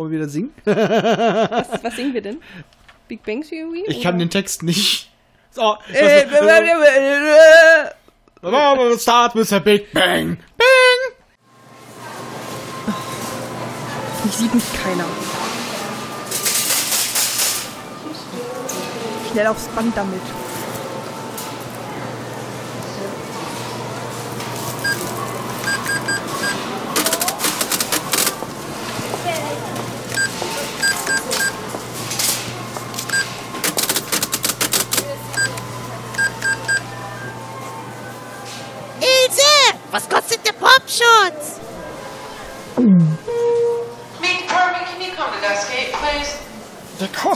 Wollen 0.00 0.12
wir 0.12 0.20
wieder 0.20 0.30
singen? 0.30 0.54
Was, 0.64 1.84
was 1.84 1.94
singen 1.94 2.14
wir 2.14 2.22
denn? 2.22 2.40
Big 3.06 3.22
Bang 3.22 3.42
Theory? 3.42 3.84
Ich 3.86 3.96
oder? 3.96 4.04
kann 4.04 4.18
den 4.18 4.30
Text 4.30 4.62
nicht. 4.62 5.10
So, 5.50 5.60
weiß, 5.60 6.32
Start 9.02 9.34
with 9.34 9.52
a 9.52 9.58
Big 9.58 9.92
Bang. 9.92 10.38
Bang! 10.56 11.00
Mich 14.24 14.32
sieht 14.32 14.54
mich 14.54 14.64
keiner. 14.82 15.04
Schnell 19.30 19.46
aufs 19.48 19.68
Band 19.68 19.94
damit. 19.94 20.22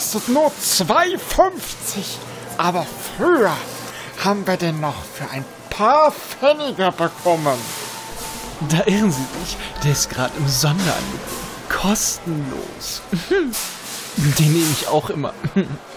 Kostet 0.05 0.29
nur 0.29 0.49
2,50. 0.49 1.19
Aber 2.59 2.87
früher 3.17 3.57
haben 4.23 4.47
wir 4.47 4.59
den 4.59 4.81
noch 4.81 5.03
für 5.15 5.31
ein 5.31 5.45
paar 5.71 6.13
Pfennige 6.13 6.93
bekommen. 6.93 7.59
Da 8.69 8.85
irren 8.85 9.11
Sie 9.11 9.27
sich. 9.41 9.57
Der 9.83 9.93
ist 9.93 10.11
gerade 10.11 10.37
im 10.37 10.47
Sonderangebot. 10.47 11.21
Kostenlos. 11.71 13.03
Den 14.39 14.53
nehme 14.53 14.71
ich 14.73 14.89
auch 14.89 15.09
immer. 15.11 15.33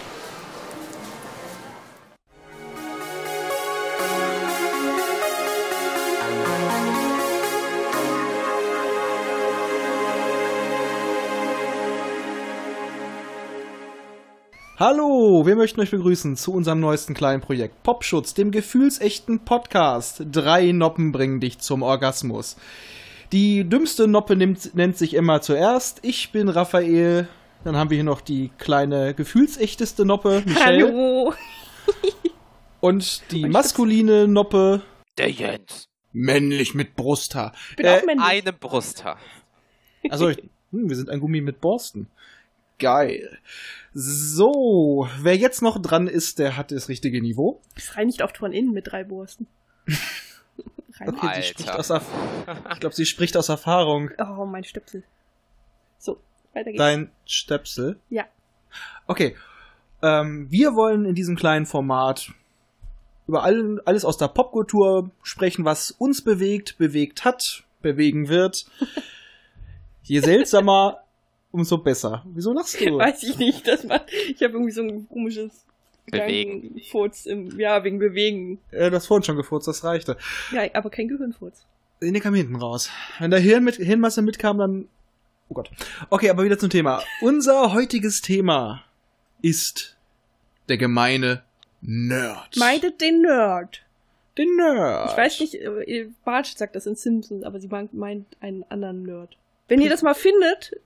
Hallo, 14.78 15.44
wir 15.44 15.56
möchten 15.56 15.80
euch 15.80 15.90
begrüßen 15.90 16.36
zu 16.36 16.52
unserem 16.52 16.78
neuesten 16.78 17.12
kleinen 17.14 17.40
Projekt 17.40 17.82
Popschutz, 17.82 18.34
dem 18.34 18.52
gefühlsechten 18.52 19.40
Podcast. 19.40 20.22
Drei 20.30 20.70
Noppen 20.70 21.10
bringen 21.10 21.40
dich 21.40 21.58
zum 21.58 21.82
Orgasmus. 21.82 22.56
Die 23.32 23.64
dümmste 23.68 24.06
Noppe 24.06 24.36
nimmt, 24.36 24.74
nennt 24.76 24.96
sich 24.96 25.14
immer 25.14 25.40
zuerst. 25.42 25.98
Ich 26.02 26.30
bin 26.30 26.48
Raphael. 26.48 27.26
Dann 27.64 27.76
haben 27.76 27.90
wir 27.90 27.96
hier 27.96 28.04
noch 28.04 28.20
die 28.20 28.50
kleine 28.58 29.14
gefühlsechteste 29.14 30.04
Noppe, 30.04 30.42
Michelle. 30.46 30.86
Hallo. 30.86 31.34
Und 32.80 33.22
die 33.32 33.46
maskuline 33.48 34.28
Noppe, 34.28 34.82
Der 35.18 35.28
Jens. 35.30 35.88
männlich 36.12 36.74
mit 36.74 36.94
Brusthaar. 36.94 37.52
Ich 37.70 37.76
bin 37.76 37.86
Äh, 37.86 37.98
auch 37.98 38.04
männlich. 38.06 38.24
Eine 38.28 38.52
Brusthaar. 38.52 39.18
Also, 40.08 40.28
ich, 40.28 40.38
hm, 40.70 40.88
wir 40.88 40.94
sind 40.94 41.10
ein 41.10 41.18
Gummi 41.18 41.40
mit 41.40 41.60
Borsten. 41.60 42.06
Geil. 42.78 43.38
So, 43.94 45.08
wer 45.20 45.36
jetzt 45.36 45.62
noch 45.62 45.80
dran 45.80 46.06
ist, 46.06 46.38
der 46.38 46.56
hat 46.56 46.70
das 46.70 46.88
richtige 46.88 47.20
Niveau. 47.20 47.60
Das 47.74 47.96
reinigt 47.96 48.22
auch 48.22 48.34
von 48.36 48.52
innen 48.52 48.72
mit 48.72 48.90
drei 48.90 49.04
Borsten. 49.04 49.46
Sie 50.98 51.42
spricht 51.44 51.68
Alter. 51.68 51.78
aus 51.78 51.90
Erf 51.90 52.06
Ich 52.72 52.80
glaube, 52.80 52.94
sie 52.94 53.06
spricht 53.06 53.36
aus 53.36 53.48
Erfahrung. 53.48 54.10
Oh, 54.18 54.44
mein 54.44 54.64
Stöpsel. 54.64 55.04
So, 55.98 56.18
weiter 56.52 56.72
geht's. 56.72 56.78
Dein 56.78 57.10
Stöpsel. 57.24 58.00
Ja. 58.10 58.24
Okay. 59.06 59.36
Ähm, 60.02 60.50
wir 60.50 60.74
wollen 60.74 61.04
in 61.04 61.14
diesem 61.14 61.36
kleinen 61.36 61.66
Format 61.66 62.32
über 63.26 63.42
all, 63.44 63.80
alles 63.84 64.04
aus 64.04 64.16
der 64.16 64.28
Popkultur 64.28 65.10
sprechen, 65.22 65.64
was 65.64 65.90
uns 65.92 66.22
bewegt, 66.22 66.78
bewegt 66.78 67.24
hat, 67.24 67.64
bewegen 67.82 68.28
wird. 68.28 68.66
Je 70.02 70.20
seltsamer, 70.20 71.04
umso 71.52 71.78
besser. 71.78 72.24
Wieso 72.34 72.52
lachst 72.52 72.80
du? 72.80 72.84
Weiß 72.98 73.22
ich 73.22 73.38
nicht. 73.38 73.66
Das 73.66 73.84
macht, 73.84 74.10
ich 74.12 74.42
habe 74.42 74.54
irgendwie 74.54 74.72
so 74.72 74.82
ein 74.82 75.08
komisches 75.08 75.64
Bewegen. 76.10 76.62
Gedankenfurz 76.62 77.26
im, 77.26 77.58
ja, 77.58 77.84
wegen 77.84 77.98
Bewegen. 77.98 78.60
Äh, 78.70 78.90
du 78.90 78.96
hast 78.96 79.06
vorhin 79.06 79.24
schon 79.24 79.36
gefurzt, 79.36 79.68
das 79.68 79.84
reichte. 79.84 80.16
Ja, 80.52 80.62
aber 80.74 80.90
kein 80.90 81.08
Gehirnfurz. 81.08 81.64
Nee, 82.00 82.20
kam 82.20 82.34
hinten 82.34 82.56
raus. 82.56 82.90
Wenn 83.18 83.30
da 83.30 83.36
Hirn 83.38 83.64
mit, 83.64 83.76
Hirnmasse 83.76 84.22
mitkam, 84.22 84.58
dann. 84.58 84.88
Oh 85.48 85.54
Gott. 85.54 85.70
Okay, 86.10 86.30
aber 86.30 86.44
wieder 86.44 86.58
zum 86.58 86.70
Thema. 86.70 87.02
Unser 87.22 87.72
heutiges 87.72 88.20
Thema 88.20 88.84
ist 89.42 89.96
der 90.68 90.76
gemeine 90.76 91.42
Nerd. 91.80 92.56
Meidet 92.56 93.00
den 93.00 93.22
Nerd. 93.22 93.82
den 94.36 94.54
Nerd. 94.56 95.10
Ich 95.10 95.16
weiß 95.16 95.40
nicht, 95.40 95.54
äh, 95.54 96.08
Bartsch 96.24 96.54
sagt 96.56 96.76
das 96.76 96.86
in 96.86 96.94
Simpsons, 96.96 97.42
aber 97.44 97.58
sie 97.60 97.68
meint- 97.68 97.94
meint 97.94 98.26
einen 98.40 98.62
anderen 98.68 99.02
Nerd. 99.02 99.36
Wenn 99.68 99.80
ihr 99.80 99.90
das 99.90 100.02
mal 100.02 100.14
findet, 100.14 100.78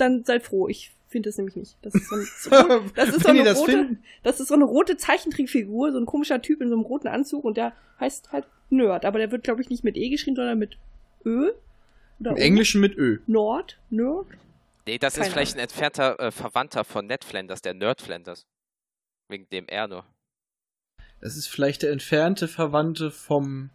dann 0.00 0.24
seid 0.24 0.42
froh. 0.42 0.68
Ich 0.68 0.92
finde 1.08 1.28
das 1.28 1.36
nämlich 1.38 1.56
nicht. 1.56 1.76
Das 1.82 1.94
ist 1.94 2.08
so, 2.08 2.16
ein, 2.16 2.22
so, 2.38 2.90
das 2.94 3.08
ist 3.10 3.20
so 3.22 3.28
Wenn 3.28 3.36
ihr 3.36 3.40
eine 3.42 3.50
das 3.50 3.58
rote, 3.58 3.72
finden- 3.72 4.02
das 4.22 4.40
ist 4.40 4.48
so 4.48 4.54
eine 4.54 4.64
rote 4.64 4.96
Zeichentrickfigur, 4.96 5.92
so 5.92 5.98
ein 5.98 6.06
komischer 6.06 6.40
Typ 6.42 6.60
in 6.60 6.68
so 6.68 6.74
einem 6.74 6.84
roten 6.84 7.08
Anzug 7.08 7.44
und 7.44 7.56
der 7.56 7.72
heißt 8.00 8.32
halt 8.32 8.46
Nerd, 8.70 9.04
aber 9.04 9.18
der 9.18 9.30
wird 9.32 9.44
glaube 9.44 9.62
ich 9.62 9.70
nicht 9.70 9.84
mit 9.84 9.96
E 9.96 10.08
geschrieben, 10.10 10.36
sondern 10.36 10.58
mit 10.58 10.76
Ö 11.24 11.52
oder 12.20 12.32
Im 12.32 12.36
O. 12.36 12.40
Englischen 12.40 12.80
mit 12.80 12.96
Ö. 12.98 13.18
Nord, 13.26 13.78
Nerd. 13.90 14.26
Nee, 14.86 14.98
das 14.98 15.14
Keine 15.14 15.26
ist 15.26 15.32
vielleicht 15.32 15.56
ein 15.56 15.60
entfernter 15.60 16.18
äh, 16.20 16.30
Verwandter 16.30 16.84
von 16.84 17.06
Ned 17.06 17.24
Flanders, 17.24 17.62
der 17.62 17.74
Nerd 17.74 18.00
Flanders. 18.02 18.46
Wegen 19.28 19.48
dem 19.50 19.66
R 19.68 19.88
nur. 19.88 20.04
Das 21.20 21.36
ist 21.36 21.48
vielleicht 21.48 21.82
der 21.82 21.90
entfernte 21.92 22.46
Verwandte 22.48 23.10
vom 23.10 23.70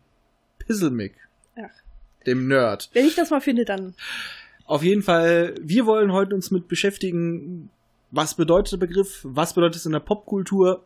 Pisselmick. 0.59 1.15
Ach. 1.55 1.69
Dem 2.25 2.47
Nerd. 2.47 2.89
Wenn 2.93 3.05
ich 3.05 3.15
das 3.15 3.29
mal 3.31 3.41
finde, 3.41 3.65
dann 3.65 3.95
Auf 4.65 4.83
jeden 4.83 5.01
Fall, 5.01 5.55
wir 5.61 5.85
wollen 5.85 6.11
heute 6.11 6.35
uns 6.35 6.51
mit 6.51 6.67
beschäftigen, 6.67 7.69
was 8.11 8.35
bedeutet 8.35 8.73
der 8.73 8.77
Begriff, 8.77 9.19
was 9.23 9.53
bedeutet 9.53 9.77
es 9.77 9.85
in 9.85 9.91
der 9.91 9.99
Popkultur, 9.99 10.85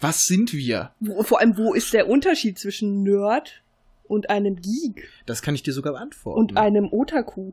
was 0.00 0.24
sind 0.24 0.52
wir? 0.52 0.92
vor 1.22 1.40
allem 1.40 1.56
wo 1.56 1.72
ist 1.72 1.92
der 1.94 2.08
Unterschied 2.08 2.58
zwischen 2.58 3.02
Nerd 3.02 3.62
und 4.08 4.28
einem 4.28 4.56
Geek 4.56 5.08
Das 5.24 5.40
kann 5.42 5.54
ich 5.54 5.62
dir 5.62 5.72
sogar 5.72 5.94
beantworten. 5.94 6.38
und 6.38 6.56
einem 6.56 6.92
Otaku? 6.92 7.52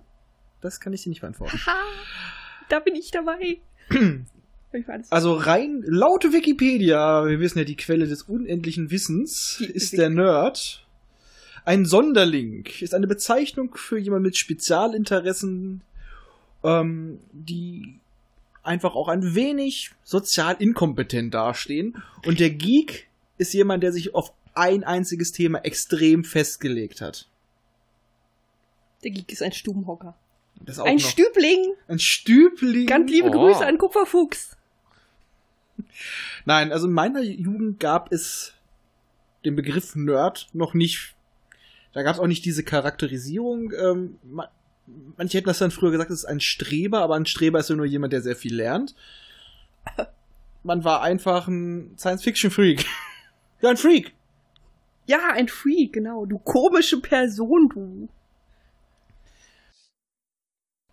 das 0.61 0.79
kann 0.79 0.93
ich 0.93 1.03
dir 1.03 1.09
nicht 1.09 1.21
beantworten. 1.21 1.57
Ha, 1.65 1.75
da 2.69 2.79
bin 2.79 2.95
ich 2.95 3.11
dabei. 3.11 3.59
Also 5.09 5.33
rein 5.33 5.83
laut 5.85 6.23
Wikipedia, 6.31 7.25
wir 7.27 7.39
wissen 7.39 7.59
ja 7.59 7.63
die 7.63 7.75
Quelle 7.75 8.07
des 8.07 8.23
unendlichen 8.23 8.89
Wissens, 8.89 9.61
ist 9.61 9.97
der 9.97 10.09
Nerd 10.09 10.82
ein 11.65 11.85
Sonderling, 11.85 12.65
ist 12.81 12.93
eine 12.93 13.07
Bezeichnung 13.07 13.75
für 13.75 13.97
jemanden 13.97 14.23
mit 14.25 14.37
Spezialinteressen, 14.37 15.81
ähm, 16.63 17.19
die 17.31 17.99
einfach 18.63 18.95
auch 18.95 19.07
ein 19.07 19.35
wenig 19.35 19.91
sozial 20.03 20.55
inkompetent 20.59 21.33
dastehen. 21.33 22.01
Und 22.25 22.39
der 22.39 22.49
Geek 22.49 23.07
ist 23.37 23.53
jemand, 23.53 23.83
der 23.83 23.91
sich 23.91 24.15
auf 24.15 24.33
ein 24.53 24.83
einziges 24.83 25.31
Thema 25.31 25.59
extrem 25.59 26.23
festgelegt 26.23 27.01
hat. 27.01 27.27
Der 29.03 29.11
Geek 29.11 29.31
ist 29.31 29.41
ein 29.41 29.51
Stubenhocker. 29.51 30.15
Ein 30.77 30.95
noch. 30.95 31.09
Stübling. 31.09 31.73
ein 31.87 31.99
Stübling. 31.99 32.85
Ganz 32.85 33.11
liebe 33.11 33.29
Oh. 33.29 33.31
Grüße 33.31 33.65
an 33.65 33.77
Kupferfuchs. 33.77 34.55
Nein, 36.45 36.71
also 36.71 36.87
in 36.87 36.93
meiner 36.93 37.21
Jugend 37.21 37.79
gab 37.79 38.11
es 38.11 38.53
den 39.43 39.55
Begriff 39.55 39.95
Nerd 39.95 40.47
noch 40.53 40.73
nicht. 40.73 41.15
Da 41.93 42.01
gab 42.03 42.15
es 42.15 42.19
auch 42.19 42.27
nicht 42.27 42.43
diese 42.45 42.63
Charakterisierung. 42.63 43.71
Ähm, 43.73 44.19
ma- 44.23 44.51
manche 45.17 45.37
hätten 45.37 45.47
das 45.47 45.59
dann 45.59 45.71
früher 45.71 45.91
gesagt, 45.91 46.11
es 46.11 46.19
ist 46.19 46.25
ein 46.25 46.39
Streber, 46.41 46.99
aber 47.01 47.15
ein 47.15 47.25
Streber 47.25 47.59
ist 47.59 47.69
ja 47.69 47.75
nur 47.75 47.85
jemand, 47.85 48.13
der 48.13 48.21
sehr 48.21 48.35
viel 48.35 48.55
lernt. 48.55 48.95
Man 50.63 50.83
war 50.83 51.01
einfach 51.01 51.47
ein 51.47 51.93
Science-Fiction-Freak. 51.97 52.85
ja, 53.61 53.69
ein 53.69 53.77
Freak. 53.77 54.13
Ja, 55.05 55.19
ein 55.33 55.49
Freak, 55.49 55.93
genau. 55.93 56.25
Du 56.25 56.39
komische 56.39 56.99
Person, 57.01 57.69
du. 57.69 58.09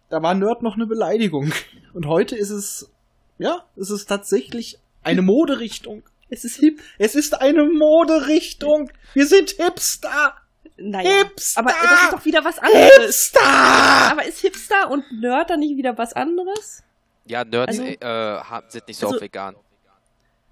Da 0.09 0.21
war 0.23 0.35
Nerd 0.35 0.63
noch 0.63 0.75
eine 0.75 0.87
Beleidigung. 0.87 1.53
Und 1.95 2.07
heute 2.07 2.35
ist 2.35 2.51
es, 2.51 2.91
ja, 3.39 3.65
es 3.77 3.91
ist 3.91 4.07
tatsächlich 4.07 4.79
eine 5.05 5.23
Moderichtung. 5.23 6.03
Es 6.29 6.45
ist 6.45 6.57
hip. 6.57 6.81
Es 6.99 7.15
ist 7.15 7.41
eine 7.41 7.65
Moderichtung. 7.65 8.91
Wir 9.15 9.27
sind 9.27 9.51
Hipster. 9.51 10.35
Naja. 10.77 11.25
Hipster. 11.25 11.61
Aber 11.61 11.71
das 11.71 12.03
ist 12.05 12.13
doch 12.13 12.25
wieder 12.25 12.45
was 12.45 12.59
anderes. 12.59 12.91
Hipster. 13.01 13.41
Aber 13.43 14.25
ist 14.25 14.41
Hipster 14.41 14.91
und 14.91 15.05
Nerd 15.21 15.51
dann 15.51 15.61
nicht 15.61 15.77
wieder 15.77 15.97
was 15.99 16.13
anderes? 16.15 16.83
Ja, 17.27 17.45
Nerds 17.45 17.79
Also- 17.79 17.85
äh, 17.85 18.41
sind 18.69 18.89
nicht 18.89 18.99
so 18.99 19.07
also- 19.07 19.17
auf 19.19 19.23
vegan. 19.23 19.55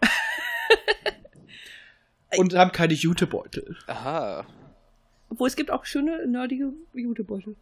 Und 2.37 2.55
haben 2.55 2.73
keine 2.73 2.93
Jutebeutel. 2.93 3.77
Aha. 3.87 4.45
Obwohl 5.31 5.49
es 5.49 5.57
gibt 5.57 5.71
auch 5.71 5.87
schöne, 5.87 6.27
nerdige 6.27 6.73
Jutebeutel. 6.93 7.57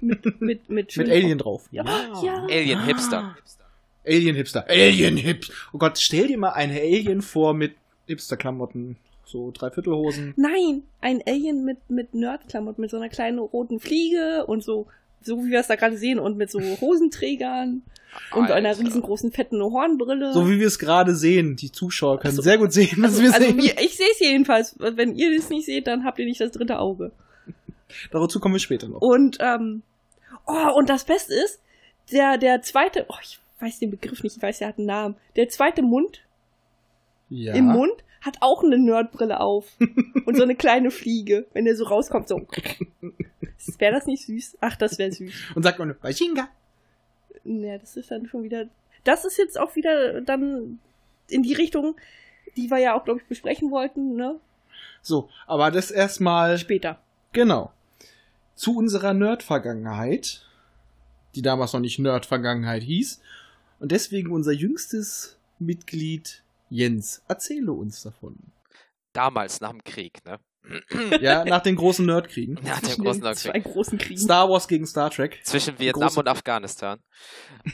mit, 0.00 0.24
mit, 0.40 0.68
mit, 0.68 0.96
Mit 0.96 1.08
Alien 1.08 1.38
drauf. 1.38 1.66
Ja. 1.70 1.84
ja. 2.22 2.42
Alien 2.44 2.84
Hipster. 2.84 3.36
Alien 4.06 4.36
Hipster. 4.36 4.66
Alien 4.68 5.16
Hipster. 5.16 5.52
Oh 5.72 5.78
Gott, 5.78 5.98
stell 5.98 6.28
dir 6.28 6.38
mal 6.38 6.50
eine 6.50 6.78
Alien 6.80 7.22
vor 7.22 7.54
mit 7.54 7.74
Hipster-Klamotten. 8.06 8.96
So 9.28 9.50
Dreiviertelhosen. 9.50 10.32
Nein, 10.36 10.84
ein 11.02 11.22
Alien 11.26 11.62
mit, 11.64 11.90
mit 11.90 12.14
Nerdklamotten, 12.14 12.80
mit 12.80 12.90
so 12.90 12.96
einer 12.96 13.10
kleinen 13.10 13.38
roten 13.38 13.78
Fliege 13.78 14.46
und 14.46 14.64
so, 14.64 14.86
so 15.20 15.44
wie 15.44 15.50
wir 15.50 15.60
es 15.60 15.66
da 15.66 15.76
gerade 15.76 15.98
sehen, 15.98 16.18
und 16.18 16.38
mit 16.38 16.50
so 16.50 16.58
Hosenträgern 16.80 17.82
und 18.34 18.50
einer 18.50 18.78
riesengroßen 18.78 19.30
fetten 19.32 19.62
Hornbrille. 19.62 20.32
So 20.32 20.48
wie 20.48 20.58
wir 20.58 20.66
es 20.66 20.78
gerade 20.78 21.14
sehen. 21.14 21.56
Die 21.56 21.70
Zuschauer 21.70 22.18
können 22.20 22.32
Ach 22.32 22.36
so. 22.36 22.42
sehr 22.42 22.56
gut 22.56 22.72
sehen, 22.72 22.96
was 23.02 23.20
wir 23.20 23.32
also 23.34 23.46
sehen. 23.46 23.58
wir, 23.58 23.78
ich 23.78 23.98
sehe 23.98 24.06
es 24.12 24.18
jedenfalls. 24.20 24.74
Wenn 24.78 25.14
ihr 25.14 25.36
das 25.36 25.50
nicht 25.50 25.66
seht, 25.66 25.86
dann 25.86 26.04
habt 26.04 26.18
ihr 26.18 26.24
nicht 26.24 26.40
das 26.40 26.52
dritte 26.52 26.78
Auge. 26.78 27.12
Dazu 28.10 28.40
kommen 28.40 28.54
wir 28.54 28.60
später 28.60 28.88
noch. 28.88 29.02
Und, 29.02 29.36
ähm, 29.40 29.82
oh, 30.46 30.72
und 30.74 30.88
das 30.88 31.04
Beste 31.04 31.34
ist, 31.34 31.60
der, 32.12 32.38
der 32.38 32.62
zweite, 32.62 33.04
oh, 33.08 33.14
ich 33.22 33.38
weiß 33.60 33.78
den 33.78 33.90
Begriff 33.90 34.22
nicht, 34.22 34.36
ich 34.38 34.42
weiß, 34.42 34.58
der 34.60 34.68
hat 34.68 34.78
einen 34.78 34.86
Namen. 34.86 35.16
Der 35.36 35.50
zweite 35.50 35.82
Mund 35.82 36.22
Ja. 37.28 37.52
im 37.54 37.66
Mund 37.66 37.92
hat 38.20 38.38
auch 38.40 38.62
eine 38.64 38.78
Nerdbrille 38.78 39.40
auf. 39.40 39.76
und 40.26 40.36
so 40.36 40.42
eine 40.42 40.56
kleine 40.56 40.90
Fliege, 40.90 41.46
wenn 41.52 41.64
der 41.64 41.76
so 41.76 41.84
rauskommt, 41.84 42.28
so. 42.28 42.46
Wäre 43.78 43.92
das 43.92 44.06
nicht 44.06 44.24
süß? 44.26 44.58
Ach, 44.60 44.76
das 44.76 44.98
wäre 44.98 45.12
süß. 45.12 45.32
Und 45.54 45.62
sagt 45.62 45.78
man, 45.78 45.94
Bajinga. 46.00 46.48
Ja, 47.44 47.78
das 47.78 47.96
ist 47.96 48.10
dann 48.10 48.26
schon 48.26 48.42
wieder. 48.42 48.66
Das 49.04 49.24
ist 49.24 49.38
jetzt 49.38 49.58
auch 49.58 49.74
wieder 49.76 50.20
dann 50.20 50.78
in 51.28 51.42
die 51.42 51.54
Richtung, 51.54 51.96
die 52.56 52.70
wir 52.70 52.78
ja 52.78 52.94
auch, 52.98 53.04
glaube 53.04 53.20
ich, 53.20 53.26
besprechen 53.26 53.70
wollten, 53.70 54.16
ne? 54.16 54.38
So, 55.02 55.28
aber 55.46 55.70
das 55.70 55.90
erstmal, 55.90 56.58
Später. 56.58 57.00
genau. 57.32 57.72
Zu 58.54 58.76
unserer 58.76 59.14
Nerd-Vergangenheit, 59.14 60.44
die 61.34 61.42
damals 61.42 61.72
noch 61.72 61.80
nicht 61.80 61.98
Nerd-Vergangenheit 61.98 62.82
hieß. 62.82 63.20
Und 63.78 63.92
deswegen 63.92 64.32
unser 64.32 64.52
jüngstes 64.52 65.38
Mitglied 65.60 66.42
Jens. 66.70 67.22
Erzähle 67.28 67.72
uns 67.72 68.02
davon. 68.02 68.52
Damals 69.12 69.60
nach 69.60 69.70
dem 69.70 69.82
Krieg, 69.84 70.24
ne? 70.24 70.38
Ja, 71.20 71.44
nach 71.44 71.62
den 71.62 71.76
großen 71.76 72.04
Nerdkriegen. 72.04 72.54
Nach 72.62 72.80
dem 72.80 72.88
Zwischen 72.90 73.04
großen 73.04 73.22
den 73.22 73.34
zwei 73.34 73.52
Krieg. 73.52 73.64
großen 73.64 73.98
Kriegen. 73.98 74.20
Star 74.20 74.48
Wars 74.50 74.68
gegen 74.68 74.86
Star 74.86 75.10
Trek. 75.10 75.40
Zwischen 75.44 75.78
Vietnam 75.78 76.14
und 76.16 76.28
Afghanistan. 76.28 77.02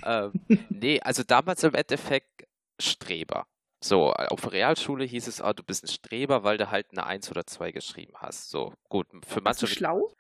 ähm, 0.05 0.33
nee, 0.71 1.01
also 1.01 1.23
damals 1.25 1.63
im 1.65 1.75
Endeffekt 1.75 2.47
Streber. 2.81 3.47
So, 3.83 4.13
auf 4.13 4.41
der 4.41 4.53
Realschule 4.53 5.05
hieß 5.05 5.27
es, 5.27 5.41
ah, 5.43 5.53
du 5.53 5.63
bist 5.63 5.85
ein 5.85 5.89
Streber, 5.89 6.43
weil 6.43 6.57
du 6.57 6.71
halt 6.71 6.87
eine 6.93 7.05
1 7.05 7.31
oder 7.31 7.47
2 7.47 7.71
geschrieben 7.73 8.15
hast. 8.17 8.49
So, 8.51 8.73
gut, 8.89 9.07
für 9.27 9.45
Warst 9.45 9.61
du 9.61 9.67
manche 9.67 9.67
schlau? 9.67 10.15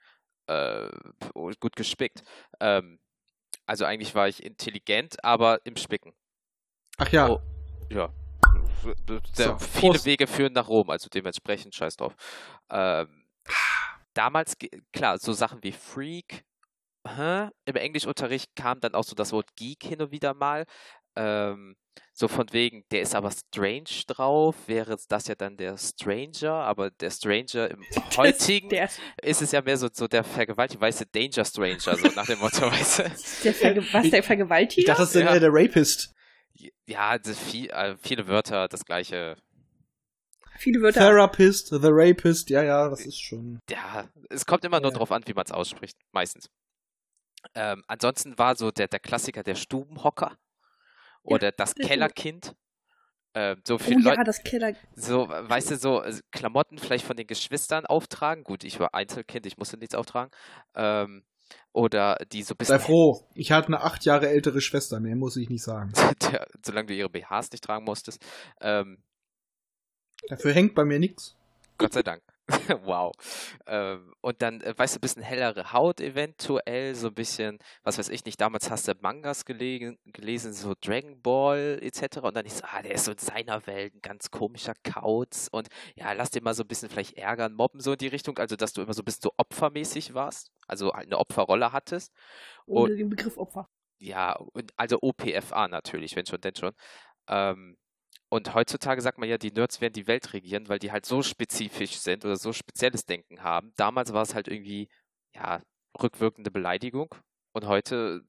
äh, 0.48 0.90
gut 1.60 1.74
gespickt. 1.76 2.22
Ähm, 2.60 2.98
also 3.66 3.86
eigentlich 3.86 4.14
war 4.14 4.28
ich 4.28 4.42
intelligent, 4.44 5.24
aber 5.24 5.64
im 5.64 5.76
Spicken. 5.76 6.12
Ach 6.98 7.08
ja, 7.10 7.30
Oh, 7.30 7.40
ja. 7.90 8.12
So, 9.32 9.58
viele 9.58 9.92
Prost. 9.92 10.04
Wege 10.04 10.26
führen 10.26 10.52
nach 10.52 10.68
Rom, 10.68 10.90
also 10.90 11.08
dementsprechend 11.08 11.74
scheiß 11.74 11.96
drauf. 11.96 12.14
Ähm, 12.70 13.26
damals, 14.14 14.56
klar, 14.92 15.18
so 15.18 15.32
Sachen 15.32 15.62
wie 15.62 15.72
Freak, 15.72 16.44
hä? 17.06 17.48
im 17.64 17.76
Englischunterricht 17.76 18.54
kam 18.56 18.80
dann 18.80 18.94
auch 18.94 19.04
so 19.04 19.14
das 19.14 19.32
Wort 19.32 19.56
Geek 19.56 19.84
hin 19.84 20.02
und 20.02 20.10
wieder 20.10 20.34
mal. 20.34 20.64
Ähm, 21.16 21.76
so 22.12 22.28
von 22.28 22.46
wegen, 22.52 22.84
der 22.90 23.02
ist 23.02 23.14
aber 23.14 23.30
strange 23.30 24.04
drauf, 24.06 24.56
wäre 24.66 24.96
das 25.08 25.26
ja 25.26 25.34
dann 25.34 25.56
der 25.56 25.76
Stranger, 25.76 26.52
aber 26.52 26.90
der 26.90 27.10
Stranger 27.10 27.70
im 27.70 27.82
heutigen 28.16 28.68
Der, 28.68 28.88
ist 29.22 29.42
es 29.42 29.52
ja 29.52 29.62
mehr 29.62 29.76
so, 29.76 29.88
so 29.92 30.06
der 30.06 30.24
Vergewaltiger, 30.24 30.80
weißt 30.80 31.00
du, 31.02 31.04
Danger 31.06 31.44
Stranger, 31.44 31.96
so 31.96 32.08
nach 32.14 32.26
dem 32.26 32.38
Motto, 32.38 32.62
weißt 32.70 32.98
du. 33.00 33.10
der 33.44 33.54
Verge 33.54 33.84
was, 33.92 34.10
der 34.10 34.22
Vergewaltiger? 34.22 34.80
ich 34.80 34.86
dachte, 34.86 35.02
das 35.02 35.14
ist 35.14 35.22
ja. 35.22 35.38
der 35.38 35.52
Rapist. 35.52 36.13
Ja, 36.86 37.18
das 37.18 37.38
viel, 37.38 37.70
äh, 37.70 37.96
viele 37.96 38.26
Wörter, 38.28 38.68
das 38.68 38.84
gleiche. 38.84 39.36
Viele 40.58 40.80
Wörter. 40.82 41.00
Therapist, 41.00 41.68
The 41.68 41.78
Rapist, 41.82 42.48
ja, 42.50 42.62
ja, 42.62 42.88
das 42.88 43.00
ist 43.04 43.20
schon. 43.20 43.58
Ja, 43.68 44.08
es 44.30 44.46
kommt 44.46 44.64
immer 44.64 44.80
nur 44.80 44.92
Ja. 44.92 44.98
drauf 44.98 45.10
an, 45.10 45.22
wie 45.26 45.34
man 45.34 45.44
es 45.44 45.52
ausspricht, 45.52 45.98
meistens. 46.12 46.48
Ähm, 47.54 47.82
ansonsten 47.88 48.38
war 48.38 48.56
so 48.56 48.70
der, 48.70 48.88
der 48.88 49.00
Klassiker 49.00 49.42
der 49.42 49.54
Stubenhocker 49.56 50.36
oder 51.22 51.52
das 51.52 51.74
das 51.74 51.88
Kellerkind. 51.88 52.54
Ähm, 53.34 53.60
so 53.66 53.74
oh 53.74 53.78
viele 53.78 54.00
ja, 54.00 54.10
Leute, 54.10 54.24
das 54.24 54.42
Keller. 54.44 54.74
so, 54.94 55.28
weißt 55.28 55.72
du, 55.72 55.76
so 55.76 56.02
äh, 56.02 56.20
Klamotten 56.30 56.78
vielleicht 56.78 57.04
von 57.04 57.16
den 57.16 57.26
Geschwistern 57.26 57.84
auftragen. 57.84 58.44
Gut, 58.44 58.62
ich 58.62 58.78
war 58.78 58.94
Einzelkind, 58.94 59.44
ich 59.46 59.58
musste 59.58 59.76
nichts 59.76 59.94
auftragen. 59.96 60.30
Ähm, 60.76 61.24
oder 61.72 62.16
die 62.32 62.42
so 62.42 62.54
ein 62.54 62.64
Sei 62.64 62.74
bisschen, 62.74 62.86
froh. 62.86 63.24
Ich 63.34 63.52
hatte 63.52 63.68
eine 63.68 63.82
acht 63.82 64.04
Jahre 64.04 64.28
ältere 64.28 64.60
Schwester, 64.60 65.00
mehr 65.00 65.16
muss 65.16 65.36
ich 65.36 65.48
nicht 65.48 65.62
sagen. 65.62 65.92
der, 66.22 66.46
solange 66.64 66.86
du 66.86 66.94
ihre 66.94 67.10
BHs 67.10 67.50
nicht 67.52 67.64
tragen 67.64 67.84
musstest. 67.84 68.24
Ähm, 68.60 68.98
Dafür 70.28 70.52
hängt 70.52 70.74
bei 70.74 70.84
mir 70.84 70.98
nichts. 70.98 71.36
Gott 71.76 71.92
sei 71.92 72.02
Dank. 72.02 72.22
wow. 72.84 73.12
Ähm, 73.66 74.12
und 74.20 74.42
dann, 74.42 74.60
äh, 74.60 74.74
weißt 74.76 74.94
du, 74.94 74.98
ein 74.98 75.00
bisschen 75.00 75.22
hellere 75.22 75.72
Haut 75.72 76.00
eventuell, 76.00 76.94
so 76.94 77.08
ein 77.08 77.14
bisschen, 77.14 77.58
was 77.82 77.98
weiß 77.98 78.10
ich 78.10 78.24
nicht, 78.24 78.40
damals 78.40 78.70
hast 78.70 78.86
du 78.86 78.94
Mangas 79.00 79.44
gelegen, 79.44 79.98
gelesen, 80.04 80.52
so 80.52 80.74
Dragon 80.80 81.20
Ball 81.22 81.78
etc. 81.80 82.18
Und 82.18 82.36
dann 82.36 82.44
ist 82.44 82.62
ah, 82.64 82.82
der 82.82 82.92
ist 82.92 83.06
so 83.06 83.12
in 83.12 83.18
seiner 83.18 83.66
Welt 83.66 83.94
ein 83.94 84.02
ganz 84.02 84.30
komischer 84.30 84.74
Kauz 84.82 85.48
und 85.52 85.68
ja, 85.94 86.12
lass 86.12 86.30
den 86.30 86.44
mal 86.44 86.54
so 86.54 86.64
ein 86.64 86.68
bisschen 86.68 86.90
vielleicht 86.90 87.16
ärgern, 87.16 87.54
mobben, 87.54 87.80
so 87.80 87.92
in 87.92 87.98
die 87.98 88.08
Richtung, 88.08 88.38
also 88.38 88.56
dass 88.56 88.74
du 88.74 88.82
immer 88.82 88.94
so 88.94 89.02
ein 89.02 89.06
bisschen 89.06 89.22
so 89.22 89.32
opfermäßig 89.38 90.12
warst, 90.12 90.50
also 90.68 90.92
eine 90.92 91.18
Opferrolle 91.18 91.72
hattest. 91.72 92.12
Ohne 92.66 92.96
den 92.96 93.08
Begriff 93.08 93.38
Opfer. 93.38 93.68
Ja, 93.98 94.32
und 94.34 94.72
also 94.76 94.98
OPFA 95.00 95.68
natürlich, 95.68 96.14
wenn 96.16 96.26
schon, 96.26 96.40
denn 96.40 96.54
schon. 96.54 96.72
Ähm, 97.26 97.78
und 98.28 98.54
heutzutage 98.54 99.00
sagt 99.00 99.18
man 99.18 99.28
ja, 99.28 99.38
die 99.38 99.52
Nerds 99.52 99.80
werden 99.80 99.92
die 99.92 100.06
Welt 100.06 100.32
regieren, 100.32 100.68
weil 100.68 100.78
die 100.78 100.92
halt 100.92 101.06
so 101.06 101.22
spezifisch 101.22 101.96
sind 101.98 102.24
oder 102.24 102.36
so 102.36 102.52
spezielles 102.52 103.04
Denken 103.06 103.42
haben. 103.42 103.72
Damals 103.76 104.12
war 104.12 104.22
es 104.22 104.34
halt 104.34 104.48
irgendwie, 104.48 104.88
ja, 105.34 105.62
rückwirkende 106.00 106.50
Beleidigung. 106.50 107.14
Und 107.52 107.66
heute 107.66 108.22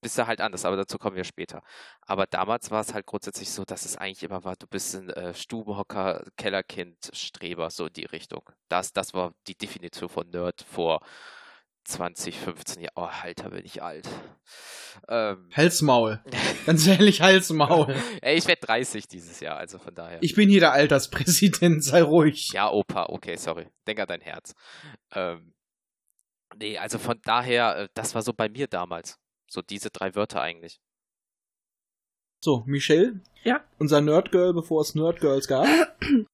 bist 0.00 0.18
du 0.18 0.26
halt 0.26 0.40
anders, 0.40 0.64
aber 0.64 0.76
dazu 0.76 0.98
kommen 0.98 1.16
wir 1.16 1.24
später. 1.24 1.62
Aber 2.02 2.26
damals 2.26 2.70
war 2.70 2.80
es 2.80 2.94
halt 2.94 3.06
grundsätzlich 3.06 3.50
so, 3.50 3.64
dass 3.64 3.84
es 3.84 3.96
eigentlich 3.96 4.22
immer 4.22 4.44
war, 4.44 4.54
du 4.56 4.66
bist 4.66 4.94
ein 4.94 5.10
äh, 5.10 5.34
Stubenhocker, 5.34 6.24
Kellerkind, 6.36 7.10
Streber, 7.12 7.70
so 7.70 7.86
in 7.86 7.92
die 7.94 8.04
Richtung. 8.04 8.42
Das, 8.68 8.92
das 8.92 9.14
war 9.14 9.32
die 9.46 9.56
Definition 9.56 10.08
von 10.08 10.28
Nerd 10.30 10.62
vor 10.62 11.00
20, 11.84 12.38
15 12.38 12.82
Jahren. 12.82 12.92
Oh, 12.96 13.08
Alter, 13.22 13.50
bin 13.50 13.64
ich 13.64 13.82
alt. 13.82 14.08
Ähm, 15.08 15.48
Halsmaul. 15.54 16.22
Ganz 16.66 16.86
ehrlich, 16.86 17.22
Halsmaul. 17.22 17.94
Ey, 18.20 18.36
ich 18.36 18.46
werde 18.46 18.60
30 18.66 19.08
dieses 19.08 19.40
Jahr, 19.40 19.56
also 19.56 19.78
von 19.78 19.94
daher. 19.94 20.18
Ich 20.22 20.34
bin 20.34 20.48
hier 20.48 20.60
der 20.60 20.72
Alterspräsident, 20.72 21.82
sei 21.84 22.02
ruhig. 22.02 22.50
ja, 22.52 22.70
Opa, 22.70 23.06
okay, 23.06 23.36
sorry. 23.36 23.68
Denk 23.86 24.00
an 24.00 24.06
dein 24.08 24.20
Herz. 24.20 24.54
Ähm, 25.12 25.54
nee, 26.58 26.76
also 26.76 26.98
von 26.98 27.20
daher, 27.24 27.76
äh, 27.76 27.88
das 27.94 28.14
war 28.14 28.22
so 28.22 28.32
bei 28.32 28.48
mir 28.48 28.66
damals. 28.66 29.18
So 29.50 29.62
diese 29.62 29.90
drei 29.90 30.14
Wörter 30.14 30.42
eigentlich. 30.42 30.80
So, 32.44 32.64
Michelle. 32.66 33.20
Ja. 33.44 33.64
Unser 33.78 34.00
Nerdgirl, 34.00 34.52
bevor 34.52 34.82
es 34.82 34.94
Nerdgirls 34.94 35.48
gab. 35.48 35.66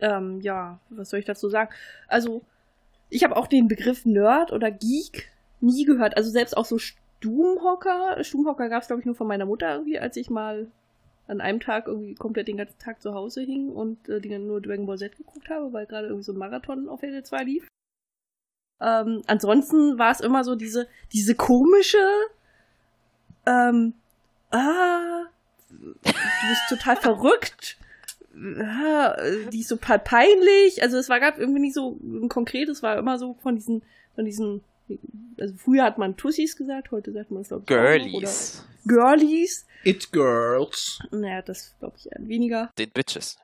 Ähm, 0.00 0.40
ja, 0.40 0.80
was 0.90 1.10
soll 1.10 1.20
ich 1.20 1.26
dazu 1.26 1.48
sagen? 1.48 1.72
Also, 2.08 2.44
ich 3.12 3.24
habe 3.24 3.36
auch 3.36 3.46
den 3.46 3.68
Begriff 3.68 4.06
Nerd 4.06 4.52
oder 4.52 4.70
Geek 4.70 5.30
nie 5.60 5.84
gehört. 5.84 6.16
Also 6.16 6.30
selbst 6.30 6.56
auch 6.56 6.64
so 6.64 6.78
Stubenhocker. 6.78 8.22
Stubenhocker 8.24 8.68
gab 8.68 8.82
es, 8.82 8.88
glaube 8.88 9.00
ich, 9.00 9.06
nur 9.06 9.14
von 9.14 9.26
meiner 9.26 9.44
Mutter 9.44 9.70
irgendwie, 9.72 9.98
als 9.98 10.16
ich 10.16 10.30
mal 10.30 10.66
an 11.28 11.40
einem 11.40 11.60
Tag 11.60 11.86
irgendwie 11.86 12.14
komplett 12.14 12.48
den 12.48 12.56
ganzen 12.56 12.78
Tag 12.78 13.00
zu 13.00 13.14
Hause 13.14 13.42
hing 13.42 13.70
und 13.70 14.08
äh, 14.08 14.20
die 14.20 14.36
nur 14.38 14.60
Dragon 14.60 14.86
Ball 14.86 14.98
Z 14.98 15.16
geguckt 15.16 15.48
habe, 15.50 15.72
weil 15.72 15.86
gerade 15.86 16.08
irgendwie 16.08 16.24
so 16.24 16.32
ein 16.32 16.38
Marathon 16.38 16.88
auf 16.88 17.02
RTL 17.02 17.22
2 17.22 17.44
lief. 17.44 17.68
Ähm, 18.80 19.22
ansonsten 19.26 19.98
war 19.98 20.10
es 20.10 20.20
immer 20.20 20.42
so 20.42 20.56
diese, 20.56 20.88
diese 21.12 21.34
komische, 21.34 22.04
ähm, 23.46 23.94
ah, 24.50 25.26
du 25.70 25.92
bist 26.02 26.68
total 26.68 26.96
verrückt. 27.00 27.76
Ah, 28.34 29.16
die 29.52 29.60
ist 29.60 29.68
so 29.68 29.76
pe- 29.76 29.98
peinlich. 30.02 30.82
Also 30.82 30.96
es 30.96 31.08
war 31.08 31.20
gerade 31.20 31.40
irgendwie 31.40 31.60
nicht 31.60 31.74
so 31.74 31.98
konkret, 32.28 32.68
es 32.68 32.82
war 32.82 32.98
immer 32.98 33.18
so 33.18 33.34
von 33.42 33.54
diesen, 33.56 33.82
von 34.14 34.24
diesen, 34.24 34.62
also 35.38 35.54
früher 35.56 35.84
hat 35.84 35.98
man 35.98 36.16
Tussis 36.16 36.56
gesagt, 36.56 36.90
heute 36.92 37.12
sagt 37.12 37.30
man 37.30 37.42
es 37.42 37.48
glaube 37.48 37.62
ich 37.62 37.66
Girlies. 37.68 38.14
Oder 38.14 38.68
Girlies. 39.16 39.66
It 39.84 40.12
Girls. 40.12 40.98
Naja, 41.10 41.42
das 41.42 41.76
glaube 41.78 41.96
ich 41.98 42.06
eher 42.10 42.26
weniger. 42.26 42.70
Den 42.78 42.90
Bitches. 42.90 43.36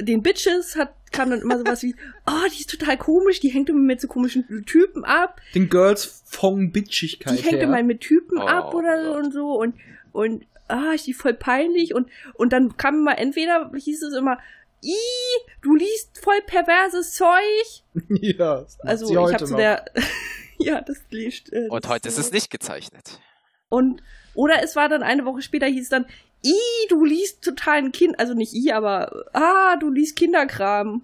Den 0.00 0.22
Bitches 0.22 0.76
hat, 0.76 0.92
kam 1.12 1.30
dann 1.30 1.40
immer 1.40 1.58
sowas 1.58 1.82
wie, 1.82 1.94
oh, 2.26 2.48
die 2.54 2.60
ist 2.60 2.70
total 2.70 2.96
komisch, 2.98 3.40
die 3.40 3.48
hängt 3.48 3.68
immer 3.70 3.78
mit 3.80 4.00
so 4.00 4.06
komischen 4.08 4.64
Typen 4.66 5.04
ab, 5.04 5.40
Den 5.54 5.68
Girls 5.68 6.22
von 6.26 6.72
Bitchigkeit 6.72 7.38
die 7.38 7.42
hängt 7.42 7.54
her. 7.56 7.62
immer 7.62 7.82
mit 7.82 8.00
Typen 8.00 8.38
Oh 8.38 8.46
ab 8.46 8.74
oder 8.74 9.02
so 9.04 9.12
Gott. 9.14 9.24
und 9.24 9.32
so 9.32 9.52
und, 9.58 9.74
und, 10.12 10.46
ah, 10.68 10.92
ist 10.94 11.06
die 11.06 11.14
voll 11.14 11.34
peinlich 11.34 11.94
und, 11.94 12.08
und 12.34 12.52
dann 12.52 12.76
kam 12.76 12.96
immer, 12.96 13.18
entweder 13.18 13.70
hieß 13.74 14.02
es 14.02 14.14
immer, 14.14 14.38
i, 14.84 14.94
du 15.62 15.74
liest 15.74 16.18
voll 16.22 16.40
perverses 16.46 17.14
Zeug, 17.14 17.82
ja, 18.08 18.60
das 18.60 18.78
Also 18.80 19.06
sie 19.06 19.12
ich 19.14 19.18
heute 19.18 19.34
habe 19.34 19.44
zu 19.46 19.52
noch. 19.52 19.58
der 19.58 19.84
Ja, 20.60 20.80
das 20.80 20.98
liest. 21.10 21.52
Äh, 21.52 21.68
Und 21.70 21.84
das 21.84 21.90
heute 21.90 22.08
ist 22.08 22.16
so. 22.16 22.20
es 22.20 22.32
nicht 22.32 22.50
gezeichnet. 22.50 23.20
Und 23.68 24.02
oder 24.34 24.62
es 24.62 24.74
war 24.76 24.88
dann 24.88 25.02
eine 25.04 25.24
Woche 25.24 25.40
später 25.42 25.66
hieß 25.66 25.82
es 25.84 25.88
dann, 25.88 26.04
i, 26.44 26.52
du 26.88 27.04
liest 27.04 27.44
totalen 27.44 27.92
Kind, 27.92 28.18
also 28.18 28.34
nicht 28.34 28.54
i, 28.54 28.72
aber 28.72 29.24
ah, 29.34 29.76
du 29.76 29.88
liest 29.90 30.16
Kinderkram. 30.16 31.02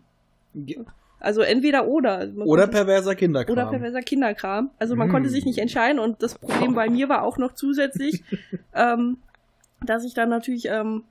Also 1.21 1.40
entweder 1.40 1.87
oder. 1.87 2.26
Man 2.26 2.47
Oder 2.49 2.62
konnte- 2.64 2.76
perverser 2.78 3.14
Kinderkram. 3.14 3.52
oder 3.52 3.66
perverser 3.71 4.02
Kinderkram. 4.02 4.71
Also 4.78 4.94
man 4.97 5.09
Mm. 5.09 5.12
konnte 5.12 5.28
sich 5.30 5.44
nicht 5.44 5.59
entscheiden 5.59 5.99
und 5.99 6.23
das 6.23 6.37
Problem 6.38 6.75
bei 6.75 6.88
mir 6.90 7.09
war 7.09 7.23
auch 7.23 7.38
noch 7.38 7.54
zusätzlich, 7.54 8.23
ähm, 8.75 9.18
dass 9.87 10.05
ich 10.05 10.14
dann 10.14 10.29
natürlich 10.29 10.67
ähm, 10.67 11.05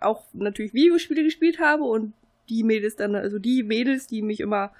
auch 0.00 0.24
natürlich 0.32 0.74
Videospiele 0.74 1.22
gespielt 1.22 1.58
habe 1.58 1.84
und 1.84 2.12
die 2.48 2.62
Mädels 2.62 2.96
dann, 2.96 3.14
also 3.14 3.38
die 3.38 3.62
Mädels, 3.62 4.06
die 4.06 4.22
mich 4.22 4.40
immer 4.40 4.72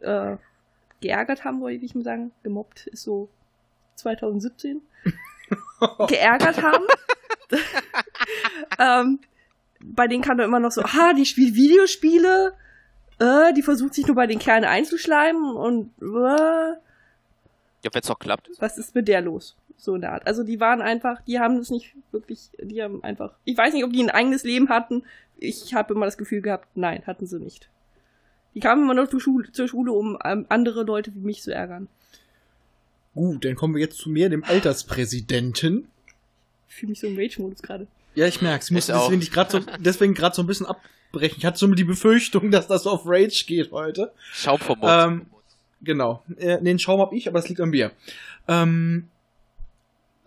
äh, 0.00 0.36
geärgert 1.00 1.44
haben, 1.44 1.60
wollte 1.60 1.84
ich 1.84 1.94
mal 1.94 2.04
sagen, 2.04 2.30
gemobbt 2.42 2.86
ist 2.88 3.02
so 3.02 3.28
2017, 3.96 4.80
geärgert 6.08 6.62
haben. 6.62 6.84
ähm, 8.78 9.18
bei 9.82 10.06
denen 10.06 10.22
kam 10.22 10.38
dann 10.38 10.46
immer 10.48 10.60
noch 10.60 10.72
so, 10.72 10.82
ah, 10.82 11.12
die 11.14 11.26
spielt 11.26 11.54
Videospiele, 11.54 12.54
äh, 13.18 13.52
die 13.54 13.62
versucht 13.62 13.94
sich 13.94 14.06
nur 14.06 14.14
bei 14.16 14.26
den 14.26 14.38
Kerlen 14.38 14.64
einzuschleimen 14.64 15.56
und 15.56 15.90
äh, 16.00 16.04
Ja, 16.04 17.90
wenn 17.92 18.02
es 18.02 18.08
noch 18.08 18.18
klappt. 18.18 18.50
was 18.58 18.78
ist 18.78 18.94
mit 18.94 19.08
der 19.08 19.20
los? 19.22 19.56
So 19.80 19.94
in 19.94 20.02
der 20.02 20.12
Art. 20.12 20.26
Also 20.26 20.42
die 20.44 20.60
waren 20.60 20.82
einfach, 20.82 21.22
die 21.22 21.40
haben 21.40 21.56
es 21.56 21.70
nicht 21.70 21.94
wirklich, 22.12 22.50
die 22.60 22.82
haben 22.82 23.02
einfach, 23.02 23.32
ich 23.44 23.56
weiß 23.56 23.72
nicht, 23.72 23.84
ob 23.84 23.92
die 23.92 24.02
ein 24.02 24.10
eigenes 24.10 24.44
Leben 24.44 24.68
hatten. 24.68 25.04
Ich 25.38 25.72
habe 25.72 25.94
immer 25.94 26.04
das 26.04 26.18
Gefühl 26.18 26.42
gehabt, 26.42 26.68
nein, 26.74 27.02
hatten 27.06 27.26
sie 27.26 27.38
nicht. 27.38 27.70
Die 28.54 28.60
kamen 28.60 28.82
immer 28.82 28.92
noch 28.92 29.08
zur 29.08 29.20
Schule, 29.20 29.50
zur 29.52 29.68
Schule 29.68 29.92
um 29.92 30.18
ähm, 30.22 30.44
andere 30.50 30.82
Leute 30.82 31.14
wie 31.14 31.20
mich 31.20 31.40
zu 31.40 31.54
ärgern. 31.54 31.88
Gut, 33.14 33.44
dann 33.44 33.54
kommen 33.54 33.74
wir 33.74 33.80
jetzt 33.80 33.96
zu 33.96 34.10
mir, 34.10 34.28
dem 34.28 34.44
Alterspräsidenten. 34.44 35.88
Ich 36.68 36.74
fühle 36.74 36.90
mich 36.90 37.00
so 37.00 37.06
im 37.06 37.16
Rage-Modus 37.16 37.62
gerade. 37.62 37.86
Ja, 38.14 38.26
ich 38.26 38.42
merk's. 38.42 38.66
Ich 38.66 38.72
muss 38.72 38.88
Ich 38.88 38.94
deswegen 38.94 39.32
grad 39.32 39.50
so, 39.50 39.60
deswegen 39.78 40.14
gerade 40.14 40.36
so 40.36 40.42
ein 40.42 40.46
bisschen 40.46 40.66
abbrechen. 40.66 41.38
Ich 41.38 41.46
hatte 41.46 41.58
so 41.58 41.66
die 41.68 41.84
Befürchtung, 41.84 42.50
dass 42.50 42.66
das 42.66 42.86
auf 42.86 43.02
Rage 43.06 43.44
geht 43.46 43.72
heute. 43.72 44.12
Schaum 44.32 44.58
vom 44.58 44.78
Mund. 44.78 44.92
Ähm, 44.94 45.26
genau. 45.80 46.22
Äh, 46.36 46.62
den 46.62 46.78
Schaum 46.78 47.00
hab 47.00 47.14
ich, 47.14 47.28
aber 47.28 47.38
es 47.38 47.48
liegt 47.48 47.60
an 47.60 47.70
mir. 47.70 47.92
Ähm, 48.46 49.08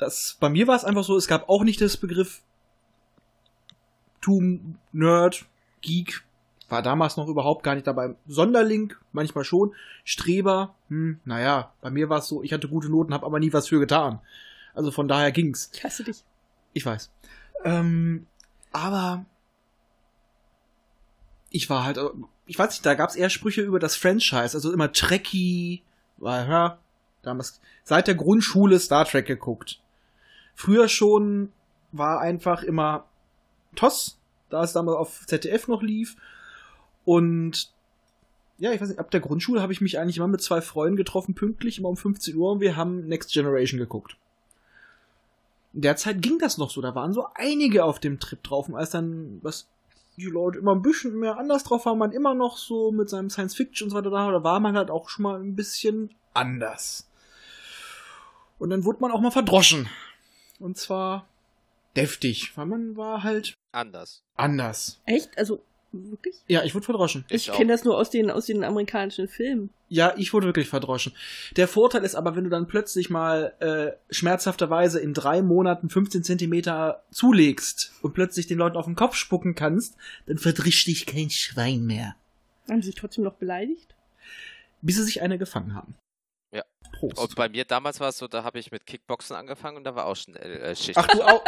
das, 0.04 0.38
bei 0.40 0.50
mir 0.50 0.68
war 0.68 0.76
es 0.76 0.84
einfach 0.84 1.04
so, 1.04 1.16
es 1.16 1.28
gab 1.28 1.48
auch 1.50 1.64
nicht 1.64 1.80
das 1.80 1.98
Begriff 1.98 2.42
Tum, 4.22 4.78
Nerd, 4.92 5.46
Geek. 5.82 6.24
War 6.70 6.82
damals 6.82 7.18
noch 7.18 7.28
überhaupt 7.28 7.64
gar 7.64 7.76
nicht 7.76 7.88
dabei. 7.88 8.16
Sonderling, 8.28 8.94
manchmal 9.12 9.44
schon. 9.44 9.76
Streber, 10.04 10.76
hm, 10.90 11.20
naja, 11.24 11.74
bei 11.82 11.90
mir 11.90 12.10
war 12.10 12.20
es 12.20 12.28
so, 12.28 12.44
ich 12.44 12.52
hatte 12.52 12.68
gute 12.68 12.90
Noten, 12.90 13.14
habe 13.14 13.26
aber 13.26 13.40
nie 13.40 13.54
was 13.54 13.68
für 13.68 13.80
getan. 13.80 14.20
Also 14.74 14.92
von 14.92 15.08
daher 15.08 15.32
ging's. 15.32 15.70
Ich 15.74 15.84
hasse 15.84 16.04
dich. 16.04 16.24
Ich 16.74 16.86
weiß. 16.86 17.12
Ähm, 17.64 18.28
aber 18.72 19.26
ich 21.50 21.70
war 21.70 21.86
halt, 21.86 22.00
ich 22.46 22.58
weiß 22.58 22.70
nicht, 22.70 22.86
da 22.86 22.96
gab's 22.96 23.16
eher 23.16 23.30
Sprüche 23.30 23.62
über 23.62 23.80
das 23.80 23.96
Franchise, 23.96 24.56
also 24.56 24.74
immer 24.74 24.92
Trekkie, 24.92 25.84
war, 26.18 26.48
ja, 26.48 26.80
damals, 27.22 27.62
seit 27.84 28.08
der 28.08 28.16
Grundschule 28.16 28.80
Star 28.80 29.06
Trek 29.06 29.28
geguckt. 29.28 29.83
Früher 30.56 30.88
schon 30.88 31.52
war 31.92 32.20
einfach 32.20 32.64
immer 32.64 33.06
TOS, 33.76 34.20
da 34.50 34.64
es 34.64 34.74
damals 34.74 34.98
auf 34.98 35.26
ZDF 35.26 35.68
noch 35.68 35.82
lief. 35.82 36.16
Und 37.06 37.72
ja, 38.58 38.72
ich 38.72 38.82
weiß 38.82 38.90
nicht, 38.90 39.00
ab 39.00 39.12
der 39.12 39.20
Grundschule 39.20 39.62
habe 39.62 39.74
ich 39.74 39.82
mich 39.82 40.00
eigentlich 40.00 40.18
immer 40.18 40.28
mit 40.28 40.42
zwei 40.42 40.62
Freunden 40.62 40.96
getroffen, 40.96 41.36
pünktlich, 41.36 41.80
immer 41.80 41.90
um 41.90 41.98
15 41.98 42.36
Uhr 42.36 42.52
und 42.52 42.60
wir 42.62 42.76
haben 42.76 43.08
Next 43.08 43.34
Generation 43.34 43.80
geguckt. 43.80 44.16
In 45.74 45.82
der 45.82 45.96
Zeit 45.96 46.22
ging 46.22 46.38
das 46.38 46.58
noch 46.58 46.70
so, 46.70 46.82
da 46.82 46.94
waren 46.94 47.14
so 47.14 47.26
einige 47.34 47.84
auf 47.84 48.00
dem 48.00 48.20
Trip 48.20 48.42
drauf 48.44 48.70
und 48.70 48.76
als 48.76 48.92
dann 48.92 49.40
was 49.42 49.68
die 50.18 50.26
Leute 50.26 50.60
immer 50.60 50.76
ein 50.76 50.84
bisschen 50.84 51.18
mehr 51.18 51.38
anders 51.38 51.64
drauf 51.64 51.86
waren, 51.86 51.98
man 51.98 52.12
immer 52.12 52.36
noch 52.36 52.58
so 52.58 52.92
mit 52.92 53.10
seinem 53.10 53.32
Science 53.32 53.56
Fiction 53.56 53.88
und 53.88 53.90
so 53.90 53.98
weiter 53.98 54.12
da, 54.12 54.32
da 54.32 54.44
war 54.44 54.60
man 54.60 54.78
halt 54.78 54.92
auch 54.92 55.10
schon 55.10 55.24
mal 55.24 55.42
ein 55.42 55.56
bisschen 55.56 56.12
anders. 56.34 57.10
Und 58.60 58.70
dann 58.70 58.86
wurde 58.86 59.00
man 59.02 59.12
auch 59.12 59.22
mal 59.22 59.32
verdroschen. 59.32 59.90
Und 60.64 60.78
zwar 60.78 61.28
deftig, 61.98 62.56
weil 62.56 62.68
man 62.68 62.96
war 62.96 63.22
halt 63.22 63.54
Anders. 63.74 64.24
anders. 64.36 65.02
Echt? 65.06 65.38
Also, 65.38 65.62
wirklich? 65.92 66.36
Ja, 66.48 66.64
ich 66.64 66.74
wurde 66.74 66.86
verdroschen. 66.86 67.26
Ich, 67.30 67.52
auch. 67.52 67.58
kenne 67.58 67.74
das 67.74 67.84
nur 67.84 67.98
aus 67.98 68.10
den, 68.10 68.32
aus 68.32 68.46
den 68.46 68.64
amerikanischen 68.64 69.28
Filmen. 69.28 69.72
Ja, 69.90 70.14
ich 70.16 70.32
wurde 70.32 70.46
wirklich 70.46 70.70
verdroschen. 70.70 71.12
Der 71.58 71.68
Vorteil 71.68 72.06
ist 72.06 72.16
aber, 72.16 72.38
wenn 72.38 72.46
du 72.46 72.50
dann 72.50 72.68
plötzlich 72.68 73.10
mal 73.10 73.54
äh, 73.60 73.92
schmerzhafterweise 74.10 75.02
in 75.02 75.14
drei 75.14 75.42
Monaten 75.42 75.90
15 75.90 76.24
Zentimeter 76.24 77.04
zulegst 77.12 77.92
und 78.02 78.14
plötzlich 78.14 78.48
den 78.48 78.58
Leuten 78.58 78.78
auf 78.78 78.86
den 78.86 78.96
Kopf 78.96 79.16
spucken 79.16 79.56
kannst, 79.56 79.98
dann 80.28 80.38
verdrischt 80.38 80.88
dich 80.88 81.06
kein 81.06 81.30
Schwein 81.30 81.84
mehr. 81.84 82.16
Haben 82.70 82.82
sie 82.82 82.92
sich 82.92 82.96
trotzdem 82.96 83.26
noch 83.26 83.36
beleidigt? 83.36 83.96
Bis 84.82 84.96
sie 84.96 85.04
sich 85.04 85.22
eine 85.22 85.38
gefangen 85.38 85.76
haben. 85.76 85.96
Prost. 87.10 87.30
Und 87.30 87.36
bei 87.36 87.50
mir 87.50 87.66
damals 87.66 88.00
war 88.00 88.10
es 88.10 88.18
so, 88.18 88.28
da 88.28 88.44
habe 88.44 88.60
ich 88.60 88.72
mit 88.72 88.86
Kickboxen 88.86 89.36
angefangen 89.36 89.78
und 89.78 89.84
da 89.84 89.96
war 89.96 90.06
auch 90.06 90.16
schon 90.16 90.36
äh, 90.36 90.72
äh, 90.72 90.76
Schicht. 90.76 90.98
Ach, 90.98 91.08
du 91.08 91.24
auch. 91.24 91.44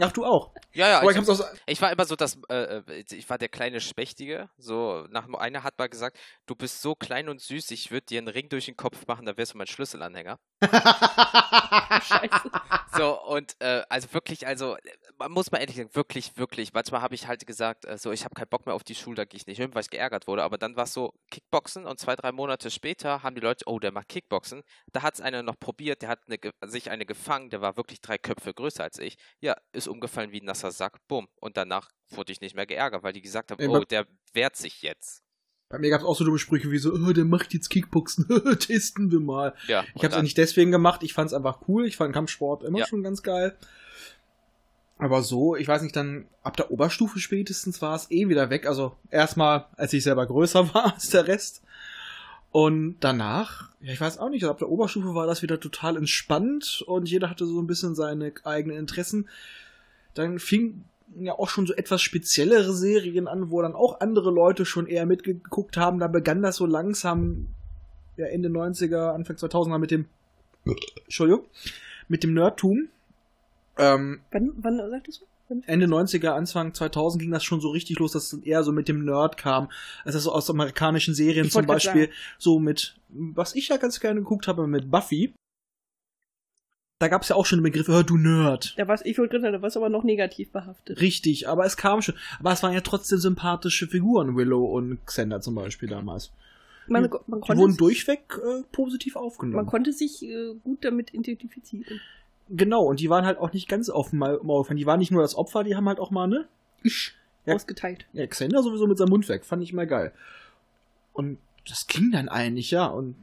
Ach, 0.00 0.12
du 0.12 0.24
auch. 0.24 0.52
ja, 0.72 0.88
ja, 0.88 1.00
Aber 1.00 1.10
ich 1.10 1.16
ich, 1.16 1.28
auch 1.28 1.34
so, 1.34 1.44
ich 1.66 1.80
war 1.80 1.92
immer 1.92 2.04
so 2.04 2.16
das, 2.16 2.38
äh, 2.48 2.78
äh, 2.78 3.04
ich 3.10 3.28
war 3.30 3.38
der 3.38 3.48
kleine 3.48 3.80
Schmächtige. 3.80 4.48
So, 4.56 5.06
nach 5.10 5.28
einer 5.34 5.62
hat 5.62 5.78
mal 5.78 5.88
gesagt, 5.88 6.18
du 6.46 6.56
bist 6.56 6.82
so 6.82 6.94
klein 6.94 7.28
und 7.28 7.40
süß, 7.40 7.70
ich 7.70 7.90
würde 7.90 8.06
dir 8.06 8.18
einen 8.18 8.28
Ring 8.28 8.48
durch 8.48 8.66
den 8.66 8.76
Kopf 8.76 9.06
machen, 9.06 9.26
da 9.26 9.36
wärst 9.36 9.54
du 9.54 9.58
mein 9.58 9.66
Schlüsselanhänger. 9.68 10.38
Scheiße. 12.02 12.50
So, 12.96 13.20
und 13.24 13.56
äh, 13.58 13.82
also 13.88 14.14
wirklich, 14.14 14.46
also, 14.46 14.76
man 15.18 15.32
muss 15.32 15.50
mal 15.50 15.58
ehrlich 15.58 15.74
sagen, 15.74 15.90
wirklich, 15.94 16.36
wirklich. 16.36 16.72
Manchmal 16.72 17.02
habe 17.02 17.16
ich 17.16 17.26
halt 17.26 17.44
gesagt, 17.44 17.86
äh, 17.86 17.98
so, 17.98 18.12
ich 18.12 18.24
habe 18.24 18.36
keinen 18.36 18.48
Bock 18.48 18.66
mehr 18.66 18.74
auf 18.76 18.84
die 18.84 18.94
Schule, 18.94 19.16
da 19.16 19.24
gehe 19.24 19.36
ich 19.36 19.48
nicht 19.48 19.56
hin, 19.56 19.74
weil 19.74 19.82
ich 19.82 19.90
geärgert 19.90 20.28
wurde. 20.28 20.44
Aber 20.44 20.58
dann 20.58 20.76
war 20.76 20.84
es 20.84 20.92
so 20.92 21.12
Kickboxen 21.32 21.86
und 21.86 21.98
zwei, 21.98 22.14
drei 22.14 22.30
Monate 22.30 22.70
später 22.70 23.24
haben 23.24 23.34
die 23.34 23.40
Leute, 23.40 23.64
oh, 23.66 23.80
der 23.80 23.90
macht 23.90 24.08
Kickboxen. 24.10 24.62
Da 24.92 25.02
hat 25.02 25.14
es 25.14 25.20
einer 25.20 25.42
noch 25.42 25.58
probiert, 25.58 26.02
der 26.02 26.08
hat 26.08 26.20
eine, 26.28 26.38
sich 26.70 26.88
eine 26.88 27.04
gefangen, 27.04 27.50
der 27.50 27.60
war 27.60 27.76
wirklich 27.76 28.00
drei 28.00 28.16
Köpfe 28.16 28.54
größer 28.54 28.84
als 28.84 29.00
ich. 29.00 29.16
Ja, 29.40 29.56
ist 29.72 29.83
umgefallen 29.88 30.32
wie 30.32 30.40
ein 30.40 30.44
nasser 30.46 30.70
Sack, 30.70 30.98
bumm. 31.08 31.28
Und 31.40 31.56
danach 31.56 31.90
wurde 32.10 32.32
ich 32.32 32.40
nicht 32.40 32.54
mehr 32.56 32.66
geärgert, 32.66 33.02
weil 33.02 33.12
die 33.12 33.22
gesagt 33.22 33.50
haben, 33.50 33.60
Ey, 33.60 33.68
oh, 33.68 33.80
der 33.84 34.06
wehrt 34.32 34.56
sich 34.56 34.82
jetzt. 34.82 35.22
bei 35.68 35.78
mir 35.78 35.90
gab's 35.90 36.04
auch 36.04 36.16
so 36.16 36.24
dumme 36.24 36.38
Sprüche 36.38 36.70
wie 36.70 36.78
so, 36.78 36.92
oh, 36.92 37.12
der 37.12 37.24
macht 37.24 37.52
jetzt 37.54 37.68
Kickboxen, 37.70 38.26
testen 38.60 39.10
wir 39.10 39.20
mal. 39.20 39.54
Ja, 39.66 39.84
Ich 39.94 40.04
habe 40.04 40.14
es 40.16 40.22
nicht 40.22 40.38
deswegen 40.38 40.70
gemacht, 40.70 41.02
ich 41.02 41.12
fand 41.14 41.28
es 41.28 41.34
einfach 41.34 41.60
cool. 41.68 41.86
Ich 41.86 41.96
fand 41.96 42.12
Kampfsport 42.14 42.62
immer 42.62 42.80
Ja. 42.80 42.86
schon 42.86 43.02
ganz 43.02 43.22
geil. 43.22 43.56
Aber 44.96 45.22
so, 45.22 45.56
ich 45.56 45.66
weiß 45.66 45.82
nicht, 45.82 45.96
dann 45.96 46.28
ab 46.42 46.56
der 46.56 46.70
Oberstufe 46.70 47.18
spätestens 47.18 47.82
war 47.82 47.96
es 47.96 48.10
eh 48.10 48.28
wieder 48.28 48.48
weg. 48.50 48.66
Also 48.66 48.96
erstmal, 49.10 49.66
als 49.76 49.92
ich 49.92 50.04
selber 50.04 50.24
größer 50.26 50.72
war 50.74 50.94
als 50.94 51.10
der 51.10 51.26
Rest. 51.26 51.62
Und 52.52 52.98
danach, 53.00 53.70
ja, 53.80 53.92
ich 53.92 54.00
weiß 54.00 54.18
auch 54.18 54.28
nicht, 54.28 54.44
ab 54.44 54.58
der 54.58 54.68
Oberstufe 54.68 55.12
war 55.16 55.26
das 55.26 55.42
wieder 55.42 55.58
total 55.58 55.96
entspannt 55.96 56.84
und 56.86 57.10
jeder 57.10 57.28
hatte 57.28 57.44
so 57.46 57.60
ein 57.60 57.66
bisschen 57.66 57.96
seine 57.96 58.32
eigenen 58.44 58.76
Interessen. 58.78 59.28
Dann 60.14 60.38
fing 60.38 60.84
ja 61.16 61.34
auch 61.34 61.48
schon 61.48 61.66
so 61.66 61.74
etwas 61.74 62.02
speziellere 62.02 62.72
Serien 62.72 63.28
an, 63.28 63.50
wo 63.50 63.62
dann 63.62 63.74
auch 63.74 64.00
andere 64.00 64.30
Leute 64.30 64.64
schon 64.64 64.86
eher 64.86 65.06
mitgeguckt 65.06 65.76
haben. 65.76 65.98
Da 65.98 66.08
begann 66.08 66.42
das 66.42 66.56
so 66.56 66.66
langsam, 66.66 67.48
ja, 68.16 68.26
Ende 68.26 68.48
90er, 68.48 69.12
Anfang 69.12 69.36
2000er 69.36 69.78
mit 69.78 69.90
dem, 69.90 70.06
Entschuldigung, 71.04 71.44
mit 72.08 72.22
dem 72.22 72.34
Nerdtum. 72.34 72.88
Ähm, 73.78 74.20
Wann, 74.30 74.52
wann 74.56 74.78
sagtest 74.90 75.22
du? 75.22 75.26
Ende 75.66 75.86
90er, 75.86 76.30
Anfang 76.30 76.72
2000 76.72 77.20
ging 77.20 77.30
das 77.30 77.44
schon 77.44 77.60
so 77.60 77.68
richtig 77.68 77.98
los, 77.98 78.12
dass 78.12 78.32
es 78.32 78.42
eher 78.42 78.64
so 78.64 78.72
mit 78.72 78.88
dem 78.88 79.04
Nerd 79.04 79.36
kam. 79.36 79.70
Also 80.04 80.18
so 80.18 80.32
aus 80.32 80.48
amerikanischen 80.48 81.14
Serien 81.14 81.46
Ich 81.46 81.52
zum 81.52 81.66
Beispiel, 81.66 82.10
so 82.38 82.58
mit, 82.58 82.96
was 83.08 83.54
ich 83.54 83.68
ja 83.68 83.76
ganz 83.76 84.00
gerne 84.00 84.20
geguckt 84.20 84.48
habe, 84.48 84.66
mit 84.66 84.90
Buffy. 84.90 85.34
Da 87.04 87.08
gab 87.08 87.20
es 87.20 87.28
ja 87.28 87.36
auch 87.36 87.44
schon 87.44 87.58
den 87.58 87.64
Begriff, 87.64 87.86
hör 87.88 88.02
du 88.02 88.16
Nerd. 88.16 88.72
Da 88.78 88.88
war's, 88.88 89.02
ich 89.04 89.18
wollte 89.18 89.32
gerade 89.32 89.42
sagen, 89.42 89.52
da 89.52 89.60
war 89.60 89.68
es 89.68 89.76
aber 89.76 89.90
noch 89.90 90.04
negativ 90.04 90.50
behaftet. 90.52 91.02
Richtig, 91.02 91.48
aber 91.48 91.66
es 91.66 91.76
kam 91.76 92.00
schon. 92.00 92.14
Aber 92.40 92.50
es 92.52 92.62
waren 92.62 92.72
ja 92.72 92.80
trotzdem 92.80 93.18
sympathische 93.18 93.86
Figuren, 93.86 94.36
Willow 94.36 94.64
und 94.64 95.04
Xander 95.04 95.42
zum 95.42 95.54
Beispiel 95.54 95.90
damals. 95.90 96.32
Man, 96.86 97.02
Die- 97.04 97.10
man, 97.26 97.42
Die 97.42 97.48
wurden 97.58 97.72
sich, 97.72 97.78
durchweg 97.78 98.20
äh, 98.42 98.62
positiv 98.72 99.16
man 99.16 99.24
aufgenommen. 99.24 99.66
konnte 99.66 99.92
sich 99.92 100.22
äh, 100.22 100.54
gut 100.64 100.82
damit 100.82 101.12
identifizieren. 101.12 102.00
Genau, 102.48 102.84
und 102.84 103.00
die 103.00 103.10
waren 103.10 103.26
halt 103.26 103.36
auch 103.38 103.52
nicht 103.52 103.68
ganz 103.68 103.90
auf 103.90 104.08
dem 104.10 104.20
Maul 104.20 104.40
Maul 104.42 104.62
gefallen. 104.62 104.78
Die 104.78 104.86
waren 104.86 104.98
nicht 104.98 105.10
nur 105.10 105.20
das 105.20 105.34
Opfer, 105.34 105.62
die 105.62 105.76
haben 105.76 105.86
halt 105.88 105.98
auch 106.00 106.10
mal, 106.10 106.26
ne? 106.26 106.46
Ja. 107.44 107.54
Ausgeteilt. 107.54 108.06
Ja, 108.14 108.26
Xander 108.26 108.62
sowieso 108.62 108.86
mit 108.86 108.96
seinem 108.96 109.10
Mund 109.10 109.28
weg, 109.28 109.44
fand 109.44 109.62
ich 109.62 109.74
mal 109.74 109.86
geil. 109.86 110.12
Und 111.12 111.36
das 111.68 111.86
ging 111.86 112.10
dann 112.12 112.30
eigentlich, 112.30 112.70
ja. 112.70 112.86
Und 112.86 113.14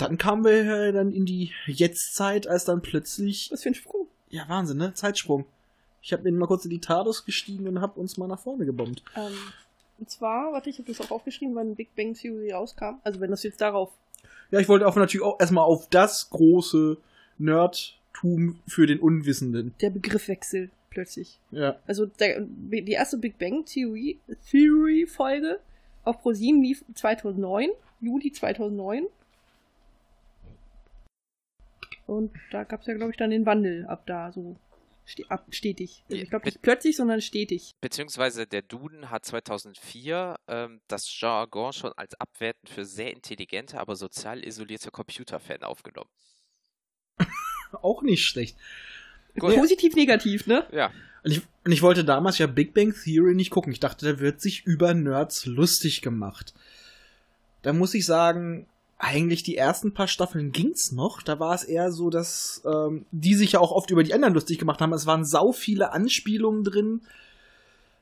dann 0.00 0.18
kamen 0.18 0.44
wir 0.44 0.64
ja 0.64 0.92
dann 0.92 1.12
in 1.12 1.26
die 1.26 1.52
Jetztzeit, 1.66 2.46
als 2.46 2.64
dann 2.64 2.82
plötzlich, 2.82 3.50
Was 3.52 3.62
für 3.62 3.70
ein 3.70 3.74
Sprung. 3.74 4.06
ja 4.28 4.48
Wahnsinn, 4.48 4.78
ne? 4.78 4.94
Zeitsprung. 4.94 5.44
Ich 6.02 6.12
habe 6.12 6.22
mir 6.22 6.32
mal 6.32 6.46
kurz 6.46 6.64
in 6.64 6.70
die 6.70 6.80
TARDIS 6.80 7.24
gestiegen 7.24 7.68
und 7.68 7.80
hab 7.80 7.96
uns 7.96 8.16
mal 8.16 8.26
nach 8.26 8.40
vorne 8.40 8.64
gebombt. 8.64 9.02
Ähm, 9.16 9.32
und 9.98 10.08
zwar, 10.08 10.52
warte, 10.52 10.70
ich 10.70 10.78
habe 10.78 10.88
das 10.88 11.00
auch 11.00 11.10
aufgeschrieben, 11.10 11.54
wann 11.54 11.74
Big 11.76 11.94
Bang 11.94 12.14
Theory 12.14 12.52
rauskam. 12.52 13.00
Also 13.04 13.20
wenn 13.20 13.30
das 13.30 13.42
jetzt 13.42 13.60
darauf 13.60 13.90
Ja, 14.50 14.60
ich 14.60 14.68
wollte 14.68 14.86
auch 14.86 14.96
natürlich 14.96 15.24
auch 15.24 15.38
erstmal 15.38 15.64
auf 15.64 15.88
das 15.90 16.30
große 16.30 16.96
Nerdtum 17.38 18.60
für 18.66 18.86
den 18.86 19.00
Unwissenden. 19.00 19.74
Der 19.80 19.90
Begriffwechsel 19.90 20.70
plötzlich. 20.88 21.38
Ja. 21.50 21.76
Also 21.86 22.06
der, 22.06 22.40
die 22.40 22.92
erste 22.92 23.18
Big 23.18 23.38
Bang 23.38 23.64
Theory, 23.66 24.18
Theory 24.50 25.06
Folge 25.06 25.60
auf 26.04 26.20
ProSieben 26.22 26.62
lief 26.62 26.82
2009, 26.94 27.68
Juli 28.00 28.32
2009. 28.32 29.06
Und 32.10 32.32
da 32.50 32.64
gab 32.64 32.80
es 32.80 32.88
ja, 32.88 32.94
glaube 32.94 33.12
ich, 33.12 33.16
dann 33.16 33.30
den 33.30 33.46
Wandel 33.46 33.86
ab 33.86 34.02
da 34.06 34.32
so 34.32 34.56
ste 35.04 35.24
ab, 35.30 35.46
stetig. 35.50 36.04
Also 36.10 36.22
ich 36.22 36.28
glaube 36.28 36.46
nicht 36.46 36.60
plötzlich, 36.60 36.96
sondern 36.96 37.20
stetig. 37.20 37.76
Beziehungsweise 37.80 38.46
der 38.48 38.62
Duden 38.62 39.10
hat 39.10 39.24
2004 39.24 40.36
ähm, 40.48 40.80
das 40.88 41.20
Jargon 41.20 41.72
schon 41.72 41.92
als 41.92 42.20
abwertend 42.20 42.68
für 42.68 42.84
sehr 42.84 43.12
intelligente, 43.12 43.78
aber 43.78 43.94
sozial 43.94 44.44
isolierte 44.44 44.90
Computerfan 44.90 45.62
aufgenommen. 45.62 46.10
Auch 47.72 48.02
nicht 48.02 48.26
schlecht. 48.26 48.56
Gut. 49.38 49.54
Positiv, 49.54 49.94
negativ, 49.94 50.48
ne? 50.48 50.66
Ja, 50.72 50.90
Und 51.22 51.30
ich, 51.30 51.42
und 51.64 51.70
ich 51.70 51.82
wollte 51.82 52.04
damals 52.04 52.38
ja 52.38 52.48
Big 52.48 52.74
Bang 52.74 52.92
Theory 52.92 53.36
nicht 53.36 53.50
gucken. 53.50 53.72
Ich 53.72 53.78
dachte, 53.78 54.14
da 54.14 54.20
wird 54.20 54.40
sich 54.40 54.66
über 54.66 54.94
Nerds 54.94 55.46
lustig 55.46 56.02
gemacht. 56.02 56.54
Da 57.62 57.72
muss 57.72 57.94
ich 57.94 58.04
sagen, 58.04 58.66
eigentlich 59.00 59.42
die 59.42 59.56
ersten 59.56 59.94
paar 59.94 60.08
Staffeln 60.08 60.52
ging's 60.52 60.92
noch. 60.92 61.22
Da 61.22 61.40
war 61.40 61.54
es 61.54 61.64
eher 61.64 61.90
so, 61.90 62.10
dass 62.10 62.62
ähm, 62.66 63.06
die 63.10 63.34
sich 63.34 63.52
ja 63.52 63.60
auch 63.60 63.72
oft 63.72 63.90
über 63.90 64.04
die 64.04 64.12
anderen 64.12 64.34
lustig 64.34 64.58
gemacht 64.58 64.80
haben. 64.80 64.92
Es 64.92 65.06
waren 65.06 65.24
sau 65.24 65.52
viele 65.52 65.92
Anspielungen 65.92 66.64
drin. 66.64 67.00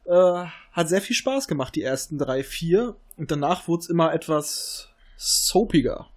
Äh, 0.07 0.47
hat 0.73 0.89
sehr 0.89 1.01
viel 1.01 1.15
Spaß 1.15 1.47
gemacht, 1.47 1.77
die 1.77 1.83
ersten 1.83 2.19
drei, 2.19 2.43
vier. 2.43 2.97
Und 3.17 3.31
danach 3.31 3.69
wurde 3.69 3.83
es 3.83 3.89
immer 3.89 4.13
etwas 4.13 4.89
soapiger. 5.17 6.09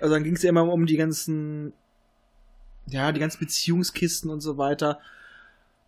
Also 0.00 0.14
dann 0.14 0.24
ging 0.24 0.34
es 0.34 0.42
ja 0.42 0.48
immer 0.48 0.64
um 0.72 0.86
die 0.86 0.96
ganzen, 0.96 1.74
ja, 2.86 3.12
die 3.12 3.20
ganzen 3.20 3.40
Beziehungskisten 3.40 4.30
und 4.30 4.40
so 4.40 4.56
weiter 4.56 4.98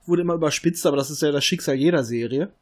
wurde 0.05 0.23
immer 0.23 0.35
überspitzt, 0.35 0.85
aber 0.85 0.97
das 0.97 1.11
ist 1.11 1.23
ja 1.23 1.31
das 1.31 1.45
Schicksal 1.45 1.77
jeder 1.77 2.05
Serie. 2.05 2.53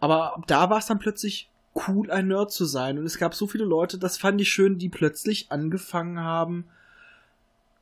Aber 0.00 0.36
ab 0.36 0.46
da 0.46 0.70
war 0.70 0.78
es 0.78 0.86
dann 0.86 0.98
plötzlich 0.98 1.50
cool, 1.86 2.10
ein 2.10 2.28
Nerd 2.28 2.50
zu 2.52 2.64
sein. 2.64 2.98
Und 2.98 3.06
es 3.06 3.18
gab 3.18 3.34
so 3.34 3.46
viele 3.46 3.64
Leute, 3.64 3.98
das 3.98 4.18
fand 4.18 4.40
ich 4.40 4.50
schön, 4.50 4.78
die 4.78 4.88
plötzlich 4.88 5.50
angefangen 5.50 6.20
haben, 6.20 6.66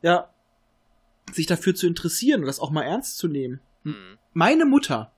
ja, 0.02 0.28
sich 1.32 1.46
dafür 1.46 1.74
zu 1.74 1.86
interessieren 1.86 2.40
und 2.40 2.46
das 2.46 2.60
auch 2.60 2.70
mal 2.70 2.82
ernst 2.82 3.18
zu 3.18 3.28
nehmen. 3.28 3.60
hm. 3.82 4.18
Meine 4.32 4.64
Mutter, 4.64 5.10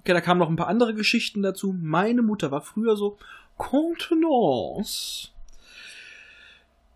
okay, 0.00 0.12
da 0.12 0.20
kamen 0.20 0.40
noch 0.40 0.48
ein 0.48 0.56
paar 0.56 0.68
andere 0.68 0.94
Geschichten 0.94 1.42
dazu. 1.42 1.74
Meine 1.78 2.22
Mutter 2.22 2.50
war 2.50 2.60
früher 2.60 2.96
so 2.96 3.18
Contenance. 3.56 5.28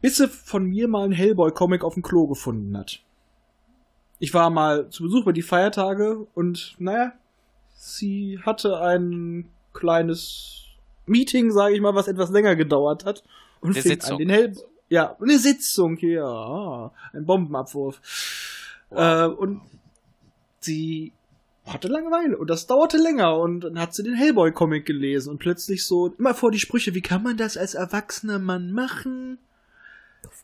Bis 0.00 0.16
sie 0.16 0.28
von 0.28 0.64
mir 0.64 0.88
mal 0.88 1.04
einen 1.04 1.12
Hellboy-Comic 1.12 1.84
auf 1.84 1.94
dem 1.94 2.02
Klo 2.02 2.26
gefunden 2.26 2.76
hat. 2.76 3.00
Ich 4.18 4.34
war 4.34 4.50
mal 4.50 4.88
zu 4.88 5.04
Besuch 5.04 5.24
bei 5.24 5.32
die 5.32 5.42
Feiertage 5.42 6.26
und 6.34 6.76
naja, 6.78 7.12
sie 7.74 8.38
hatte 8.42 8.80
ein 8.80 9.48
kleines 9.72 10.62
Meeting, 11.06 11.50
sage 11.50 11.74
ich 11.74 11.80
mal, 11.80 11.94
was 11.94 12.08
etwas 12.08 12.30
länger 12.30 12.56
gedauert 12.56 13.04
hat. 13.04 13.22
Und 13.60 13.72
Eine 13.72 13.82
fing 13.82 13.92
Sitzung. 13.92 14.12
an, 14.12 14.18
den 14.18 14.30
Hell 14.30 14.54
ja, 14.92 15.16
eine 15.22 15.38
Sitzung, 15.38 15.96
ja, 16.00 16.92
ein 17.14 17.24
Bombenabwurf. 17.24 17.98
Äh, 18.90 19.24
und 19.24 19.62
sie 20.60 21.12
hatte 21.64 21.88
Langeweile 21.88 22.36
und 22.36 22.50
das 22.50 22.66
dauerte 22.66 22.98
länger 22.98 23.38
und 23.38 23.60
dann 23.60 23.78
hat 23.78 23.94
sie 23.94 24.02
den 24.02 24.14
Hellboy-Comic 24.14 24.84
gelesen 24.84 25.30
und 25.30 25.38
plötzlich 25.38 25.86
so 25.86 26.08
immer 26.18 26.34
vor 26.34 26.50
die 26.50 26.58
Sprüche, 26.58 26.92
wie 26.94 27.00
kann 27.00 27.22
man 27.22 27.38
das 27.38 27.56
als 27.56 27.72
erwachsener 27.72 28.38
Mann 28.38 28.72
machen? 28.72 29.38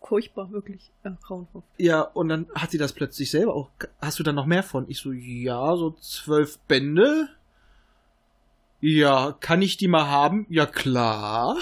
Furchtbar, 0.00 0.50
wirklich. 0.50 0.90
Äh, 1.02 1.10
grauenhaft. 1.22 1.66
Ja, 1.76 2.00
und 2.00 2.30
dann 2.30 2.46
hat 2.54 2.70
sie 2.70 2.78
das 2.78 2.94
plötzlich 2.94 3.30
selber 3.30 3.54
auch. 3.54 3.68
Hast 4.00 4.18
du 4.18 4.22
da 4.22 4.32
noch 4.32 4.46
mehr 4.46 4.62
von? 4.62 4.86
Ich 4.88 4.98
so, 4.98 5.12
ja, 5.12 5.76
so 5.76 5.90
zwölf 6.00 6.58
Bände. 6.60 7.28
Ja, 8.80 9.36
kann 9.40 9.62
ich 9.62 9.76
die 9.76 9.88
mal 9.88 10.08
haben? 10.08 10.46
Ja, 10.48 10.66
klar. 10.66 11.56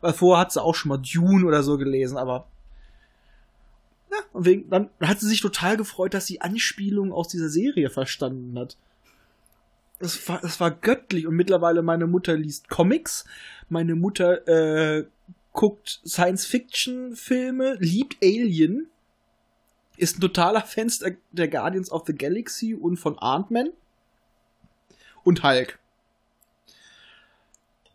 Weil 0.00 0.12
vorher 0.12 0.42
hat 0.42 0.52
sie 0.52 0.62
auch 0.62 0.74
schon 0.74 0.90
mal 0.90 0.98
Dune 0.98 1.46
oder 1.46 1.62
so 1.62 1.78
gelesen, 1.78 2.16
aber. 2.16 2.46
Ja, 4.10 4.18
und 4.32 4.44
wegen, 4.44 4.70
dann 4.70 4.90
hat 5.00 5.20
sie 5.20 5.28
sich 5.28 5.40
total 5.40 5.76
gefreut, 5.76 6.14
dass 6.14 6.26
sie 6.26 6.40
Anspielungen 6.40 7.12
aus 7.12 7.28
dieser 7.28 7.48
Serie 7.48 7.90
verstanden 7.90 8.58
hat. 8.58 8.76
Das 9.98 10.28
war, 10.28 10.40
das 10.40 10.60
war 10.60 10.70
göttlich. 10.70 11.26
Und 11.26 11.34
mittlerweile 11.34 11.82
meine 11.82 12.06
Mutter 12.06 12.36
liest 12.36 12.68
Comics. 12.68 13.24
Meine 13.68 13.94
Mutter 13.94 14.46
äh, 14.46 15.06
guckt 15.52 16.00
Science-Fiction-Filme, 16.06 17.76
liebt 17.80 18.16
Alien, 18.22 18.86
ist 19.96 20.18
ein 20.18 20.20
totaler 20.20 20.62
Fan 20.62 20.90
der, 21.32 21.48
Guardians 21.48 21.90
of 21.90 22.04
the 22.06 22.14
Galaxy 22.14 22.74
und 22.74 22.96
von 22.96 23.18
Ant-Man 23.18 23.70
und 25.28 25.42
Hulk. 25.42 25.78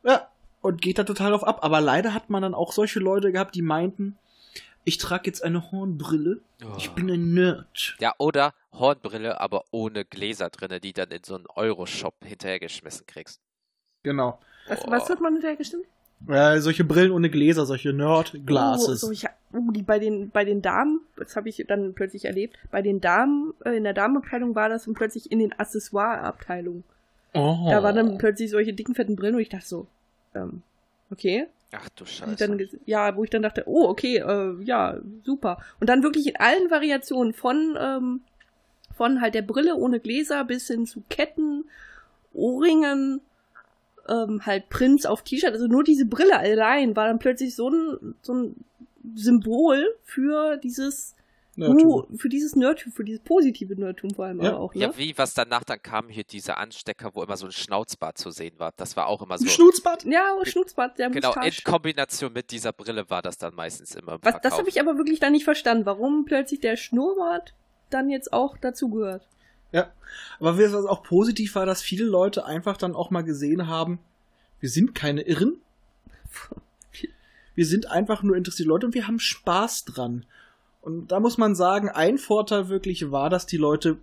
Ja, 0.04 0.28
und 0.62 0.82
geht 0.82 0.98
da 0.98 1.04
total 1.04 1.34
auf 1.34 1.44
ab. 1.44 1.60
Aber 1.62 1.82
leider 1.82 2.14
hat 2.14 2.30
man 2.30 2.42
dann 2.42 2.54
auch 2.54 2.72
solche 2.72 3.00
Leute 3.00 3.32
gehabt, 3.32 3.56
die 3.56 3.62
meinten, 3.62 4.18
ich 4.86 4.98
trage 4.98 5.24
jetzt 5.26 5.44
eine 5.44 5.72
Hornbrille, 5.72 6.40
ich 6.78 6.92
bin 6.92 7.10
ein 7.10 7.34
Nerd. 7.34 7.96
Ja, 8.00 8.14
oder 8.18 8.54
Hornbrille, 8.74 9.40
aber 9.40 9.64
ohne 9.72 10.06
Gläser 10.06 10.50
drinne, 10.50 10.80
die 10.80 10.94
dann 10.94 11.10
in 11.10 11.24
so 11.24 11.36
einen 11.36 11.46
Euro-Shop 11.56 12.16
hinterhergeschmissen 12.24 13.06
kriegst. 13.08 13.40
Genau. 14.04 14.40
Was, 14.68 14.84
Boah. 14.84 14.92
was 14.92 15.10
hat 15.10 15.22
man 15.22 15.34
hinterher 15.34 15.58
gestimmt? 15.58 15.86
Äh, 16.28 16.60
solche 16.60 16.84
Brillen 16.86 17.12
ohne 17.12 17.30
Gläser, 17.30 17.66
solche 17.66 17.90
Oh, 17.90 17.94
Nerd-Glasses. 17.94 19.02
so, 19.02 19.12
ich, 19.12 19.26
oh, 19.54 19.72
die 19.72 19.82
bei 19.84 20.00
den, 20.00 20.30
bei 20.30 20.46
den 20.46 20.62
Damen, 20.62 21.02
das 21.18 21.36
habe 21.36 21.50
ich 21.50 21.64
dann 21.68 21.94
plötzlich 21.94 22.26
erlebt, 22.26 22.58
bei 22.72 22.82
den 22.82 23.02
Damen, 23.02 23.54
äh, 23.66 23.76
in 23.76 23.84
der 23.84 23.94
Damenabteilung 23.94 24.56
war 24.56 24.70
das 24.70 24.88
und 24.88 24.94
plötzlich 24.94 25.32
in 25.32 25.40
den 25.40 25.52
Accessoire-Abteilungen. 25.54 26.84
Oh. 27.34 27.68
Da 27.70 27.84
waren 27.84 27.96
dann 27.96 28.18
plötzlich 28.18 28.52
solche 28.52 28.74
dicken, 28.74 28.96
fetten 28.96 29.16
Brillen 29.16 29.36
und 29.36 29.42
ich 29.42 29.50
dachte 29.50 29.68
so, 29.68 29.88
ähm, 30.36 30.62
okay. 31.12 31.48
Ach 31.72 31.90
du 31.90 32.06
Scheiße. 32.06 32.36
dann, 32.36 32.62
ja, 32.86 33.16
wo 33.16 33.24
ich 33.24 33.30
dann 33.30 33.42
dachte, 33.42 33.64
oh, 33.66 33.88
okay, 33.88 34.18
äh, 34.18 34.64
ja, 34.64 34.98
super. 35.24 35.58
Und 35.80 35.90
dann 35.90 36.04
wirklich 36.04 36.28
in 36.28 36.36
allen 36.36 36.70
Variationen 36.70 37.34
von, 37.34 37.78
ähm, 37.80 38.22
von 38.96 39.22
halt 39.22 39.34
der 39.34 39.42
Brille 39.42 39.76
ohne 39.76 40.00
Gläser 40.00 40.44
bis 40.46 40.68
hin 40.68 40.86
zu 40.86 41.02
Ketten, 41.10 41.66
Ohrringen, 42.34 43.22
ähm, 44.08 44.46
halt 44.46 44.70
Prints 44.70 45.06
auf 45.06 45.24
T-Shirt. 45.24 45.54
Also 45.54 45.68
nur 45.68 45.84
diese 45.84 46.06
Brille 46.06 46.38
allein 46.38 46.96
war 46.96 47.08
dann 47.08 47.20
plötzlich 47.20 47.56
so 47.56 47.70
ein, 47.70 48.16
so 48.22 48.34
ein 48.34 48.56
Symbol 49.16 49.96
für 50.04 50.58
dieses. 50.58 51.16
Uh, 51.58 52.06
für 52.18 52.30
dieses 52.30 52.56
Nerdtum, 52.56 52.92
für 52.92 53.04
dieses 53.04 53.22
positive 53.22 53.76
Nerdtum 53.76 54.12
vor 54.12 54.26
allem 54.26 54.42
Ja. 54.42 54.52
aber 54.52 54.60
auch, 54.60 54.74
ne? 54.74 54.82
Ja, 54.82 54.98
wie, 54.98 55.18
was 55.18 55.34
danach 55.34 55.64
dann 55.64 55.82
kam, 55.82 56.10
hier 56.10 56.24
diese 56.24 56.58
Anstecker, 56.58 57.12
wo 57.14 57.24
immer 57.24 57.38
so 57.38 57.46
ein 57.46 57.52
Schnauzbart 57.52 58.18
zu 58.18 58.32
sehen 58.32 58.56
war. 58.58 58.72
Das 58.78 58.98
war 58.98 59.08
auch 59.08 59.22
immer 59.22 59.38
so. 59.38 59.46
Ein 59.46 59.50
Schnutzbart? 59.50 60.06
Ja, 60.06 60.36
Schnutzbart, 60.44 60.98
der 60.98 61.10
Genau, 61.10 61.34
in 61.34 61.42
Mustache. 61.42 61.64
Kombination 61.64 62.34
mit 62.34 62.52
dieser 62.52 62.74
Brille 62.74 63.10
war 63.10 63.22
das 63.22 63.38
dann 63.38 63.54
meistens 63.56 63.96
immer 63.96 64.14
im 64.14 64.20
Was, 64.24 64.42
das 64.42 64.58
habe 64.58 64.70
ich 64.70 64.80
aber 64.80 64.98
wirklich 64.98 65.20
dann 65.20 65.34
nicht 65.34 65.44
verstanden, 65.44 65.86
warum 65.86 66.26
plötzlich 66.26 66.60
der 66.60 66.76
Schnurrbart 66.76 67.54
dann 67.90 68.10
jetzt 68.10 68.34
auch 68.34 68.58
dazugehört. 68.58 69.28
Ja. 69.72 69.92
Aber 70.40 70.58
was 70.58 70.86
auch 70.86 71.04
positiv 71.04 71.56
war, 71.56 71.66
dass 71.66 71.82
viele 71.82 72.06
Leute 72.06 72.46
einfach 72.46 72.78
dann 72.78 72.96
auch 72.96 73.10
mal 73.10 73.24
gesehen 73.24 73.68
haben, 73.68 74.00
wir 74.60 74.70
sind 74.70 74.96
keine 74.96 75.22
Irren. 75.22 75.58
Wir 77.56 77.68
sind 77.68 77.86
einfach 77.92 78.24
nur 78.24 78.36
interessierte 78.36 78.68
Leute 78.68 78.88
und 78.88 78.96
wir 78.96 79.06
haben 79.06 79.20
Spaß 79.20 79.86
dran. 79.86 80.26
Und 80.84 81.14
da 81.14 81.22
muss 81.22 81.38
man 81.38 81.56
sagen, 81.56 81.88
ein 81.88 82.18
Vorteil 82.18 82.68
wirklich 82.68 83.10
war, 83.10 83.30
dass 83.30 83.46
die 83.46 83.58
Leute 83.58 83.98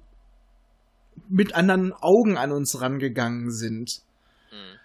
mit 1.29 1.55
anderen 1.55 1.93
Augen 1.93 2.39
an 2.39 2.53
uns 2.53 2.81
rangegangen 2.81 3.51
sind. 3.51 4.01
Hm. 4.49 4.79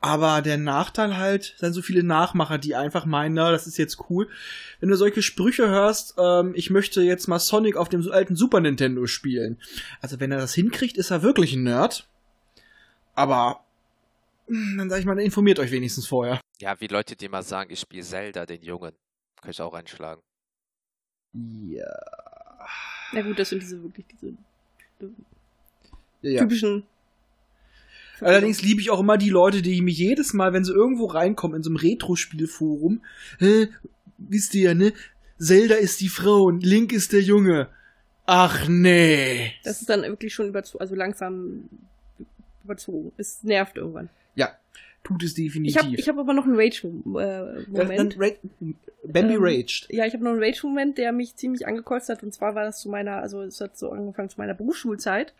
Aber 0.00 0.40
der 0.40 0.56
Nachteil 0.56 1.18
halt, 1.18 1.56
sind 1.58 1.74
so 1.74 1.82
viele 1.82 2.02
Nachmacher, 2.02 2.56
die 2.56 2.74
einfach 2.74 3.04
meinen, 3.04 3.34
na, 3.34 3.50
das 3.50 3.66
ist 3.66 3.76
jetzt 3.76 3.98
cool. 4.08 4.30
Wenn 4.80 4.88
du 4.88 4.96
solche 4.96 5.20
Sprüche 5.20 5.68
hörst, 5.68 6.14
ähm, 6.16 6.52
ich 6.54 6.70
möchte 6.70 7.02
jetzt 7.02 7.28
mal 7.28 7.38
Sonic 7.38 7.76
auf 7.76 7.90
dem 7.90 8.10
alten 8.10 8.34
Super 8.34 8.60
Nintendo 8.60 9.06
spielen. 9.06 9.58
Also 10.00 10.20
wenn 10.20 10.32
er 10.32 10.38
das 10.38 10.54
hinkriegt, 10.54 10.96
ist 10.96 11.10
er 11.10 11.22
wirklich 11.22 11.52
ein 11.52 11.64
Nerd. 11.64 12.08
Aber 13.14 13.60
hm, 14.46 14.78
dann 14.78 14.88
sag 14.88 15.00
ich 15.00 15.04
mal, 15.04 15.20
informiert 15.20 15.58
euch 15.58 15.70
wenigstens 15.70 16.06
vorher. 16.06 16.40
Ja, 16.62 16.80
wie 16.80 16.86
Leute, 16.86 17.14
die 17.14 17.28
mal 17.28 17.42
sagen, 17.42 17.70
ich 17.70 17.80
spiele 17.80 18.04
Zelda, 18.04 18.46
den 18.46 18.62
Jungen. 18.62 18.92
Kann 19.42 19.50
ich 19.50 19.60
auch 19.60 19.74
einschlagen. 19.74 20.22
Ja. 21.32 21.84
Na 23.12 23.22
gut, 23.22 23.38
das 23.38 23.48
sind 23.50 23.62
diese 23.62 23.82
wirklich 23.82 24.06
diese 24.12 24.34
ja. 26.22 26.40
typischen. 26.42 26.84
Allerdings 28.20 28.62
liebe 28.62 28.80
ich 28.80 28.90
auch 28.90 29.00
immer 29.00 29.16
die 29.16 29.30
Leute, 29.30 29.62
die 29.62 29.80
mich 29.80 29.98
jedes 29.98 30.34
Mal, 30.34 30.52
wenn 30.52 30.64
sie 30.64 30.72
irgendwo 30.72 31.06
reinkommen 31.06 31.56
in 31.56 31.62
so 31.62 31.70
einem 31.70 31.76
Retro-Spielforum, 31.76 33.02
äh, 33.40 33.68
wisst 34.18 34.54
ihr 34.54 34.62
ja, 34.62 34.74
ne? 34.74 34.92
Zelda 35.38 35.76
ist 35.76 36.02
die 36.02 36.10
Frau 36.10 36.42
und 36.42 36.64
Link 36.64 36.92
ist 36.92 37.12
der 37.14 37.22
Junge. 37.22 37.68
Ach 38.26 38.68
nee. 38.68 39.52
Das 39.64 39.80
ist 39.80 39.88
dann 39.88 40.02
wirklich 40.02 40.34
schon 40.34 40.48
überzogen, 40.48 40.82
also 40.82 40.94
langsam 40.94 41.68
überzogen. 42.62 43.12
Es 43.16 43.42
nervt 43.42 43.76
irgendwann. 43.78 44.10
Tut 45.02 45.22
es 45.22 45.36
Ich 45.36 45.44
definitiv. 45.46 45.82
habe 45.82 45.94
ich 45.96 46.08
hab 46.08 46.18
aber 46.18 46.32
noch 46.34 46.44
einen 46.44 46.56
Rage-Moment. 46.56 48.16
dann 48.16 48.22
Ra- 48.22 48.74
Bambi 49.02 49.34
Ähm, 49.34 49.42
raged. 49.42 49.86
Ja, 49.90 50.04
ich 50.04 50.12
habe 50.12 50.22
noch 50.24 50.32
einen 50.32 50.42
Rage-Moment, 50.42 50.98
der 50.98 51.12
mich 51.12 51.34
ziemlich 51.36 51.66
angekotzt 51.66 52.08
hat. 52.10 52.22
Und 52.22 52.32
zwar 52.34 52.54
war 52.54 52.64
das 52.64 52.80
zu 52.80 52.88
meiner, 52.90 53.16
also 53.16 53.40
es 53.42 53.60
hat 53.60 53.78
so 53.78 53.90
angefangen 53.90 54.28
zu 54.28 54.38
meiner 54.38 54.54
Berufsschulzeit. 54.54 55.32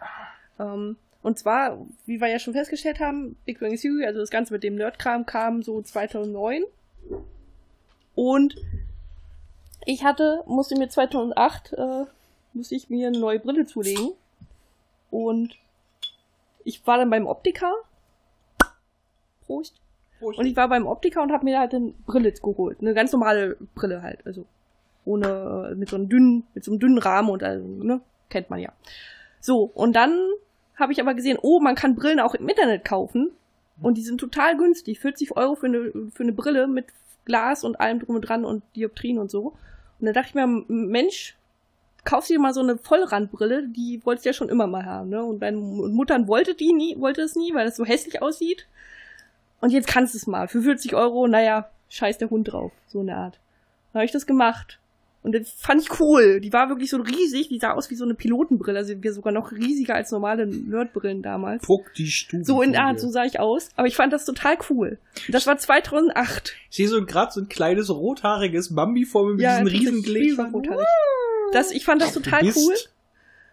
Ähm, 0.58 0.96
und 1.22 1.38
zwar, 1.38 1.86
wie 2.06 2.20
wir 2.20 2.28
ja 2.28 2.38
schon 2.38 2.54
festgestellt 2.54 2.98
haben, 3.00 3.36
Big 3.44 3.60
Bang 3.60 3.76
Theory, 3.76 4.06
also 4.06 4.20
das 4.20 4.30
Ganze 4.30 4.54
mit 4.54 4.62
dem 4.62 4.76
Nerdkram 4.76 5.26
kam 5.26 5.62
so 5.62 5.82
2009. 5.82 6.62
Und 8.14 8.56
ich 9.84 10.04
hatte, 10.04 10.42
musste 10.46 10.76
mir 10.78 10.88
2008, 10.88 11.72
äh, 11.74 12.04
musste 12.54 12.74
ich 12.74 12.88
mir 12.90 13.08
eine 13.08 13.18
neue 13.18 13.38
Brille 13.40 13.66
zulegen. 13.66 14.12
Und 15.10 15.56
ich 16.64 16.86
war 16.86 16.96
dann 16.98 17.10
beim 17.10 17.26
Optiker. 17.26 17.72
Prost. 19.50 19.74
Und 20.20 20.46
ich 20.46 20.54
war 20.54 20.68
beim 20.68 20.86
Optiker 20.86 21.22
und 21.22 21.32
habe 21.32 21.44
mir 21.44 21.58
halt 21.58 21.74
eine 21.74 21.92
Brille 22.06 22.32
geholt. 22.32 22.78
Eine 22.80 22.94
ganz 22.94 23.10
normale 23.12 23.56
Brille 23.74 24.02
halt. 24.02 24.24
Also 24.26 24.46
ohne, 25.04 25.74
mit 25.76 25.88
so 25.88 25.96
einem 25.96 26.08
dünnen, 26.08 26.46
mit 26.54 26.62
so 26.62 26.70
einem 26.70 26.78
dünnen 26.78 26.98
Rahmen 26.98 27.30
und 27.30 27.42
also, 27.42 27.66
ne? 27.66 28.00
Kennt 28.28 28.50
man 28.50 28.60
ja. 28.60 28.70
So, 29.40 29.62
und 29.62 29.96
dann 29.96 30.14
habe 30.76 30.92
ich 30.92 31.00
aber 31.00 31.14
gesehen, 31.14 31.38
oh, 31.40 31.58
man 31.58 31.74
kann 31.74 31.96
Brillen 31.96 32.20
auch 32.20 32.34
im 32.34 32.48
Internet 32.48 32.84
kaufen. 32.84 33.30
Und 33.82 33.96
die 33.96 34.02
sind 34.02 34.20
total 34.20 34.56
günstig. 34.58 35.00
40 35.00 35.36
Euro 35.36 35.54
für 35.54 35.66
eine, 35.66 35.90
für 36.12 36.22
eine 36.22 36.32
Brille 36.32 36.66
mit 36.66 36.86
Glas 37.24 37.64
und 37.64 37.80
allem 37.80 38.00
drum 38.00 38.16
und 38.16 38.22
dran 38.22 38.44
und 38.44 38.62
Dioptrien 38.76 39.18
und 39.18 39.30
so. 39.30 39.54
Und 39.98 40.06
dann 40.06 40.12
dachte 40.14 40.28
ich 40.28 40.34
mir, 40.34 40.46
Mensch, 40.46 41.36
kauf 42.04 42.26
dir 42.26 42.38
mal 42.38 42.52
so 42.52 42.60
eine 42.60 42.76
Vollrandbrille, 42.76 43.68
die 43.68 44.00
wollte 44.04 44.20
ich 44.20 44.26
ja 44.26 44.32
schon 44.32 44.48
immer 44.48 44.66
mal 44.66 44.84
haben, 44.84 45.10
ne? 45.10 45.22
Und 45.22 45.40
meine 45.40 45.56
Muttern 45.56 46.28
wollte 46.28 46.54
die 46.54 46.72
nie, 46.72 46.98
wollte 46.98 47.22
es 47.22 47.36
nie, 47.36 47.54
weil 47.54 47.66
das 47.66 47.76
so 47.76 47.84
hässlich 47.84 48.22
aussieht. 48.22 48.66
Und 49.60 49.72
jetzt 49.72 49.88
kannst 49.88 50.14
du 50.14 50.18
es 50.18 50.26
mal. 50.26 50.48
Für 50.48 50.62
40 50.62 50.94
Euro, 50.94 51.26
naja, 51.26 51.70
scheiß 51.88 52.18
der 52.18 52.30
Hund 52.30 52.52
drauf. 52.52 52.72
So 52.86 53.00
eine 53.00 53.16
Art. 53.16 53.40
Dann 53.92 54.00
habe 54.00 54.06
ich 54.06 54.12
das 54.12 54.26
gemacht. 54.26 54.80
Und 55.22 55.34
das 55.34 55.50
fand 55.50 55.82
ich 55.82 56.00
cool. 56.00 56.40
Die 56.40 56.52
war 56.52 56.70
wirklich 56.70 56.88
so 56.88 56.96
riesig. 56.96 57.48
Die 57.48 57.58
sah 57.58 57.72
aus 57.72 57.90
wie 57.90 57.94
so 57.94 58.04
eine 58.04 58.14
Pilotenbrille. 58.14 58.78
Also 58.78 58.94
sogar 59.10 59.32
noch 59.32 59.52
riesiger 59.52 59.94
als 59.94 60.10
normale 60.12 60.46
Nerdbrillen 60.46 61.20
damals. 61.22 61.62
Puck 61.62 61.92
die 61.94 62.06
Stufe. 62.06 62.44
So 62.44 62.62
in 62.62 62.72
der 62.72 62.84
Art, 62.84 63.00
so 63.00 63.10
sah 63.10 63.24
ich 63.24 63.38
aus. 63.38 63.68
Aber 63.76 63.86
ich 63.86 63.96
fand 63.96 64.14
das 64.14 64.24
total 64.24 64.56
cool. 64.70 64.98
Das 65.28 65.46
war 65.46 65.58
2008. 65.58 66.54
Ich 66.70 66.76
sehe 66.76 66.88
so 66.88 67.04
gerade 67.04 67.32
so 67.32 67.40
ein 67.42 67.50
kleines 67.50 67.90
rothaariges 67.90 68.74
Bambi 68.74 69.04
vor 69.04 69.26
mir 69.26 69.32
mit 69.34 69.42
Ja, 69.42 69.62
diesen 69.62 69.66
riesen 69.66 70.02
Gläsern. 70.02 70.54
Das, 71.52 71.70
ich 71.70 71.84
fand 71.84 72.00
das 72.00 72.14
total 72.14 72.42
cool. 72.44 72.74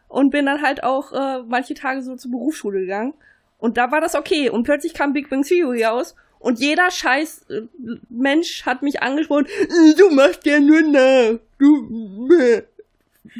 Und 0.07 0.29
bin 0.29 0.45
dann 0.45 0.61
halt 0.61 0.83
auch 0.83 1.11
äh, 1.11 1.43
manche 1.45 1.73
Tage 1.73 2.01
so 2.01 2.15
zur 2.15 2.31
Berufsschule 2.31 2.79
gegangen. 2.79 3.13
Und 3.57 3.77
da 3.77 3.91
war 3.91 4.01
das 4.01 4.15
okay. 4.15 4.49
Und 4.49 4.63
plötzlich 4.63 4.93
kam 4.93 5.13
Big 5.13 5.29
Bang 5.29 5.43
Theory 5.43 5.85
aus. 5.85 6.15
Und 6.39 6.59
jeder 6.59 6.91
scheiß 6.91 7.45
äh, 7.49 7.61
Mensch 8.09 8.65
hat 8.65 8.83
mich 8.83 9.01
angesprochen. 9.01 9.47
"Äh, 9.47 9.95
Du 9.97 10.09
machst 10.11 10.45
ja 10.45 10.59
nur 10.59 10.81
nach. 10.81 11.39
Du. 11.57 12.29
Äh. 12.39 12.63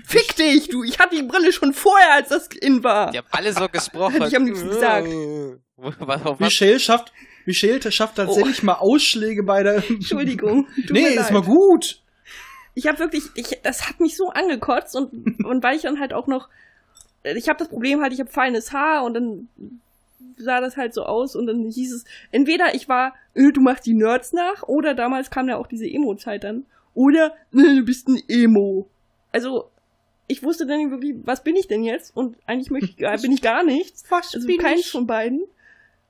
Fick 0.06 0.36
dich, 0.36 0.68
du. 0.70 0.84
Ich 0.84 1.00
hatte 1.00 1.16
die 1.16 1.24
Brille 1.24 1.52
schon 1.54 1.74
vorher, 1.74 2.14
als 2.16 2.30
das 2.30 2.48
in 2.60 2.84
war. 2.84 3.12
Die 3.12 3.20
haben 3.20 3.28
alle 3.32 3.54
so 3.54 3.68
gesprochen. 3.70 4.14
Hätte 4.14 4.28
ich 4.28 4.36
am 4.36 4.46
liebsten 4.46 4.70
gesagt. 4.70 5.08
Was, 5.80 5.94
was, 6.26 6.40
Michelle 6.40 6.80
schafft, 6.80 7.14
Michelle 7.46 7.92
schafft 7.92 8.16
tatsächlich 8.16 8.64
mal 8.64 8.74
Ausschläge 8.80 9.44
bei 9.44 9.62
der. 9.62 9.84
Oh. 9.88 9.94
Entschuldigung. 9.94 10.68
Nee, 10.90 11.10
ist 11.10 11.30
mal 11.32 11.44
gut. 11.44 12.02
ich 12.74 12.88
habe 12.88 12.98
wirklich, 12.98 13.26
ich, 13.36 13.60
das 13.62 13.88
hat 13.88 14.00
mich 14.00 14.18
so 14.18 14.30
angekotzt 14.30 14.96
und, 14.96 15.46
und 15.46 15.64
weil 15.64 15.76
ich 15.76 15.84
dann 15.84 16.00
halt 16.00 16.14
auch 16.14 16.26
noch, 16.26 16.50
ich 17.24 17.48
habe 17.48 17.60
das 17.60 17.70
Problem 17.70 18.02
halt, 18.02 18.12
ich 18.12 18.20
habe 18.20 18.32
feines 18.32 18.74
Haar 18.74 19.04
und 19.04 19.14
dann 19.14 19.50
sah 20.38 20.62
das 20.62 20.78
halt 20.78 20.94
so 20.94 21.04
aus 21.04 21.36
und 21.36 21.48
dann 21.48 21.64
hieß 21.66 21.94
es, 21.94 22.06
entweder 22.32 22.74
ich 22.76 22.88
war, 22.90 23.14
äh, 23.34 23.52
du 23.52 23.62
machst 23.62 23.86
die 23.86 23.94
Nerds 23.94 24.34
nach 24.34 24.64
oder 24.64 24.94
damals 24.94 25.30
kam 25.30 25.48
ja 25.50 25.58
auch 25.58 25.68
diese 25.68 25.88
Emo-Zeit 25.88 26.44
dann 26.44 26.66
oder 26.94 27.36
äh, 27.54 27.76
du 27.76 27.84
bist 27.84 28.08
ein 28.08 28.22
Emo. 28.28 28.88
Also 29.32 29.70
ich 30.28 30.44
wusste 30.44 30.66
dann 30.66 30.80
nicht 30.80 30.92
wirklich, 30.92 31.16
was 31.24 31.44
bin 31.44 31.56
ich 31.56 31.68
denn 31.68 31.84
jetzt 31.84 32.16
und 32.16 32.36
eigentlich 32.46 32.70
möchte 32.72 32.90
ich, 32.90 32.98
gar- 32.98 33.18
bin 33.18 33.32
ich 33.32 33.42
gar 33.42 33.64
nichts. 33.64 34.04
Was 34.10 34.34
Also 34.36 34.46
bin 34.48 34.58
keins 34.58 34.82
ich? 34.82 34.92
von 34.92 35.08
beiden. 35.08 35.44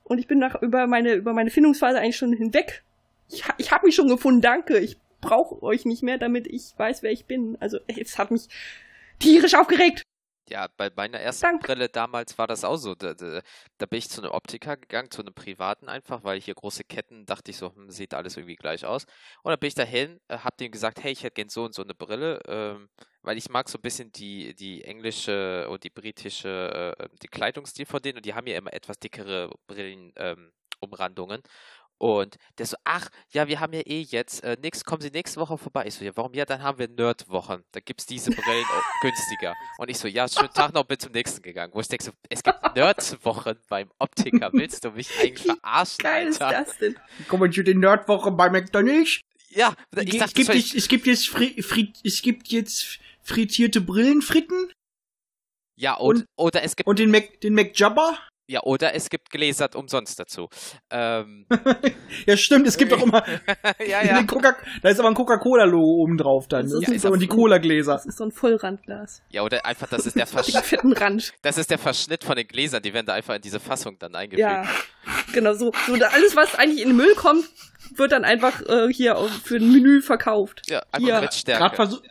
Und 0.04 0.18
ich 0.18 0.26
bin 0.26 0.38
nach 0.38 0.60
über 0.62 0.86
meine 0.86 1.12
über 1.12 1.34
meine 1.34 1.50
Findungsphase 1.50 1.98
eigentlich 1.98 2.16
schon 2.16 2.32
hinweg. 2.32 2.82
Ich, 3.30 3.44
ich 3.58 3.70
habe 3.72 3.86
mich 3.86 3.94
schon 3.94 4.08
gefunden, 4.08 4.40
danke. 4.40 4.78
Ich 4.78 4.96
brauche 5.20 5.62
euch 5.62 5.84
nicht 5.84 6.02
mehr, 6.02 6.16
damit 6.16 6.46
ich 6.46 6.72
weiß, 6.78 7.02
wer 7.02 7.12
ich 7.12 7.26
bin. 7.26 7.58
Also 7.60 7.78
es 7.86 8.16
hat 8.18 8.30
mich 8.30 8.48
tierisch 9.18 9.54
aufgeregt. 9.54 10.02
Ja, 10.48 10.68
bei 10.76 10.90
meiner 10.96 11.20
ersten 11.20 11.42
Danke. 11.42 11.66
Brille 11.66 11.88
damals 11.88 12.38
war 12.38 12.46
das 12.46 12.64
auch 12.64 12.76
so. 12.76 12.94
Da, 12.94 13.12
da, 13.14 13.42
da 13.76 13.86
bin 13.86 13.98
ich 13.98 14.08
zu 14.08 14.22
einem 14.22 14.30
Optiker 14.30 14.76
gegangen, 14.76 15.10
zu 15.10 15.20
einem 15.20 15.34
privaten 15.34 15.88
einfach, 15.88 16.24
weil 16.24 16.40
hier 16.40 16.54
große 16.54 16.84
Ketten, 16.84 17.26
dachte 17.26 17.50
ich 17.50 17.58
so, 17.58 17.74
hm, 17.74 17.90
sieht 17.90 18.14
alles 18.14 18.36
irgendwie 18.36 18.56
gleich 18.56 18.86
aus. 18.86 19.04
Und 19.42 19.50
dann 19.50 19.58
bin 19.60 19.68
ich 19.68 19.74
dahin, 19.74 20.20
äh, 20.28 20.38
hab 20.38 20.56
dem 20.56 20.72
gesagt, 20.72 21.02
hey, 21.02 21.12
ich 21.12 21.22
hätte 21.22 21.34
gern 21.34 21.50
so 21.50 21.64
und 21.64 21.74
so 21.74 21.82
eine 21.82 21.94
Brille, 21.94 22.40
ähm, 22.48 22.88
weil 23.22 23.36
ich 23.36 23.50
mag 23.50 23.68
so 23.68 23.78
ein 23.78 23.82
bisschen 23.82 24.10
die, 24.12 24.54
die 24.54 24.84
englische 24.84 25.68
und 25.68 25.84
die 25.84 25.90
britische, 25.90 26.96
äh, 26.98 27.08
die 27.22 27.28
Kleidungsstil 27.28 27.84
von 27.86 28.00
denen 28.00 28.16
und 28.18 28.24
die 28.26 28.34
haben 28.34 28.46
ja 28.46 28.56
immer 28.56 28.72
etwas 28.72 28.98
dickere 28.98 29.50
Brillen, 29.66 30.12
ähm. 30.16 30.52
Und 32.00 32.36
der 32.58 32.66
so, 32.66 32.76
ach, 32.84 33.08
ja, 33.30 33.48
wir 33.48 33.58
haben 33.58 33.72
ja 33.72 33.80
eh 33.80 34.02
jetzt, 34.02 34.44
äh, 34.44 34.56
nix, 34.62 34.84
kommen 34.84 35.02
Sie 35.02 35.10
nächste 35.10 35.40
Woche 35.40 35.58
vorbei. 35.58 35.84
Ich 35.86 35.94
so, 35.94 36.04
ja, 36.04 36.12
warum? 36.16 36.32
Ja, 36.32 36.44
dann 36.44 36.62
haben 36.62 36.78
wir 36.78 36.88
Nerdwochen. 36.88 37.64
Da 37.72 37.80
gibt's 37.80 38.06
diese 38.06 38.30
Brillen 38.30 38.64
günstiger. 39.02 39.54
Und 39.78 39.90
ich 39.90 39.98
so, 39.98 40.06
ja, 40.06 40.28
schönen 40.28 40.52
Tag 40.52 40.72
noch, 40.72 40.84
bin 40.84 40.98
zum 40.98 41.10
nächsten 41.12 41.42
gegangen. 41.42 41.72
Wo 41.74 41.80
ich 41.80 41.88
denke 41.88 42.04
so, 42.04 42.12
es 42.28 42.42
gibt 42.42 42.56
Nerdwochen 42.76 43.58
beim 43.68 43.90
Optiker. 43.98 44.50
Willst 44.52 44.84
du 44.84 44.92
mich 44.92 45.10
eigentlich 45.18 45.42
verarschen, 45.60 45.98
Geil 46.02 46.28
ist 46.28 46.40
Alter? 46.40 46.64
das 46.64 46.78
denn? 46.78 46.96
Kommen 47.26 47.50
Sie 47.50 47.64
den 47.64 47.80
Nerdwoche 47.80 48.30
bei 48.30 48.48
McDonald's? 48.48 49.20
Ja, 49.50 49.74
Ich 50.00 50.12
es, 50.14 50.18
dachte, 50.20 50.34
gibt 50.34 50.54
ich, 50.54 50.74
es 50.76 50.88
gibt 50.88 51.06
jetzt 51.06 51.28
fri 51.28 51.60
fri 51.62 51.92
es 52.04 52.20
gibt 52.22 52.48
jetzt 52.48 52.98
frittierte 53.22 53.80
Brillenfritten 53.80 54.70
ja, 55.76 55.96
oder, 55.98 56.18
und- 56.20 56.26
oder 56.36 56.62
es 56.62 56.76
gibt, 56.76 56.86
und 56.86 56.98
den 56.98 57.10
Mac 57.10 57.40
den 57.40 57.54
McJabber. 57.54 58.18
Ja, 58.48 58.60
oder 58.62 58.94
es 58.94 59.10
gibt 59.10 59.30
Gläser 59.30 59.68
umsonst 59.74 60.18
dazu. 60.18 60.48
Ähm, 60.90 61.46
Ja, 62.26 62.36
stimmt, 62.36 62.66
es 62.66 62.76
gibt 62.76 62.92
auch 62.92 63.02
immer 63.02 63.22
ja, 63.86 64.02
ja. 64.02 64.22
da 64.82 64.88
ist 64.88 64.98
aber 64.98 65.08
ein 65.08 65.14
Coca-Cola-Logo 65.14 66.02
oben 66.02 66.16
drauf 66.16 66.48
dann. 66.48 66.62
Das 66.64 66.72
Das 66.80 66.88
ist 66.88 66.94
ist 66.96 67.02
so, 67.02 67.10
und 67.10 67.20
die. 67.20 67.26
Cola-Gläser. 67.26 67.92
Das 67.94 68.06
ist 68.06 68.18
so 68.18 68.24
ein 68.24 68.32
Vollrandglas. 68.32 69.22
Ja, 69.30 69.42
oder 69.42 69.64
einfach, 69.66 69.88
das 69.88 70.06
ist 70.06 70.16
der 70.16 70.26
Verschnitt, 70.26 71.32
das 71.42 71.58
ist 71.58 71.70
der 71.70 71.78
Verschnitt 71.78 72.24
von 72.24 72.36
den 72.36 72.48
Gläsern, 72.48 72.82
die 72.82 72.92
werden 72.94 73.06
da 73.06 73.12
einfach 73.14 73.34
in 73.34 73.42
diese 73.42 73.60
Fassung 73.60 73.98
dann 73.98 74.14
eingefügt. 74.14 74.40
Ja, 74.40 74.66
genau 75.32 75.52
so. 75.52 75.70
so 75.86 75.96
da 75.96 76.08
alles, 76.08 76.34
was 76.34 76.54
eigentlich 76.54 76.80
in 76.82 76.88
den 76.88 76.96
Müll 76.96 77.14
kommt, 77.14 77.48
wird 77.96 78.12
dann 78.12 78.24
einfach 78.24 78.60
äh, 78.62 78.92
hier 78.92 79.16
für 79.44 79.56
ein 79.56 79.70
Menü 79.70 80.00
verkauft. 80.00 80.62
Ja, 80.68 80.82
einfach 80.90 81.08
Ja. 81.08 81.20
mit 81.20 81.34
Stärke. 81.34 81.76
versucht 81.76 82.04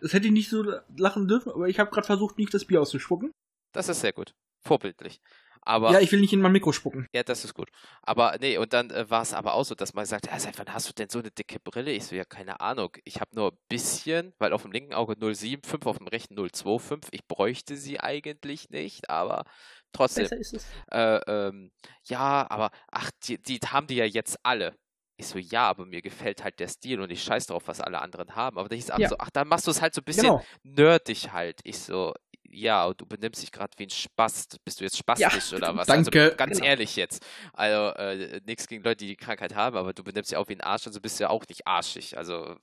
das 0.00 0.12
hätte 0.12 0.26
ich 0.28 0.32
nicht 0.32 0.48
so 0.48 0.62
lachen 0.96 1.26
dürfen, 1.26 1.50
aber 1.52 1.66
ich 1.66 1.80
habe 1.80 1.90
gerade 1.90 2.06
versucht, 2.06 2.38
nicht 2.38 2.54
das 2.54 2.64
Bier 2.64 2.80
auszuspucken. 2.80 3.32
Das 3.72 3.88
ist 3.88 4.00
sehr 4.00 4.12
gut. 4.12 4.32
Vorbildlich. 4.62 5.20
Aber 5.68 5.92
Ja, 5.92 6.00
ich 6.00 6.10
will 6.10 6.20
nicht 6.20 6.32
in 6.32 6.40
mein 6.40 6.52
Mikro 6.52 6.72
spucken. 6.72 7.06
Ja, 7.12 7.22
das 7.22 7.44
ist 7.44 7.52
gut. 7.52 7.68
Aber 8.02 8.36
nee, 8.40 8.56
und 8.56 8.72
dann 8.72 8.90
äh, 8.90 9.10
war 9.10 9.20
es 9.20 9.34
aber 9.34 9.52
auch 9.52 9.64
so, 9.64 9.74
dass 9.74 9.92
man 9.92 10.04
gesagt 10.04 10.26
hat, 10.26 10.32
ja, 10.32 10.40
seit 10.40 10.58
wann 10.58 10.72
hast 10.72 10.88
du 10.88 10.94
denn 10.94 11.10
so 11.10 11.18
eine 11.18 11.30
dicke 11.30 11.60
Brille? 11.60 11.92
Ich 11.92 12.06
so, 12.06 12.16
ja, 12.16 12.24
keine 12.24 12.60
Ahnung. 12.60 12.96
Ich 13.04 13.20
habe 13.20 13.34
nur 13.36 13.52
ein 13.52 13.58
bisschen, 13.68 14.32
weil 14.38 14.54
auf 14.54 14.62
dem 14.62 14.72
linken 14.72 14.94
Auge 14.94 15.12
0,75, 15.12 15.84
auf 15.86 15.98
dem 15.98 16.08
rechten 16.08 16.34
0,25. 16.38 17.08
Ich 17.10 17.26
bräuchte 17.26 17.76
sie 17.76 18.00
eigentlich 18.00 18.70
nicht, 18.70 19.10
aber 19.10 19.44
trotzdem. 19.92 20.24
Besser 20.24 20.38
ist 20.38 20.54
es. 20.54 20.66
Äh, 20.90 21.20
ähm, 21.26 21.70
ja, 22.04 22.46
aber 22.50 22.70
ach, 22.90 23.10
die, 23.24 23.36
die 23.42 23.58
haben 23.58 23.86
die 23.88 23.96
ja 23.96 24.06
jetzt 24.06 24.38
alle. 24.42 24.74
Ich 25.18 25.26
so, 25.26 25.38
ja, 25.38 25.68
aber 25.68 25.84
mir 25.84 26.00
gefällt 26.00 26.44
halt 26.44 26.60
der 26.60 26.68
Stil 26.68 27.00
und 27.00 27.10
ich 27.10 27.22
scheiß 27.22 27.46
drauf, 27.48 27.64
was 27.66 27.80
alle 27.80 28.00
anderen 28.00 28.36
haben. 28.36 28.56
Aber 28.56 28.68
dann 28.68 28.76
hieß 28.76 28.88
es 28.90 28.98
Ja. 28.98 29.08
so, 29.08 29.16
ach, 29.18 29.30
dann 29.30 29.48
machst 29.48 29.66
du 29.66 29.70
es 29.72 29.82
halt 29.82 29.92
so 29.92 30.00
ein 30.00 30.04
bisschen 30.04 30.22
Genau. 30.28 30.44
nerdig 30.62 31.32
halt. 31.32 31.60
Ich 31.64 31.78
so, 31.80 32.14
ja, 32.50 32.86
und 32.86 33.00
du 33.00 33.06
benimmst 33.06 33.42
dich 33.42 33.52
gerade 33.52 33.72
wie 33.76 33.84
ein 33.84 33.90
Spast. 33.90 34.62
Bist 34.64 34.80
du 34.80 34.84
jetzt 34.84 34.96
spastisch 34.96 35.52
oder 35.52 35.74
was? 35.76 35.86
Danke. 35.86 36.22
Also 36.24 36.36
ganz 36.36 36.56
Genau. 36.58 36.66
ehrlich 36.68 36.96
jetzt. 36.96 37.24
Also 37.52 37.96
äh, 37.98 38.40
nichts 38.46 38.66
gegen 38.66 38.82
Leute, 38.82 38.98
die 38.98 39.08
die 39.08 39.16
Krankheit 39.16 39.54
haben, 39.54 39.76
aber 39.76 39.92
du 39.92 40.02
benimmst 40.04 40.30
dich 40.30 40.36
auch 40.36 40.48
wie 40.48 40.54
ein 40.54 40.60
Arsch, 40.60 40.86
also 40.86 41.00
bist 41.00 41.18
du 41.18 41.24
ja 41.24 41.30
auch 41.30 41.44
nicht 41.48 41.66
arschig. 41.66 42.16
Also 42.16 42.56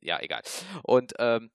ja, 0.00 0.20
egal. 0.20 0.42
Und 0.82 1.14
ähm, 1.18 1.50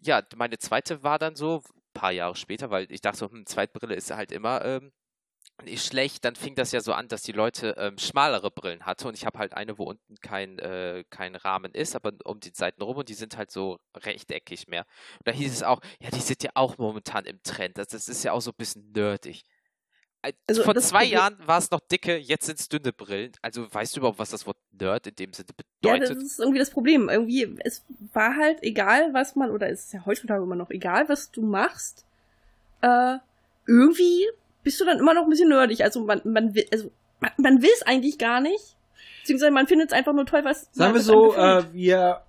ja, 0.00 0.22
meine 0.36 0.58
zweite 0.58 1.02
war 1.02 1.18
dann 1.18 1.36
so, 1.36 1.62
ein 1.66 1.80
paar 1.94 2.12
Jahre 2.12 2.36
später, 2.36 2.70
weil 2.70 2.90
ich 2.90 3.00
dachte 3.00 3.18
so, 3.18 3.30
hm, 3.30 3.46
Zweitbrille 3.46 3.94
ist 3.94 4.10
halt 4.10 4.32
immer 4.32 4.64
ähm, 4.64 4.92
nicht 5.62 5.84
schlecht, 5.86 6.24
dann 6.24 6.34
fing 6.36 6.54
das 6.54 6.72
ja 6.72 6.80
so 6.80 6.92
an, 6.92 7.08
dass 7.08 7.22
die 7.22 7.32
Leute 7.32 7.74
ähm, 7.78 7.96
schmalere 7.98 8.50
Brillen 8.50 8.84
hatte 8.86 9.08
und 9.08 9.14
ich 9.14 9.24
habe 9.24 9.38
halt 9.38 9.54
eine, 9.54 9.78
wo 9.78 9.84
unten 9.84 10.16
kein, 10.20 10.58
äh, 10.58 11.04
kein 11.10 11.36
Rahmen 11.36 11.72
ist, 11.72 11.94
aber 11.94 12.12
um 12.24 12.40
die 12.40 12.50
Seiten 12.52 12.82
rum 12.82 12.96
und 12.96 13.08
die 13.08 13.14
sind 13.14 13.36
halt 13.36 13.50
so 13.50 13.78
rechteckig 13.96 14.66
mehr. 14.68 14.84
Und 15.18 15.28
da 15.28 15.32
hieß 15.32 15.52
es 15.52 15.62
auch, 15.62 15.80
ja, 16.00 16.10
die 16.10 16.20
sind 16.20 16.42
ja 16.42 16.50
auch 16.54 16.76
momentan 16.78 17.24
im 17.24 17.42
Trend. 17.42 17.78
Das, 17.78 17.88
das 17.88 18.08
ist 18.08 18.24
ja 18.24 18.32
auch 18.32 18.40
so 18.40 18.50
ein 18.50 18.56
bisschen 18.56 18.90
nerdig. 18.92 19.44
Also 20.46 20.62
Vor 20.62 20.74
zwei 20.76 21.04
Jahren 21.04 21.36
war 21.46 21.58
es 21.58 21.70
noch 21.70 21.80
dicke, 21.80 22.16
jetzt 22.16 22.46
sind 22.46 22.58
es 22.58 22.68
dünne 22.68 22.92
Brillen. 22.92 23.32
Also 23.42 23.72
weißt 23.72 23.94
du 23.94 24.00
überhaupt, 24.00 24.18
was 24.18 24.30
das 24.30 24.46
Wort 24.46 24.56
Nerd 24.72 25.06
in 25.06 25.14
dem 25.16 25.32
Sinne 25.34 25.48
Ja, 25.84 25.98
das 25.98 26.08
bedeutet? 26.08 26.22
ist 26.22 26.40
irgendwie 26.40 26.58
das 26.58 26.70
Problem. 26.70 27.08
Irgendwie, 27.10 27.56
es 27.62 27.84
war 28.12 28.34
halt 28.36 28.62
egal, 28.62 29.12
was 29.12 29.36
man, 29.36 29.50
oder 29.50 29.68
es 29.68 29.84
ist 29.86 29.92
ja 29.92 30.06
heutzutage 30.06 30.42
immer 30.42 30.56
noch 30.56 30.70
egal, 30.70 31.08
was 31.08 31.30
du 31.30 31.42
machst. 31.42 32.06
Äh, 32.80 33.18
irgendwie 33.66 34.26
bist 34.64 34.80
du 34.80 34.84
dann 34.84 34.98
immer 34.98 35.14
noch 35.14 35.24
ein 35.24 35.30
bisschen 35.30 35.50
nerdig. 35.50 35.84
Also 35.84 36.04
man, 36.04 36.20
man 36.24 36.54
will, 36.54 36.66
also 36.72 36.90
man, 37.36 37.62
will 37.62 37.70
es 37.72 37.82
eigentlich 37.82 38.18
gar 38.18 38.40
nicht. 38.40 38.76
Beziehungsweise 39.20 39.52
man 39.52 39.66
findet 39.66 39.90
es 39.90 39.96
einfach 39.96 40.12
nur 40.12 40.26
toll, 40.26 40.44
was 40.44 40.68
Sagen 40.72 40.94
wir 40.94 41.00
so, 41.00 41.34
äh, 41.34 41.64
wir, 41.72 42.22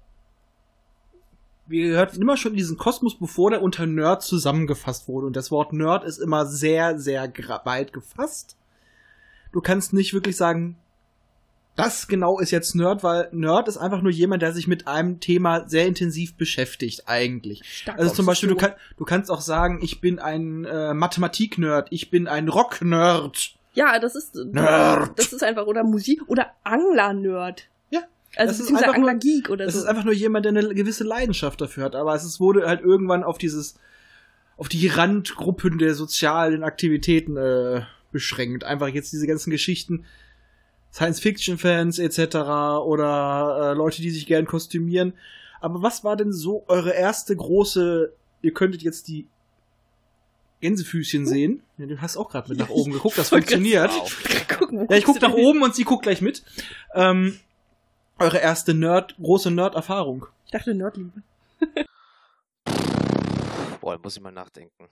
wir 1.65 1.87
gehörten 1.89 2.21
immer 2.21 2.37
schon 2.37 2.51
in 2.51 2.57
diesen 2.57 2.77
Kosmos, 2.77 3.17
bevor 3.17 3.49
der 3.49 3.61
unter 3.61 3.85
Nerd 3.85 4.21
zusammengefasst 4.21 5.07
wurde. 5.07 5.25
Und 5.25 5.35
das 5.35 5.51
Wort 5.51 5.73
Nerd 5.73 6.03
ist 6.03 6.19
immer 6.19 6.45
sehr, 6.45 6.99
sehr 6.99 7.31
weit 7.63 7.91
gefasst. 7.91 8.55
Du 9.51 9.61
kannst 9.61 9.93
nicht 9.93 10.13
wirklich 10.13 10.37
sagen, 10.37 10.77
das 11.75 12.07
genau 12.07 12.39
ist 12.39 12.51
jetzt 12.51 12.75
Nerd, 12.75 13.03
weil 13.03 13.27
Nerd 13.31 13.67
ist 13.67 13.77
einfach 13.77 14.01
nur 14.01 14.11
jemand, 14.11 14.41
der 14.41 14.53
sich 14.53 14.67
mit 14.67 14.87
einem 14.87 15.19
Thema 15.19 15.67
sehr 15.67 15.85
intensiv 15.87 16.35
beschäftigt, 16.37 17.03
eigentlich. 17.07 17.61
Stark 17.65 17.99
Also 17.99 18.13
zum 18.13 18.25
Beispiel, 18.25 18.49
du, 18.49 18.55
kann, 18.55 18.73
du 18.97 19.03
kannst 19.05 19.29
auch 19.29 19.41
sagen, 19.41 19.79
ich 19.83 19.99
bin 19.99 20.19
ein 20.19 20.63
äh, 20.65 20.93
Mathematik-Nerd, 20.93 21.87
ich 21.91 22.09
bin 22.09 22.27
ein 22.27 22.47
Rock-Nerd. 22.47 23.55
Ja, 23.73 23.99
das 23.99 24.15
ist 24.15 24.35
Nerd. 24.35 25.19
das 25.19 25.33
ist 25.33 25.43
einfach 25.43 25.65
oder 25.65 25.83
Musik 25.83 26.21
oder 26.27 26.51
Angler-Nerd. 26.63 27.67
Ja, 27.89 27.99
Also 28.37 28.51
das 28.51 28.51
ist 28.53 28.59
beziehungsweise 28.67 28.93
Angler-Geek 28.95 29.49
oder 29.49 29.65
Es 29.65 29.73
so. 29.73 29.79
ist 29.79 29.85
einfach 29.85 30.05
nur 30.05 30.13
jemand, 30.13 30.45
der 30.45 30.51
eine 30.53 30.73
gewisse 30.73 31.03
Leidenschaft 31.03 31.59
dafür 31.59 31.83
hat, 31.83 31.95
aber 31.95 32.15
es 32.15 32.23
ist, 32.23 32.39
wurde 32.39 32.67
halt 32.67 32.81
irgendwann 32.81 33.23
auf 33.25 33.37
dieses, 33.37 33.75
auf 34.55 34.69
die 34.69 34.87
Randgruppen 34.87 35.77
der 35.77 35.93
sozialen 35.93 36.63
Aktivitäten 36.63 37.35
äh, 37.35 37.81
beschränkt. 38.13 38.63
Einfach 38.63 38.87
jetzt 38.87 39.11
diese 39.11 39.27
ganzen 39.27 39.51
Geschichten, 39.51 40.05
Science-Fiction-Fans 40.95 41.99
etc. 41.99 42.37
oder 42.85 43.71
äh, 43.71 43.73
Leute, 43.73 44.01
die 44.01 44.11
sich 44.11 44.25
gern 44.25 44.45
kostümieren. 44.45 45.13
Aber 45.59 45.81
was 45.81 46.05
war 46.05 46.15
denn 46.15 46.31
so 46.31 46.63
eure 46.67 46.93
erste 46.93 47.35
große, 47.35 48.13
ihr 48.41 48.53
könntet 48.53 48.81
jetzt 48.81 49.09
die 49.09 49.27
Gänsefüßchen 50.61 51.25
sehen. 51.25 51.63
Ja, 51.77 51.85
du 51.85 51.99
hast 51.99 52.15
auch 52.15 52.29
gerade 52.29 52.47
mit 52.47 52.59
nach 52.59 52.69
oben 52.69 52.91
geguckt, 52.93 53.17
das 53.17 53.27
funktioniert. 53.27 53.91
Ja, 53.91 54.95
ich 54.95 55.03
guck 55.03 55.21
nach 55.21 55.33
oben 55.33 55.63
und 55.63 55.75
sie 55.75 55.83
guckt 55.83 56.03
gleich 56.03 56.21
mit. 56.21 56.43
Ähm, 56.93 57.39
eure 58.17 58.37
erste 58.37 58.73
Nerd, 58.73 59.17
große 59.17 59.51
Nerd-Erfahrung. 59.51 60.27
Ich 60.45 60.51
dachte 60.51 60.73
Nerdliebe. 60.73 61.21
Boah, 63.81 63.95
da 63.95 63.99
muss 64.01 64.15
ich 64.15 64.23
mal 64.23 64.31
nachdenken. 64.31 64.87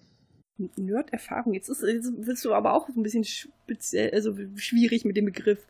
Nerd-Erfahrung. 0.75 1.53
Jetzt, 1.53 1.69
ist, 1.69 1.81
jetzt 1.81 2.11
willst 2.17 2.43
du 2.43 2.53
aber 2.53 2.73
auch 2.73 2.89
ein 2.89 3.03
bisschen 3.03 3.23
speziell, 3.23 4.11
also 4.11 4.35
schwierig 4.57 5.05
mit 5.05 5.15
dem 5.15 5.25
Begriff 5.25 5.65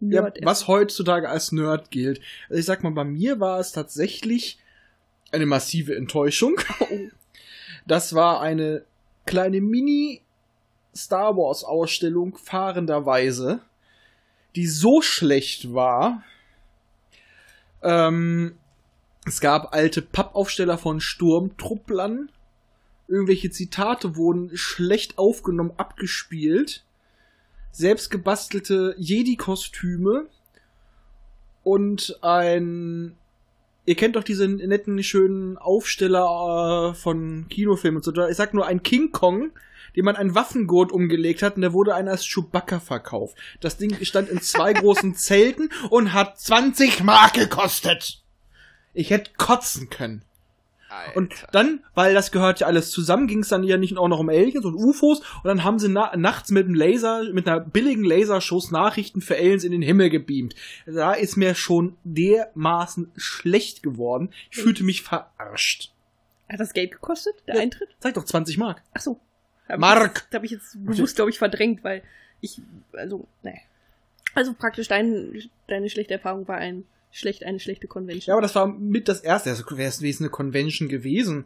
Ja, 0.00 0.22
Nerd. 0.22 0.38
was 0.42 0.66
heutzutage 0.66 1.28
als 1.28 1.52
Nerd 1.52 1.90
gilt. 1.90 2.20
Also 2.48 2.58
ich 2.60 2.66
sag 2.66 2.82
mal, 2.82 2.92
bei 2.92 3.04
mir 3.04 3.38
war 3.38 3.60
es 3.60 3.72
tatsächlich 3.72 4.58
eine 5.30 5.46
massive 5.46 5.94
Enttäuschung. 5.94 6.56
Das 7.86 8.14
war 8.14 8.40
eine 8.40 8.84
kleine 9.26 9.60
Mini 9.60 10.20
Star 10.94 11.36
Wars 11.36 11.64
Ausstellung 11.64 12.36
fahrenderweise, 12.36 13.60
die 14.54 14.66
so 14.66 15.02
schlecht 15.02 15.72
war. 15.72 16.22
Ähm, 17.82 18.58
es 19.24 19.40
gab 19.40 19.74
alte 19.74 20.02
Pappaufsteller 20.02 20.78
von 20.78 21.00
Sturmtrupplern. 21.00 22.30
Irgendwelche 23.08 23.50
Zitate 23.50 24.16
wurden 24.16 24.56
schlecht 24.56 25.18
aufgenommen, 25.18 25.72
abgespielt. 25.76 26.84
Selbst 27.72 28.10
gebastelte 28.10 28.94
Jedi-Kostüme. 28.98 30.26
Und 31.62 32.18
ein. 32.22 33.16
Ihr 33.86 33.94
kennt 33.96 34.16
doch 34.16 34.24
diese 34.24 34.46
netten, 34.46 35.02
schönen 35.02 35.58
Aufsteller 35.58 36.92
äh, 36.92 36.94
von 36.94 37.46
Kinofilmen 37.48 37.96
und 37.96 38.04
so. 38.04 38.26
Ich 38.26 38.36
sag 38.36 38.54
nur 38.54 38.66
ein 38.66 38.82
King 38.82 39.10
Kong, 39.10 39.50
dem 39.96 40.04
man 40.04 40.16
einen 40.16 40.34
Waffengurt 40.34 40.92
umgelegt 40.92 41.42
hat 41.42 41.56
und 41.56 41.62
der 41.62 41.72
wurde 41.72 41.94
einer 41.94 42.12
als 42.12 42.26
Chewbacca 42.26 42.78
verkauft. 42.78 43.36
Das 43.60 43.78
Ding 43.78 43.96
stand 44.04 44.28
in 44.28 44.40
zwei 44.40 44.72
großen 44.72 45.14
Zelten 45.16 45.70
und 45.88 46.12
hat 46.12 46.38
20 46.38 47.02
Mark 47.02 47.34
gekostet. 47.34 48.22
Ich 48.92 49.10
hätte 49.10 49.32
kotzen 49.36 49.88
können. 49.90 50.24
Und 51.14 51.32
Alter. 51.32 51.48
dann, 51.52 51.80
weil 51.94 52.14
das 52.14 52.32
gehört 52.32 52.60
ja 52.60 52.66
alles 52.66 52.90
zusammen, 52.90 53.26
ging 53.26 53.40
es 53.40 53.48
dann 53.48 53.62
ja 53.62 53.76
nicht 53.76 53.96
auch 53.96 54.08
noch 54.08 54.18
um 54.20 54.28
Aliens 54.28 54.64
und 54.64 54.74
UFOs 54.74 55.20
und 55.20 55.44
dann 55.44 55.62
haben 55.64 55.78
sie 55.78 55.88
na 55.88 56.16
nachts 56.16 56.50
mit 56.50 56.66
einem 56.66 56.74
Laser, 56.74 57.32
mit 57.32 57.46
einer 57.48 57.60
billigen 57.60 58.04
Laserschuss 58.04 58.70
Nachrichten 58.70 59.20
für 59.20 59.36
Aliens 59.36 59.64
in 59.64 59.72
den 59.72 59.82
Himmel 59.82 60.10
gebeamt. 60.10 60.54
Da 60.86 61.12
ist 61.12 61.36
mir 61.36 61.54
schon 61.54 61.96
dermaßen 62.04 63.10
schlecht 63.16 63.82
geworden. 63.82 64.30
Ich 64.50 64.58
fühlte 64.58 64.84
mich 64.84 65.02
verarscht. 65.02 65.92
Hat 66.48 66.58
das 66.60 66.72
Geld 66.72 66.92
gekostet, 66.92 67.34
der 67.46 67.56
Ja. 67.56 67.60
Eintritt? 67.62 67.88
Sag 68.00 68.14
doch 68.14 68.24
20 68.24 68.58
Mark. 68.58 68.82
Ach 68.94 69.00
so. 69.00 69.20
Hab 69.68 69.78
Mark. 69.78 70.16
jetzt- 70.16 70.26
Da 70.30 70.36
habe 70.36 70.46
ich 70.46 70.52
jetzt 70.52 70.84
bewusst, 70.84 71.14
glaube 71.14 71.30
ich, 71.30 71.38
verdrängt, 71.38 71.84
weil 71.84 72.02
ich, 72.40 72.60
also, 72.92 73.26
ne. 73.44 73.54
Also 74.34 74.52
praktisch 74.54 74.88
dein, 74.88 75.40
deine 75.68 75.88
schlechte 75.90 76.14
Erfahrung 76.14 76.48
war 76.48 76.56
ein 76.56 76.84
schlecht, 77.10 77.44
eine 77.44 77.58
schlechte 77.58 77.86
Convention. 77.86 78.32
Ja, 78.32 78.34
aber 78.34 78.42
das 78.42 78.54
war 78.54 78.66
mit 78.66 79.08
das 79.08 79.20
erste. 79.20 79.50
Das 79.50 79.64
wäre 79.70 79.88
es 79.88 80.20
eine 80.20 80.30
Convention 80.30 80.88
gewesen. 80.88 81.44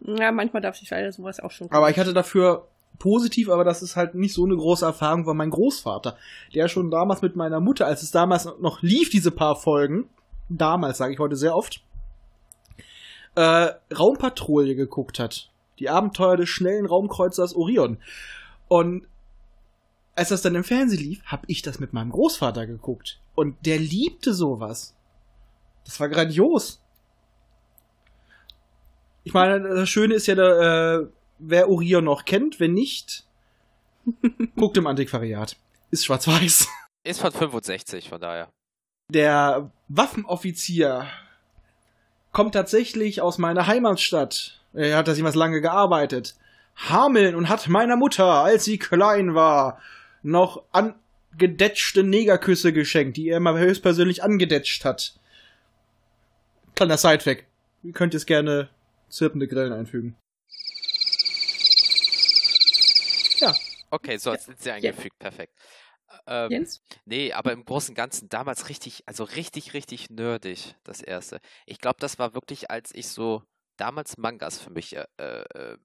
Ja, 0.00 0.32
manchmal 0.32 0.62
darf 0.62 0.80
ich 0.80 0.90
leider 0.90 1.10
sowas 1.12 1.40
auch 1.40 1.50
schon. 1.50 1.70
Aber 1.70 1.90
ich 1.90 1.98
hatte 1.98 2.12
dafür 2.12 2.68
positiv, 2.98 3.48
aber 3.48 3.64
das 3.64 3.82
ist 3.82 3.96
halt 3.96 4.14
nicht 4.14 4.34
so 4.34 4.44
eine 4.44 4.56
große 4.56 4.84
Erfahrung, 4.84 5.26
war 5.26 5.34
mein 5.34 5.50
Großvater, 5.50 6.16
der 6.54 6.68
schon 6.68 6.90
damals 6.90 7.22
mit 7.22 7.36
meiner 7.36 7.60
Mutter, 7.60 7.86
als 7.86 8.02
es 8.02 8.10
damals 8.10 8.48
noch 8.60 8.82
lief, 8.82 9.10
diese 9.10 9.30
paar 9.30 9.56
Folgen, 9.56 10.08
damals 10.48 10.98
sage 10.98 11.12
ich 11.12 11.18
heute 11.18 11.36
sehr 11.36 11.54
oft, 11.54 11.82
äh, 13.36 13.70
Raumpatrouille 13.94 14.74
geguckt 14.74 15.18
hat. 15.18 15.50
Die 15.78 15.88
Abenteuer 15.88 16.36
des 16.36 16.48
schnellen 16.48 16.86
Raumkreuzers 16.86 17.54
Orion. 17.54 17.98
Und 18.66 19.06
als 20.18 20.30
das 20.30 20.42
dann 20.42 20.56
im 20.56 20.64
Fernsehen 20.64 21.00
lief, 21.00 21.22
habe 21.24 21.44
ich 21.46 21.62
das 21.62 21.78
mit 21.78 21.92
meinem 21.92 22.10
Großvater 22.10 22.66
geguckt. 22.66 23.20
Und 23.36 23.64
der 23.64 23.78
liebte 23.78 24.34
sowas. 24.34 24.96
Das 25.84 26.00
war 26.00 26.08
grandios. 26.08 26.82
Ich 29.22 29.32
meine, 29.32 29.60
das 29.60 29.88
Schöne 29.88 30.14
ist 30.14 30.26
ja, 30.26 30.34
äh, 30.34 31.06
wer 31.38 31.68
Orion 31.70 32.04
noch 32.04 32.24
kennt, 32.24 32.58
wenn 32.58 32.74
nicht, 32.74 33.26
guckt 34.56 34.76
im 34.76 34.88
Antiquariat. 34.88 35.56
Ist 35.92 36.04
schwarz-weiß. 36.04 36.66
Ist 37.04 37.20
von 37.20 37.30
65, 37.30 38.08
von 38.08 38.20
daher. 38.20 38.50
Der 39.12 39.70
Waffenoffizier 39.86 41.06
kommt 42.32 42.54
tatsächlich 42.54 43.22
aus 43.22 43.38
meiner 43.38 43.68
Heimatstadt. 43.68 44.60
Er 44.74 44.96
hat 44.96 45.06
da 45.06 45.12
jemals 45.12 45.36
lange 45.36 45.60
gearbeitet. 45.60 46.34
Hameln 46.74 47.36
und 47.36 47.48
hat 47.48 47.68
meiner 47.68 47.96
Mutter, 47.96 48.26
als 48.26 48.64
sie 48.64 48.78
klein 48.78 49.34
war, 49.36 49.80
noch 50.22 50.64
angedetschte 50.72 52.02
Negerküsse 52.02 52.72
geschenkt, 52.72 53.16
die 53.16 53.28
er 53.28 53.40
mal 53.40 53.58
höchstpersönlich 53.58 54.22
angedetscht 54.22 54.84
hat. 54.84 55.18
Kleiner 56.74 56.96
Sidefact. 56.96 57.44
Ihr 57.82 57.92
könnt 57.92 58.14
jetzt 58.14 58.26
gerne 58.26 58.70
zirpende 59.08 59.48
Grillen 59.48 59.72
einfügen. 59.72 60.16
Ja, 63.40 63.54
Okay, 63.90 64.18
so, 64.18 64.32
jetzt 64.32 64.46
sind 64.46 64.60
sie 64.60 64.70
eingefügt, 64.70 65.18
perfekt. 65.18 65.54
Ähm, 66.26 66.50
Jens? 66.50 66.82
Nee, 67.06 67.32
aber 67.32 67.52
im 67.52 67.64
Großen 67.64 67.92
und 67.92 67.96
Ganzen 67.96 68.28
damals 68.28 68.68
richtig, 68.68 69.02
also 69.06 69.24
richtig, 69.24 69.72
richtig 69.74 70.10
nerdig, 70.10 70.74
das 70.84 71.00
erste. 71.00 71.40
Ich 71.66 71.78
glaube, 71.78 71.96
das 72.00 72.18
war 72.18 72.34
wirklich, 72.34 72.70
als 72.70 72.94
ich 72.94 73.08
so 73.08 73.42
damals 73.76 74.18
Mangas 74.18 74.58
für 74.58 74.70
mich 74.70 74.96
äh, 74.96 75.06
äh, 75.16 75.76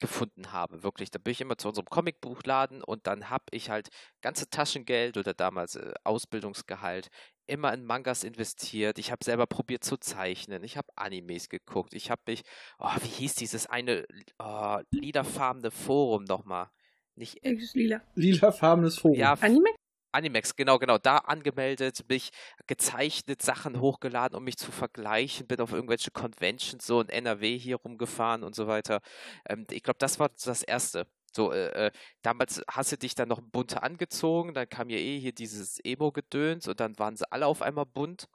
gefunden 0.00 0.52
habe, 0.52 0.82
wirklich. 0.82 1.10
Da 1.10 1.18
bin 1.18 1.32
ich 1.32 1.40
immer 1.40 1.56
zu 1.58 1.68
unserem 1.68 1.86
Comicbuchladen 1.86 2.82
und 2.82 3.06
dann 3.06 3.30
habe 3.30 3.44
ich 3.50 3.70
halt 3.70 3.88
ganze 4.20 4.48
Taschengeld 4.48 5.16
oder 5.16 5.34
damals 5.34 5.76
äh, 5.76 5.92
Ausbildungsgehalt 6.04 7.08
immer 7.46 7.72
in 7.72 7.84
Mangas 7.84 8.24
investiert. 8.24 8.98
Ich 8.98 9.10
habe 9.10 9.24
selber 9.24 9.46
probiert 9.46 9.84
zu 9.84 9.96
zeichnen. 9.96 10.64
Ich 10.64 10.76
habe 10.76 10.88
Animes 10.96 11.48
geguckt. 11.48 11.94
Ich 11.94 12.10
habe 12.10 12.22
mich, 12.26 12.42
oh, 12.78 12.90
wie 13.02 13.08
hieß 13.08 13.36
dieses 13.36 13.66
eine 13.66 14.06
oh, 14.38 14.78
liederfarbene 14.90 15.70
Forum 15.70 16.24
nochmal? 16.24 16.68
Nicht 17.14 17.36
Ist 17.36 17.74
lila. 17.74 18.02
lilafarbenes 18.14 18.98
Forum. 18.98 19.16
ja, 19.16 19.32
Anime? 19.34 19.70
Animex, 20.16 20.56
genau, 20.56 20.78
genau, 20.78 20.98
da 20.98 21.18
angemeldet, 21.18 22.04
mich 22.08 22.30
gezeichnet, 22.66 23.42
Sachen 23.42 23.80
hochgeladen, 23.80 24.36
um 24.36 24.44
mich 24.44 24.56
zu 24.56 24.72
vergleichen, 24.72 25.46
bin 25.46 25.60
auf 25.60 25.72
irgendwelche 25.72 26.10
Conventions 26.10 26.86
so 26.86 27.00
in 27.00 27.08
NRW 27.08 27.58
hier 27.58 27.76
rumgefahren 27.76 28.42
und 28.44 28.54
so 28.54 28.66
weiter. 28.66 29.00
Ähm, 29.48 29.66
ich 29.70 29.82
glaube, 29.82 29.98
das 29.98 30.18
war 30.18 30.30
das 30.30 30.62
Erste. 30.62 31.06
So, 31.34 31.52
äh, 31.52 31.88
äh, 31.88 31.90
damals 32.22 32.62
hast 32.68 32.92
du 32.92 32.98
dich 32.98 33.14
dann 33.14 33.28
noch 33.28 33.40
bunter 33.42 33.82
angezogen, 33.82 34.54
dann 34.54 34.68
kam 34.68 34.88
ja 34.90 34.96
eh 34.98 35.18
hier 35.20 35.32
dieses 35.32 35.78
Emo-Gedöns 35.84 36.66
und 36.68 36.80
dann 36.80 36.98
waren 36.98 37.16
sie 37.16 37.30
alle 37.30 37.46
auf 37.46 37.60
einmal 37.62 37.86
bunt. 37.86 38.28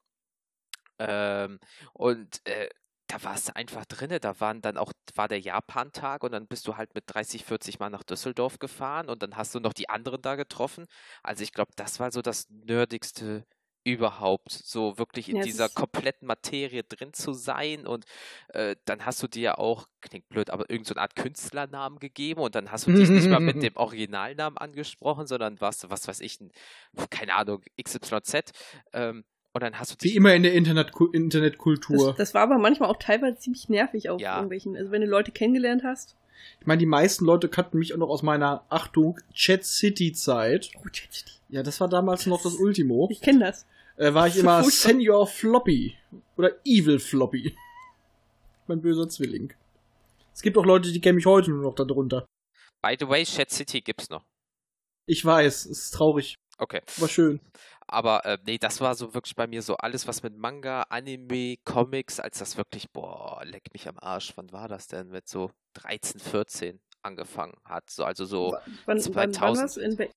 Ähm, 0.99 1.59
und 1.93 2.41
äh, 2.47 2.69
da 3.11 3.23
warst 3.23 3.49
du 3.49 3.55
einfach 3.55 3.85
drinne, 3.85 4.19
da 4.19 4.39
waren 4.39 4.61
dann 4.61 4.77
auch, 4.77 4.93
war 5.15 5.27
der 5.27 5.39
Japan-Tag 5.39 6.23
und 6.23 6.31
dann 6.31 6.47
bist 6.47 6.67
du 6.67 6.77
halt 6.77 6.95
mit 6.95 7.03
30, 7.07 7.43
40 7.45 7.79
Mal 7.79 7.89
nach 7.89 8.03
Düsseldorf 8.03 8.59
gefahren 8.59 9.09
und 9.09 9.21
dann 9.21 9.35
hast 9.35 9.53
du 9.53 9.59
noch 9.59 9.73
die 9.73 9.89
anderen 9.89 10.21
da 10.21 10.35
getroffen. 10.35 10.85
Also 11.23 11.43
ich 11.43 11.51
glaube, 11.51 11.71
das 11.75 11.99
war 11.99 12.11
so 12.11 12.21
das 12.21 12.49
nerdigste 12.49 13.45
überhaupt 13.83 14.51
so 14.51 14.97
wirklich 14.99 15.27
in 15.27 15.37
Ja, 15.37 15.43
es 15.43 15.57
dieser 15.57 15.67
kompletten 15.67 16.27
Materie 16.27 16.83
drin 16.83 17.13
zu 17.13 17.33
sein 17.33 17.87
und 17.87 18.05
äh, 18.49 18.75
dann 18.85 19.05
hast 19.05 19.23
du 19.23 19.27
dir 19.27 19.41
ja 19.41 19.57
auch, 19.57 19.87
klingt 20.01 20.29
blöd, 20.29 20.51
aber 20.51 20.69
irgendeine 20.69 20.95
so 20.95 21.01
Art 21.01 21.15
Künstlernamen 21.15 21.97
gegeben 21.99 22.41
und 22.41 22.53
dann 22.53 22.71
hast 22.71 22.85
du 22.87 22.91
dich 22.91 23.11
nicht 23.11 23.27
mal 23.27 23.39
mit 23.39 23.63
dem 23.63 23.75
Originalnamen 23.77 24.57
angesprochen, 24.59 25.25
sondern 25.25 25.59
warst 25.61 25.83
du, 25.83 25.89
was 25.89 26.07
weiß 26.07 26.19
ich, 26.21 26.39
ein, 26.39 26.51
keine 27.09 27.33
Ahnung, 27.35 27.63
XYZ 27.81 28.51
ähm, 28.93 29.25
und 29.53 29.61
dann 29.63 29.77
hast 29.79 29.91
du 29.91 29.95
Wie 30.03 30.15
immer 30.15 30.33
in 30.33 30.43
der 30.43 30.53
Internet 30.53 30.91
Das, 30.93 31.07
Internetkultur. 31.13 32.13
das 32.17 32.33
war 32.33 32.43
aber 32.43 32.57
manchmal 32.57 32.89
auch 32.89 32.97
teilweise 32.97 33.37
ziemlich 33.37 33.69
nervig 33.69 34.09
auf 34.09 34.21
Ja. 34.21 34.35
irgendwelchen. 34.35 34.75
Also 34.77 34.91
wenn 34.91 35.01
du 35.01 35.07
Leute 35.07 35.31
kennengelernt 35.31 35.83
hast. 35.83 36.15
Ich 36.59 36.65
meine, 36.67 36.79
die 36.79 36.85
meisten 36.85 37.25
Leute 37.25 37.49
kannten 37.49 37.77
mich 37.77 37.93
auch 37.93 37.97
noch 37.97 38.09
aus 38.09 38.23
meiner, 38.23 38.65
Achtung, 38.69 39.19
Chat 39.33 39.63
City 39.63 40.11
Zeit. 40.13 40.71
Oh, 40.83 40.87
Chat, 40.89 41.39
Ja, 41.49 41.63
das 41.63 41.79
war 41.79 41.87
damals 41.89 42.25
noch 42.25 42.41
das 42.41 42.55
Ultimo. 42.55 43.07
ich 43.11 43.21
kenne 43.21 43.39
das. 43.45 43.65
Äh, 43.97 44.13
war 44.13 44.27
ich 44.27 44.37
immer. 44.37 44.63
Senior 44.63 45.27
Floppy. 45.27 45.95
Oder 46.37 46.51
Evil 46.65 46.99
Floppy. 46.99 47.55
mein 48.67 48.81
böser 48.81 49.09
Zwilling. 49.09 49.53
Es 50.33 50.41
gibt 50.41 50.57
auch 50.57 50.65
Leute, 50.65 50.91
die 50.91 51.01
kennen 51.01 51.17
mich 51.17 51.25
heute 51.25 51.51
nur 51.51 51.61
noch 51.61 51.75
darunter. 51.75 52.25
By 52.81 52.95
the 52.99 53.07
way, 53.07 53.23
Chat 53.25 53.51
City 53.51 53.81
gibt's 53.81 54.09
noch. 54.09 54.23
Ich 55.05 55.23
weiß, 55.25 55.65
es 55.65 55.71
ist 55.85 55.91
traurig. 55.91 56.35
Okay. 56.61 56.81
War 56.97 57.07
schön. 57.09 57.39
Aber 57.87 58.23
äh, 58.23 58.37
nee, 58.45 58.59
das 58.59 58.79
war 58.81 58.93
so 58.93 59.15
wirklich 59.15 59.35
bei 59.35 59.47
mir 59.47 59.63
so 59.63 59.77
alles, 59.77 60.07
was 60.07 60.21
mit 60.21 60.37
Manga, 60.37 60.83
Anime, 60.89 61.57
Comics, 61.65 62.19
als 62.19 62.37
das 62.37 62.55
wirklich, 62.55 62.91
boah, 62.91 63.41
leck 63.43 63.63
mich 63.73 63.87
am 63.87 63.97
Arsch. 63.97 64.33
Wann 64.35 64.51
war 64.51 64.67
das 64.67 64.87
denn? 64.87 65.09
Mit 65.09 65.27
so 65.27 65.49
13, 65.73 66.21
14 66.21 66.79
angefangen 67.01 67.55
hat. 67.65 67.89
So, 67.89 68.03
also 68.05 68.25
so, 68.25 68.51
Wann, 68.51 68.61
wann, 68.85 69.15
wann 69.15 69.33
2000. 69.33 69.57
war's? 69.59 69.77
In 69.77 69.97
wel- 69.97 70.11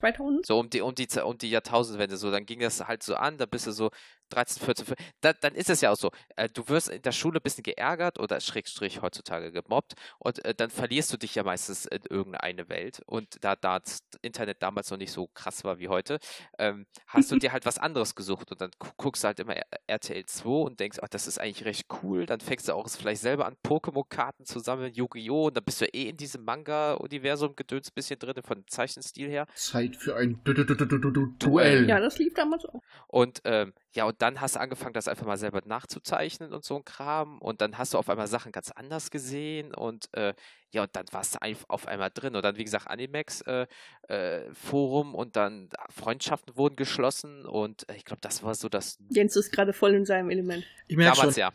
2000? 0.00 0.44
so 0.46 0.58
um 0.60 0.68
die, 0.68 0.82
um 0.82 0.94
die, 0.94 1.08
um 1.24 1.38
die 1.38 1.48
Jahrtausendwende, 1.48 2.18
so, 2.18 2.30
dann 2.30 2.44
ging 2.44 2.60
das 2.60 2.86
halt 2.86 3.02
so 3.02 3.14
an, 3.16 3.38
da 3.38 3.46
bist 3.46 3.66
du 3.66 3.72
so 3.72 3.90
13, 4.30 4.62
14, 4.64 4.86
15, 4.86 5.06
da, 5.20 5.32
dann 5.32 5.54
ist 5.54 5.70
es 5.70 5.80
ja 5.80 5.90
auch 5.92 5.96
so, 5.96 6.10
äh, 6.36 6.48
du 6.48 6.68
wirst 6.68 6.88
in 6.88 7.02
der 7.02 7.12
Schule 7.12 7.38
ein 7.38 7.42
bisschen 7.42 7.62
geärgert 7.64 8.18
oder 8.18 8.40
Schrägstrich 8.40 9.02
heutzutage 9.02 9.52
gemobbt 9.52 9.94
und 10.18 10.44
äh, 10.44 10.54
dann 10.54 10.70
verlierst 10.70 11.12
du 11.12 11.16
dich 11.16 11.34
ja 11.34 11.42
meistens 11.44 11.86
in 11.86 12.02
irgendeine 12.10 12.68
Welt 12.68 13.00
und 13.06 13.36
da, 13.44 13.56
da 13.56 13.78
das 13.78 14.00
Internet 14.22 14.62
damals 14.62 14.90
noch 14.90 14.98
nicht 14.98 15.12
so 15.12 15.28
krass 15.28 15.64
war 15.64 15.78
wie 15.78 15.88
heute, 15.88 16.18
ähm, 16.58 16.86
hast 17.06 17.30
du 17.30 17.36
dir 17.38 17.52
halt 17.52 17.66
was 17.66 17.78
anderes 17.78 18.14
gesucht 18.14 18.50
und 18.50 18.60
dann 18.60 18.70
gu- 18.78 18.88
guckst 18.96 19.22
du 19.24 19.26
halt 19.28 19.40
immer 19.40 19.54
RTL 19.86 20.24
2 20.26 20.48
und 20.48 20.80
denkst, 20.80 20.98
ach, 21.02 21.08
das 21.08 21.26
ist 21.26 21.38
eigentlich 21.40 21.64
recht 21.64 21.86
cool, 22.02 22.26
dann 22.26 22.40
fängst 22.40 22.68
du 22.68 22.72
auch 22.74 22.88
vielleicht 22.88 23.20
selber 23.22 23.46
an, 23.46 23.56
Pokémon-Karten 23.64 24.44
zu 24.44 24.58
sammeln, 24.58 24.92
Yu-Gi-Oh! 24.92 25.46
und 25.46 25.56
dann 25.56 25.64
bist 25.64 25.80
du 25.80 25.86
eh 25.86 26.08
in 26.08 26.16
diesem 26.16 26.44
Manga-Universum 26.44 27.54
gedöns 27.56 27.90
bisschen 27.90 28.18
drin, 28.18 28.34
von 28.42 28.58
dem 28.58 28.66
Zeichenstil 28.68 29.28
her. 29.28 29.46
Zeit 29.54 29.96
für 29.96 30.16
ein 30.16 30.40
Du- 30.44 30.52
Du- 30.52 30.64
Du- 30.64 30.74
Du- 30.74 30.98
Du- 30.98 31.10
Du- 31.10 31.26
Duell. 31.38 31.88
Ja, 31.88 32.00
das 32.00 32.18
lief 32.18 32.34
damals 32.34 32.64
auch. 32.66 32.80
Und 33.08 33.40
ähm, 33.44 33.72
ja, 33.96 34.04
und 34.04 34.20
dann 34.20 34.40
hast 34.42 34.56
du 34.56 34.60
angefangen, 34.60 34.92
das 34.92 35.08
einfach 35.08 35.24
mal 35.26 35.38
selber 35.38 35.62
nachzuzeichnen 35.64 36.52
und 36.52 36.64
so 36.64 36.76
ein 36.76 36.84
Kram. 36.84 37.38
Und 37.38 37.60
dann 37.62 37.78
hast 37.78 37.94
du 37.94 37.98
auf 37.98 38.10
einmal 38.10 38.26
Sachen 38.26 38.52
ganz 38.52 38.70
anders 38.70 39.10
gesehen. 39.10 39.74
Und 39.74 40.08
äh, 40.12 40.34
ja, 40.70 40.82
und 40.82 40.94
dann 40.94 41.06
warst 41.12 41.34
du 41.34 41.38
auf 41.68 41.86
einmal 41.88 42.10
drin. 42.12 42.36
Und 42.36 42.44
dann, 42.44 42.56
wie 42.58 42.64
gesagt, 42.64 42.88
Animex 42.88 43.40
äh, 43.42 43.66
äh, 44.08 44.52
Forum 44.52 45.14
und 45.14 45.34
dann 45.36 45.70
Freundschaften 45.88 46.56
wurden 46.58 46.76
geschlossen. 46.76 47.46
Und 47.46 47.88
äh, 47.88 47.96
ich 47.96 48.04
glaube, 48.04 48.20
das 48.20 48.42
war 48.42 48.54
so 48.54 48.68
das 48.68 48.98
Jens 49.08 49.34
ist 49.34 49.50
gerade 49.50 49.72
voll 49.72 49.94
in 49.94 50.04
seinem 50.04 50.28
Element. 50.30 50.64
Ich 50.88 50.96
merke 50.96 51.16
schon. 51.16 51.22
damals 51.22 51.36
ja. 51.36 51.52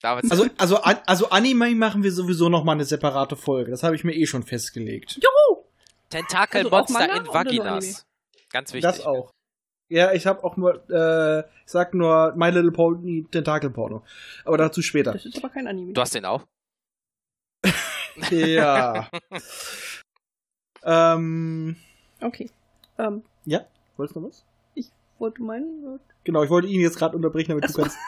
Damals 0.00 0.30
Also, 0.30 0.46
also, 0.58 0.76
an- 0.78 0.98
also 1.06 1.28
Anime 1.28 1.74
machen 1.74 2.02
wir 2.02 2.10
sowieso 2.10 2.48
noch 2.48 2.64
mal 2.64 2.72
eine 2.72 2.84
separate 2.84 3.36
Folge. 3.36 3.70
Das 3.70 3.82
habe 3.82 3.94
ich 3.94 4.02
mir 4.02 4.14
eh 4.14 4.26
schon 4.26 4.42
festgelegt. 4.42 5.20
Tentakelmonster 6.10 7.00
Also 7.00 7.16
in 7.20 7.26
Vaginas. 7.26 8.06
Ganz 8.50 8.72
wichtig. 8.72 8.82
Das 8.82 9.04
auch. 9.06 9.30
Ja, 9.92 10.12
ich 10.12 10.26
habe 10.26 10.42
auch 10.42 10.56
nur, 10.56 10.82
äh, 10.90 11.40
ich 11.40 11.70
sag 11.70 11.92
nur 11.92 12.32
My 12.34 12.50
Little 12.50 12.72
Pony 12.72 13.26
Tentakelporno. 13.30 14.02
Aber 14.44 14.56
dazu 14.56 14.80
später. 14.80 15.12
Das 15.12 15.26
ist 15.26 15.36
aber 15.36 15.50
kein 15.50 15.66
Anime. 15.66 15.92
Du 15.92 16.00
hast 16.00 16.14
den 16.14 16.24
auch? 16.24 16.46
Ja. 18.30 19.08
ähm, 20.84 21.76
Okay. 22.22 22.50
Ähm, 22.98 23.22
ja, 23.44 23.66
wolltest 23.96 24.16
du 24.16 24.20
noch 24.20 24.28
was? 24.28 24.44
ich 24.74 24.86
wollte 25.18 25.42
meinen. 25.42 26.00
Genau, 26.24 26.42
ich 26.42 26.50
wollte 26.50 26.68
ihn 26.68 26.80
jetzt 26.80 26.96
gerade 26.96 27.16
unterbrechen, 27.16 27.50
damit 27.50 27.64
Ach 27.64 27.72
du 27.72 27.82
kannst. 27.82 27.98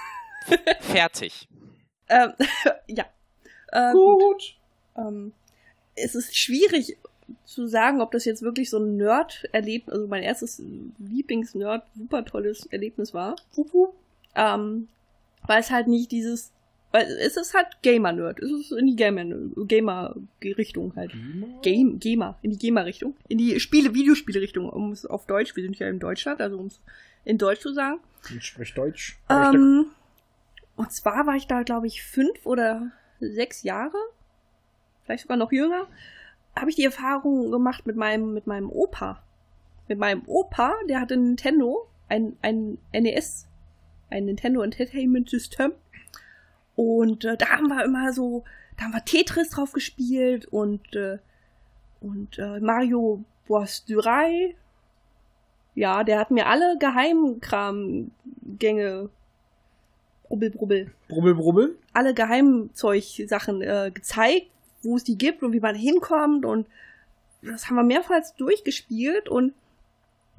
Fertig. 0.81 1.49
Ähm, 2.09 2.33
ja. 2.87 3.05
Äh, 3.73 3.93
Gut. 3.93 4.57
ähm, 4.97 5.33
es 5.97 6.15
ist 6.15 6.37
schwierig 6.37 6.97
zu 7.45 7.67
sagen, 7.67 8.01
ob 8.01 8.13
das 8.13 8.25
jetzt 8.25 8.43
wirklich 8.43 8.71
so 8.71 8.79
ein 8.79 8.97
Nerd-Erlebnis, 8.97 9.95
also 9.95 10.07
mein 10.07 10.23
erstes 10.23 10.63
Lieblings-Nerd, 10.99 11.85
super 11.97 12.25
tolles 12.25 12.67
Erlebnis 12.67 13.15
war. 13.15 13.37
Ähm, 14.35 14.89
weil 15.47 15.61
es 15.61 15.71
halt 15.71 15.89
nicht 15.89 16.13
dieses, 16.13 16.53
weil 16.93 17.07
es 17.07 17.37
ist 17.37 17.55
halt 17.55 17.67
Gamer-Nerd. 17.83 18.41
Es 18.41 18.51
ist 18.51 18.73
in 18.73 18.87
die 18.87 18.97
Gamer- 18.97 19.25
Gamer-Richtung 19.57 20.95
halt. 20.97 21.13
Game, 21.63 21.99
Gamer, 21.99 22.39
in 22.43 22.51
die 22.51 22.59
Gamer-Richtung. 22.59 23.17
In 23.29 23.39
die 23.39 23.59
Spiele, 23.61 23.95
Videospiele-Richtung, 23.95 24.69
um 24.69 24.93
es 24.93 25.07
auf 25.07 25.27
Deutsch, 25.27 25.57
wir 25.57 25.63
sind 25.63 25.79
ja 25.79 25.89
in 25.89 25.99
Deutschland, 25.99 26.41
also 26.41 26.59
um 26.59 26.67
es 26.67 26.81
in 27.25 27.39
Deutsch 27.39 27.61
zu 27.61 27.73
sagen. 27.73 28.01
Ich 28.37 28.45
spreche 28.45 28.75
Deutsch. 28.75 29.19
Ähm, 29.29 29.87
und 30.77 30.93
zwar 30.93 31.27
war 31.27 31.37
ich 31.37 31.47
da, 31.47 31.63
glaube 31.63 31.87
ich, 31.87 32.03
fünf 32.03 32.45
oder 32.45 32.91
sechs 33.21 33.63
Jahre, 33.63 33.97
vielleicht 35.05 35.23
sogar 35.23 35.37
noch 35.37 35.53
jünger, 35.53 35.87
habe 36.57 36.71
ich 36.71 36.77
die 36.77 36.85
Erfahrung 36.85 37.51
gemacht 37.51 37.87
mit 37.87 37.97
meinem, 37.97 38.33
mit 38.35 38.47
meinem 38.47 38.71
Opa. 38.71 39.23
Mit 39.89 39.99
meinem 39.99 40.23
Opa, 40.27 40.75
der 40.89 41.01
hatte 41.01 41.15
ein 41.15 41.25
Nintendo, 41.25 41.89
ein, 42.09 42.37
ein 42.43 42.79
NES, 42.93 43.49
ein 44.11 44.27
Nintendo 44.27 44.63
Entertainment 44.63 45.29
System. 45.29 45.73
Und 46.77 47.25
äh, 47.25 47.37
da 47.37 47.49
haben 47.51 47.67
wir 47.69 47.85
immer 47.85 48.13
so, 48.13 48.45
da 48.77 48.85
haben 48.85 48.93
wir 48.93 49.05
Tetris 49.05 49.51
drauf 49.51 49.73
gespielt 49.73 50.47
und, 50.47 50.95
äh, 50.95 51.19
und 52.01 52.39
äh, 52.39 52.61
Mario 52.61 53.25
Bros. 53.47 53.85
3. 53.87 54.55
Ja, 55.75 56.05
der 56.05 56.21
hat 56.21 56.31
mir 56.31 56.47
alle 56.47 56.79
Geheimkram-Gänge, 56.79 59.11
brubbel, 60.29 60.51
brubbel, 60.51 60.93
Brubbel, 61.09 61.35
brubbel. 61.35 61.77
alle 61.93 62.15
Geheimzeug-Sachen 62.15 63.61
äh, 63.61 63.91
gezeigt, 63.93 64.47
wo 64.85 64.97
es 64.97 65.05
die 65.05 65.19
gibt 65.19 65.43
und 65.43 65.53
wie 65.53 65.61
man 65.61 65.75
hinkommt 65.75 66.45
und 66.45 66.67
das 67.43 67.69
haben 67.69 67.77
wir 67.77 67.83
mehrfach 67.83 68.21
durchgespielt 68.37 69.29
und 69.29 69.53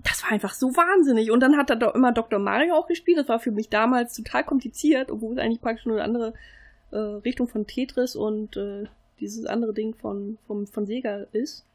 das 0.04 0.24
war 0.24 0.32
einfach 0.32 0.54
so 0.54 0.76
wahnsinnig. 0.76 1.32
Und 1.32 1.40
dann 1.40 1.58
hat 1.58 1.70
er 1.70 1.76
doch 1.76 1.96
immer 1.96 2.12
Dr. 2.12 2.40
Mario 2.40 2.76
auch 2.76 2.88
gespielt. 2.88 3.18
Das 3.18 3.28
war 3.28 3.40
für 3.40 3.52
mich 3.52 3.70
damals 3.70 4.16
total 4.16 4.44
kompliziert, 4.44 5.10
obwohl 5.10 5.34
es 5.34 5.40
eigentlich 5.40 5.62
praktisch 5.62 5.86
nur 5.86 5.96
eine 5.96 6.04
andere 6.04 6.34
äh, 6.92 6.98
Richtung 6.98 7.48
von 7.48 7.66
Tetris 7.66 8.16
und 8.16 8.56
äh, 8.56 8.86
dieses 9.20 9.46
andere 9.46 9.74
Ding 9.74 9.96
von, 9.96 10.38
von, 10.46 10.68
von 10.68 10.86
Sega 10.86 11.26
ist. 11.32 11.66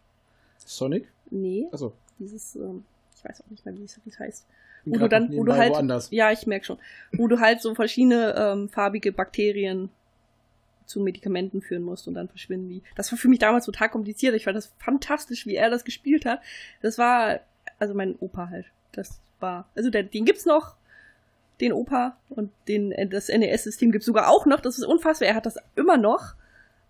Sonic? 0.59 1.09
Nee, 1.31 1.69
Achso. 1.73 1.93
dieses, 2.19 2.55
ähm, 2.57 2.85
ich 3.17 3.25
weiß 3.25 3.43
auch 3.43 3.51
nicht 3.51 3.65
mehr, 3.65 3.77
wie 3.77 3.85
es, 3.85 4.19
heißt. 4.19 4.47
Wo 4.85 4.97
du 4.97 5.09
dann, 5.09 5.37
wo 5.37 5.45
du 5.45 5.55
halt, 5.55 5.73
Woanders. 5.73 6.09
ja, 6.11 6.33
ich 6.33 6.47
merk 6.47 6.65
schon, 6.65 6.79
wo 7.13 7.27
du 7.27 7.39
halt 7.39 7.61
so 7.61 7.75
verschiedene 7.75 8.35
ähm, 8.37 8.69
farbige 8.69 9.13
Bakterien 9.13 9.91
zu 10.91 11.01
Medikamenten 11.01 11.63
führen 11.63 11.83
musst 11.83 12.09
und 12.09 12.15
dann 12.15 12.29
verschwinden 12.29 12.69
die. 12.69 12.83
Das 12.97 13.11
war 13.13 13.19
für 13.19 13.29
mich 13.29 13.39
damals 13.39 13.65
total 13.65 13.89
kompliziert. 13.89 14.35
Ich 14.35 14.45
fand 14.45 14.57
das 14.57 14.73
fantastisch, 14.79 15.47
wie 15.47 15.55
er 15.55 15.71
das 15.71 15.85
gespielt 15.85 16.27
hat. 16.27 16.41
Das 16.83 16.99
war, 16.99 17.41
also 17.79 17.95
mein 17.95 18.17
Opa 18.17 18.51
halt. 18.51 18.67
Das 18.93 19.21
war, 19.39 19.69
also 19.75 19.89
der, 19.89 20.03
den 20.03 20.25
gibt's 20.25 20.45
noch, 20.45 20.77
den 21.61 21.73
Opa 21.73 22.17
und 22.29 22.51
den, 22.69 22.93
äh, 22.93 23.07
das 23.07 23.29
NES-System 23.29 23.93
gibt's 23.93 24.07
sogar 24.07 24.29
auch 24.29 24.47
noch. 24.47 24.61
Das 24.61 24.79
ist 24.79 24.85
unfassbar. 24.85 25.29
Er 25.29 25.35
hat 25.35 25.47
das 25.47 25.57
immer 25.77 25.97
noch 25.97 26.35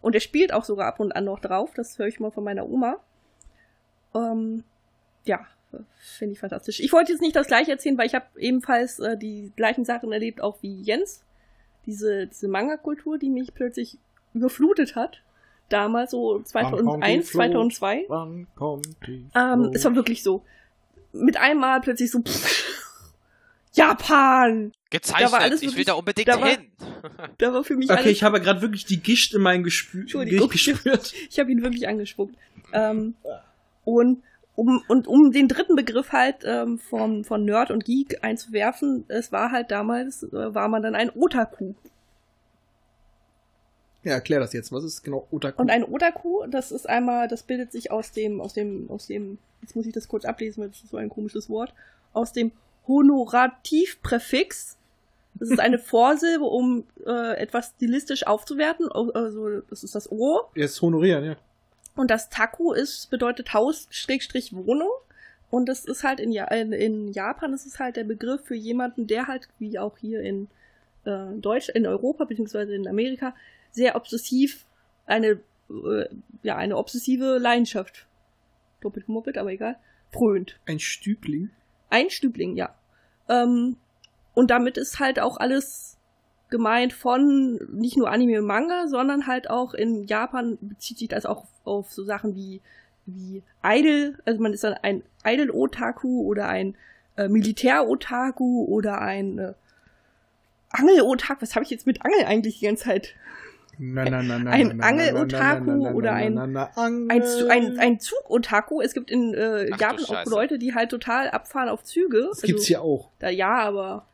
und 0.01 0.15
er 0.15 0.21
spielt 0.21 0.53
auch 0.53 0.65
sogar 0.65 0.87
ab 0.87 0.99
und 0.99 1.13
an 1.13 1.25
noch 1.25 1.41
drauf. 1.41 1.73
Das 1.75 1.99
höre 1.99 2.07
ich 2.07 2.21
mal 2.21 2.31
von 2.31 2.45
meiner 2.45 2.69
Oma. 2.69 2.97
Ähm, 4.15 4.65
ja, 5.25 5.47
finde 5.99 6.33
ich 6.33 6.41
fantastisch. 6.41 6.81
Ich 6.81 6.93
wollte 6.93 7.13
jetzt 7.13 7.21
nicht 7.21 7.37
das 7.37 7.47
gleiche 7.47 7.71
erzählen, 7.71 7.99
weil 7.99 8.07
ich 8.07 8.15
habe 8.15 8.27
ebenfalls 8.39 8.99
äh, 8.99 9.17
die 9.17 9.53
gleichen 9.57 9.85
Sachen 9.85 10.11
erlebt, 10.13 10.41
auch 10.41 10.63
wie 10.63 10.81
Jens. 10.81 11.23
Diese, 11.87 12.27
diese 12.27 12.49
Manga-Kultur, 12.49 13.19
die 13.19 13.31
mich 13.31 13.55
plötzlich 13.55 13.99
überflutet 14.35 14.95
hat. 14.97 15.21
Damals 15.69 16.11
so 16.13 16.43
Wann 16.53 16.65
kommt 16.71 16.79
2001, 16.81 17.27
die 17.27 17.31
Flut? 17.31 17.43
2002. 17.43 18.05
Wann 18.09 18.47
kommt 18.57 18.87
die 19.07 19.27
Ähm, 19.35 19.71
es 19.75 19.85
war 19.85 19.95
wirklich 19.95 20.23
so. 20.23 20.43
Mit 21.13 21.37
einmal 21.37 21.81
plötzlich 21.81 22.11
so, 22.11 22.21
pff, 22.21 22.65
Japan! 23.73 24.73
Gezeichnet, 24.91 25.33
alles 25.35 25.63
ich 25.63 25.69
will 25.69 25.73
wirklich- 25.73 25.87
da 25.87 25.93
unbedingt 25.95 26.29
da 26.29 26.41
war- 26.41 26.49
hin. 26.49 26.67
Da 27.39 27.53
war 27.53 27.63
für 27.63 27.77
mich 27.77 27.89
Okay, 27.89 27.99
alles, 28.01 28.11
ich 28.13 28.23
habe 28.25 28.41
gerade 28.41 28.61
wirklich 28.61 28.85
die 28.85 29.01
Gischt 29.01 29.33
in 29.35 29.41
mein 29.43 29.63
Gespür 29.63 30.01
Entschuldigung. 30.03 30.49
gespürt. 30.51 31.15
ich 31.31 31.39
habe 31.39 31.51
ihn 31.53 31.63
wirklich 31.63 31.87
angespuckt. 31.87 32.35
Ähm, 32.73 33.15
und 33.85 34.23
um, 34.61 34.83
und 34.89 35.07
um 35.09 35.33
den 35.33 35.49
dritten 35.49 35.75
Begriff 35.75 36.13
halt 36.13 36.37
ähm, 36.45 36.79
von, 36.79 37.25
von 37.25 37.45
Nerd 37.45 37.71
und 37.71 37.85
Geek 37.85 38.23
einzuwerfen, 38.23 39.05
es 39.09 39.33
war 39.33 39.51
halt 39.53 39.71
damals, 39.71 40.23
äh, 40.25 40.55
war 40.55 40.69
man 40.69 40.83
dann 40.83 40.95
ein 40.95 41.11
Otaku. 41.15 41.73
Ja, 44.03 44.13
erklär 44.15 44.41
das 44.41 44.53
jetzt. 44.53 44.73
Was 44.73 44.85
ist 44.85 45.03
genau 45.03 45.27
Otaku? 45.31 45.61
Und 45.61 45.71
ein 45.71 45.85
Otaku, 45.85 46.47
das 46.47 46.73
ist 46.73 46.89
einmal, 46.89 47.29
das 47.29 47.43
bildet 47.43 47.71
sich 47.73 47.91
aus 47.91 48.13
dem, 48.13 48.41
aus 48.41 48.53
dem, 48.55 48.91
aus 48.91 49.07
dem, 49.07 49.39
jetzt 49.63 49.77
muss 49.77 49.87
ich 49.87 49.93
das 49.93 50.09
kurz 50.09 50.25
ablesen, 50.25 50.63
weil 50.63 50.69
das 50.71 50.83
ist 50.83 50.91
so 50.91 50.97
ein 50.97 51.09
komisches 51.11 51.49
Wort, 51.51 51.75
aus 52.13 52.33
dem 52.33 52.53
Honorativpräfix. 52.89 54.77
Das 55.35 55.51
ist 55.51 55.61
eine 55.61 55.79
Vorsilbe, 55.93 56.45
um 56.45 56.85
äh, 57.07 57.37
etwas 57.39 57.73
stilistisch 57.77 58.27
aufzuwerten. 58.27 58.91
Au- 58.91 59.11
Also, 59.13 59.61
das 59.69 59.85
ist 59.85 59.95
das 59.95 60.11
O. 60.11 60.41
Jetzt 60.55 60.81
honorieren, 60.83 61.25
ja. 61.25 61.37
Und 62.01 62.11
das 62.11 62.31
Taku 62.31 62.73
ist, 62.73 63.11
bedeutet 63.11 63.53
Haus, 63.53 63.87
Schrägstrich, 63.91 64.55
Wohnung. 64.55 64.89
Und 65.51 65.69
das 65.69 65.85
ist 65.85 66.03
halt 66.03 66.19
in, 66.19 66.33
ja 66.33 66.47
in, 66.47 66.73
in 66.73 67.13
Japan, 67.13 67.53
das 67.53 67.67
ist 67.67 67.79
halt 67.79 67.97
der 67.97 68.05
Begriff 68.05 68.43
für 68.43 68.55
jemanden, 68.55 69.07
der 69.07 69.27
halt, 69.27 69.51
wie 69.59 69.79
auch 69.79 69.99
hier 69.99 70.23
in 70.23 70.49
äh, 71.05 71.27
Deutsch, 71.37 71.69
in 71.69 71.87
Europa, 71.87 72.25
beziehungsweise 72.25 72.75
in 72.75 72.89
Amerika, 72.89 73.35
sehr 73.71 73.97
obsessiv 73.97 74.65
eine, 75.05 75.41
äh, 75.69 76.07
ja, 76.43 76.57
eine 76.57 76.79
obsessive 76.79 77.37
Leidenschaft, 77.37 78.07
doppelt 78.81 79.05
gemoppelt, 79.05 79.37
aber 79.37 79.53
egal, 79.53 79.77
frönt. 80.11 80.59
Ein 80.65 80.81
Stübling. 80.81 81.51
Ein 81.91 82.09
Stübling, 82.09 82.57
ja. 82.57 82.75
Ähm, 83.29 83.77
und 84.33 84.51
damit 84.51 84.79
ist 84.79 85.01
halt 85.01 85.21
auch 85.21 85.37
alles 85.37 85.99
gemeint 86.51 86.93
von 86.93 87.61
nicht 87.73 87.97
nur 87.97 88.11
Anime 88.11 88.41
und 88.41 88.47
Manga, 88.47 88.89
sondern 88.89 89.27
halt 89.27 89.49
auch 89.49 89.75
in 89.75 90.05
Japan 90.07 90.59
bezieht 90.61 90.99
sich 90.99 91.09
das 91.09 91.27
auch 91.27 91.45
auf 91.65 91.93
so 91.93 92.05
Sachen 92.05 92.35
wie, 92.35 92.61
wie 93.07 93.43
Idol, 93.65 94.19
also 94.25 94.41
man 94.41 94.53
ist 94.53 94.65
dann 94.65 94.75
ein 94.75 95.03
Idol-Otaku 95.25 96.23
oder 96.23 96.49
ein 96.49 96.77
äh, 97.17 97.29
Militär-Otaku 97.29 98.65
oder 98.65 99.01
ein 99.01 99.39
äh, 99.39 99.53
Angel-Otaku. 100.71 101.43
Was 101.43 101.55
habe 101.55 101.65
ich 101.65 101.71
jetzt 101.71 101.87
mit 101.87 102.05
Angel 102.05 102.25
eigentlich 102.27 102.59
die 102.59 102.67
ganze 102.67 102.85
Zeit? 102.85 103.15
Na, 103.83 104.05
na, 104.05 104.23
na, 104.23 104.39
na, 104.39 104.51
Ein 104.51 104.81
Angel-Otaku 104.81 105.89
oder 105.89 106.13
ein-. 106.13 106.39
Ein, 106.39 107.11
ein, 107.11 107.79
ein 107.79 108.01
Zug-Otaku. 108.01 108.83
Es 108.83 108.93
gibt 108.93 109.11
in 109.11 109.33
äh, 109.33 109.71
Ach 109.73 109.81
Japan 109.81 110.05
auch. 110.05 110.27
Leute, 110.27 110.59
die 110.59 110.75
halt 110.75 110.91
total 110.91 111.31
abfahren 111.31 111.69
auf 111.69 111.83
Züge. 111.85 112.27
Das 112.29 112.43
gibt's 112.43 112.67
hier 112.67 112.83
auch. 112.83 113.11
Da, 113.21 113.31
ja, 113.31 113.55
aber 113.57 114.07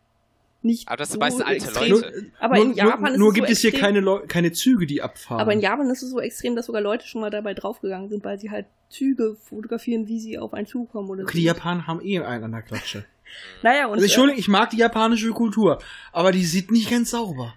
nicht 0.67 0.89
Aber 0.89 0.97
das 0.99 1.09
sind 1.09 1.15
so 1.17 1.21
meistens 1.21 1.43
alte 1.47 1.65
extrem. 1.65 1.91
Leute. 1.93 2.27
Aber 2.41 2.57
nur, 2.57 2.65
in 2.65 2.75
Japan 2.75 3.01
nur, 3.01 3.11
ist 3.13 3.19
nur 3.19 3.29
es 3.29 3.35
gibt 3.35 3.47
so 3.49 3.53
es 3.53 3.61
hier 3.61 3.71
extrem, 3.71 3.87
keine, 3.87 4.01
Leu 4.01 4.21
keine 4.29 4.53
Züge, 4.53 4.87
die 4.87 5.01
abfahren. 5.03 5.41
Aber 5.41 5.53
in 5.53 5.61
Japan 5.61 5.89
ist 5.91 6.03
es 6.03 6.11
so 6.11 6.21
extrem, 6.21 6.55
dass 6.57 6.67
sogar 6.67 6.83
Leute 6.83 7.07
schon 7.07 7.21
mal 7.21 7.31
dabei 7.31 7.55
draufgegangen 7.55 8.09
sind, 8.11 8.25
weil 8.25 8.39
sie 8.39 8.51
halt 8.51 8.67
Züge 8.91 9.37
fotografieren, 9.43 10.07
wie 10.09 10.21
sie 10.21 10.39
auf 10.39 10.53
einen 10.55 10.67
Zug 10.67 10.93
kommen 10.93 11.09
oder 11.09 11.23
Okay, 11.23 11.33
so. 11.33 11.39
die 11.39 11.45
Japaner 11.45 11.87
haben 11.87 12.01
eh 12.05 12.21
einen 12.21 12.45
an 12.45 12.53
der 12.53 12.63
Klatsche. 12.63 13.05
Naja, 13.63 13.87
und 13.87 13.95
Also 13.95 14.05
Entschuldigung, 14.05 14.39
ich 14.39 14.49
mag 14.49 14.71
die 14.71 14.77
japanische 14.79 15.31
Kultur, 15.31 15.79
aber 16.13 16.31
die 16.33 16.45
sieht 16.45 16.71
nicht 16.71 16.89
ganz 16.91 17.11
sauber. 17.11 17.55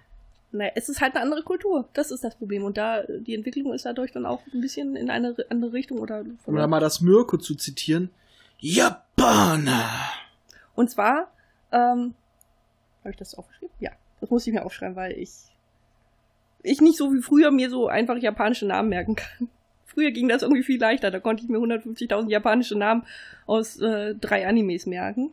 naja, 0.50 0.72
es 0.74 0.88
ist 0.88 1.00
halt 1.00 1.14
eine 1.14 1.22
andere 1.22 1.42
Kultur. 1.44 1.88
Das 1.94 2.10
ist 2.10 2.24
das 2.24 2.34
Problem. 2.36 2.64
Und 2.64 2.76
da 2.76 3.02
die 3.08 3.34
Entwicklung 3.34 3.72
ist 3.72 3.86
dadurch 3.86 4.10
dann 4.10 4.26
auch 4.26 4.42
ein 4.52 4.60
bisschen 4.60 4.96
in 4.96 5.08
eine 5.10 5.36
andere 5.48 5.72
Richtung 5.72 5.98
oder 5.98 6.24
Um 6.44 6.56
da 6.56 6.66
mal 6.66 6.80
das 6.80 7.00
Mirko 7.00 7.36
zu 7.38 7.54
zitieren. 7.54 8.10
Japaner! 8.58 9.88
Und 10.74 10.90
zwar, 10.90 11.30
ähm, 11.72 12.14
habe 13.00 13.10
ich 13.10 13.16
das 13.16 13.34
aufgeschrieben? 13.34 13.74
Ja, 13.80 13.90
das 14.20 14.30
muss 14.30 14.46
ich 14.46 14.52
mir 14.52 14.64
aufschreiben, 14.64 14.96
weil 14.96 15.12
ich 15.12 15.30
ich 16.62 16.80
nicht 16.80 16.98
so 16.98 17.12
wie 17.14 17.22
früher 17.22 17.50
mir 17.50 17.70
so 17.70 17.88
einfach 17.88 18.18
japanische 18.18 18.66
Namen 18.66 18.90
merken 18.90 19.16
kann. 19.16 19.48
Früher 19.86 20.10
ging 20.10 20.28
das 20.28 20.42
irgendwie 20.42 20.62
viel 20.62 20.78
leichter, 20.78 21.10
da 21.10 21.18
konnte 21.18 21.42
ich 21.42 21.48
mir 21.48 21.58
150.000 21.58 22.28
japanische 22.28 22.76
Namen 22.76 23.04
aus 23.46 23.80
äh, 23.80 24.14
drei 24.14 24.46
Animes 24.46 24.86
merken. 24.86 25.32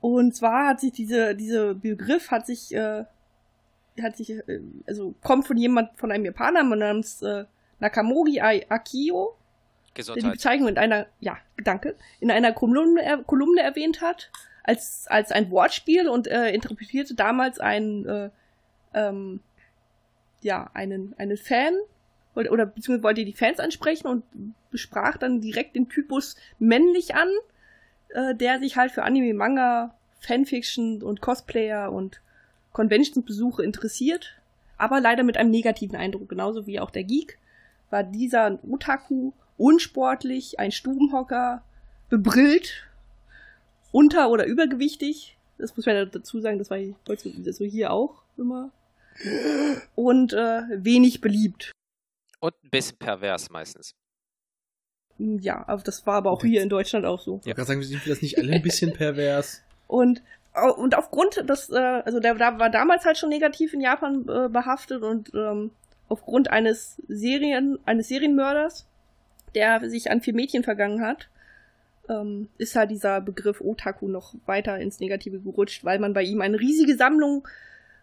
Und 0.00 0.34
zwar 0.34 0.68
hat 0.68 0.80
sich 0.80 0.92
diese 0.92 1.34
diese 1.34 1.74
Begriff 1.74 2.30
hat 2.30 2.46
sich 2.46 2.74
äh, 2.74 3.04
hat 4.02 4.16
sich 4.16 4.30
äh, 4.30 4.60
also 4.86 5.14
kommt 5.22 5.46
von 5.46 5.56
jemand 5.56 5.96
von 5.96 6.10
einem 6.10 6.24
Japaner 6.24 6.64
namens 6.64 7.22
äh, 7.22 7.44
Nakamori 7.78 8.40
Akio 8.40 9.36
der 9.96 10.04
die 10.04 10.12
Gesundheit. 10.12 10.32
Bezeichnung 10.32 10.68
in 10.68 10.78
einer, 10.78 11.06
ja, 11.20 11.36
danke, 11.62 11.96
in 12.20 12.30
einer 12.30 12.52
Kolumne, 12.52 13.22
Kolumne 13.26 13.62
erwähnt 13.62 14.00
hat, 14.00 14.30
als, 14.62 15.06
als 15.08 15.32
ein 15.32 15.50
Wortspiel 15.50 16.08
und 16.08 16.26
äh, 16.26 16.52
interpretierte 16.52 17.14
damals 17.14 17.58
einen, 17.58 18.06
äh, 18.06 18.30
ähm, 18.94 19.40
ja, 20.42 20.70
einen, 20.74 21.14
einen 21.18 21.36
Fan, 21.36 21.74
oder, 22.34 22.52
oder 22.52 22.66
beziehungsweise 22.66 23.02
wollte 23.02 23.24
die 23.24 23.32
Fans 23.32 23.60
ansprechen 23.60 24.06
und 24.06 24.24
besprach 24.70 25.16
dann 25.16 25.40
direkt 25.40 25.76
den 25.76 25.88
Typus 25.88 26.36
männlich 26.58 27.14
an, 27.14 27.28
äh, 28.10 28.34
der 28.34 28.58
sich 28.58 28.76
halt 28.76 28.92
für 28.92 29.02
Anime, 29.02 29.34
Manga, 29.34 29.94
Fanfiction 30.20 31.02
und 31.02 31.20
Cosplayer 31.20 31.92
und 31.92 32.20
Conventions-Besuche 32.72 33.62
interessiert, 33.62 34.40
aber 34.78 35.00
leider 35.00 35.24
mit 35.24 35.36
einem 35.36 35.50
negativen 35.50 35.96
Eindruck, 35.96 36.28
genauso 36.28 36.66
wie 36.66 36.80
auch 36.80 36.90
der 36.90 37.04
Geek, 37.04 37.38
war 37.90 38.02
dieser 38.02 38.44
ein 38.44 38.58
Otaku, 38.68 39.32
unsportlich, 39.58 40.58
ein 40.58 40.72
Stubenhocker, 40.72 41.62
bebrillt, 42.08 42.86
unter- 43.92 44.30
oder 44.30 44.46
übergewichtig. 44.46 45.36
Das 45.58 45.76
muss 45.76 45.86
man 45.86 45.94
ja 45.94 46.04
dazu 46.06 46.40
sagen, 46.40 46.58
das 46.58 46.70
war 46.70 46.78
hier- 46.78 46.94
so 47.52 47.64
hier 47.64 47.92
auch 47.92 48.22
immer. 48.36 48.70
Und 49.94 50.32
äh, 50.32 50.62
wenig 50.70 51.20
beliebt. 51.20 51.70
Und 52.40 52.54
ein 52.64 52.70
bisschen 52.70 52.96
pervers 52.98 53.50
meistens. 53.50 53.92
Ja, 55.18 55.62
aber 55.68 55.82
das 55.82 56.04
war 56.06 56.14
aber 56.16 56.30
auch 56.32 56.42
hier 56.42 56.62
in 56.62 56.68
Deutschland 56.68 57.04
auch 57.06 57.20
so. 57.20 57.38
Ich 57.40 57.46
wollte 57.46 57.54
gerade 57.56 57.66
sagen, 57.68 57.82
sind 57.82 58.04
wir 58.04 58.12
das 58.14 58.22
nicht 58.22 58.38
alle 58.38 58.52
ein 58.54 58.62
bisschen 58.62 58.92
pervers? 58.96 59.62
Und, 59.86 60.22
und 60.78 60.96
aufgrund 60.96 61.48
des, 61.48 61.68
äh, 61.70 61.76
also 61.76 62.18
der, 62.18 62.34
der 62.34 62.58
war 62.58 62.70
damals 62.70 63.04
halt 63.04 63.18
schon 63.18 63.28
negativ 63.28 63.72
in 63.74 63.80
Japan 63.82 64.22
äh, 64.28 64.48
behaftet 64.48 65.02
und 65.02 65.30
ähm, 65.34 65.70
aufgrund 66.08 66.50
eines 66.50 67.00
Serien, 67.08 67.78
eines 67.84 68.08
Serienmörders, 68.08 68.86
der 69.54 69.88
sich 69.88 70.10
an 70.10 70.22
vier 70.22 70.34
Mädchen 70.34 70.64
vergangen 70.64 71.02
hat, 71.02 71.28
ähm, 72.12 72.48
ist 72.58 72.76
halt 72.76 72.90
dieser 72.90 73.20
Begriff 73.20 73.60
Otaku 73.60 74.08
noch 74.08 74.34
weiter 74.46 74.78
ins 74.78 75.00
Negative 75.00 75.40
gerutscht, 75.40 75.84
weil 75.84 75.98
man 75.98 76.12
bei 76.12 76.22
ihm 76.22 76.40
eine 76.40 76.60
riesige 76.60 76.96
Sammlung 76.96 77.46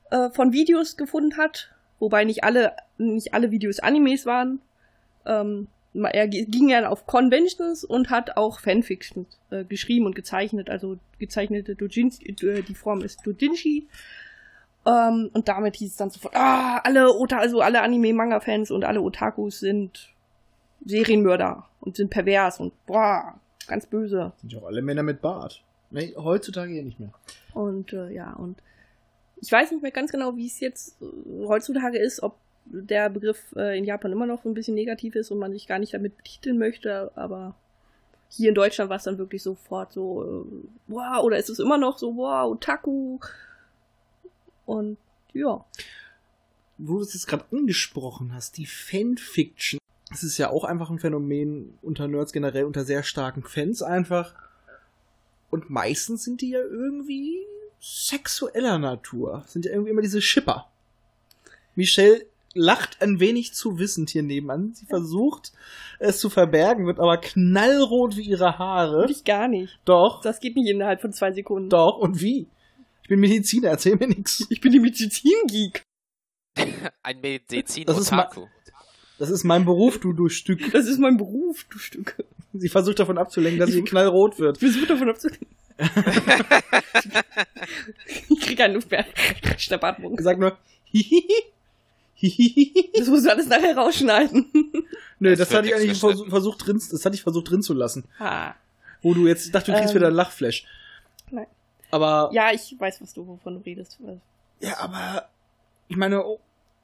äh, 0.10 0.30
von 0.32 0.52
Videos 0.52 0.98
gefunden 0.98 1.38
hat, 1.38 1.72
wobei 2.00 2.24
nicht 2.26 2.44
alle, 2.44 2.74
nicht 2.98 3.34
alle 3.34 3.52
Videos 3.52 3.80
Animes 3.80 4.26
waren. 4.26 4.62
Ähm, 5.26 5.68
er 5.94 6.28
ging 6.28 6.70
ja 6.70 6.88
auf 6.88 7.08
Conventions 7.08 7.84
und 7.84 8.10
hat 8.10 8.38
auch 8.38 8.60
Fanfictions 8.60 9.40
äh, 9.50 9.64
geschrieben 9.64 10.06
und 10.06 10.16
gezeichnet, 10.16 10.70
also 10.70 10.98
gezeichnete 11.18 11.76
Dojinshi, 11.76 12.30
äh, 12.30 12.62
die 12.62 12.76
Form 12.76 13.02
ist 13.02 13.26
Dojinshi. 13.26 13.88
Ähm, 14.86 15.30
und 15.34 15.48
damit 15.48 15.76
hieß 15.76 15.92
es 15.92 15.98
dann 15.98 16.10
sofort, 16.10 16.36
ah, 16.36 16.78
alle 16.84 17.14
Ota 17.14 17.38
also 17.40 17.62
alle 17.62 17.82
Anime-Manga-Fans 17.82 18.72
und 18.72 18.86
alle 18.86 19.02
Otakus 19.02 19.60
sind 19.60 20.10
Serienmörder 20.86 21.68
und 21.82 21.98
sind 21.98 22.10
pervers 22.10 22.60
und 22.60 22.74
boah, 22.86 23.40
ganz 23.70 23.86
böse. 23.86 24.34
Sind 24.42 24.54
ja 24.54 24.60
auch 24.60 24.66
alle 24.66 24.82
Männer 24.82 25.04
mit 25.04 25.22
Bart. 25.22 25.64
Nee, 25.92 26.14
heutzutage 26.18 26.74
ja 26.74 26.84
nicht 26.84 27.00
mehr. 27.00 27.12
Und 27.54 27.94
äh, 27.94 28.12
ja, 28.12 28.34
und 28.34 28.62
ich 29.42 29.52
weiß 29.52 29.72
nicht 29.72 29.82
mehr 29.82 29.92
ganz 29.92 30.12
genau, 30.12 30.36
wie 30.36 30.48
es 30.48 30.60
jetzt 30.60 31.02
äh, 31.02 31.48
heutzutage 31.48 31.98
ist, 31.98 32.22
ob 32.22 32.36
der 32.66 33.10
Begriff 33.10 33.54
äh, 33.56 33.78
in 33.78 33.86
Japan 33.86 34.12
immer 34.12 34.26
noch 34.26 34.44
so 34.44 34.50
ein 34.50 34.54
bisschen 34.54 34.76
negativ 34.76 35.16
ist 35.16 35.32
und 35.32 35.40
man 35.40 35.54
sich 35.54 35.68
gar 35.68 35.80
nicht 35.80 35.94
damit 35.94 36.18
betiteln 36.18 36.58
möchte, 36.58 37.12
aber 37.16 37.56
hier 38.30 38.50
in 38.50 38.56
Deutschland 38.56 38.90
war 38.90 38.98
es 38.98 39.04
dann 39.04 39.18
wirklich 39.18 39.42
sofort 39.42 39.92
so, 39.92 40.24
äh, 40.24 40.68
wow, 40.88 41.24
oder 41.24 41.38
ist 41.38 41.50
es 41.50 41.60
immer 41.60 41.78
noch 41.78 41.98
so, 41.98 42.16
wow, 42.16 42.52
Otaku. 42.52 43.20
Und 44.66 44.98
ja, 45.34 45.66
Wo 46.78 46.98
du 46.98 47.02
es 47.02 47.14
jetzt 47.14 47.28
gerade 47.28 47.46
angesprochen 47.52 48.34
hast, 48.34 48.58
die 48.58 48.68
Fanfiction. 48.68 49.80
Das 50.10 50.24
ist 50.24 50.38
ja 50.38 50.50
auch 50.50 50.64
einfach 50.64 50.90
ein 50.90 51.00
Phänomen 51.00 51.78
unter 51.82 52.08
Nerds 52.08 52.34
generell, 52.34 52.66
unter 52.66 52.84
sehr 52.84 53.04
starken 53.04 53.44
Fans 53.44 53.82
einfach. 53.82 54.34
Und 55.50 55.70
meistens 55.70 56.24
sind 56.24 56.42
die 56.42 56.50
ja 56.52 56.60
irgendwie 56.62 57.38
sexueller 57.80 58.78
Natur. 58.80 59.44
Sind 59.48 59.66
ja 59.66 59.72
irgendwie 59.72 59.92
immer 59.92 60.02
diese 60.02 60.22
Schipper. 60.22 60.68
Michelle 61.76 62.26
lacht 62.54 63.02
ein 63.02 63.20
wenig 63.20 63.54
zu 63.54 63.78
wissend 63.78 64.10
hier 64.10 64.24
nebenan. 64.24 64.74
Sie 64.74 64.86
versucht 64.86 65.52
es 66.00 66.20
zu 66.20 66.30
verbergen, 66.30 66.88
wird 66.88 67.00
aber 67.00 67.18
knallrot 67.18 68.18
wie 68.18 68.24
ihre 68.24 68.58
Haare. 68.58 69.08
ich 69.10 69.24
gar 69.24 69.48
nicht. 69.48 69.80
Doch, 69.86 70.22
Das 70.22 70.40
geht 70.40 70.56
nicht 70.56 70.70
innerhalb 70.70 71.02
von 71.02 71.14
zwei 71.14 71.32
Sekunden. 71.32 71.70
doch. 71.70 71.98
Und 71.98 72.22
wie? 72.22 72.48
Ich 73.04 73.10
bin 73.10 73.20
Mediziner, 73.20 73.70
erzähl 73.70 73.96
mir 73.96 74.08
nichts. 74.08 74.46
Ich 74.50 74.62
bin 74.62 74.72
die 74.72 74.80
Medizin-Geek. 74.80 75.84
Ein 77.04 77.22
Medizin 77.22 77.86
Das 79.20 79.30
ist 79.30 79.44
mein 79.44 79.66
Beruf, 79.66 80.00
du, 80.00 80.14
du 80.14 80.30
Stück. 80.30 80.72
Das 80.72 80.88
ist 80.88 80.98
mein 81.00 81.18
Beruf, 81.18 81.66
du 81.70 81.78
Stück. 81.78 82.16
Sie 82.54 82.70
versucht 82.70 83.00
davon 83.00 83.18
abzulenken, 83.18 83.60
dass 83.60 83.70
sie 83.72 83.84
knallrot 83.84 84.40
wird. 84.40 84.58
Ich 84.58 84.72
versuche 84.72 84.88
davon 84.88 85.10
abzulenken. 85.10 85.48
ich 88.30 88.40
krieg 88.42 88.58
keine 88.58 88.74
Luft 88.76 88.90
mehr. 88.92 89.06
Stabbatmung. 89.58 90.18
Sag 90.20 90.40
nur, 90.40 90.58
hihihi. 90.86 91.24
Hihihi. 92.16 92.92
Das 92.98 93.08
musst 93.08 93.26
du 93.26 93.30
alles 93.32 93.48
nachher 93.48 93.78
rausschneiden. 93.78 94.46
Nö, 95.20 95.30
Das 95.36 95.48
das, 95.50 95.54
hatte 95.58 95.68
ich 95.68 95.76
eigentlich 95.76 95.90
geschnitten. 95.90 96.16
versuch, 96.18 96.30
versucht 96.30 96.68
drin, 96.68 96.82
das 96.92 97.06
hatte 97.06 97.16
ich 97.16 97.24
versucht 97.24 97.50
drin 97.50 97.62
zu 97.62 97.74
lassen. 97.74 98.06
ah. 98.20 98.54
Wo 99.02 99.14
du 99.14 99.28
jetzt, 99.28 99.46
ich 99.46 99.52
dachte, 99.54 99.72
du 99.72 99.78
kriegst 99.78 99.92
Ähm. 99.94 100.00
wieder 100.02 100.08
ein 100.08 100.14
Lachflash. 100.14 100.66
Nein. 101.32 101.48
Aber, 101.92 102.30
ja, 102.34 102.50
Ja, 102.50 102.56
ich 102.56 102.76
weiß, 102.78 103.02
was 103.02 103.14
du, 103.14 103.26
wovon 103.26 103.54
du 103.56 103.62
redest. 103.62 103.98
aber, 104.78 105.30
ich 105.88 105.96
meine, 105.96 106.26
oh, 106.26 106.40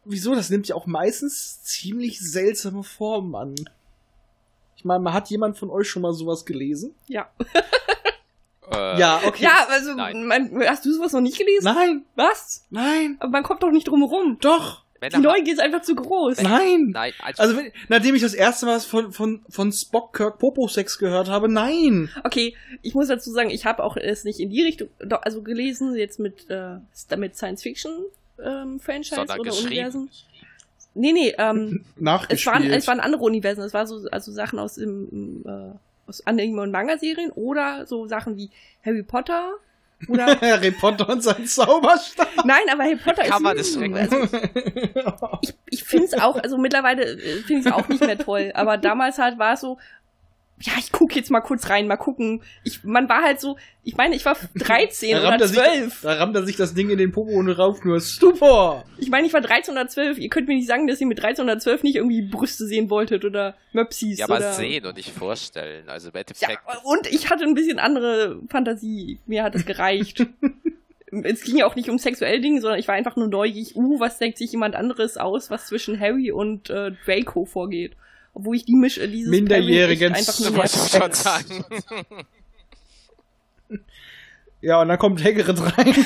wieso? 0.06 0.36
Das 0.36 0.50
nimmt 0.50 0.68
ja 0.68 0.76
auch 0.76 0.86
meistens 0.86 1.62
ziemlich 1.64 2.20
seltsame 2.20 2.84
Formen 2.84 3.36
an. 3.36 3.56
Ich 4.78 4.86
meine, 4.86 5.12
hat 5.14 5.30
jemand 5.30 5.58
von 5.58 5.70
euch 5.70 5.90
schon 5.90 6.02
mal 6.04 6.14
sowas 6.14 6.46
gelesen? 6.46 6.94
Ja. 7.08 7.30
Äh, 8.72 9.00
Ja, 9.00 9.22
okay. 9.26 9.44
Ja, 9.44 9.68
also, 9.70 9.96
man, 9.96 10.64
hast 10.68 10.86
du 10.86 10.92
sowas 10.94 11.14
noch 11.14 11.22
nicht 11.22 11.38
gelesen? 11.38 11.66
Nein, 11.66 12.04
Was? 12.16 12.66
nein, 12.70 13.18
Aber 13.20 13.32
man 13.32 13.44
kommt 13.44 13.62
doch 13.64 13.72
nicht 13.72 13.88
drum 13.88 14.02
herum. 14.02 14.38
doch, 14.42 14.84
wenn 15.00 15.10
Die 15.10 15.16
er- 15.18 15.22
Neugier 15.22 15.54
ist 15.54 15.60
einfach 15.60 15.82
zu 15.82 15.94
groß. 15.96 16.42
nein. 16.42 16.90
Nein, 16.94 17.14
also, 17.22 17.42
Also, 17.44 17.58
wenn, 17.58 17.72
nachdem 17.90 18.16
ich 18.16 18.22
das 18.22 18.34
erste 18.34 18.66
Mal 18.66 18.78
was 18.78 18.86
von, 18.86 19.12
von, 19.12 19.46
von 19.50 19.72
Spock 19.72 20.14
Kirk 20.16 20.40
Popo-Sex 20.40 20.98
gehört 20.98 21.30
habe, 21.30 21.48
nein. 21.48 22.10
Okay, 22.24 22.56
ich 22.82 22.96
muss 22.96 23.08
dazu 23.08 23.32
sagen, 23.32 23.50
ich 23.52 23.66
habe 23.66 23.84
auch 23.84 23.98
es 23.98 24.24
nicht 24.24 24.40
in 24.40 24.50
die 24.50 24.64
Richtung, 24.64 24.90
doch, 25.00 25.22
also 25.22 25.42
gelesen, 25.44 25.96
jetzt 25.96 26.20
mit, 26.20 26.50
äh, 26.50 26.78
mit 27.18 27.36
Science-Fiction-Franchise 28.36 29.16
Sondern 29.16 29.40
oder 29.40 29.50
geschrieben. 29.50 29.68
Universen. 29.68 30.10
Nee, 30.94 31.12
nee, 31.12 31.36
ähm, 31.38 31.84
es, 32.30 32.46
waren, 32.46 32.64
es 32.72 32.88
waren 32.88 33.00
andere 33.00 33.24
Universen. 33.24 33.62
Es 33.64 33.74
war 33.74 33.86
so, 33.86 34.08
also 34.12 34.32
Sachen 34.32 34.60
aus 34.60 34.76
dem, 34.76 35.44
äh, 35.46 36.10
aus 36.10 36.26
Anime- 36.26 36.62
und 36.62 36.72
Manga-Serien 36.72 37.32
oder 37.32 37.86
so 37.86 38.08
Sachen 38.08 38.38
wie 38.38 38.50
Harry 38.86 39.04
Potter 39.04 39.56
oder, 40.08 40.26
Harry 40.42 40.72
Potter 40.72 41.10
und 41.10 41.22
sein 41.24 41.46
Zauberstab. 41.46 42.28
nein, 42.46 42.64
aber 42.72 42.84
Harry 42.84 42.98
Potter 42.98 43.24
Kann 43.24 43.42
man 43.42 43.58
ist, 43.58 43.76
das 43.76 43.82
schrecken? 43.82 43.98
also, 43.98 45.38
ich, 45.42 45.54
ich 45.70 45.84
finde 45.84 46.06
es 46.06 46.14
auch, 46.14 46.36
also 46.38 46.58
mittlerweile 46.58 47.04
äh, 47.04 47.42
finde 47.42 47.62
ich 47.62 47.66
es 47.66 47.72
auch 47.72 47.88
nicht 47.88 48.02
mehr 48.06 48.18
toll, 48.18 48.52
aber 48.54 48.78
damals 48.78 49.18
halt 49.18 49.40
war 49.40 49.54
es 49.54 49.62
so, 49.62 49.78
ja, 50.62 50.74
ich 50.80 50.92
gucke 50.92 51.16
jetzt 51.16 51.30
mal 51.32 51.42
kurz 51.42 51.70
rein, 51.70 51.88
mal 51.88 51.98
gucken. 51.98 52.42
Ich, 52.64 52.84
man 52.84 53.10
war 53.10 53.24
halt 53.24 53.42
so, 53.42 53.58
ich 53.84 53.98
meine, 53.98 54.16
ich 54.16 54.24
war 54.24 54.38
13 54.56 55.12
Da 55.12 55.20
oder 55.20 55.30
rammt, 55.30 55.42
er 55.42 55.48
sich, 55.48 55.58
12. 55.58 56.02
da 56.02 56.14
rammt 56.14 56.36
er 56.36 56.46
sich 56.46 56.56
das 56.56 56.74
Ding 56.74 56.90
in 56.90 56.98
den 56.98 57.12
Popo 57.12 57.32
und 57.32 57.50
rauf 57.50 57.84
nur 57.84 58.00
Stupor. 58.00 58.86
Ich 58.98 59.10
meine, 59.10 59.28
ich 59.28 59.34
war 59.34 59.42
13 59.42 59.74
oder 59.74 59.88
12. 59.88 60.18
Ihr 60.18 60.30
könnt 60.30 60.48
mir 60.48 60.56
nicht 60.56 60.68
sagen, 60.68 60.88
dass 60.88 61.02
ihr 61.02 61.08
mit 61.08 61.22
13 61.22 61.44
oder 61.44 61.60
12 61.60 61.84
nicht 61.84 61.96
irgendwie 61.98 62.22
Brüste 62.22 62.66
sehen 62.66 62.90
wolltet 62.90 63.26
oder 63.26 63.56
Möpsis 63.74 64.20
ja, 64.20 64.26
aber 64.26 64.38
oder... 64.38 64.54
sehen 64.54 64.86
und 64.86 64.96
nicht 64.96 65.12
vorstellen. 65.12 65.90
Also 65.90 66.10
im 66.10 66.14
Ja, 66.16 66.22
Endeffekt. 66.22 66.62
und 66.84 67.08
ich 67.08 67.30
hatte 67.30 67.44
ein 67.44 67.54
bisschen 67.54 67.80
andere 67.80 68.40
Fantasie. 68.50 69.20
Mir 69.26 69.44
hat 69.44 69.56
es 69.56 69.66
gereicht. 69.66 70.26
es 71.24 71.44
ging 71.44 71.58
ja 71.58 71.66
auch 71.66 71.76
nicht 71.76 71.90
um 71.90 71.98
sexuelle 71.98 72.40
Dinge, 72.40 72.62
sondern 72.62 72.80
ich 72.80 72.88
war 72.88 72.96
einfach 72.96 73.16
nur 73.16 73.28
neugierig, 73.28 73.76
uh, 73.76 74.00
was 74.00 74.18
denkt 74.18 74.38
sich 74.38 74.52
jemand 74.52 74.76
anderes 74.76 75.18
aus, 75.18 75.50
was 75.50 75.68
zwischen 75.68 76.00
Harry 76.00 76.32
und 76.32 76.70
äh, 76.70 76.92
Draco 77.06 77.46
vorgeht. 77.46 77.96
Obwohl 78.36 78.58
ich 78.58 78.66
die 78.66 78.76
Misch, 78.76 78.96
dieses 78.96 79.30
Minderjährigen 79.32 80.14
einfach 80.14 80.38
nur 80.42 80.56
wollte 80.58 80.78
ich 80.78 80.92
schon 80.92 81.12
sagen. 81.14 81.66
Ja, 84.62 84.82
und 84.82 84.90
dann 84.90 85.00
kommt 85.00 85.24
Hagrid 85.24 85.58
rein. 85.78 85.96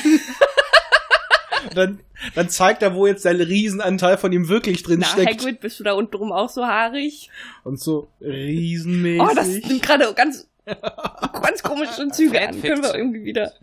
dann, 1.74 2.00
dann 2.34 2.48
zeigt 2.48 2.82
er, 2.82 2.94
wo 2.94 3.06
jetzt 3.06 3.24
der 3.24 3.36
Riesenanteil 3.38 4.16
von 4.16 4.32
ihm 4.32 4.48
wirklich 4.48 4.82
drin 4.84 5.00
Na, 5.00 5.06
steckt. 5.08 5.40
Hagrid, 5.40 5.60
bist 5.60 5.80
du 5.80 5.84
da 5.84 5.92
unten 5.94 6.12
drum 6.12 6.30
auch 6.30 6.48
so 6.48 6.64
haarig? 6.66 7.30
Und 7.64 7.80
so 7.80 8.08
riesenmäßig. 8.20 9.22
Oh, 9.22 9.34
das 9.34 9.46
sind 9.48 9.82
gerade 9.82 10.12
ganz, 10.14 10.46
ganz 11.42 11.62
komische 11.64 12.08
Züge 12.10 12.40
an. 12.40 12.60
Können 12.62 12.82
wir 12.82 12.94
irgendwie 12.94 13.24
wieder... 13.24 13.52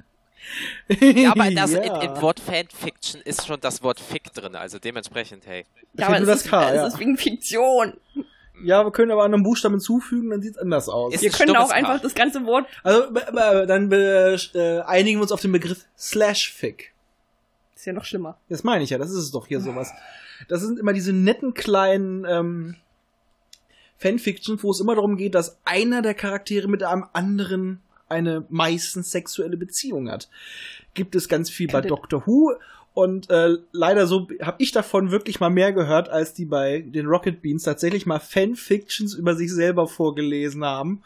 Ja, 1.01 1.31
aber 1.31 1.51
das, 1.51 1.73
Ja. 1.73 1.81
in, 1.81 2.09
im 2.09 2.21
Wort 2.21 2.39
Fanfiction 2.39 3.21
ist 3.21 3.45
schon 3.45 3.59
das 3.59 3.83
Wort 3.83 3.99
Fick 3.99 4.33
drin, 4.33 4.55
also 4.55 4.79
dementsprechend, 4.79 5.45
hey. 5.45 5.65
Da 5.93 6.03
Ja, 6.03 6.07
aber 6.07 6.19
es 6.21 6.25
das 6.25 6.41
ist, 6.45 6.49
K, 6.49 6.69
es 6.69 6.75
ja. 6.75 6.87
ist 6.87 6.99
wegen 6.99 7.17
Fiktion. 7.17 7.93
Ja, 8.63 8.83
wir 8.83 8.91
können 8.91 9.11
aber 9.11 9.23
einen 9.23 9.43
Buchstaben 9.43 9.75
hinzufügen, 9.75 10.29
dann 10.31 10.41
sieht's 10.41 10.57
anders 10.57 10.89
aus. 10.89 11.13
Ist 11.13 11.21
Wir 11.21 11.29
können 11.29 11.55
auch 11.55 11.69
einfach 11.69 12.01
das 12.01 12.15
ganze 12.15 12.45
Wort 12.45 12.65
Also, 12.83 13.11
dann 13.11 13.91
äh, 13.91 14.81
einigen 14.85 15.19
wir 15.19 15.21
uns 15.23 15.31
auf 15.31 15.41
den 15.41 15.51
Begriff 15.51 15.85
Slash-Fic. 15.97 16.93
ist 17.75 17.85
ja 17.85 17.93
noch 17.93 18.05
schlimmer. 18.05 18.37
Das 18.49 18.63
meine 18.63 18.83
ich 18.83 18.89
ja, 18.89 18.97
das 18.97 19.11
ist 19.11 19.17
es 19.17 19.31
doch 19.31 19.47
hier 19.47 19.61
sowas. 19.61 19.91
Das 20.47 20.61
sind 20.61 20.79
immer 20.79 20.93
diese 20.93 21.13
netten 21.13 21.53
kleinen 21.53 22.25
ähm, 22.25 22.75
Fanfictions, 23.97 24.63
wo 24.63 24.71
es 24.71 24.79
immer 24.79 24.95
darum 24.95 25.17
geht, 25.17 25.35
dass 25.35 25.57
einer 25.65 26.01
der 26.01 26.13
Charaktere 26.13 26.67
mit 26.67 26.83
einem 26.83 27.05
anderen 27.13 27.81
eine 28.09 28.45
meistens 28.49 29.11
sexuelle 29.11 29.57
Beziehung 29.57 30.09
hat. 30.09 30.29
Gibt 30.93 31.15
es 31.15 31.27
ganz 31.27 31.49
viel 31.49 31.67
bei 31.67 31.79
ihr- 31.79 31.87
Doctor 31.89 32.25
Who 32.25 32.53
und 32.97 33.29
äh, 33.29 33.57
leider 33.73 34.07
so 34.07 34.27
habe 34.41 34.57
ich 34.57 34.71
davon 34.71 35.11
wirklich 35.11 35.39
mal 35.39 35.51
mehr 35.51 35.71
gehört, 35.71 36.09
als 36.09 36.33
die 36.33 36.45
bei 36.45 36.79
den 36.79 37.05
Rocket 37.05 37.43
Beans 37.43 37.61
tatsächlich 37.61 38.07
mal 38.07 38.17
Fanfictions 38.17 39.13
über 39.13 39.35
sich 39.35 39.53
selber 39.53 39.87
vorgelesen 39.87 40.65
haben. 40.65 41.03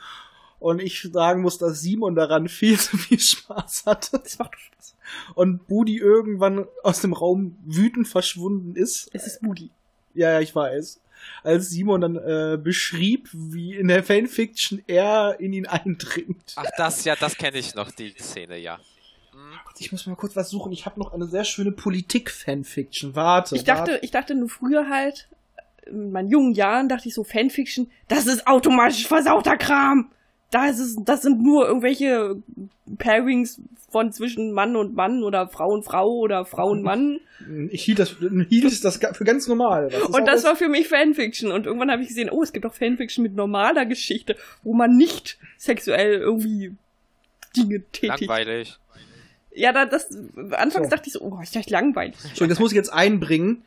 Und 0.60 0.82
ich 0.82 1.10
sagen 1.12 1.42
muss, 1.42 1.58
dass 1.58 1.82
Simon 1.82 2.16
daran 2.16 2.48
viel 2.48 2.80
zu 2.80 2.96
viel 2.96 3.20
Spaß 3.20 3.84
hatte. 3.88 4.22
Das 4.24 4.39
macht 4.39 4.58
Spaß. 4.58 4.96
Und 5.36 5.68
Budi 5.68 5.98
irgendwann 5.98 6.66
aus 6.82 7.02
dem 7.02 7.12
Raum 7.12 7.58
wütend 7.66 8.08
verschwunden 8.08 8.78
ist. 8.78 9.10
Es 9.12 9.28
ist 9.28 9.44
Moody. 9.44 9.70
Ja, 10.14 10.32
ja, 10.32 10.39
ich 10.39 10.56
weiß. 10.56 11.02
Als 11.44 11.72
Simon 11.72 12.00
dann 12.00 12.16
äh, 12.16 12.58
beschrieb, 12.58 13.28
wie 13.34 13.76
in 13.76 13.89
der 13.89 14.06
Fanfiction 14.06 14.82
er 14.88 15.42
in 15.42 15.52
ihn 15.52 15.68
eindringt. 15.68 16.54
Ach, 16.56 16.64
das, 16.78 17.04
ja, 17.04 17.18
das 17.18 17.36
kenne 17.36 17.58
ich 17.58 17.76
noch, 17.76 17.92
die 17.92 18.16
Szene, 18.18 18.58
ja. 18.60 18.80
Ich 19.80 19.91
muss 19.91 20.06
mal 20.06 20.16
kurz 20.16 20.36
was 20.36 20.49
suchen. 20.49 20.72
Ich 20.72 20.86
habe 20.86 20.99
noch 20.99 21.14
eine 21.14 21.26
sehr 21.26 21.43
schöne 21.43 21.72
Politik-Fanfiction. 21.72 23.16
Warte. 23.16 23.56
Ich 23.56 23.64
dachte, 23.64 23.99
ich 24.02 24.12
dachte 24.12 24.36
nur 24.36 24.49
früher 24.49 24.89
halt, 24.89 25.28
in 25.86 26.12
meinen 26.12 26.30
jungen 26.30 26.54
Jahren 26.54 26.88
dachte 26.88 27.08
ich 27.08 27.14
so, 27.14 27.24
Fanfiction, 27.24 27.89
das 28.08 28.28
ist 28.28 28.47
automatisch 28.47 29.08
versauter 29.08 29.58
Kram. 29.58 30.12
Da 30.52 30.68
ist 30.68 30.80
es, 30.80 30.97
das 31.04 31.22
sind 31.22 31.41
nur 31.41 31.68
irgendwelche 31.68 32.36
Pairings 32.97 33.62
von 33.89 34.12
zwischen 34.12 34.52
Mann 34.52 34.76
und 34.76 34.95
Mann 34.95 35.24
oder 35.24 35.47
Frau 35.47 35.70
und 35.70 35.84
Frau 35.84 36.10
oder 36.10 36.45
Frau 36.45 36.70
und 36.70 36.84
Mann. 36.84 37.14
Warte. 37.14 37.22
Ich 37.72 37.84
hielt 37.86 37.97
das, 37.97 38.18
hielt 38.49 38.86
das 38.86 38.99
für 39.14 39.24
ganz 39.24 39.47
normal. 39.47 39.89
Das 39.89 40.04
Und 40.04 40.28
das 40.28 40.43
war 40.43 40.56
für 40.56 40.70
mich 40.70 40.88
Fanfiction. 40.88 41.52
Und 41.52 41.66
irgendwann 41.66 41.89
habe 41.89 42.04
ich 42.04 42.10
gesehen, 42.10 42.30
oh, 42.30 42.43
es 42.43 42.54
gibt 42.54 42.68
auch 42.68 42.74
Fanfiction 42.74 43.24
mit 43.24 43.36
normaler 43.36 43.88
Geschichte, 43.88 44.36
wo 44.62 44.76
man 44.76 44.95
nicht 44.95 45.39
sexuell 45.58 46.20
irgendwie 46.20 46.76
Dinge 47.58 47.82
tätigt. 47.91 48.28
Langweilig. 48.28 48.78
Ja, 49.54 49.74
da, 49.74 49.86
das, 49.86 50.10
anfangs 50.52 50.88
So. 50.88 50.89
dachte 50.89 51.08
ich 51.08 51.14
so, 51.14 51.22
oh, 51.22 51.39
ist 51.41 51.56
das 51.56 51.70
langweilig. 51.70 52.16
Entschuldigung, 52.16 52.49
das 52.49 52.60
muss 52.60 52.72
ich 52.72 52.78
jetzt 52.78 52.93
einbringen. 52.93 53.64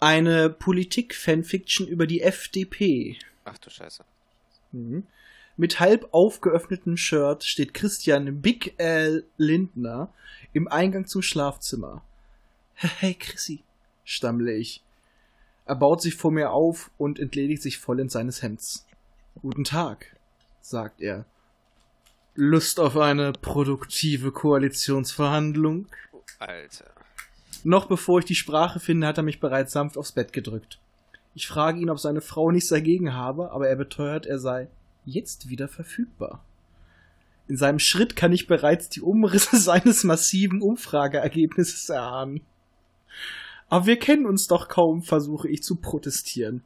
Eine 0.00 0.50
Politik-Fanfiction 0.50 1.86
über 1.86 2.06
die 2.06 2.22
FDP. 2.22 3.18
Ach 3.44 3.58
du 3.58 3.70
Scheiße. 3.70 4.04
Mhm. 4.72 5.06
Mit 5.56 5.80
halb 5.80 6.08
aufgeöffnetem 6.12 6.96
Shirt 6.96 7.42
steht 7.44 7.74
Christian 7.74 8.40
Big 8.40 8.74
L. 8.78 9.24
Lindner 9.36 10.12
im 10.52 10.68
Eingang 10.68 11.06
zum 11.06 11.20
Schlafzimmer. 11.22 12.02
Hey 12.74 13.14
Chrissy, 13.14 13.64
stammle 14.04 14.54
ich. 14.54 14.84
Er 15.66 15.74
baut 15.74 16.00
sich 16.00 16.14
vor 16.14 16.30
mir 16.30 16.52
auf 16.52 16.90
und 16.96 17.18
entledigt 17.18 17.60
sich 17.62 17.78
vollends 17.78 18.14
seines 18.14 18.40
Hemds. 18.42 18.86
Guten 19.42 19.64
Tag, 19.64 20.16
sagt 20.60 21.00
er. 21.00 21.26
Lust 22.40 22.78
auf 22.78 22.96
eine 22.96 23.32
produktive 23.32 24.30
Koalitionsverhandlung? 24.30 25.86
Alter. 26.38 26.92
Noch 27.64 27.86
bevor 27.86 28.20
ich 28.20 28.26
die 28.26 28.36
Sprache 28.36 28.78
finde, 28.78 29.08
hat 29.08 29.16
er 29.16 29.24
mich 29.24 29.40
bereits 29.40 29.72
sanft 29.72 29.98
aufs 29.98 30.12
Bett 30.12 30.32
gedrückt. 30.32 30.78
Ich 31.34 31.48
frage 31.48 31.80
ihn, 31.80 31.90
ob 31.90 31.98
seine 31.98 32.20
Frau 32.20 32.52
nichts 32.52 32.68
dagegen 32.68 33.12
habe, 33.12 33.50
aber 33.50 33.66
er 33.68 33.74
beteuert, 33.74 34.24
er 34.24 34.38
sei 34.38 34.68
jetzt 35.04 35.48
wieder 35.48 35.66
verfügbar. 35.66 36.44
In 37.48 37.56
seinem 37.56 37.80
Schritt 37.80 38.14
kann 38.14 38.30
ich 38.30 38.46
bereits 38.46 38.88
die 38.88 39.00
Umrisse 39.00 39.56
seines 39.60 40.04
massiven 40.04 40.62
Umfrageergebnisses 40.62 41.88
erahnen. 41.88 42.42
Aber 43.68 43.86
wir 43.86 43.98
kennen 43.98 44.26
uns 44.26 44.46
doch 44.46 44.68
kaum, 44.68 45.02
versuche 45.02 45.48
ich 45.48 45.64
zu 45.64 45.74
protestieren. 45.74 46.62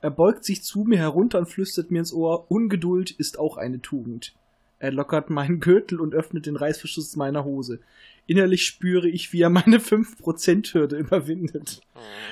Er 0.00 0.12
beugt 0.12 0.44
sich 0.44 0.62
zu 0.62 0.84
mir 0.84 0.98
herunter 0.98 1.40
und 1.40 1.46
flüstert 1.46 1.90
mir 1.90 1.98
ins 1.98 2.12
Ohr, 2.12 2.48
Ungeduld 2.52 3.10
ist 3.10 3.36
auch 3.36 3.56
eine 3.56 3.82
Tugend. 3.82 4.36
Er 4.78 4.92
lockert 4.92 5.30
meinen 5.30 5.60
Gürtel 5.60 6.00
und 6.00 6.14
öffnet 6.14 6.46
den 6.46 6.56
Reißverschluss 6.56 7.16
meiner 7.16 7.44
Hose. 7.44 7.80
Innerlich 8.26 8.64
spüre 8.66 9.08
ich, 9.08 9.32
wie 9.32 9.40
er 9.40 9.50
meine 9.50 9.78
5%-Hürde 9.78 10.96
überwindet, 10.96 11.80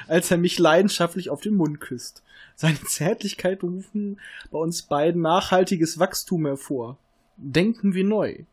als 0.09 0.31
er 0.31 0.37
mich 0.37 0.59
leidenschaftlich 0.59 1.31
auf 1.31 1.41
den 1.41 1.55
Mund 1.55 1.81
küsst. 1.81 2.23
Seine 2.55 2.81
Zärtlichkeit 2.83 3.63
rufen 3.63 4.21
bei 4.51 4.59
uns 4.59 4.83
beiden 4.83 5.23
nachhaltiges 5.23 5.99
Wachstum 5.99 6.47
hervor. 6.47 6.99
Denken 7.39 7.95
wir 7.95 8.05
neu, 8.05 8.45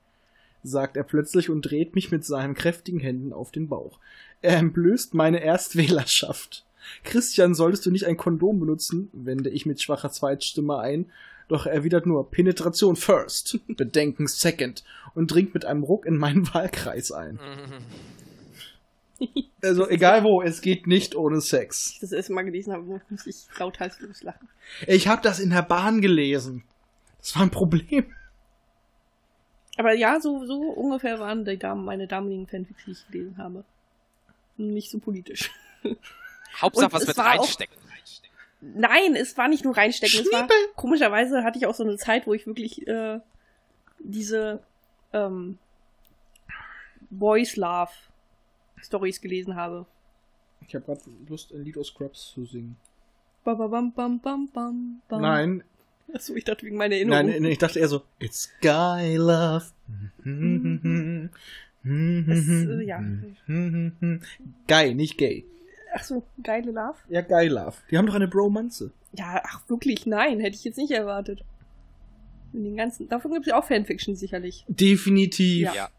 sagt 0.63 0.97
er 0.97 1.03
plötzlich 1.03 1.49
und 1.49 1.61
dreht 1.63 1.95
mich 1.95 2.11
mit 2.11 2.25
seinen 2.25 2.53
kräftigen 2.53 2.99
Händen 2.99 3.33
auf 3.33 3.51
den 3.51 3.67
Bauch. 3.67 3.99
Er 4.41 4.57
entblößt 4.57 5.13
meine 5.13 5.41
Erstwählerschaft. 5.41 6.65
Christian, 7.03 7.55
solltest 7.55 7.85
du 7.85 7.91
nicht 7.91 8.05
ein 8.05 8.17
Kondom 8.17 8.59
benutzen, 8.59 9.09
wende 9.13 9.49
ich 9.49 9.65
mit 9.65 9.81
schwacher 9.81 10.11
Zweitstimme 10.11 10.79
ein, 10.79 11.05
doch 11.53 11.65
er 11.65 11.73
erwidert 11.73 12.05
nur 12.05 12.29
Penetration 12.29 12.95
first, 12.95 13.59
Bedenken 13.67 14.27
second 14.27 14.83
und 15.15 15.31
dringt 15.31 15.53
mit 15.53 15.65
einem 15.65 15.83
Ruck 15.83 16.05
in 16.05 16.17
meinen 16.17 16.47
Wahlkreis 16.53 17.11
ein. 17.11 17.39
Also 19.61 19.87
egal 19.87 20.25
wo, 20.25 20.41
es 20.41 20.59
geht 20.59 20.85
nicht 20.85 21.15
ohne 21.15 21.39
Sex. 21.39 21.97
Das 22.01 22.11
erste 22.11 22.33
Mal 22.33 22.41
gelesen 22.41 22.73
habe, 22.73 22.99
muss 23.07 23.25
ich 23.25 23.37
lauthals 23.57 23.97
loslachen. 24.01 24.49
Ich 24.85 25.07
habe 25.07 25.21
das 25.21 25.39
in 25.39 25.51
der 25.51 25.61
Bahn 25.61 26.01
gelesen. 26.01 26.65
Das 27.19 27.33
war 27.35 27.43
ein 27.43 27.49
Problem. 27.49 28.13
Aber 29.77 29.93
ja, 29.93 30.19
so, 30.19 30.45
so 30.45 30.59
ungefähr 30.63 31.21
waren 31.21 31.45
die 31.45 31.57
Damen, 31.57 31.85
meine 31.85 32.05
damaligen 32.05 32.47
Fanfics, 32.47 32.83
die 32.85 32.91
ich 32.91 33.07
gelesen 33.07 33.37
habe. 33.37 33.63
Nicht 34.57 34.91
so 34.91 34.99
politisch. 34.99 35.49
Hauptsache 36.59 36.87
Und 36.87 36.93
was 36.93 37.07
mit 37.07 37.17
reinstecken. 37.17 37.77
Nein, 38.75 39.15
es 39.15 39.37
war 39.37 39.47
nicht 39.47 39.65
nur 39.65 39.75
reinstecken. 39.75 40.21
Es 40.21 40.31
war, 40.31 40.47
komischerweise 40.75 41.43
hatte 41.43 41.57
ich 41.57 41.65
auch 41.65 41.73
so 41.75 41.83
eine 41.83 41.97
Zeit, 41.97 42.25
wo 42.27 42.33
ich 42.33 42.47
wirklich 42.47 42.87
äh, 42.87 43.19
diese 43.99 44.61
ähm, 45.11 45.57
Boys 47.09 47.55
Love 47.55 47.91
Stories 48.81 49.21
gelesen 49.21 49.55
habe. 49.55 49.85
Ich 50.67 50.73
habe 50.75 50.85
gerade 50.85 51.01
Lust, 51.27 51.51
ein 51.51 51.63
Lied 51.63 51.77
aus 51.77 51.87
Scrubs 51.87 52.31
zu 52.31 52.45
singen. 52.45 52.77
Bam, 53.43 53.57
bam, 53.57 53.91
bam, 53.93 54.21
bam, 54.21 54.49
bam, 54.49 55.01
bam. 55.09 55.21
Nein, 55.21 55.63
Achso, 56.13 56.35
ich 56.35 56.43
dachte 56.43 56.65
wegen 56.65 56.77
meiner 56.77 56.95
Erinnerung. 56.95 57.27
nein, 57.27 57.45
ich 57.45 57.57
dachte 57.57 57.79
eher 57.79 57.87
so, 57.87 58.03
It's 58.19 58.51
Guy 58.61 59.15
Love. 59.17 59.65
Das, 61.85 62.47
äh, 62.47 62.81
ja. 62.85 63.03
Guy, 64.69 64.93
nicht 64.93 65.17
gay. 65.17 65.45
Achso, 65.93 66.23
geile 66.41 66.71
Love? 66.71 66.97
Ja, 67.07 67.21
Guy 67.21 67.47
Love. 67.47 67.77
Die 67.91 67.97
haben 67.97 68.07
doch 68.07 68.15
eine 68.15 68.27
Bromanze. 68.27 68.91
Ja, 69.13 69.41
ach 69.45 69.61
wirklich, 69.67 70.05
nein, 70.07 70.39
hätte 70.39 70.55
ich 70.55 70.63
jetzt 70.63 70.77
nicht 70.77 70.91
erwartet. 70.91 71.43
In 72.51 72.63
den 72.63 72.75
ganzen, 72.75 73.07
davon 73.09 73.31
gibt 73.31 73.45
es 73.45 73.51
ja 73.51 73.59
auch 73.59 73.65
Fanfiction 73.65 74.15
sicherlich. 74.15 74.65
Definitiv. 74.67 75.73
Ja. 75.73 75.73
Ja. 75.75 75.89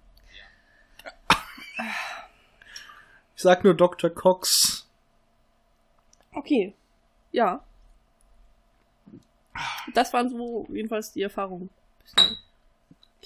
Ich 3.37 3.43
sag 3.43 3.65
nur 3.65 3.75
Dr. 3.75 4.11
Cox. 4.11 4.89
Okay, 6.33 6.75
ja. 7.31 7.65
Das 9.95 10.13
waren 10.13 10.29
so 10.29 10.67
jedenfalls 10.73 11.13
die 11.13 11.23
Erfahrungen. 11.23 11.71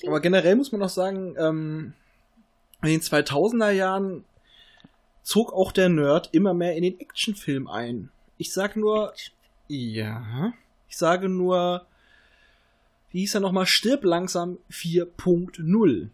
Aber 0.07 0.21
generell 0.21 0.57
muss 0.57 0.73
man 0.73 0.83
auch 0.83 0.89
sagen, 0.91 1.35
ähm, 1.39 1.95
in 2.83 2.89
den 2.89 3.01
2000er 3.01 3.71
Jahren 3.71 4.25
zog 5.29 5.53
auch 5.53 5.73
der 5.73 5.91
Nerd 5.91 6.31
immer 6.33 6.55
mehr 6.55 6.75
in 6.75 6.83
den 6.83 6.99
Actionfilm 6.99 7.69
ein. 7.69 8.09
Ich 8.39 8.55
sag 8.55 8.77
nur, 8.77 9.13
ja, 9.67 10.55
ich 10.89 10.97
sage 10.97 11.29
nur, 11.29 11.87
wie 13.11 13.21
hieß 13.21 13.35
er 13.35 13.41
nochmal, 13.41 13.67
stirb 13.67 14.05
langsam 14.05 14.57
4.0. 14.71 16.09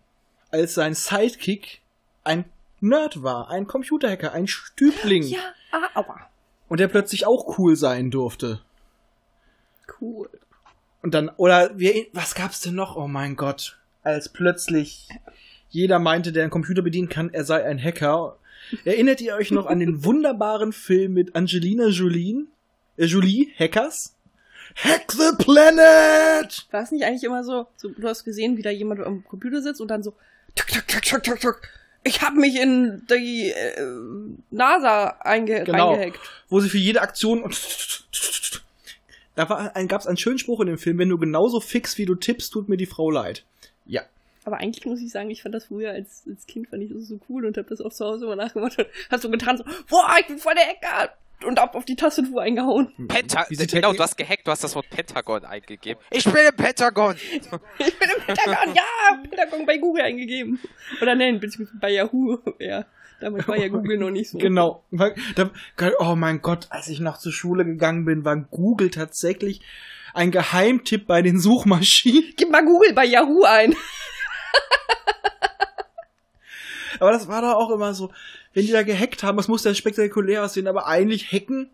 Als 0.51 0.75
sein 0.75 0.95
Sidekick 0.95 1.83
ein 2.25 2.45
Nerd 2.81 3.23
war, 3.23 3.51
ein 3.51 3.69
Computerhacker, 3.69 4.33
ein 4.33 4.49
Stübling. 4.49 5.23
Ja, 5.23 5.55
ah, 5.71 6.01
aua. 6.01 6.21
Und 6.69 6.81
der 6.81 6.89
plötzlich 6.89 7.25
auch 7.25 7.57
cool 7.59 7.77
sein 7.77 8.11
durfte. 8.11 8.63
Cool. 10.01 10.29
Und 11.03 11.15
dann, 11.15 11.29
oder 11.37 11.79
wir, 11.79 12.07
was 12.13 12.35
gab's 12.35 12.63
denn 12.63 12.75
noch? 12.75 12.97
Oh 12.97 13.07
mein 13.07 13.37
Gott. 13.37 13.79
Als 14.03 14.29
plötzlich 14.29 15.09
jeder 15.69 16.01
meinte, 16.01 16.33
der 16.33 16.43
einen 16.43 16.51
Computer 16.51 16.83
bedienen 16.83 17.09
kann, 17.09 17.33
er 17.33 17.45
sei 17.45 17.65
ein 17.65 17.81
Hacker. 17.81 18.39
Erinnert 18.85 19.21
ihr 19.21 19.35
euch 19.35 19.51
noch 19.51 19.67
an 19.67 19.81
den 19.81 20.05
wunderbaren 20.05 20.73
Film 20.73 21.15
mit 21.15 21.35
Angelina 21.37 21.89
Jolie? 21.89 22.47
Äh, 22.97 23.05
Jolie, 23.07 23.53
Hackers? 23.59 24.15
Hack 24.77 25.13
the 25.13 25.31
Planet! 25.39 26.67
War 26.71 26.83
es 26.83 26.91
nicht 26.91 27.05
eigentlich 27.05 27.25
immer 27.25 27.45
so, 27.45 27.67
so, 27.77 27.89
du 27.91 28.09
hast 28.09 28.25
gesehen, 28.25 28.57
wie 28.57 28.63
da 28.63 28.71
jemand 28.71 29.01
am 29.01 29.23
Computer 29.25 29.63
sitzt 29.63 29.81
und 29.81 29.89
dann 29.89 30.03
so, 30.03 30.15
tuk, 30.55 30.67
tuk, 30.69 30.89
tuk, 30.89 31.03
tuk, 31.03 31.23
tuk, 31.23 31.41
tuk. 31.41 31.63
ich 32.03 32.23
hab 32.23 32.35
mich 32.35 32.61
in 32.61 33.03
die 33.09 33.51
äh, 33.51 33.81
NASA 34.51 35.17
einge 35.21 35.65
Genau. 35.65 35.91
reingehackt. 35.93 36.19
Wo 36.49 36.61
sie 36.61 36.69
für 36.69 36.79
jede 36.79 37.03
Aktion 37.03 37.43
und 37.43 37.55
da 39.37 39.49
war 39.49 39.75
ein, 39.77 39.89
gab's 39.89 40.07
einen 40.07 40.17
schönen 40.17 40.39
Spruch 40.39 40.61
in 40.61 40.69
dem 40.69 40.79
Film, 40.79 40.99
wenn 40.99 41.09
du 41.09 41.19
genauso 41.19 41.61
fix 41.61 41.99
wie 41.99 42.07
du 42.07 42.15
tippst, 42.15 42.53
tut 42.53 42.69
mir 42.69 42.77
die 42.77 42.87
Frau 42.87 43.11
leid. 43.11 43.45
Ja. 43.87 44.03
Aber 44.45 44.59
eigentlich 44.59 44.85
muss 44.85 45.01
ich 45.01 45.11
sagen, 45.11 45.31
ich 45.31 45.43
fand 45.43 45.55
das 45.55 45.67
früher 45.67 45.91
als, 45.91 46.25
als 46.29 46.47
Kind 46.47 46.69
fand 46.69 46.83
ich 46.83 46.93
das 46.93 47.09
so 47.09 47.19
cool 47.29 47.47
und 47.47 47.57
hab 47.57 47.67
das 47.69 47.81
auch 47.81 47.93
zu 47.93 48.05
Hause 48.05 48.27
immer 48.27 48.37
nachgemacht 48.37 48.79
und 48.79 48.87
hab 49.11 49.21
so 49.21 49.31
getan, 49.31 49.57
so, 49.57 49.65
boah, 49.89 50.15
ich 50.21 50.27
bin 50.27 50.39
voll 50.39 50.55
der 50.55 50.67
Hacker! 50.67 51.15
Und 51.45 51.61
hab 51.61 51.75
auf 51.75 51.85
die 51.85 51.97
Tastatur 51.97 52.41
eingehauen. 52.41 52.93
Penta 53.09 53.45
Wie 53.49 53.57
sieht 53.57 53.73
genau, 53.73 53.93
du 53.93 53.99
hast 53.99 54.17
gehackt, 54.17 54.47
du 54.47 54.51
hast 54.51 54.65
das 54.65 54.75
Wort 54.77 54.89
Pentagon 54.89 55.45
eingegeben. 55.45 56.03
Ich 56.11 56.25
bin 56.25 56.37
im 56.49 56.57
Pentagon! 56.57 57.17
Ich 57.79 57.99
bin 57.99 58.09
im 58.17 58.23
Pentagon, 58.25 58.75
ja, 58.75 59.23
Pentagon 59.29 59.67
bei 59.67 59.77
Google 59.79 60.05
eingegeben. 60.05 60.61
Oder 61.03 61.15
nein, 61.15 61.41
beziehungsweise 61.41 61.79
bei 61.81 61.91
Yahoo, 61.91 62.39
ja. 62.59 62.87
Damals 63.21 63.49
war 63.49 63.57
ja 63.57 63.69
Google 63.69 63.99
noch 63.99 64.11
nicht 64.11 64.31
so. 64.31 64.39
Genau. 64.39 64.85
Oh 65.99 66.15
mein 66.15 66.43
Gott, 66.43 66.67
als 66.71 66.89
ich 66.89 67.01
noch 67.01 67.19
zur 67.19 67.33
Schule 67.33 67.65
gegangen 67.65 68.05
bin, 68.05 68.25
war 68.25 68.37
Google 68.37 68.91
tatsächlich 68.91 69.61
ein 70.15 70.31
Geheimtipp 70.31 71.07
bei 71.07 71.23
den 71.23 71.39
Suchmaschinen. 71.39 72.33
Gib 72.37 72.51
mal 72.51 72.65
Google 72.65 72.93
bei 72.95 73.05
Yahoo 73.05 73.43
ein. 73.45 73.75
Aber 77.01 77.13
das 77.13 77.29
war 77.29 77.43
da 77.43 77.55
auch 77.55 77.71
immer 77.71 77.95
so, 77.95 78.11
wenn 78.53 78.67
die 78.67 78.73
da 78.73 78.83
gehackt 78.83 79.23
haben, 79.23 79.37
das 79.37 79.49
muss 79.49 79.65
ja 79.65 79.75
spektakulär 79.75 80.45
aussehen, 80.45 80.69
aber 80.69 80.87
eigentlich 80.87 81.33
hacken. 81.33 81.71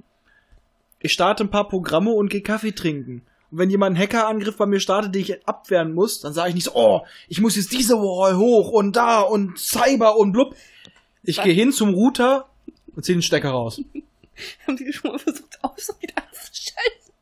Ich 0.99 1.13
starte 1.13 1.45
ein 1.45 1.51
paar 1.51 1.69
Programme 1.69 2.11
und 2.11 2.31
gehe 2.31 2.43
Kaffee 2.43 2.73
trinken. 2.73 3.23
Und 3.51 3.59
wenn 3.59 3.71
jemand 3.71 3.97
einen 3.97 4.03
Hackerangriff 4.03 4.57
bei 4.57 4.67
mir 4.67 4.81
startet, 4.81 5.15
den 5.15 5.23
ich 5.23 5.47
abwehren 5.47 5.93
muss, 5.93 6.21
dann 6.21 6.33
sage 6.33 6.51
ich 6.51 6.55
nicht 6.55 6.65
so, 6.65 6.75
oh, 6.75 7.03
ich 7.29 7.41
muss 7.41 7.57
jetzt 7.57 7.73
diese 7.73 7.97
Wall 7.97 8.37
hoch 8.37 8.71
und 8.71 8.97
da 8.97 9.21
und 9.21 9.59
Cyber 9.59 10.17
und 10.17 10.33
blub. 10.33 10.55
Ich 11.23 11.43
gehe 11.43 11.53
hin 11.53 11.73
zum 11.73 11.95
Router 11.95 12.49
und 12.95 13.05
ziehe 13.05 13.17
den 13.17 13.23
Stecker 13.23 13.51
raus. 13.51 13.81
Haben 14.67 14.77
die 14.77 14.93
schon 14.93 15.13
mal 15.13 15.19
versucht, 15.19 15.59
Ausrede 15.63 16.17
abzuschalten? 16.17 17.13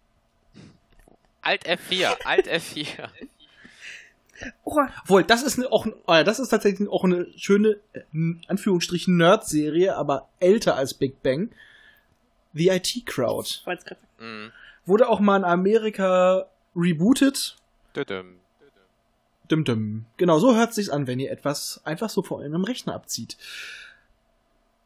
Alt 1.43 1.67
F4, 1.67 2.25
Alt 2.25 2.49
F4. 2.49 2.87
Oh, 4.65 4.81
Obwohl, 5.03 5.25
das 5.25 5.43
ist 5.43 5.59
ne, 5.59 5.71
auch, 5.71 5.87
äh, 6.07 6.25
das 6.25 6.39
ist 6.39 6.49
tatsächlich 6.49 6.89
auch 6.89 7.05
eine 7.05 7.27
schöne, 7.37 7.79
äh, 7.93 8.01
in 8.13 8.41
Anführungsstrichen 8.49 9.17
Nerd-Serie, 9.17 9.97
aber 9.97 10.29
älter 10.41 10.77
als 10.77 10.95
Big 10.95 11.23
Bang. 11.23 11.51
The 12.55 12.69
IT 12.69 13.07
Crowd. 13.07 13.61
Mhm. 14.19 14.53
Wurde 14.87 15.09
auch 15.09 15.21
mal 15.21 15.37
in 15.37 15.45
Amerika 15.45 16.47
rebootet. 16.75 17.57
Düdüm. 17.95 18.37
Dim 19.51 19.65
dim. 19.65 20.07
Genau, 20.17 20.39
so 20.39 20.55
hört 20.55 20.75
sich's 20.75 20.91
an, 20.91 21.07
wenn 21.07 21.21
ihr 21.21 21.31
etwas 21.31 21.81
einfach 21.85 22.11
so 22.11 22.23
vor 22.23 22.39
eurem 22.39 22.65
Rechner 22.65 22.95
abzieht. 22.95 23.37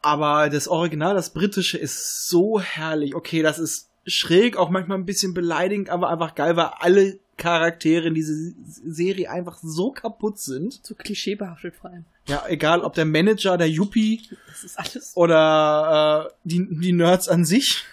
Aber 0.01 0.49
das 0.49 0.67
Original, 0.67 1.15
das 1.15 1.33
britische, 1.33 1.77
ist 1.77 2.27
so 2.27 2.59
herrlich. 2.59 3.15
Okay, 3.15 3.41
das 3.41 3.59
ist 3.59 3.89
schräg, 4.05 4.57
auch 4.57 4.69
manchmal 4.69 4.97
ein 4.97 5.05
bisschen 5.05 5.33
beleidigend, 5.33 5.89
aber 5.89 6.09
einfach 6.09 6.35
geil, 6.35 6.55
weil 6.57 6.71
alle 6.79 7.19
Charaktere 7.37 8.07
in 8.07 8.13
dieser 8.13 8.33
Serie 8.63 9.29
einfach 9.29 9.57
so 9.61 9.91
kaputt 9.91 10.39
sind. 10.39 10.79
So 10.85 10.95
klischeebehaftet 10.95 11.75
vor 11.75 11.89
allem. 11.91 12.05
Ja, 12.27 12.43
egal, 12.47 12.81
ob 12.81 12.93
der 12.93 13.05
Manager, 13.05 13.57
der 13.57 13.69
Yuppie 13.69 14.21
Das 14.47 14.63
ist 14.63 14.79
alles. 14.79 15.11
oder 15.17 16.29
äh, 16.29 16.33
die, 16.43 16.67
die 16.79 16.91
Nerds 16.93 17.27
an 17.27 17.43
sich. 17.45 17.83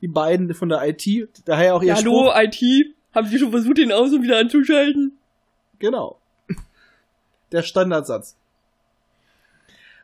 Die 0.00 0.08
beiden 0.08 0.54
von 0.54 0.68
der 0.68 0.86
IT. 0.88 1.04
Daher 1.44 1.74
auch 1.74 1.82
ihr 1.82 1.88
Ja, 1.88 1.96
hallo, 1.96 2.30
Spruch. 2.30 2.34
IT. 2.42 2.94
Haben 3.14 3.26
Sie 3.28 3.38
schon 3.38 3.50
versucht, 3.50 3.78
den 3.78 3.90
aus 3.92 4.12
und 4.12 4.22
wieder 4.22 4.38
anzuschalten? 4.38 5.18
Genau. 5.78 6.20
Der 7.52 7.62
Standardsatz. 7.62 8.36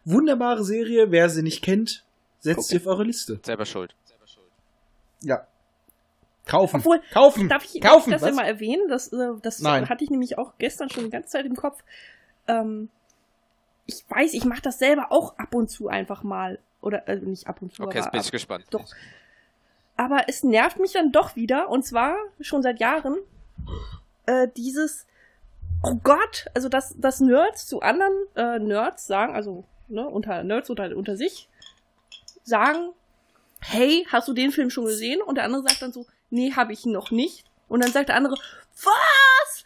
Wunderbare 0.05 0.65
Serie, 0.65 1.11
wer 1.11 1.29
sie 1.31 1.43
nicht 1.43 1.63
kennt, 1.63 2.05
setzt 2.41 2.69
sie 2.69 2.77
auf 2.79 2.87
eure 2.87 3.05
Liste. 3.05 3.39
Selber 3.43 3.65
schuld. 3.65 3.95
Ja. 5.23 5.47
Kaufen. 6.47 6.81
Obwohl, 6.81 7.01
kaufen. 7.13 7.49
Darf 7.49 7.65
ich, 7.65 7.81
kaufen. 7.81 7.83
darf 7.83 8.07
ich 8.07 8.13
das 8.13 8.23
was? 8.23 8.29
ja 8.29 8.35
mal 8.35 8.47
erwähnen? 8.47 8.89
Das, 8.89 9.13
äh, 9.13 9.29
das 9.43 9.61
Nein. 9.61 9.89
hatte 9.89 10.05
ich 10.05 10.11
nämlich 10.11 10.39
auch 10.39 10.53
gestern 10.59 10.91
schon 10.91 11.05
die 11.05 11.11
ganze 11.11 11.31
Zeit 11.31 11.47
im 11.47 11.57
Kopf. 11.57 11.83
Ähm, 12.47 12.91
ich 13.87 14.05
weiß, 14.09 14.35
ich 14.35 14.45
mache 14.45 14.63
das 14.63 14.79
selber 14.79 15.11
auch 15.11 15.39
ab 15.39 15.55
und 15.55 15.69
zu 15.69 15.89
einfach 15.89 16.23
mal. 16.23 16.59
Oder 16.81 17.09
also 17.09 17.27
nicht 17.27 17.47
ab 17.47 17.63
und 17.63 17.75
zu, 17.75 17.83
Okay, 17.83 17.99
jetzt 17.99 18.11
bin 18.11 18.21
ab, 18.21 18.27
ich 18.27 18.33
gespannt. 18.33 18.67
Doch. 18.71 18.85
Aber 19.97 20.25
es 20.29 20.43
nervt 20.43 20.79
mich 20.79 20.93
dann 20.93 21.13
doch 21.13 21.37
wieder, 21.37 21.69
und 21.71 21.85
zwar 21.85 22.17
schon 22.41 22.63
seit 22.63 22.81
Jahren, 22.81 23.17
äh, 24.27 24.49
dieses, 24.57 25.07
oh 25.83 25.95
Gott, 26.03 26.47
also 26.55 26.69
dass, 26.69 26.95
dass 26.99 27.21
Nerds 27.21 27.67
zu 27.67 27.81
anderen 27.81 28.13
äh, 28.35 28.59
Nerds 28.59 29.07
sagen, 29.07 29.35
also 29.35 29.65
ne, 29.89 30.07
unter 30.07 30.43
Nerds 30.43 30.69
unter, 30.69 30.95
unter 30.97 31.17
sich, 31.17 31.49
sagen, 32.43 32.91
hey, 33.61 34.07
hast 34.11 34.29
du 34.29 34.35
den 34.35 34.51
Film 34.51 34.69
schon 34.69 34.85
gesehen? 34.85 35.23
Und 35.23 35.37
der 35.37 35.45
andere 35.45 35.63
sagt 35.63 35.81
dann 35.81 35.93
so, 35.93 36.07
nee, 36.35 36.53
habe 36.53 36.73
ich 36.73 36.85
noch 36.85 37.11
nicht. 37.11 37.45
Und 37.69 37.83
dann 37.83 37.93
sagt 37.93 38.09
der 38.09 38.17
andere, 38.17 38.37
was? 38.83 39.65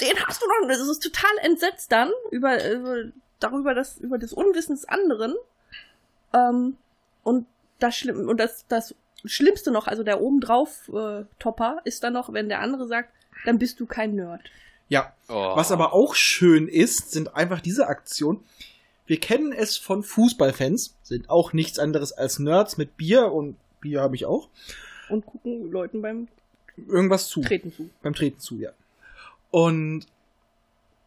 Den 0.00 0.18
hast 0.26 0.42
du 0.42 0.46
noch 0.46 0.66
nicht. 0.66 0.80
Das 0.80 0.88
ist 0.88 1.02
total 1.02 1.30
entsetzt 1.42 1.92
dann 1.92 2.10
über, 2.30 2.70
über 2.70 3.04
darüber, 3.40 3.74
dass, 3.74 3.98
über 3.98 4.18
das 4.18 4.32
Unwissen 4.32 4.74
des 4.74 4.84
anderen. 4.84 5.34
Ähm, 6.34 6.76
und 7.22 7.46
das 7.78 7.96
schlimm, 7.96 8.28
und 8.28 8.38
das, 8.38 8.66
das 8.68 8.94
Schlimmste 9.24 9.70
noch, 9.70 9.86
also 9.86 10.02
der 10.02 10.20
obendrauf 10.20 10.90
äh, 10.92 11.24
Topper, 11.38 11.80
ist 11.84 12.02
dann 12.02 12.12
noch, 12.12 12.32
wenn 12.32 12.48
der 12.48 12.60
andere 12.60 12.86
sagt, 12.86 13.12
dann 13.44 13.58
bist 13.58 13.80
du 13.80 13.86
kein 13.86 14.14
Nerd. 14.14 14.42
Ja. 14.88 15.14
Oh. 15.28 15.56
Was 15.56 15.72
aber 15.72 15.92
auch 15.92 16.14
schön 16.14 16.68
ist, 16.68 17.12
sind 17.12 17.34
einfach 17.34 17.60
diese 17.60 17.86
Aktionen. 17.86 18.44
Wir 19.06 19.20
kennen 19.20 19.52
es 19.52 19.76
von 19.76 20.02
Fußballfans, 20.02 20.96
sind 21.02 21.30
auch 21.30 21.52
nichts 21.52 21.78
anderes 21.78 22.12
als 22.12 22.38
Nerds 22.38 22.76
mit 22.76 22.96
Bier 22.96 23.32
und 23.32 23.56
Bier 23.80 24.00
habe 24.00 24.16
ich 24.16 24.26
auch. 24.26 24.48
Und 25.12 25.26
gucken 25.26 25.70
Leuten 25.70 26.02
beim 26.02 26.28
Irgendwas 26.76 27.28
zu. 27.28 27.42
Treten 27.42 27.72
zu. 27.72 27.90
Beim 28.02 28.14
Treten 28.14 28.40
zu, 28.40 28.58
ja. 28.58 28.70
Und 29.50 30.06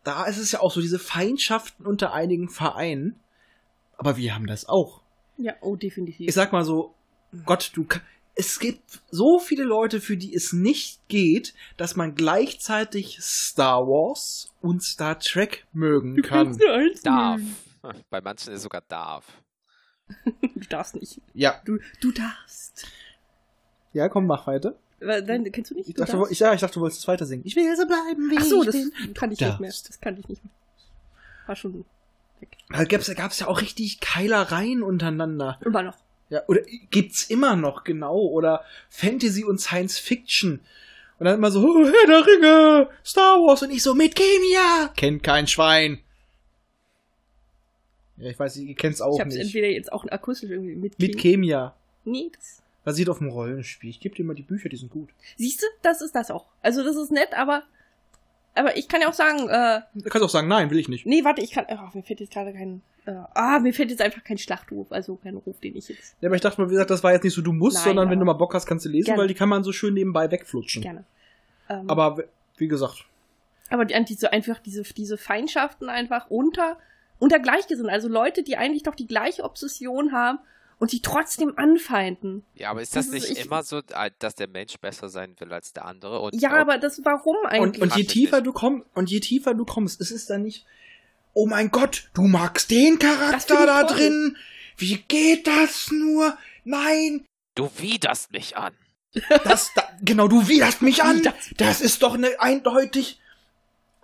da 0.03 0.25
ist 0.25 0.37
es 0.37 0.51
ja 0.51 0.59
auch 0.59 0.71
so 0.71 0.81
diese 0.81 0.99
Feindschaften 0.99 1.85
unter 1.85 2.13
einigen 2.13 2.49
Vereinen. 2.49 3.19
Aber 3.97 4.17
wir 4.17 4.35
haben 4.35 4.45
das 4.45 4.69
auch. 4.69 5.01
Ja, 5.37 5.55
oh, 5.61 5.75
definitiv. 5.75 6.27
Ich 6.27 6.35
sag 6.35 6.51
mal 6.51 6.63
so, 6.63 6.93
Gott, 7.45 7.71
du 7.73 7.85
es 8.35 8.59
gibt 8.59 9.01
so 9.09 9.39
viele 9.39 9.63
Leute, 9.63 10.01
für 10.01 10.17
die 10.17 10.35
es 10.35 10.51
nicht 10.51 11.07
geht, 11.07 11.53
dass 11.77 11.95
man 11.95 12.15
gleichzeitig 12.15 13.17
Star 13.21 13.87
Wars 13.87 14.53
und 14.61 14.83
Star 14.83 15.19
Trek 15.19 15.65
mögen 15.71 16.21
kann. 16.21 16.57
Darf. 17.03 17.41
Bei 18.09 18.19
manchen 18.19 18.51
ist 18.51 18.57
es 18.57 18.63
sogar 18.63 18.83
darf. 18.87 19.25
Du 20.55 20.69
darfst 20.69 20.95
nicht. 20.95 21.21
Ja. 21.33 21.61
Du, 21.65 21.79
du 22.01 22.11
darfst. 22.11 22.87
Ja, 23.95 24.09
komm, 24.09 24.27
mach 24.27 24.45
weiter. 24.45 24.75
Nein, 24.99 25.49
kennst 25.53 25.71
du 25.71 25.75
nicht? 25.75 25.87
Ich 25.87 25.95
dachte, 25.95 26.21
ich, 26.29 26.39
ja, 26.39 26.53
ich 26.53 26.59
dachte, 26.59 26.73
du 26.73 26.81
wolltest 26.81 27.07
weiter 27.07 27.25
singen. 27.25 27.43
Ich 27.45 27.55
will 27.55 27.73
so 27.77 27.87
bleiben, 27.87 28.29
wie 28.29 28.37
Ach 28.37 28.43
so, 28.43 28.59
ich 28.59 28.65
das 28.65 28.75
bin. 28.75 29.13
kann 29.13 29.31
ich 29.31 29.39
nicht 29.39 29.59
mehr. 29.61 29.69
Das 29.69 30.01
kann 30.01 30.17
ich 30.19 30.27
nicht 30.27 30.43
mehr. 30.43 30.51
War 31.45 31.55
schon 31.55 31.85
weg. 32.41 32.49
Da 32.69 32.83
gab's, 32.83 33.05
da 33.05 33.13
gab's 33.13 33.39
ja 33.39 33.47
auch 33.47 33.61
richtig 33.61 34.01
Keilereien 34.01 34.83
untereinander. 34.83 35.59
Immer 35.63 35.83
noch. 35.83 35.95
Ja, 36.29 36.41
oder 36.47 36.59
gibt's 36.89 37.23
immer 37.29 37.55
noch, 37.55 37.85
genau. 37.85 38.17
Oder 38.19 38.65
Fantasy 38.89 39.45
und 39.45 39.61
Science 39.61 39.97
Fiction. 39.97 40.59
Und 41.17 41.25
dann 41.25 41.35
immer 41.35 41.51
so, 41.51 41.61
oh, 41.65 41.85
Herr 41.85 42.07
der 42.07 42.27
Ringe, 42.27 42.89
Star 43.05 43.39
Wars 43.39 43.63
und 43.63 43.71
ich 43.71 43.81
so, 43.81 43.93
mit 43.95 44.13
Chemia. 44.13 44.91
Kennt 44.97 45.23
kein 45.23 45.47
Schwein. 45.47 45.99
Ja, 48.17 48.29
ich 48.29 48.37
weiß, 48.37 48.57
ihr 48.57 48.75
kennt's 48.75 48.99
auch 48.99 49.15
ich 49.15 49.21
hab's 49.21 49.35
nicht. 49.35 49.45
entweder 49.45 49.69
jetzt 49.69 49.93
auch 49.93 50.05
akustisch 50.09 50.49
irgendwie 50.49 50.75
mit. 50.75 50.99
Mit 50.99 51.17
Chemia. 51.17 51.73
Nee, 52.03 52.29
das. 52.35 52.61
Basiert 52.85 53.09
auf 53.09 53.17
dem 53.17 53.29
Rollenspiel. 53.29 53.89
Ich 53.89 53.99
gebe 53.99 54.15
dir 54.15 54.23
mal 54.23 54.35
die 54.35 54.43
Bücher, 54.43 54.69
die 54.69 54.77
sind 54.77 54.91
gut. 54.91 55.09
Siehst 55.37 55.61
du, 55.61 55.65
das 55.81 56.01
ist 56.01 56.15
das 56.15 56.31
auch. 56.31 56.45
Also 56.61 56.83
das 56.83 56.95
ist 56.95 57.11
nett, 57.11 57.33
aber. 57.33 57.63
Aber 58.53 58.77
ich 58.77 58.87
kann 58.87 59.01
ja 59.01 59.09
auch 59.09 59.13
sagen, 59.13 59.49
äh, 59.49 59.81
Du 59.95 60.09
kannst 60.09 60.23
auch 60.23 60.29
sagen, 60.29 60.47
nein, 60.47 60.69
will 60.69 60.79
ich 60.79 60.87
nicht. 60.87 61.05
nee, 61.05 61.23
warte, 61.25 61.41
ich 61.41 61.51
kann. 61.51 61.65
Oh, 61.69 61.89
mir 61.93 62.03
fällt 62.03 62.21
jetzt 62.21 62.31
gerade 62.31 62.53
kein. 62.53 62.81
Äh, 63.05 63.11
ah, 63.33 63.59
mir 63.59 63.73
fällt 63.73 63.89
jetzt 63.89 64.01
einfach 64.01 64.23
kein 64.23 64.37
Schlachtruf, 64.37 64.91
also 64.91 65.15
kein 65.17 65.35
Ruf, 65.35 65.59
den 65.59 65.75
ich 65.75 65.89
jetzt 65.89 66.15
Ja, 66.21 66.29
aber 66.29 66.35
ich 66.35 66.41
dachte 66.41 66.61
mal, 66.61 66.67
wie 66.69 66.73
gesagt, 66.73 66.89
das 66.89 67.03
war 67.03 67.11
jetzt 67.11 67.23
nicht 67.23 67.33
so, 67.35 67.41
du 67.41 67.53
musst, 67.53 67.77
Nein, 67.77 67.83
sondern 67.85 68.09
wenn 68.09 68.17
du 68.19 68.25
mal 68.25 68.33
Bock 68.33 68.53
hast, 68.55 68.65
kannst 68.65 68.85
du 68.85 68.89
lesen, 68.89 69.05
Gerne. 69.07 69.21
weil 69.21 69.27
die 69.27 69.35
kann 69.35 69.49
man 69.49 69.63
so 69.63 69.71
schön 69.71 69.93
nebenbei 69.93 70.31
wegflutschen. 70.31 70.81
gerne. 70.81 71.03
Ähm, 71.69 71.87
Aber 71.89 72.23
wie 72.57 72.67
gesagt, 72.67 73.05
Aber 73.69 73.85
die, 73.85 74.05
diese, 74.05 74.31
einfach 74.31 74.59
diese, 74.59 74.81
diese 74.83 75.17
Feindschaften 75.17 75.89
einfach 75.89 76.29
unter, 76.31 76.77
unter 77.19 77.39
Gleichgesinnten. 77.39 77.93
Also 77.93 78.07
Leute, 78.07 78.41
die 78.41 78.57
eigentlich 78.57 78.83
doch 78.83 78.95
die 78.95 79.07
gleiche 79.07 79.43
Obsession 79.43 80.11
haben 80.11 80.39
und 80.79 80.91
sie 80.91 81.01
trotzdem 81.01 81.53
anfeinden. 81.57 82.43
Ja, 82.55 82.71
aber 82.71 82.81
ist 82.81 82.95
das, 82.95 83.07
Das 83.07 83.15
ist- 83.15 83.29
nicht 83.29 83.39
ich- 83.39 83.45
immer 83.45 83.63
so, 83.63 83.77
äh, 83.77 84.11
dass 84.19 84.35
der 84.35 84.47
Mensch 84.47 84.77
besser 84.79 85.09
sein 85.09 85.35
will 85.39 85.51
als 85.53 85.73
der 85.73 85.85
andere? 85.85 86.19
Und 86.19 86.39
Ja, 86.41 86.51
und- 86.53 86.59
aber 86.59 86.77
das, 86.77 86.99
warum 87.03 87.35
und, 87.37 87.45
eigentlich? 87.47 87.81
und 87.81 87.95
je 87.95 88.03
Praktisch 88.03 88.07
tiefer 88.13 88.41
du 88.41 88.51
kommst, 88.53 88.87
und 88.93 89.09
je 89.09 89.19
tiefer 89.19 89.53
du 89.53 89.65
kommst, 89.65 90.01
es 90.01 90.11
ist 90.11 90.29
dann 90.29 90.41
nicht, 90.43 90.65
oh 91.33 91.47
mein 91.47 91.71
Gott, 91.71 92.09
du 92.13 92.23
magst 92.23 92.71
den 92.71 92.99
Charakter 92.99 93.65
da 93.65 93.83
toll. 93.83 93.97
drin. 93.97 94.37
Wie 94.77 94.97
geht 95.07 95.47
das 95.47 95.89
nur? 95.91 96.37
Nein, 96.65 97.25
du 97.55 97.69
widerst 97.77 98.31
mich 98.31 98.57
an. 98.57 98.73
das, 99.45 99.71
da, 99.75 99.83
genau, 100.01 100.27
du 100.27 100.47
widerst 100.49 100.81
mich 100.81 101.03
an. 101.03 101.21
Das 101.57 101.79
ist 101.79 102.03
doch 102.03 102.15
eine 102.15 102.39
eindeutig, 102.41 103.21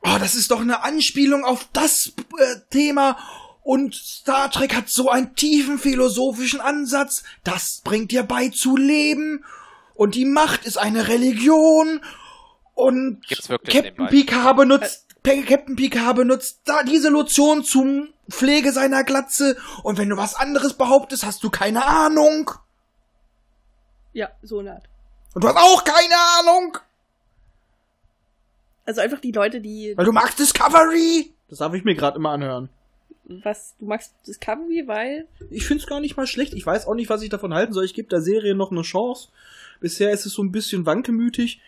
oh, 0.03 0.17
das 0.19 0.35
ist 0.35 0.51
doch 0.51 0.61
eine 0.61 0.83
Anspielung 0.83 1.43
auf 1.43 1.67
das 1.73 2.13
äh, 2.37 2.55
Thema. 2.69 3.17
Und 3.63 3.95
Star 3.95 4.49
Trek 4.49 4.75
hat 4.75 4.89
so 4.89 5.09
einen 5.09 5.35
tiefen 5.35 5.77
philosophischen 5.77 6.61
Ansatz. 6.61 7.23
Das 7.43 7.81
bringt 7.83 8.11
dir 8.11 8.23
bei 8.23 8.49
zu 8.49 8.75
leben. 8.75 9.45
Und 9.93 10.15
die 10.15 10.25
Macht 10.25 10.65
ist 10.65 10.77
eine 10.77 11.07
Religion. 11.07 12.01
Und 12.73 13.21
Captain. 13.67 14.07
Picard 14.07 14.57
benutzt, 14.57 15.05
Captain 15.23 15.75
Picard 15.75 16.15
benutzt 16.15 16.61
da 16.65 16.83
diese 16.83 17.09
Lotion 17.09 17.63
zum 17.63 18.11
Pflege 18.29 18.71
seiner 18.71 19.03
Glatze. 19.03 19.57
Und 19.83 19.97
wenn 19.99 20.09
du 20.09 20.17
was 20.17 20.33
anderes 20.33 20.73
behauptest, 20.73 21.23
hast 21.23 21.43
du 21.43 21.51
keine 21.51 21.85
Ahnung. 21.85 22.49
Ja, 24.13 24.29
so 24.41 24.59
eine 24.59 24.73
Art. 24.73 24.89
Und 25.33 25.43
du 25.43 25.47
hast 25.47 25.57
auch 25.57 25.83
keine 25.83 26.15
Ahnung. 26.39 26.77
Also 28.85 29.01
einfach 29.01 29.19
die 29.19 29.31
Leute, 29.31 29.61
die, 29.61 29.93
Weil 29.95 30.05
du 30.05 30.11
magst 30.11 30.39
Discovery. 30.39 31.33
Das 31.49 31.59
darf 31.59 31.73
ich 31.73 31.83
mir 31.83 31.95
gerade 31.95 32.17
immer 32.17 32.31
anhören. 32.31 32.69
Was, 33.23 33.75
du 33.79 33.85
magst 33.85 34.13
Discovery, 34.27 34.83
weil, 34.87 35.27
Ich 35.49 35.65
find's 35.65 35.87
gar 35.87 35.99
nicht 35.99 36.17
mal 36.17 36.27
schlecht. 36.27 36.53
Ich 36.53 36.65
weiß 36.65 36.87
auch 36.87 36.95
nicht, 36.95 37.09
was 37.09 37.21
ich 37.21 37.29
davon 37.29 37.53
halten 37.53 37.73
soll. 37.73 37.85
Ich 37.85 37.93
gebe 37.93 38.09
der 38.09 38.21
Serie 38.21 38.55
noch 38.55 38.71
eine 38.71 38.81
Chance. 38.81 39.29
Bisher 39.79 40.11
ist 40.11 40.25
es 40.25 40.33
so 40.33 40.43
ein 40.43 40.51
bisschen 40.51 40.85
wankemütig. 40.85 41.61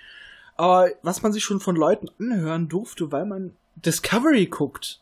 Aber 0.55 0.91
was 1.01 1.21
man 1.23 1.33
sich 1.33 1.43
schon 1.43 1.59
von 1.59 1.75
Leuten 1.75 2.09
anhören 2.19 2.69
durfte, 2.69 3.11
weil 3.11 3.25
man 3.25 3.55
Discovery 3.75 4.45
guckt. 4.47 4.99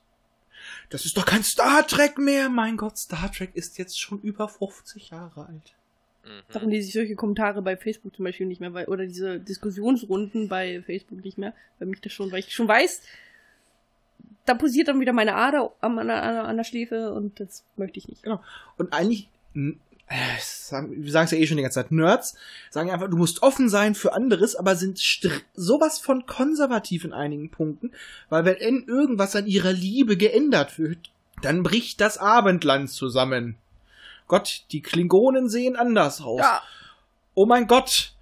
Das 0.89 1.05
ist 1.05 1.17
doch 1.17 1.25
kein 1.25 1.43
Star 1.43 1.85
Trek 1.87 2.17
mehr. 2.17 2.49
Mein 2.49 2.77
Gott, 2.77 2.97
Star 2.97 3.31
Trek 3.31 3.51
ist 3.53 3.77
jetzt 3.77 3.99
schon 3.99 4.21
über 4.21 4.47
50 4.47 5.09
Jahre 5.09 5.47
alt. 5.47 5.73
Mhm. 6.23 6.53
darum 6.53 6.69
lese 6.69 6.87
ich 6.87 6.93
solche 6.93 7.15
Kommentare 7.15 7.63
bei 7.63 7.75
Facebook 7.75 8.15
zum 8.15 8.25
Beispiel 8.25 8.45
nicht 8.45 8.61
mehr, 8.61 8.73
weil, 8.73 8.85
oder 8.85 9.05
diese 9.05 9.39
Diskussionsrunden 9.39 10.49
bei 10.49 10.83
Facebook 10.83 11.23
nicht 11.23 11.39
mehr, 11.39 11.53
weil 11.79 11.87
mich 11.87 12.01
das 12.01 12.13
schon, 12.13 12.31
weil 12.31 12.39
ich 12.39 12.53
schon 12.53 12.67
weiß, 12.67 13.01
da 14.45 14.53
posiert 14.53 14.87
dann 14.87 14.99
wieder 14.99 15.13
meine 15.13 15.35
Ader 15.35 15.71
an, 15.81 15.97
an, 15.99 16.09
an, 16.09 16.57
der 16.57 16.63
Schläfe 16.63 17.13
und 17.13 17.39
das 17.39 17.63
möchte 17.77 17.99
ich 17.99 18.07
nicht. 18.07 18.25
Und 18.77 18.93
eigentlich, 18.93 19.29
äh, 19.53 19.73
sagen, 20.39 21.03
wir 21.03 21.11
sagen 21.11 21.25
es 21.25 21.31
ja 21.31 21.37
eh 21.37 21.47
schon 21.47 21.57
die 21.57 21.63
ganze 21.63 21.81
Zeit, 21.81 21.91
Nerds 21.91 22.35
sagen 22.69 22.89
einfach, 22.89 23.09
du 23.09 23.17
musst 23.17 23.43
offen 23.43 23.69
sein 23.69 23.95
für 23.95 24.13
anderes, 24.13 24.55
aber 24.55 24.75
sind 24.75 24.99
sowas 25.53 25.99
von 25.99 26.25
konservativ 26.25 27.05
in 27.05 27.13
einigen 27.13 27.49
Punkten, 27.49 27.91
weil 28.29 28.45
wenn 28.45 28.57
irgendwas 28.57 29.35
an 29.35 29.47
ihrer 29.47 29.73
Liebe 29.73 30.17
geändert 30.17 30.79
wird, 30.79 31.11
dann 31.41 31.63
bricht 31.63 32.01
das 32.01 32.17
Abendland 32.17 32.89
zusammen. 32.89 33.57
Gott, 34.27 34.63
die 34.71 34.81
Klingonen 34.81 35.49
sehen 35.49 35.75
anders 35.75 36.21
aus. 36.21 36.39
Ja, 36.39 36.61
Oh 37.33 37.45
mein 37.45 37.65
Gott, 37.65 38.13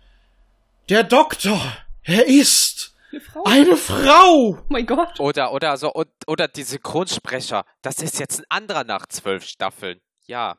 der 0.87 1.03
Doktor, 1.03 1.59
er 2.03 2.27
ist 2.27 2.93
eine 3.11 3.21
Frau. 3.21 3.43
eine 3.45 3.75
Frau. 3.77 4.33
oh 4.59 4.63
mein 4.69 4.85
Gott. 4.85 5.19
Oder, 5.19 5.53
oder 5.53 5.77
so, 5.77 5.91
und, 5.91 6.07
oder 6.27 6.47
die 6.47 6.63
Synchronsprecher. 6.63 7.63
Das 7.81 8.01
ist 8.01 8.19
jetzt 8.19 8.39
ein 8.39 8.45
anderer 8.49 8.83
nach 8.83 9.05
zwölf 9.07 9.43
Staffeln. 9.45 9.99
Ja, 10.27 10.57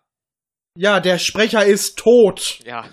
Ja, 0.76 1.00
der 1.00 1.18
Sprecher 1.18 1.64
ist 1.64 1.98
tot. 1.98 2.58
ja. 2.64 2.84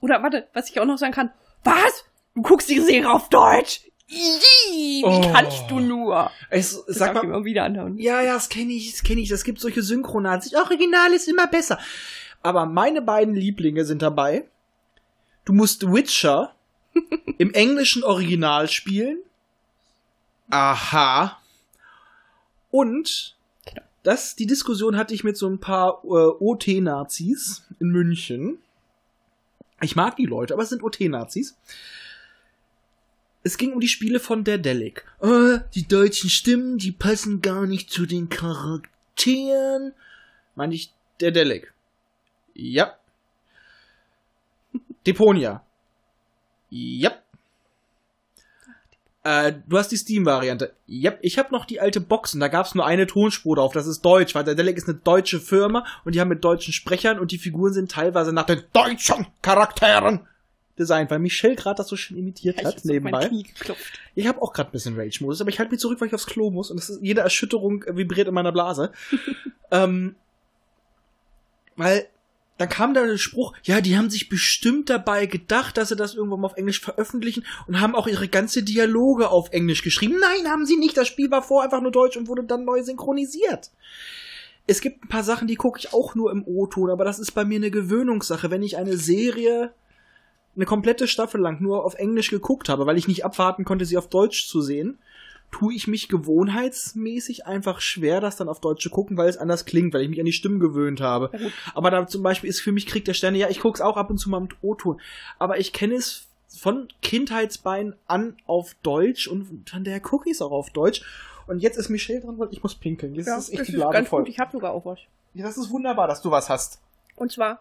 Oder 0.00 0.22
warte, 0.22 0.46
was 0.52 0.68
ich 0.70 0.78
auch 0.78 0.84
noch 0.84 0.98
sagen 0.98 1.12
kann. 1.14 1.30
Was? 1.64 2.04
Du 2.34 2.42
guckst 2.42 2.68
die 2.68 2.80
Serie 2.80 3.10
auf 3.10 3.28
Deutsch? 3.30 3.80
Wie 4.08 5.02
Oh. 5.04 5.20
kannst 5.32 5.68
du 5.70 5.80
nur? 5.80 6.30
Es, 6.50 6.84
Das 6.86 6.96
sag 6.98 7.14
mal, 7.14 7.24
immer 7.24 7.44
wieder 7.44 7.64
anhören. 7.64 7.96
Ja, 7.98 8.20
ja, 8.20 8.34
das 8.34 8.48
kenne 8.48 8.72
ich, 8.72 8.92
das 8.92 9.02
kenne 9.02 9.20
ich. 9.22 9.30
Es 9.30 9.42
gibt 9.42 9.58
solche 9.58 9.82
Synchronats. 9.82 10.54
Original 10.54 11.12
ist 11.12 11.26
immer 11.28 11.46
besser. 11.48 11.78
Aber 12.42 12.66
meine 12.66 13.02
beiden 13.02 13.34
Lieblinge 13.34 13.84
sind 13.84 14.02
dabei. 14.02 14.48
Du 15.44 15.52
musst 15.52 15.82
Witcher 15.90 16.54
im 17.38 17.52
englischen 17.52 18.04
Original 18.04 18.68
spielen. 18.68 19.18
Aha. 20.50 21.38
Und 22.70 23.36
das, 24.02 24.36
die 24.36 24.46
Diskussion 24.46 24.96
hatte 24.96 25.14
ich 25.14 25.24
mit 25.24 25.36
so 25.36 25.48
ein 25.48 25.58
paar 25.58 26.00
äh, 26.04 26.06
OT-Nazis 26.06 27.64
in 27.80 27.88
München. 27.88 28.58
Ich 29.80 29.96
mag 29.96 30.16
die 30.16 30.26
Leute, 30.26 30.54
aber 30.54 30.62
es 30.62 30.68
sind 30.68 30.82
OT-Nazis. 30.82 31.56
Es 33.42 33.58
ging 33.58 33.72
um 33.72 33.80
die 33.80 33.88
Spiele 33.88 34.20
von 34.20 34.44
Daedalic. 34.44 35.04
Äh, 35.20 35.58
die 35.74 35.88
deutschen 35.88 36.30
Stimmen, 36.30 36.78
die 36.78 36.92
passen 36.92 37.42
gar 37.42 37.66
nicht 37.66 37.90
zu 37.90 38.06
den 38.06 38.28
Charakteren. 38.28 39.92
Meine 40.54 40.74
ich 40.74 40.92
Daedalic. 41.18 41.72
Ja. 42.54 42.96
Deponia. 45.06 45.65
Ja. 46.76 47.12
Äh, 49.24 49.54
du 49.66 49.78
hast 49.78 49.90
die 49.90 49.96
Steam-Variante. 49.96 50.72
Ja, 50.86 51.14
ich 51.20 51.38
habe 51.38 51.52
noch 51.52 51.64
die 51.64 51.80
alte 51.80 52.00
Boxen. 52.00 52.38
Da 52.38 52.48
gab's 52.48 52.74
nur 52.74 52.86
eine 52.86 53.06
Tonspur 53.06 53.56
drauf. 53.56 53.72
Das 53.72 53.86
ist 53.86 54.02
Deutsch, 54.02 54.34
weil 54.34 54.44
Daedalic 54.44 54.76
ist 54.76 54.88
eine 54.88 54.98
deutsche 54.98 55.40
Firma 55.40 55.84
und 56.04 56.14
die 56.14 56.20
haben 56.20 56.28
mit 56.28 56.44
deutschen 56.44 56.72
Sprechern 56.72 57.18
und 57.18 57.32
die 57.32 57.38
Figuren 57.38 57.72
sind 57.72 57.90
teilweise 57.90 58.32
nach 58.32 58.46
den 58.46 58.62
deutschen 58.72 59.26
Charakteren 59.42 60.20
designt, 60.78 61.10
weil 61.10 61.18
Michelle 61.18 61.56
gerade 61.56 61.76
das 61.76 61.88
so 61.88 61.96
schön 61.96 62.18
imitiert 62.18 62.60
Ich 62.60 62.66
hat 62.66 62.84
mein 62.84 62.94
nebenbei. 62.94 63.30
Ich 64.14 64.26
habe 64.26 64.42
auch 64.42 64.52
gerade 64.52 64.68
ein 64.68 64.72
bisschen 64.72 64.96
Rage-Modus, 64.96 65.40
aber 65.40 65.50
ich 65.50 65.58
halte 65.58 65.72
mich 65.72 65.80
zurück, 65.80 66.00
weil 66.00 66.08
ich 66.08 66.14
aufs 66.14 66.26
Klo 66.26 66.50
muss 66.50 66.70
und 66.70 66.78
ist, 66.78 66.98
jede 67.00 67.22
Erschütterung 67.22 67.84
vibriert 67.88 68.28
in 68.28 68.34
meiner 68.34 68.52
Blase. 68.52 68.92
ähm, 69.70 70.14
weil 71.76 72.06
dann 72.58 72.68
kam 72.68 72.94
da 72.94 73.04
der 73.04 73.18
Spruch, 73.18 73.52
ja, 73.62 73.80
die 73.80 73.96
haben 73.96 74.08
sich 74.08 74.28
bestimmt 74.28 74.88
dabei 74.88 75.26
gedacht, 75.26 75.76
dass 75.76 75.90
sie 75.90 75.96
das 75.96 76.14
irgendwann 76.14 76.40
mal 76.40 76.46
auf 76.46 76.56
Englisch 76.56 76.80
veröffentlichen 76.80 77.44
und 77.66 77.80
haben 77.80 77.94
auch 77.94 78.06
ihre 78.06 78.28
ganze 78.28 78.62
Dialoge 78.62 79.28
auf 79.28 79.52
Englisch 79.52 79.82
geschrieben. 79.82 80.16
Nein, 80.20 80.50
haben 80.50 80.64
sie 80.64 80.76
nicht. 80.76 80.96
Das 80.96 81.08
Spiel 81.08 81.30
war 81.30 81.42
vorher 81.42 81.64
einfach 81.64 81.82
nur 81.82 81.92
Deutsch 81.92 82.16
und 82.16 82.28
wurde 82.28 82.44
dann 82.44 82.64
neu 82.64 82.82
synchronisiert. 82.82 83.70
Es 84.66 84.80
gibt 84.80 85.04
ein 85.04 85.08
paar 85.08 85.22
Sachen, 85.22 85.46
die 85.46 85.56
gucke 85.56 85.78
ich 85.78 85.92
auch 85.92 86.14
nur 86.14 86.32
im 86.32 86.44
O-Ton, 86.44 86.90
aber 86.90 87.04
das 87.04 87.18
ist 87.18 87.32
bei 87.32 87.44
mir 87.44 87.56
eine 87.56 87.70
Gewöhnungssache. 87.70 88.50
Wenn 88.50 88.62
ich 88.62 88.76
eine 88.76 88.96
Serie 88.96 89.72
eine 90.56 90.64
komplette 90.64 91.06
Staffel 91.06 91.40
lang 91.40 91.60
nur 91.60 91.84
auf 91.84 91.94
Englisch 91.94 92.30
geguckt 92.30 92.68
habe, 92.68 92.86
weil 92.86 92.96
ich 92.96 93.06
nicht 93.06 93.24
abwarten 93.24 93.64
konnte, 93.64 93.84
sie 93.84 93.98
auf 93.98 94.08
Deutsch 94.08 94.48
zu 94.48 94.62
sehen, 94.62 94.98
tue 95.58 95.72
ich 95.74 95.86
mich 95.86 96.08
gewohnheitsmäßig 96.08 97.46
einfach 97.46 97.80
schwer, 97.80 98.20
das 98.20 98.36
dann 98.36 98.48
auf 98.48 98.60
Deutsch 98.60 98.82
zu 98.82 98.90
gucken, 98.90 99.16
weil 99.16 99.28
es 99.28 99.38
anders 99.38 99.64
klingt, 99.64 99.94
weil 99.94 100.02
ich 100.02 100.08
mich 100.10 100.20
an 100.20 100.26
die 100.26 100.32
Stimmen 100.32 100.60
gewöhnt 100.60 101.00
habe. 101.00 101.30
Ja. 101.32 101.48
Aber 101.74 101.90
da 101.90 102.06
zum 102.06 102.22
Beispiel 102.22 102.50
ist 102.50 102.60
für 102.60 102.72
mich 102.72 102.86
Krieg 102.86 103.04
der 103.06 103.14
Sterne, 103.14 103.38
ja, 103.38 103.48
ich 103.48 103.60
gucke 103.60 103.76
es 103.76 103.80
auch 103.80 103.96
ab 103.96 104.10
und 104.10 104.18
zu 104.18 104.28
mal 104.28 104.40
mit 104.40 104.52
O-Ton. 104.60 105.00
Aber 105.38 105.58
ich 105.58 105.72
kenne 105.72 105.94
es 105.94 106.26
von 106.48 106.88
Kindheitsbeinen 107.00 107.94
an 108.06 108.36
auf 108.46 108.74
Deutsch 108.82 109.28
und 109.28 109.68
von 109.68 109.84
daher 109.84 110.00
gucke 110.00 110.28
ich 110.28 110.34
es 110.36 110.42
auch 110.42 110.52
auf 110.52 110.70
Deutsch. 110.70 111.02
Und 111.46 111.60
jetzt 111.60 111.76
ist 111.78 111.88
Michelle 111.88 112.20
dran, 112.20 112.38
weil 112.38 112.48
ich 112.50 112.62
muss 112.62 112.74
pinkeln. 112.74 113.14
Jetzt 113.14 113.26
Ja, 113.26 113.38
ist 113.38 113.48
echt 113.50 113.60
das 113.60 113.66
die 113.68 113.72
Blase 113.72 113.92
ganz 113.92 114.08
voll. 114.08 114.22
gut. 114.22 114.28
Ich 114.28 114.38
habe 114.38 114.52
sogar 114.52 114.72
auch 114.72 114.84
was. 114.84 114.98
Ja, 115.32 115.44
das 115.44 115.56
ist 115.56 115.70
wunderbar, 115.70 116.06
dass 116.08 116.20
du 116.20 116.30
was 116.30 116.50
hast. 116.50 116.80
Und 117.14 117.32
zwar. 117.32 117.60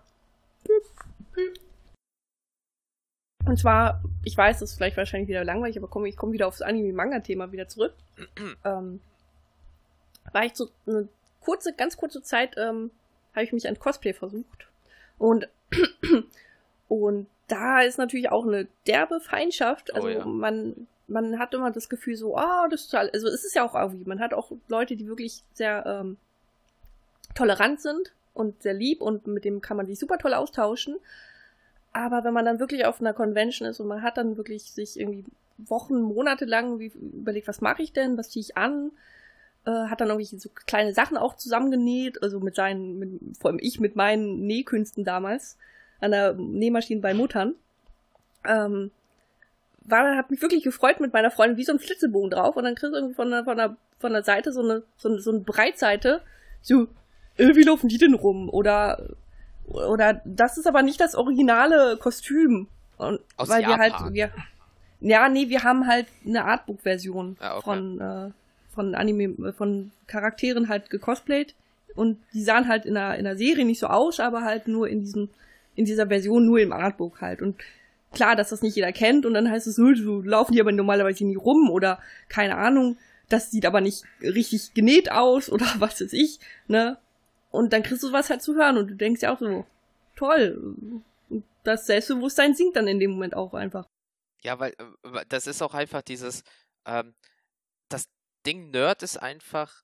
Und 3.46 3.58
zwar, 3.58 4.02
ich 4.24 4.38
weiß, 4.38 4.60
das 4.60 4.72
ist 4.72 4.78
vielleicht 4.78 4.98
wahrscheinlich 4.98 5.30
wieder 5.30 5.44
langweilig, 5.44 5.78
aber 5.78 5.88
komm, 5.88 6.06
ich 6.06 6.18
komme 6.18 6.34
wieder 6.34 6.48
aufs 6.48 6.62
Anime-Manga-Thema 6.62 7.52
wieder 7.52 7.68
zurück. 7.68 7.94
ähm, 8.66 9.02
war 10.32 10.46
ich 10.46 10.56
so 10.56 10.70
eine 10.88 11.08
kurze, 11.42 11.74
ganz 11.74 11.98
kurze 11.98 12.22
Zeit, 12.22 12.56
ähm, 12.58 12.92
habe 13.34 13.44
ich 13.44 13.54
mich 13.54 13.68
an 13.68 13.78
Cosplay 13.78 14.14
versucht. 14.14 14.68
Und, 15.18 15.48
und 16.88 17.28
da 17.48 17.82
ist 17.82 17.98
natürlich 17.98 18.32
auch 18.32 18.46
eine 18.46 18.68
derbe 18.88 19.20
Feindschaft. 19.20 19.92
Oh 19.94 19.98
Also 19.98 20.10
ja. 20.10 20.26
man, 20.26 20.88
man 21.08 21.38
hat 21.38 21.54
immer 21.54 21.72
das 21.72 21.90
Gefühl 21.90 22.16
so, 22.16 22.36
ah, 22.36 22.68
das 22.70 22.82
ist 22.82 22.90
total, 22.90 23.10
also 23.12 23.28
es 23.28 23.46
ist 23.46 23.56
ja 23.56 23.64
auch 23.64 23.76
irgendwie, 23.76 24.10
man 24.10 24.20
hat 24.20 24.34
auch 24.34 24.52
Leute, 24.68 24.96
die 24.96 25.08
wirklich 25.08 25.44
sehr 25.54 25.86
ähm, 25.86 26.18
tolerant 27.36 27.82
sind 27.82 28.14
und 28.34 28.64
sehr 28.64 28.74
lieb 28.74 29.02
und 29.02 29.28
mit 29.28 29.46
dem 29.46 29.62
kann 29.62 29.78
man 29.78 29.86
sich 29.86 30.00
super 30.00 30.18
toll 30.18 30.34
austauschen. 30.34 30.98
Aber 31.96 32.26
wenn 32.26 32.34
man 32.34 32.44
dann 32.44 32.60
wirklich 32.60 32.86
auf 32.86 33.00
einer 33.00 33.14
Convention 33.14 33.70
ist 33.70 33.80
und 33.80 33.88
man 33.88 34.02
hat 34.02 34.18
dann 34.18 34.36
wirklich 34.36 34.64
sich 34.64 35.00
irgendwie 35.00 35.24
Wochen, 35.58 36.02
Monate 36.02 36.44
lang 36.44 36.78
überlegt, 36.78 37.48
was 37.48 37.62
mache 37.62 37.84
ich 37.84 37.94
denn, 37.94 38.18
was 38.18 38.32
ziehe 38.32 38.42
ich 38.42 38.58
an, 38.58 38.92
äh, 39.66 39.72
hat 39.72 40.02
dann 40.02 40.10
irgendwie 40.10 40.38
so 40.38 40.50
kleine 40.66 40.94
Sachen 40.94 41.16
auch 41.16 41.38
zusammengenäht, 41.38 42.22
also 42.22 42.42
mit 42.42 42.54
seinen, 42.54 43.00
mit, 43.00 43.38
vor 43.40 43.50
allem 43.50 43.62
ich 43.62 43.80
mit 43.80 43.96
meinen 43.96 44.46
Nähkünsten 44.46 45.06
damals 45.06 45.58
an 46.02 46.12
der 46.12 46.34
Nähmaschine 46.34 47.00
bei 47.00 47.14
Muttern. 47.14 47.56
Ähm, 48.46 48.92
war, 49.86 50.18
hat 50.18 50.32
mich 50.32 50.42
wirklich 50.42 50.66
gefreut 50.66 51.00
mit 51.00 51.14
meiner 51.14 51.32
Freundin 51.32 51.56
wie 51.56 51.64
so 51.64 51.72
ein 51.72 51.80
Flitzebogen 51.80 52.32
drauf 52.32 52.58
und 52.58 52.66
dann 52.66 52.76
kriegst 52.76 52.92
du 52.92 52.98
irgendwie 52.98 53.16
von 53.16 53.32
der, 53.32 53.46
von 53.46 53.56
der, 53.56 53.78
von 54.00 54.12
der 54.12 54.24
Seite 54.24 54.52
so 54.52 54.62
eine, 54.62 54.84
so 54.98 55.18
so 55.18 55.32
eine 55.32 55.40
Breitseite, 55.40 56.22
so, 56.62 56.90
äh, 57.38 57.56
wie 57.56 57.64
laufen 57.64 57.88
die 57.88 58.00
denn 58.00 58.16
rum? 58.16 58.50
Oder, 58.50 59.16
oder 59.68 60.22
das 60.26 60.58
ist 60.58 60.68
aber 60.68 60.82
nicht 60.82 61.00
das 61.00 61.16
originale 61.16 61.98
Kostüm. 61.98 62.68
Und, 62.98 63.20
Aus 63.38 63.50
weil 63.50 63.62
wir 63.64 63.70
Japan. 63.72 63.94
halt, 64.04 64.14
wir, 64.14 64.30
ja, 65.02 65.28
nee, 65.30 65.50
wir 65.50 65.64
haben 65.64 65.88
halt 65.88 66.08
eine 66.26 66.46
Artbook-Version 66.46 67.38
Ah, 67.40 67.56
okay. 67.58 67.64
von, 67.64 68.00
äh, 68.00 68.32
von 68.74 68.96
Anime, 68.96 69.54
von 69.54 69.92
Charakteren 70.08 70.70
halt 70.70 70.90
gecosplayt. 70.90 71.56
Und 71.96 72.18
die 72.34 72.44
sahen 72.44 72.68
halt 72.68 72.86
in 72.86 72.94
der, 72.96 73.16
in 73.16 73.24
der 73.24 73.38
Serie 73.38 73.66
nicht 73.66 73.80
so 73.80 73.88
aus, 73.88 74.20
aber 74.20 74.44
halt 74.44 74.68
nur 74.68 74.88
in 74.88 75.02
diesem, 75.02 75.30
in 75.76 75.86
dieser 75.86 76.08
Version 76.08 76.46
nur 76.46 76.60
im 76.60 76.74
Artbook 76.74 77.22
halt. 77.22 77.42
Und 77.42 77.56
klar, 78.14 78.36
dass 78.36 78.50
das 78.50 78.62
nicht 78.62 78.76
jeder 78.76 78.92
kennt 78.92 79.26
und 79.26 79.34
dann 79.34 79.50
heißt 79.50 79.68
es 79.68 79.76
so 79.76 79.90
laufen 80.22 80.54
die 80.54 80.62
aber 80.62 80.72
normalerweise 80.72 81.26
nie 81.26 81.36
rum 81.36 81.70
oder 81.70 82.00
keine 82.30 82.58
Ahnung, 82.58 82.98
das 83.30 83.52
sieht 83.52 83.66
aber 83.66 83.82
nicht 83.82 84.04
richtig 84.22 84.74
genäht 84.74 85.12
aus 85.12 85.50
oder 85.52 85.66
was 85.80 86.02
weiß 86.02 86.14
ich, 86.14 86.40
ne? 86.68 86.98
Und 87.56 87.74
dann 87.74 87.84
kriegst 87.84 88.04
du 88.04 88.12
was 88.12 88.30
halt 88.30 88.42
zu 88.42 88.56
hören 88.56 88.78
und 88.78 88.88
du 88.88 88.96
denkst 88.96 89.22
ja 89.22 89.34
auch 89.34 89.40
so, 89.40 89.66
toll. 90.16 90.58
Und 91.30 91.44
das 91.64 91.86
Selbstbewusstsein 91.86 92.54
sinkt 92.54 92.76
dann 92.76 92.88
in 92.88 93.00
dem 93.00 93.12
Moment 93.12 93.36
auch 93.36 93.54
einfach. 93.54 93.88
Ja, 94.44 94.60
weil 94.60 94.74
äh, 95.04 95.26
das 95.30 95.48
ist 95.48 95.62
auch 95.62 95.74
einfach 95.74 96.02
dieses, 96.02 96.44
ähm, 96.86 97.16
das 97.90 98.08
Ding 98.46 98.70
Nerd 98.70 99.04
ist 99.04 99.18
einfach, 99.18 99.84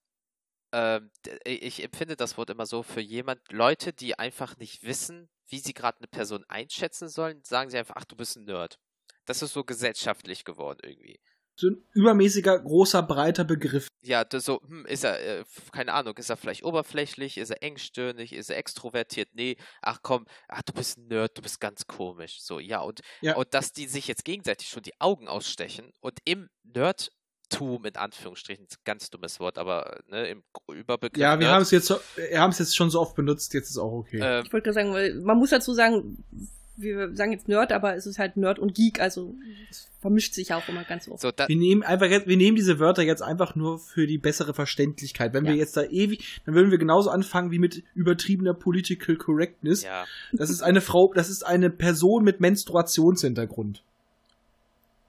ähm, 0.72 1.12
ich 1.44 1.84
empfinde 1.84 2.16
das 2.16 2.38
Wort 2.38 2.50
immer 2.50 2.66
so, 2.66 2.84
für 2.84 3.02
jemand, 3.02 3.42
Leute, 3.52 3.94
die 3.94 4.18
einfach 4.18 4.58
nicht 4.58 4.84
wissen, 4.84 5.30
wie 5.48 5.60
sie 5.60 5.74
gerade 5.74 5.98
eine 5.98 6.08
Person 6.08 6.46
einschätzen 6.48 7.10
sollen, 7.10 7.44
sagen 7.44 7.70
sie 7.70 7.78
einfach, 7.78 7.96
ach, 7.98 8.06
du 8.06 8.16
bist 8.16 8.38
ein 8.38 8.46
Nerd. 8.46 8.80
Das 9.26 9.42
ist 9.42 9.54
so 9.54 9.64
gesellschaftlich 9.64 10.46
geworden 10.46 10.80
irgendwie. 10.84 11.20
So 11.62 11.68
ein 11.70 11.84
übermäßiger, 11.94 12.58
großer, 12.60 13.04
breiter 13.04 13.44
Begriff. 13.44 13.88
Ja, 14.04 14.24
das 14.26 14.46
so, 14.46 14.62
hm, 14.68 14.84
ist 14.88 15.04
er, 15.04 15.20
äh, 15.42 15.44
keine 15.72 15.94
Ahnung, 15.94 16.18
ist 16.18 16.32
er 16.32 16.36
vielleicht 16.38 16.64
oberflächlich, 16.64 17.38
ist 17.38 17.52
er 17.52 17.62
engstirnig, 17.62 18.34
ist 18.34 18.50
er 18.50 18.58
extrovertiert? 18.58 19.30
Nee, 19.34 19.58
ach 19.84 20.00
komm, 20.02 20.26
ach, 20.48 20.64
du 20.64 20.74
bist 20.74 20.98
ein 20.98 21.08
Nerd, 21.08 21.38
du 21.38 21.44
bist 21.44 21.60
ganz 21.60 21.86
komisch. 21.86 22.42
So, 22.42 22.60
ja, 22.60 22.80
und, 22.80 23.02
Ja. 23.22 23.36
und 23.36 23.54
dass 23.54 23.74
die 23.74 23.86
sich 23.86 24.08
jetzt 24.08 24.26
gegenseitig 24.26 24.70
schon 24.70 24.82
die 24.82 25.00
Augen 25.00 25.28
ausstechen 25.28 25.92
und 26.00 26.18
im 26.26 26.50
Nerdtum, 26.64 27.86
in 27.86 27.96
Anführungsstrichen, 27.96 28.66
ganz 28.84 29.12
dummes 29.12 29.40
Wort, 29.40 29.60
aber 29.60 30.00
ne, 30.08 30.30
im 30.30 30.44
Überbegriff 30.74 31.22
Ja, 31.22 31.40
wir 31.40 31.50
haben 31.52 31.62
es 31.62 31.70
jetzt, 31.70 31.86
so- 31.86 32.00
wir 32.16 32.42
haben 32.42 32.50
es 32.50 32.58
jetzt 32.58 32.76
schon 32.76 32.90
so 32.90 33.00
oft 33.00 33.16
benutzt, 33.16 33.54
jetzt 33.54 33.70
ist 33.70 33.78
auch 33.78 33.92
okay. 33.92 34.20
äh, 34.20 34.42
Ich 34.44 34.52
wollte 34.52 34.64
gerade 34.64 34.74
sagen, 34.74 34.94
weil 34.94 35.14
man 35.14 35.38
muss 35.38 35.52
dazu 35.52 35.76
sagen, 35.76 36.24
wir 36.78 37.16
sagen 37.16 37.32
jetzt 37.32 37.48
Nerd, 37.48 37.72
aber 37.72 37.96
es 37.96 38.06
ist 38.06 38.18
halt 38.18 38.38
Nerd 38.38 38.58
und 38.60 38.74
Geek, 38.74 39.00
also 39.02 39.36
es 39.70 39.90
vermischt 40.00 40.34
sich 40.34 40.54
auch 40.54 40.68
immer 40.68 40.84
ganz 40.84 41.08
oft. 41.08 41.22
so, 41.22 41.32
wir 41.46 41.56
nehmen 41.56 41.84
einfach 41.84 42.08
jetzt, 42.08 42.28
wir 42.28 42.38
nehmen 42.38 42.56
diese 42.56 42.80
Wörter 42.80 43.04
jetzt 43.04 43.22
einfach 43.22 43.56
nur 43.56 43.78
für 43.78 44.08
die 44.08 44.18
bessere 44.18 44.54
Verständlichkeit. 44.54 45.34
Wenn 45.34 45.44
wir 45.46 45.52
Ja. 45.54 45.58
jetzt 45.60 45.78
da 45.78 45.84
ewig, 45.84 46.42
dann 46.46 46.56
würden 46.56 46.72
wir 46.72 46.78
genauso 46.78 47.10
anfangen 47.12 47.52
wie 47.52 47.60
mit 47.60 47.84
übertriebener 47.94 48.54
Political 48.54 49.16
Correctness. 49.18 49.84
ja, 49.84 50.06
Das 50.32 50.50
ist 50.50 50.62
eine 50.64 50.82
Frau, 50.82 51.14
das 51.14 51.30
ist 51.30 51.46
eine 51.46 51.70
Person 51.70 52.24
mit 52.24 52.40
Menstruationshintergrund. 52.40 53.84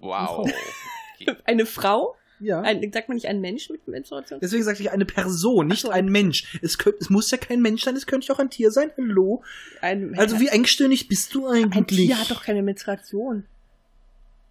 wow. 0.01 0.41
Okay. 0.41 1.37
Eine 1.45 1.67
Frau? 1.67 2.17
Ja. 2.43 2.61
Ein, 2.63 2.93
sagt 2.93 3.09
man 3.09 3.15
nicht 3.15 3.29
ein 3.29 3.41
Mensch 3.41 3.71
mit 3.71 3.87
Menstruation? 3.87 4.41
Deswegen 4.41 4.65
sage 4.65 4.81
ich 4.81 4.91
eine 4.91 5.05
Person, 5.05 5.69
nicht 5.69 5.81
so, 5.81 5.91
ein 5.91 6.07
Mensch. 6.07 6.59
Es, 6.61 6.77
könnt, 6.77 6.97
es 7.01 7.09
muss 7.09 7.31
ja 7.31 7.39
kein 7.39 7.63
Mensch 7.63 7.85
sein, 7.85 7.95
es 7.95 8.07
könnte 8.07 8.27
ja 8.27 8.35
auch 8.35 8.41
ein 8.41 8.51
Tier 8.51 8.71
sein. 8.71 8.91
Hallo. 8.97 9.45
Ein, 9.81 10.19
Also 10.19 10.41
wie 10.41 10.49
engstirnig 10.49 11.09
bist 11.09 11.35
du 11.35 11.47
ein 11.47 11.73
eigentlich? 11.73 12.07
Tier 12.09 12.19
hat 12.19 12.31
doch 12.31 12.43
keine 12.43 12.63
Menstruation. 12.63 13.45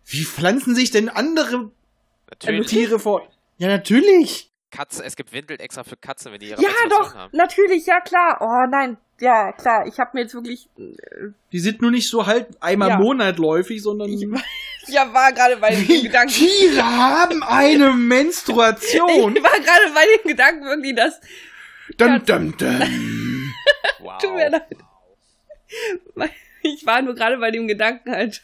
Wie 0.06 0.24
pflanzen 0.24 0.74
sich 0.74 0.92
denn 0.92 1.10
andere 1.10 1.72
Natürlich. 2.30 2.68
Tiere 2.68 3.00
vor? 3.00 3.28
Ja, 3.58 3.68
natürlich. 3.68 4.51
Katzen, 4.72 5.04
es 5.06 5.16
gibt 5.16 5.32
Windeln 5.34 5.60
extra 5.60 5.84
für 5.84 5.98
Katzen, 5.98 6.32
wenn 6.32 6.40
die 6.40 6.50
ihre 6.50 6.62
Ja, 6.62 6.70
doch, 6.90 7.14
haben. 7.14 7.36
natürlich, 7.36 7.86
ja 7.86 8.00
klar. 8.02 8.38
Oh 8.42 8.68
nein, 8.70 8.98
ja 9.20 9.52
klar. 9.52 9.86
Ich 9.86 10.00
habe 10.00 10.12
mir 10.14 10.22
jetzt 10.22 10.34
wirklich, 10.34 10.70
äh, 10.78 11.30
Die 11.52 11.60
sind 11.60 11.82
nur 11.82 11.92
nicht 11.92 12.10
so 12.10 12.26
halt 12.26 12.48
einmal 12.62 12.90
Ja. 12.90 12.98
monatläufig, 13.00 13.82
sondern 13.84 14.10
ich, 14.10 14.22
ja 14.88 15.14
war 15.14 15.32
gerade 15.34 15.58
bei 15.58 15.72
dem 15.72 15.88
Wie 15.88 16.04
Gedanken. 16.04 16.34
Tiere 16.34 16.84
haben 16.84 17.44
eine 17.44 17.92
Menstruation. 17.96 19.36
Ich 19.36 19.44
war 19.44 19.52
gerade 19.60 19.94
bei 19.94 20.06
dem 20.18 20.28
Gedanken 20.30 20.66
wirklich, 20.66 20.96
dass 20.96 21.20
Dum, 21.98 22.24
dum, 22.26 22.56
dum. 22.58 23.54
Wow. 24.00 24.18
Tut 24.22 24.34
mir 24.36 24.50
leid. 24.50 24.68
Ich 26.64 26.86
war 26.86 27.02
nur 27.02 27.16
gerade 27.16 27.38
bei 27.38 27.52
dem 27.52 27.68
Gedanken 27.68 28.12
halt 28.12 28.42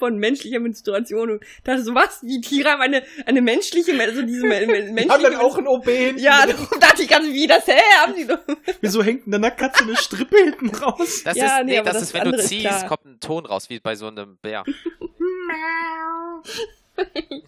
von 0.00 0.16
menschlicher 0.18 0.58
Menstruation 0.58 1.30
und 1.30 1.44
dachte 1.62 1.84
so, 1.84 1.94
was? 1.94 2.20
Die 2.22 2.40
Tiere 2.40 2.70
haben 2.70 2.80
eine, 2.82 3.04
eine 3.26 3.40
menschliche, 3.40 3.92
also 4.00 4.22
diese 4.22 4.44
me- 4.44 4.66
me- 4.66 4.82
Die 4.86 4.92
menschliche 4.92 5.12
haben 5.12 5.22
dann 5.22 5.36
auch 5.36 5.56
ein 5.56 5.68
OB 5.68 5.84
hinten 5.88 6.18
Ja, 6.20 6.44
darum 6.48 6.66
dachte 6.80 7.02
ich 7.04 7.08
ganz, 7.08 7.26
wie 7.26 7.46
das, 7.46 7.66
hä? 7.68 7.78
Haben 8.00 8.14
die 8.16 8.26
doch. 8.26 8.40
Wieso 8.80 9.04
hängt 9.04 9.26
denn 9.26 9.30
da 9.32 9.38
einer 9.38 9.50
Katze 9.52 9.84
eine 9.84 9.96
Strippe 9.96 10.36
hinten 10.36 10.70
raus? 10.74 11.22
Das 11.24 11.36
Ja, 11.36 11.58
ist, 11.60 11.66
nee, 11.66 11.78
nee, 11.78 11.82
das, 11.84 11.92
das 11.94 12.02
ist, 12.02 12.14
wenn 12.14 12.24
du 12.32 12.36
ziehst, 12.38 12.88
kommt 12.88 13.04
ein 13.04 13.20
Ton 13.20 13.46
raus, 13.46 13.70
wie 13.70 13.78
bei 13.78 13.94
so 13.94 14.08
einem 14.08 14.36
Bär. 14.38 14.64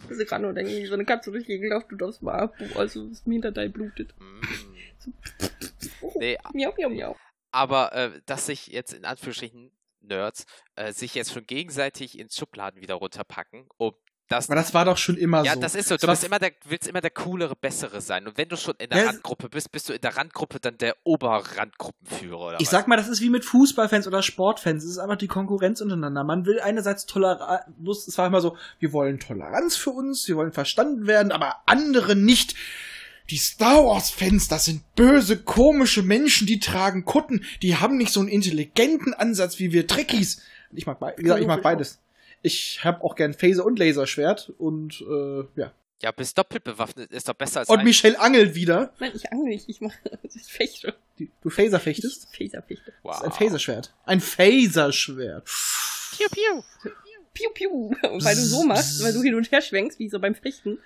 Also 0.09 0.25
gerade 0.27 0.43
nur 0.45 0.53
denken, 0.53 0.71
wie 0.73 0.87
so 0.87 0.95
eine 0.95 1.05
Katze 1.05 1.31
durch 1.33 1.45
die 1.47 1.53
Gegend 1.59 1.71
läuft 1.71 1.93
und 1.93 2.03
aufs 2.03 2.23
Mal, 2.23 2.51
also 2.77 3.09
das 3.09 3.23
Hinterteil 3.25 3.69
blutet. 3.69 4.15
Mm. 4.19 4.41
Nee, 6.19 6.39
Miau, 6.53 6.73
miau, 6.79 6.89
miau. 6.91 7.17
aber 7.51 7.93
äh, 7.93 8.11
dass 8.27 8.47
sich 8.47 8.69
jetzt 8.69 8.93
in 8.95 9.05
Anführungsstrichen 9.05 9.71
Nerds 10.03 10.45
äh, 10.77 10.93
sich 10.93 11.15
jetzt 11.15 11.33
schon 11.33 11.47
gegenseitig 11.47 12.19
ins 12.19 12.37
Schubladen 12.37 12.81
wieder 12.81 12.95
runterpacken, 12.95 13.67
um 13.79 13.93
das. 14.33 14.49
Aber 14.49 14.57
das 14.57 14.73
war 14.75 14.85
doch 14.85 14.97
schon 14.97 15.17
immer 15.17 15.45
ja, 15.45 15.55
so. 15.55 15.61
das 15.61 15.75
ist 15.75 15.89
so. 15.89 15.97
Du 15.97 16.07
bist 16.07 16.25
immer 16.25 16.39
der, 16.39 16.53
willst 16.65 16.89
immer 16.89 17.01
der 17.01 17.11
coolere, 17.11 17.55
bessere 17.55 18.01
sein. 18.01 18.27
Und 18.27 18.39
wenn 18.39 18.49
du 18.49 18.57
schon 18.57 18.75
in 18.79 18.91
der 18.91 19.01
Ja, 19.01 19.07
Randgruppe 19.07 19.49
bist, 19.49 19.71
bist 19.71 19.89
du 19.89 19.93
in 19.93 20.01
der 20.01 20.17
Randgruppe 20.17 20.59
dann 20.61 20.79
der 20.79 20.97
Oberrandgruppenführer. 21.05 22.55
Ich 22.59 22.67
was? 22.67 22.71
sag 22.71 22.89
mal, 22.89 22.97
das 22.97 23.09
ist 23.09 23.21
wie 23.21 23.31
mit 23.31 23.45
Fußballfans 23.45 24.07
oder 24.07 24.23
Sportfans. 24.23 24.85
Es 24.85 24.91
ist 24.91 24.99
einfach 24.99 25.17
die 25.17 25.29
Konkurrenz 25.29 25.81
untereinander. 25.81 26.25
Man 26.25 26.47
will 26.47 26.61
einerseits 26.61 27.07
Toleranz, 27.07 27.65
es 28.09 28.17
war 28.17 28.27
immer 28.27 28.41
so, 28.41 28.57
wir 28.79 28.93
wollen 28.93 29.19
Toleranz 29.19 29.77
für 29.77 29.91
uns, 29.91 30.27
wir 30.29 30.37
wollen 30.37 30.53
verstanden 30.53 31.07
werden, 31.07 31.33
aber 31.33 31.57
andere 31.67 32.17
nicht. 32.17 32.55
Die 33.33 33.39
Star 33.39 33.85
Wars-Fans, 33.87 34.49
das 34.49 34.67
sind 34.67 34.95
böse, 34.95 35.39
komische 35.39 36.03
Menschen, 36.03 36.47
die 36.47 36.61
tragen 36.61 37.07
Kutten, 37.07 37.45
die 37.63 37.77
haben 37.77 37.97
nicht 37.97 38.13
so 38.13 38.21
einen 38.21 38.29
intelligenten 38.29 39.15
Ansatz 39.15 39.59
wie 39.59 39.73
wir 39.73 39.87
Trekkies. 39.87 40.43
Ich 40.75 40.85
mag, 40.87 41.01
be- 41.01 41.15
wie 41.17 41.23
gesagt, 41.23 41.41
ich 41.41 41.47
mag 41.47 41.63
beides. 41.63 41.99
Ich 42.43 42.85
hab 42.85 43.03
auch 43.03 43.15
gern 43.15 43.33
Phaser 43.33 43.65
und 43.65 43.79
Laserschwert 43.79 44.53
und 44.59 45.01
äh, 45.01 45.45
ja. 45.59 45.73
Ja, 46.03 46.11
bist 46.11 46.37
doppelt 46.37 46.65
bewaffnet, 46.65 47.11
ist 47.11 47.27
doch 47.29 47.35
besser 47.35 47.61
als 47.61 47.69
Und 47.71 47.79
ein. 47.79 47.85
Michelle 47.85 48.19
angelt 48.21 48.55
wieder. 48.55 48.93
Nein, 48.99 49.13
ich 49.15 49.33
angel 49.33 49.49
nicht, 49.49 49.69
ich 49.69 49.81
mache, 49.81 49.97
ich 50.25 50.43
fechte. 50.43 50.95
Du 51.43 51.49
Phaser 51.49 51.81
fechtest? 51.81 52.27
Ich 52.33 52.37
Phaser 52.51 52.63
fechte. 52.63 52.93
Wow. 53.03 53.13
Das 53.13 53.21
ist 53.21 53.25
ein 53.27 53.33
Phaserschwert. 53.33 53.95
Ein 54.05 54.21
Phaserschwert. 54.21 55.49
Piu, 56.17 56.27
piu. 56.31 56.63
Piu 57.35 57.51
piu. 57.51 57.95
Und 58.03 58.03
weil 58.25 58.35
du 58.35 58.43
so 58.43 58.65
machst, 58.65 59.03
weil 59.03 59.13
du 59.13 59.23
hin 59.23 59.35
und 59.35 59.51
her 59.51 59.61
schwenkst, 59.61 59.99
wie 59.99 60.09
so 60.09 60.19
beim 60.19 60.35
Fechten, 60.35 60.79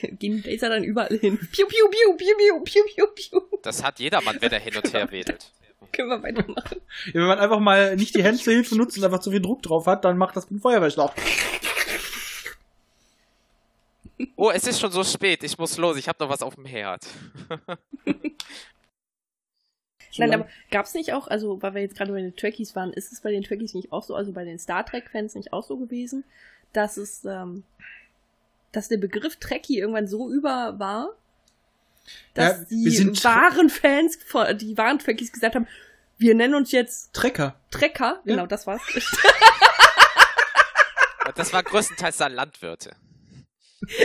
gehen 0.00 0.42
die 0.42 0.50
Laser 0.50 0.68
dann 0.68 0.84
überall 0.84 1.18
hin. 1.18 1.38
Piu 1.38 1.66
piu 1.66 1.88
piu 1.88 2.16
piu 2.16 2.36
piu 2.36 2.62
piu 2.64 2.82
piu 2.84 3.06
piu. 3.06 3.40
Das 3.62 3.82
hat 3.82 3.98
jedermann, 4.00 4.36
wenn 4.40 4.52
er 4.52 4.60
hin 4.60 4.76
und 4.76 4.92
her 4.92 5.10
wedelt. 5.10 5.52
Können 5.92 6.08
wir 6.08 6.22
weitermachen. 6.22 6.80
Ja, 7.06 7.14
wenn 7.14 7.26
man 7.26 7.38
einfach 7.38 7.58
mal 7.58 7.96
nicht 7.96 8.14
die 8.14 8.22
Hände 8.22 8.40
zur 8.40 8.54
Hilfe 8.54 8.76
nutzt 8.76 8.96
und 8.96 9.04
einfach 9.04 9.18
zu 9.18 9.30
viel 9.30 9.42
Druck 9.42 9.62
drauf 9.62 9.86
hat, 9.86 10.04
dann 10.04 10.16
macht 10.16 10.36
das 10.36 10.44
mit 10.44 10.60
dem 10.60 10.62
Feuerwehrschlauch. 10.62 11.12
Oh, 14.36 14.50
es 14.50 14.66
ist 14.66 14.80
schon 14.80 14.92
so 14.92 15.04
spät. 15.04 15.42
Ich 15.42 15.58
muss 15.58 15.76
los. 15.76 15.96
Ich 15.96 16.08
habe 16.08 16.22
noch 16.22 16.30
was 16.30 16.42
auf 16.42 16.54
dem 16.54 16.64
Herd. 16.64 17.06
Nein, 20.18 20.34
aber 20.34 20.46
gab's 20.70 20.94
nicht 20.94 21.12
auch, 21.12 21.26
also 21.28 21.62
weil 21.62 21.74
wir 21.74 21.82
jetzt 21.82 21.96
gerade 21.96 22.12
bei 22.12 22.20
den 22.20 22.36
Trekkies 22.36 22.74
waren, 22.76 22.92
ist 22.92 23.12
es 23.12 23.20
bei 23.20 23.30
den 23.30 23.42
Trekkies 23.42 23.74
nicht 23.74 23.92
auch 23.92 24.02
so, 24.02 24.14
also 24.14 24.32
bei 24.32 24.44
den 24.44 24.58
Star 24.58 24.84
Trek-Fans 24.84 25.34
nicht 25.34 25.52
auch 25.52 25.64
so 25.64 25.76
gewesen, 25.78 26.24
dass 26.72 26.96
es, 26.96 27.24
ähm, 27.24 27.64
dass 28.72 28.88
der 28.88 28.98
Begriff 28.98 29.36
Trekkie 29.36 29.78
irgendwann 29.78 30.06
so 30.08 30.30
über 30.30 30.78
war, 30.78 31.10
dass 32.34 32.58
Ja, 32.60 32.66
die 32.70 33.24
wahren 33.24 33.70
Fans, 33.70 34.18
die 34.60 34.76
wahren 34.76 34.98
Trekkies 34.98 35.32
gesagt 35.32 35.54
haben, 35.54 35.66
wir 36.18 36.34
nennen 36.34 36.54
uns 36.54 36.72
jetzt 36.72 37.12
Trecker. 37.14 37.54
Trekker, 37.70 38.20
Ja. 38.24 38.34
genau 38.34 38.46
das 38.46 38.66
war's. 38.66 38.82
Das 41.36 41.52
waren 41.52 41.64
größtenteils 41.64 42.16
dann 42.18 42.32
Landwirte. 42.32 42.94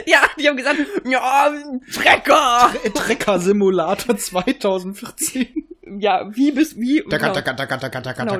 ja, 0.05 0.21
die 0.39 0.47
haben 0.47 0.55
gesagt, 0.57 0.79
ja, 1.05 1.51
Trecker! 1.93 2.71
Tre- 2.73 2.89
Trecker-Simulator 2.93 4.17
2014. 4.17 5.66
Ja, 5.99 6.35
wie 6.35 6.51
bist, 6.51 6.79
wie, 6.79 7.03
genau. 7.19 7.33
Genau. 8.25 8.33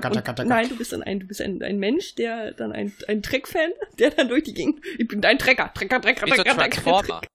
Nein, 0.50 0.70
du 0.70 0.76
bist 0.76 0.94
dann 0.94 1.04
ein, 1.04 1.20
du 1.20 1.28
bist 1.28 1.42
ein, 1.42 1.62
ein 1.62 1.78
Mensch, 1.78 2.16
der 2.16 2.52
dann 2.54 2.72
ein, 2.72 2.94
ein 3.08 3.22
Treck-Fan, 3.22 3.72
der 4.00 4.12
dann 4.12 4.28
durch 4.28 4.44
die 4.44 4.54
Gegend, 4.54 4.84
ich 4.98 5.08
bin 5.08 5.22
dein 5.22 5.40
Trecker, 5.40 5.72
Trecker, 5.74 6.02
Trecker, 6.02 6.26
Wie 6.26 6.32
so 6.32 6.44
Trecker, 6.44 6.56
Trecker, 6.58 6.82
Transformer. 6.82 7.22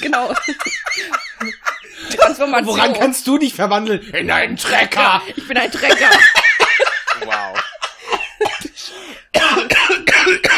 Genau. 0.00 0.32
Transformation. 2.16 2.76
Woran 2.76 2.92
kannst 2.92 3.26
du 3.26 3.38
dich 3.38 3.54
verwandeln? 3.54 4.00
In 4.14 4.30
einen 4.30 4.56
Trecker! 4.56 5.22
Ich 5.34 5.48
bin 5.48 5.56
ein 5.56 5.70
Trecker. 5.70 6.10
Wow. 7.24 7.58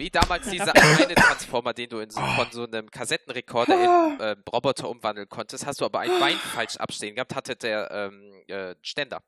Wie 0.00 0.08
damals 0.08 0.48
dieser 0.50 0.74
eine 0.74 1.14
Transformer, 1.14 1.74
den 1.74 1.90
du 1.90 2.02
so, 2.10 2.20
von 2.20 2.50
so 2.50 2.64
einem 2.64 2.90
Kassettenrekorder 2.90 3.74
in 3.74 4.18
ähm, 4.18 4.44
Roboter 4.50 4.88
umwandeln 4.88 5.28
konntest, 5.28 5.66
hast 5.66 5.82
du 5.82 5.84
aber 5.84 6.00
ein 6.00 6.18
Bein 6.18 6.36
falsch 6.36 6.78
abstehen 6.78 7.14
gehabt, 7.14 7.34
hatte 7.34 7.54
der 7.54 7.90
ähm, 7.90 8.32
äh, 8.46 8.74
Ständer. 8.80 9.22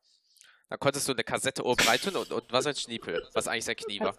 Dann 0.71 0.79
konntest 0.79 1.07
du 1.07 1.13
eine 1.13 1.25
Kassette 1.25 1.63
oben 1.63 1.87
rein 1.87 2.01
tun 2.01 2.17
und, 2.17 2.33
und 2.33 2.51
was 2.51 2.67
ein 2.67 2.75
Schniepel, 2.75 3.23
was 3.35 3.49
eigentlich 3.49 3.67
sein 3.67 3.77
Knie 3.77 4.01
war. 4.01 4.17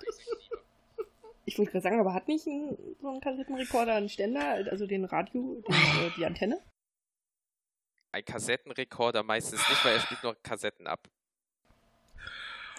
Ich 1.46 1.58
wollte 1.58 1.72
gerade 1.72 1.82
sagen, 1.82 2.00
aber 2.00 2.14
hat 2.14 2.28
nicht 2.28 2.46
ein, 2.46 2.78
so 3.02 3.10
ein 3.10 3.20
Kassettenrekorder 3.20 3.96
einen 3.96 4.10
Ständer, 4.10 4.64
also 4.70 4.86
den 4.86 5.06
Radio, 5.06 5.60
den, 5.68 5.74
äh, 5.74 6.12
die 6.16 6.26
Antenne? 6.26 6.62
Ein 8.12 8.26
Kassettenrekorder 8.26 9.24
meistens 9.24 9.68
nicht, 9.68 9.84
weil 9.84 9.94
er 9.96 10.02
spielt 10.02 10.22
nur 10.22 10.36
Kassetten 10.44 10.86
ab. 10.86 11.10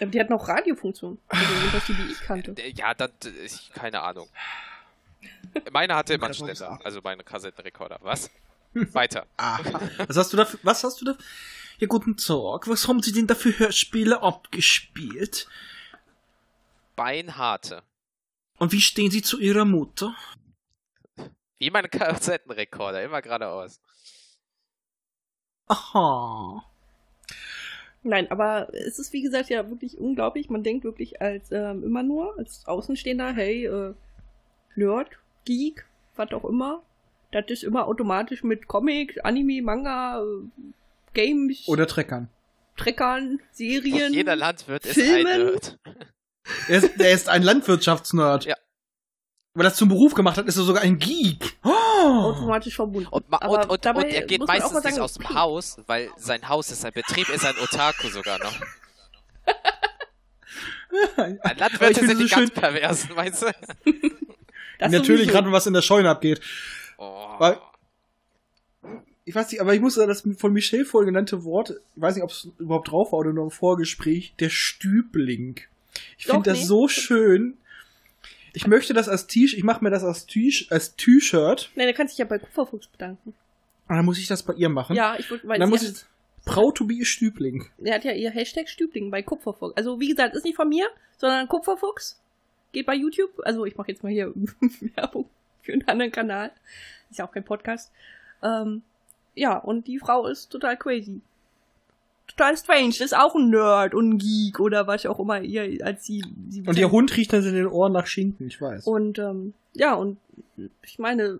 Aber 0.01 0.07
die 0.11 0.19
hat 0.19 0.29
noch 0.29 0.47
Radiofunktion. 0.47 1.19
Also 1.27 1.53
jedenfalls 1.53 1.85
die, 1.85 1.93
die 1.93 2.11
ich 2.11 2.19
kannte. 2.21 2.51
Äh, 2.57 2.71
Ja, 2.71 2.93
dann, 2.93 3.11
äh, 3.23 3.29
ich, 3.45 3.71
keine 3.73 4.01
Ahnung. 4.01 4.27
Meine 5.71 5.95
hatte 5.95 6.13
immer 6.13 6.25
einen 6.25 6.33
Ständer, 6.33 6.51
gesagt. 6.53 6.85
also 6.85 6.99
meine 7.03 7.23
Kassettenrekorder. 7.23 7.99
Was? 8.01 8.29
Weiter. 8.73 9.25
Aha. 9.37 9.79
Was 10.07 10.17
hast 10.17 10.33
du 10.33 10.37
da 10.37 10.45
für, 10.45 10.59
was 10.63 10.83
hast 10.83 10.99
du 11.01 11.05
da? 11.05 11.15
Ja, 11.79 11.87
guten 11.87 12.17
Tag. 12.17 12.67
Was 12.67 12.87
haben 12.87 13.01
Sie 13.01 13.11
denn 13.13 13.27
da 13.27 13.35
für 13.35 13.57
Hörspiele 13.57 14.21
abgespielt? 14.21 15.47
Beinharte. 16.95 17.83
Und 18.57 18.71
wie 18.71 18.81
stehen 18.81 19.11
Sie 19.11 19.21
zu 19.21 19.39
Ihrer 19.39 19.65
Mutter? 19.65 20.15
Wie 21.57 21.69
mein 21.69 21.89
Kassettenrekorder, 21.89 23.03
immer 23.03 23.21
geradeaus. 23.21 23.81
Aha. 25.67 26.63
Nein, 28.07 28.29
aber 28.29 28.71
es 28.71 28.99
ist 28.99 29.13
wie 29.13 29.23
gesagt 29.23 29.49
ja 29.49 29.67
wirklich 29.67 29.97
unglaublich. 29.97 30.47
Man 30.51 30.61
denkt 30.61 30.83
wirklich 30.83 31.21
als 31.21 31.51
ähm, 31.51 31.83
immer 31.83 32.03
nur, 32.03 32.37
als 32.37 32.63
Außenstehender, 32.67 33.33
hey, 33.33 33.65
äh, 33.65 33.95
Nerd, 34.75 35.09
Geek, 35.45 35.85
was 36.15 36.31
auch 36.31 36.45
immer. 36.45 36.83
Das 37.31 37.45
ist 37.47 37.63
immer 37.63 37.87
automatisch 37.87 38.43
mit 38.43 38.67
Comic, 38.67 39.19
Anime, 39.25 39.63
Manga, 39.63 40.21
äh, 40.21 40.47
Games, 41.15 41.67
Oder 41.67 41.87
Treckern. 41.87 42.29
Treckern, 42.77 43.39
Serien. 43.51 44.13
Jeder 44.13 44.35
Landwirt 44.35 44.85
ist 44.85 44.93
Filmen. 44.93 45.25
ein 45.25 45.45
Nerd. 45.45 45.79
Er 46.67 46.77
ist, 46.77 46.99
er 46.99 47.11
ist 47.11 47.27
ein 47.27 47.41
Landwirtschaftsnerd. 47.41 48.45
Ja. 48.45 48.55
Weil 49.55 49.65
er 49.65 49.69
das 49.69 49.77
zum 49.77 49.87
Beruf 49.87 50.13
gemacht 50.13 50.37
hat, 50.37 50.47
ist 50.47 50.57
er 50.57 50.63
sogar 50.63 50.83
ein 50.83 50.99
Geek. 50.99 51.57
Oh. 51.63 51.69
automatisch 51.69 52.75
verbunden. 52.75 53.07
Und, 53.09 53.23
und, 53.31 53.69
und, 53.69 53.85
dabei 53.85 54.03
und 54.03 54.11
er 54.11 54.25
geht 54.25 54.45
meistens 54.45 54.73
mal 54.73 54.81
nicht 54.81 54.89
sagen, 54.95 55.01
aus 55.01 55.13
dem. 55.13 55.29
Haus, 55.29 55.77
weil 55.87 56.09
sein 56.17 56.47
Haus 56.49 56.69
ist 56.71 56.81
sein 56.81 56.91
Betrieb, 56.93 57.29
ist 57.29 57.45
ein 57.45 57.55
Otaku 57.63 58.09
sogar 58.09 58.37
noch. 58.39 58.53
Ich 60.95 61.59
Landwirte 61.59 62.05
sind 62.05 62.19
die 62.21 62.27
so 62.27 62.35
ganz 62.35 62.49
schön- 62.49 62.49
perversen, 62.51 63.15
weißt 63.15 63.41
du? 63.41 63.45
Das 64.79 64.91
Natürlich, 64.91 65.27
gerade 65.27 65.47
wenn 65.47 65.53
was 65.53 65.67
in 65.67 65.73
der 65.73 65.81
Scheune 65.81 66.09
abgeht. 66.09 66.39
Oh. 66.97 67.27
Weil- 67.37 67.59
Ich 69.25 69.35
weiß 69.35 69.51
nicht, 69.51 69.59
aber 69.59 69.73
ich 69.73 69.81
muss 69.81 69.95
sagen, 69.95 70.07
das 70.07 70.23
von 70.37 70.53
Michelle 70.53 70.85
vorhin 70.85 71.07
genannte 71.07 71.43
Wort, 71.43 71.71
ich 71.71 72.01
weiß 72.01 72.15
nicht, 72.15 72.23
ob 72.23 72.29
es 72.31 72.47
überhaupt 72.59 72.91
drauf 72.91 73.11
war 73.11 73.19
oder 73.19 73.33
nur 73.33 73.43
im 73.43 73.51
Vorgespräch, 73.51 74.35
der 74.39 74.49
Stübling. 74.49 75.59
Ich 76.17 76.27
finde 76.27 76.51
das 76.51 76.59
nee. 76.59 76.65
so 76.65 76.87
schön. 76.87 77.57
Ich 78.55 78.67
möchte 78.67 78.93
das 78.93 79.09
als 79.09 79.27
T-Shirt, 79.27 79.57
ich 79.57 79.63
mache 79.63 79.83
mir 79.83 79.89
das 79.89 80.03
als 80.03 80.25
T-Shirt. 80.25 81.71
Nein, 81.75 81.87
da 81.87 81.93
kannst 81.93 82.13
du 82.13 82.15
dich 82.15 82.19
ja 82.19 82.25
bei 82.25 82.39
Kupferfuchs 82.39 82.87
bedanken. 82.87 83.33
Und 83.87 83.95
dann 83.95 84.05
muss 84.05 84.17
ich 84.17 84.27
das 84.27 84.43
bei 84.43 84.53
ihr 84.53 84.69
machen. 84.69 84.95
Ja, 84.95 85.15
ich 85.19 85.29
wollte, 85.29 85.47
weil 85.47 85.59
dann 85.59 85.69
muss 85.69 85.83
ich. 85.83 86.05
Proud 86.45 86.75
to 86.77 86.85
be 86.85 87.03
Stübling. 87.03 87.65
er 87.83 87.95
hat 87.95 88.05
ja 88.05 88.11
ihr 88.11 88.29
Hashtag 88.29 88.69
Stübling 88.69 89.09
bei 89.09 89.23
Kupferfuchs. 89.23 89.75
Also 89.75 89.99
wie 89.99 90.09
gesagt, 90.09 90.35
ist 90.35 90.45
nicht 90.45 90.55
von 90.55 90.69
mir, 90.69 90.87
sondern 91.17 91.47
Kupferfuchs. 91.47 92.21
Geht 92.71 92.85
bei 92.85 92.93
YouTube. 92.93 93.31
Also 93.43 93.65
ich 93.65 93.75
mache 93.77 93.91
jetzt 93.91 94.03
mal 94.03 94.11
hier 94.11 94.31
Werbung 94.95 95.27
für 95.61 95.73
einen 95.73 95.87
anderen 95.87 96.11
Kanal. 96.11 96.51
Ist 97.09 97.17
ja 97.17 97.27
auch 97.27 97.31
kein 97.31 97.43
Podcast. 97.43 97.91
Ähm, 98.43 98.83
ja, 99.33 99.57
und 99.57 99.87
die 99.87 99.97
Frau 99.97 100.27
ist 100.27 100.49
total 100.49 100.77
crazy. 100.77 101.21
Total 102.27 102.57
strange. 102.57 102.95
Ist 102.99 103.15
auch 103.15 103.35
ein 103.35 103.49
Nerd 103.49 103.93
und 103.93 104.09
ein 104.09 104.17
Geek 104.17 104.59
oder 104.59 104.87
was 104.87 105.05
auch 105.05 105.19
immer 105.19 105.41
ihr, 105.41 105.85
als 105.85 106.05
sie. 106.05 106.23
sie 106.49 106.61
Und 106.61 106.77
ihr 106.77 106.91
Hund 106.91 107.15
riecht 107.15 107.33
dann 107.33 107.45
in 107.45 107.53
den 107.53 107.67
Ohren 107.67 107.93
nach 107.93 108.07
Schinken, 108.07 108.47
ich 108.47 108.59
weiß. 108.59 108.85
Und 108.87 109.19
ähm, 109.19 109.53
ja, 109.73 109.93
und 109.93 110.17
ich 110.83 110.99
meine, 110.99 111.39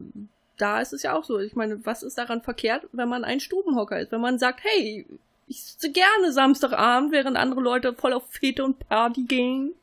da 0.57 0.81
ist 0.81 0.93
es 0.93 1.03
ja 1.03 1.17
auch 1.17 1.23
so. 1.23 1.39
Ich 1.39 1.55
meine, 1.55 1.85
was 1.85 2.03
ist 2.03 2.17
daran 2.17 2.41
verkehrt, 2.41 2.87
wenn 2.91 3.09
man 3.09 3.23
ein 3.23 3.39
Stubenhocker 3.39 3.99
ist? 3.99 4.11
Wenn 4.11 4.21
man 4.21 4.39
sagt, 4.39 4.61
hey, 4.63 5.05
ich 5.47 5.63
sitze 5.63 5.91
gerne 5.91 6.31
Samstagabend, 6.31 7.11
während 7.11 7.37
andere 7.37 7.61
Leute 7.61 7.93
voll 7.93 8.13
auf 8.13 8.23
Fete 8.29 8.63
und 8.63 8.79
Party 8.87 9.23
gehen, 9.23 9.73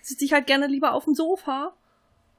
sitze 0.00 0.24
ich 0.24 0.32
halt 0.32 0.46
gerne 0.46 0.66
lieber 0.66 0.92
auf 0.92 1.04
dem 1.04 1.14
Sofa 1.14 1.72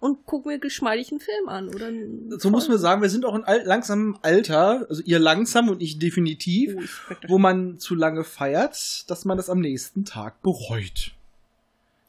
und 0.03 0.25
gucke 0.25 0.49
mir 0.49 0.59
geschmeidig 0.59 1.11
einen 1.11 1.21
Film 1.21 1.47
an. 1.47 1.69
Oder 1.73 1.87
einen 1.87 2.37
so 2.37 2.49
muss 2.49 2.67
man 2.67 2.77
sagen, 2.77 3.01
wir 3.01 3.09
sind 3.09 3.23
auch 3.23 3.35
in 3.35 3.45
al 3.45 3.63
langsamem 3.63 4.17
Alter, 4.21 4.85
also 4.89 5.01
ihr 5.03 5.17
langsam 5.17 5.69
und 5.69 5.81
ich 5.81 5.97
definitiv, 5.97 6.75
Oh, 6.75 6.81
ich 7.21 7.29
wo 7.29 7.37
man 7.37 7.79
zu 7.79 7.95
lange 7.95 8.25
feiert, 8.25 9.09
dass 9.09 9.23
man 9.23 9.37
das 9.37 9.49
am 9.49 9.61
nächsten 9.61 10.03
Tag 10.03 10.41
bereut. 10.41 11.13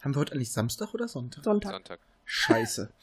Haben 0.01 0.15
wir 0.15 0.21
heute 0.21 0.33
eigentlich 0.33 0.51
Samstag 0.51 0.93
oder 0.93 1.07
Sonntag? 1.07 1.45
Sonntag. 1.45 1.73
Sonntag. 1.73 2.01
Scheiße. 2.25 2.91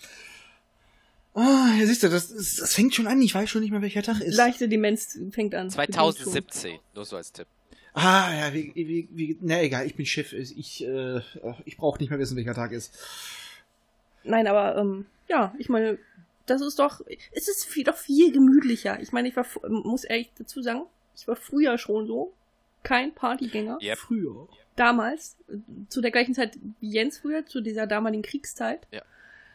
Ah, 1.33 1.69
ja, 1.79 1.85
siehst 1.85 2.03
du, 2.03 2.09
das, 2.09 2.27
das 2.27 2.73
fängt 2.73 2.93
schon 2.93 3.07
an. 3.07 3.21
Ich 3.21 3.33
weiß 3.33 3.49
schon 3.49 3.61
nicht 3.61 3.71
mehr, 3.71 3.81
welcher 3.81 4.03
Tag 4.03 4.19
ist. 4.19 4.35
Leichte 4.35 4.67
Demenz 4.67 5.17
fängt 5.29 5.55
an. 5.55 5.69
2017, 5.69 6.77
nur 6.93 7.05
so 7.05 7.15
als 7.15 7.31
Tipp. 7.31 7.47
Ah, 7.93 8.33
ja, 8.33 8.53
wie, 8.53 8.73
wie, 8.75 9.07
wie, 9.11 9.37
na 9.39 9.61
egal, 9.61 9.85
ich 9.85 9.95
bin 9.95 10.05
Chef. 10.05 10.33
Ich, 10.33 10.83
äh, 10.83 11.21
ich 11.63 11.77
brauche 11.77 11.99
nicht 11.99 12.09
mehr 12.09 12.19
wissen, 12.19 12.35
welcher 12.35 12.53
Tag 12.53 12.73
ist. 12.73 12.97
Nein, 14.24 14.47
aber 14.47 14.78
ähm, 14.78 15.05
ja, 15.28 15.53
ich 15.57 15.69
meine, 15.69 15.97
das 16.45 16.61
ist 16.61 16.80
doch, 16.80 17.01
es 17.32 17.47
ist 17.47 17.65
viel, 17.65 17.84
doch 17.84 17.95
viel 17.97 18.32
gemütlicher. 18.32 18.99
Ich 18.99 19.11
meine, 19.11 19.28
ich 19.30 19.36
war, 19.36 19.45
muss 19.69 20.03
ehrlich 20.03 20.32
dazu 20.38 20.61
sagen, 20.61 20.84
ich 21.15 21.28
war 21.28 21.36
früher 21.36 21.78
schon 21.78 22.07
so, 22.07 22.34
kein 22.84 23.13
Partygänger. 23.13 23.78
Yep. 23.82 23.97
Früher. 23.97 24.47
Damals, 24.76 25.38
zu 25.89 26.01
der 26.01 26.11
gleichen 26.11 26.34
Zeit 26.34 26.57
wie 26.80 26.89
Jens 26.89 27.19
früher, 27.19 27.45
zu 27.45 27.61
dieser 27.61 27.86
damaligen 27.88 28.24
Kriegszeit, 28.24 28.88
Ja. 28.91 29.01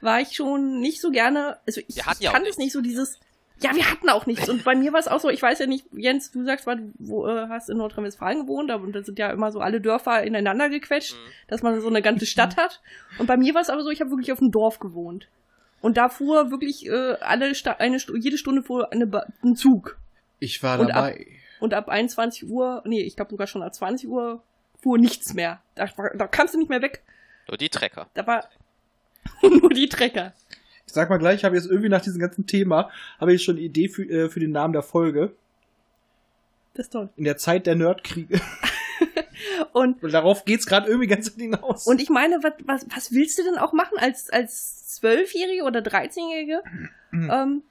war 0.00 0.20
ich 0.20 0.32
schon 0.36 0.80
nicht 0.80 1.00
so 1.00 1.10
gerne, 1.10 1.58
also 1.66 1.80
ich, 1.88 1.96
ich 1.98 2.30
kann 2.30 2.44
das 2.44 2.58
nicht 2.58 2.72
so 2.72 2.80
dieses, 2.80 3.18
ja, 3.62 3.74
wir 3.74 3.90
hatten 3.90 4.08
auch 4.10 4.26
nichts. 4.26 4.48
Und 4.48 4.64
bei 4.64 4.74
mir 4.74 4.92
war 4.92 5.00
es 5.00 5.08
auch 5.08 5.20
so, 5.20 5.30
ich 5.30 5.40
weiß 5.42 5.58
ja 5.60 5.66
nicht, 5.66 5.86
Jens, 5.92 6.30
du 6.30 6.44
sagst, 6.44 6.66
weil 6.66 6.76
du 6.76 6.92
wo, 6.98 7.26
äh, 7.26 7.48
hast 7.48 7.70
in 7.70 7.78
Nordrhein-Westfalen 7.78 8.42
gewohnt, 8.42 8.70
aber 8.70 8.86
da 8.92 9.02
sind 9.02 9.18
ja 9.18 9.30
immer 9.30 9.50
so 9.52 9.60
alle 9.60 9.80
Dörfer 9.80 10.22
ineinander 10.24 10.68
gequetscht, 10.68 11.14
Mhm. 11.14 11.30
dass 11.48 11.62
man 11.62 11.80
so 11.80 11.88
eine 11.88 12.02
ganze 12.02 12.26
Stadt 12.26 12.56
hat. 12.56 12.82
Und 13.18 13.26
bei 13.26 13.36
mir 13.36 13.54
war 13.54 13.62
es 13.62 13.70
aber 13.70 13.82
so, 13.82 13.90
ich 13.90 14.00
habe 14.00 14.10
wirklich 14.10 14.32
auf 14.32 14.38
dem 14.40 14.50
Dorf 14.50 14.78
gewohnt. 14.78 15.28
Und 15.80 15.96
da 15.96 16.08
fuhr 16.08 16.50
wirklich 16.50 16.86
äh, 16.86 17.14
alle 17.20 17.54
Sta 17.54 17.72
eine 17.72 17.98
jede 18.18 18.38
Stunde 18.38 18.62
fuhr 18.62 18.92
eine 18.92 19.06
ba 19.06 19.26
ein 19.44 19.56
Zug. 19.56 19.98
Ich 20.38 20.62
war 20.62 20.78
Und 20.80 20.90
ab- 20.90 20.94
dabei. 21.14 21.26
Und 21.60 21.72
ab 21.72 21.88
21 21.88 22.48
Uhr, 22.48 22.82
nee, 22.84 23.00
ich 23.02 23.16
glaube 23.16 23.30
sogar 23.30 23.46
schon 23.46 23.62
ab 23.62 23.74
20 23.74 24.08
Uhr 24.08 24.42
fuhr 24.82 24.98
nichts 24.98 25.32
mehr. 25.34 25.60
Da, 25.74 25.86
da 26.14 26.26
kamst 26.26 26.52
du 26.54 26.58
nicht 26.58 26.68
mehr 26.68 26.82
weg. 26.82 27.02
Nur 27.48 27.56
die 27.56 27.68
Trecker. 27.70 28.08
Da 28.14 28.26
war 28.26 28.48
nur 29.42 29.70
die 29.70 29.88
Trecker. 29.88 30.32
Ich 30.86 30.92
sag 30.92 31.10
mal 31.10 31.18
gleich, 31.18 31.36
ich 31.36 31.44
habe 31.44 31.56
jetzt 31.56 31.66
irgendwie 31.66 31.88
nach 31.88 32.00
diesem 32.00 32.20
ganzen 32.20 32.46
Thema, 32.46 32.90
habe 33.18 33.34
ich 33.34 33.42
schon 33.42 33.56
eine 33.56 33.64
Idee 33.64 33.88
für, 33.88 34.04
äh, 34.04 34.28
für 34.28 34.40
den 34.40 34.52
Namen 34.52 34.72
der 34.72 34.82
Folge. 34.82 35.32
Das 36.74 36.86
ist 36.86 36.92
toll. 36.92 37.08
In 37.16 37.24
der 37.24 37.36
Zeit 37.36 37.66
der 37.66 37.74
Nerdkriege. 37.74 38.40
Und, 39.72 40.02
Und 40.02 40.12
darauf 40.12 40.44
geht's 40.44 40.66
gerade 40.66 40.88
irgendwie 40.88 41.06
ganz 41.06 41.30
hinaus. 41.34 41.86
und 41.86 42.00
ich 42.00 42.08
meine, 42.08 42.42
was, 42.42 42.52
was, 42.64 42.86
was 42.94 43.12
willst 43.12 43.38
du 43.38 43.42
denn 43.42 43.58
auch 43.58 43.74
machen 43.74 43.98
als, 43.98 44.30
als 44.30 44.86
Zwölfjährige 44.94 45.64
oder 45.64 45.82
Dreizehnjährige? 45.82 46.62
ähm, 47.12 47.62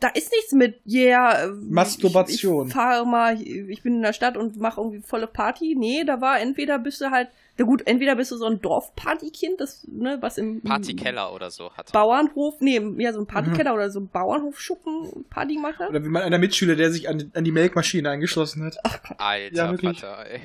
da 0.00 0.08
ist 0.08 0.30
nichts 0.30 0.52
mit, 0.52 0.80
yeah, 0.86 1.44
äh, 1.44 1.48
Masturbation. 1.48 2.66
Ich, 2.66 2.68
ich 2.68 2.74
fahre 2.74 3.06
mal, 3.06 3.40
ich 3.40 3.82
bin 3.82 3.96
in 3.96 4.02
der 4.02 4.12
Stadt 4.12 4.36
und 4.36 4.58
mache 4.58 4.80
irgendwie 4.80 5.00
volle 5.00 5.26
Party. 5.26 5.74
Nee, 5.76 6.04
da 6.04 6.20
war 6.20 6.38
entweder 6.38 6.78
bist 6.78 7.00
du 7.00 7.10
halt, 7.10 7.28
na 7.56 7.64
gut, 7.64 7.86
entweder 7.86 8.14
bist 8.16 8.30
du 8.30 8.36
so 8.36 8.44
ein 8.44 8.60
Dorfpartykind, 8.60 9.58
das, 9.58 9.86
ne, 9.90 10.18
was 10.20 10.36
im 10.36 10.60
Partykeller 10.60 11.32
oder 11.32 11.50
so 11.50 11.72
hat. 11.72 11.92
Bauernhof, 11.92 12.60
nee, 12.60 12.78
ja, 12.98 13.14
so 13.14 13.20
ein 13.20 13.26
Partykeller 13.26 13.72
oder 13.72 13.90
so 13.90 14.00
ein 14.00 14.08
Bauernhofschuppen 14.08 15.24
Party. 15.30 15.58
Oder 15.88 16.04
wie 16.04 16.08
mein 16.08 16.22
einer 16.22 16.38
Mitschüler, 16.38 16.76
der 16.76 16.92
sich 16.92 17.08
an, 17.08 17.30
an 17.34 17.44
die 17.44 17.52
Melkmaschine 17.52 18.10
angeschlossen 18.10 18.64
hat. 18.64 18.76
Alter 19.18 19.56
Ja. 19.56 19.76
Vater, 19.78 20.26
ey. 20.30 20.40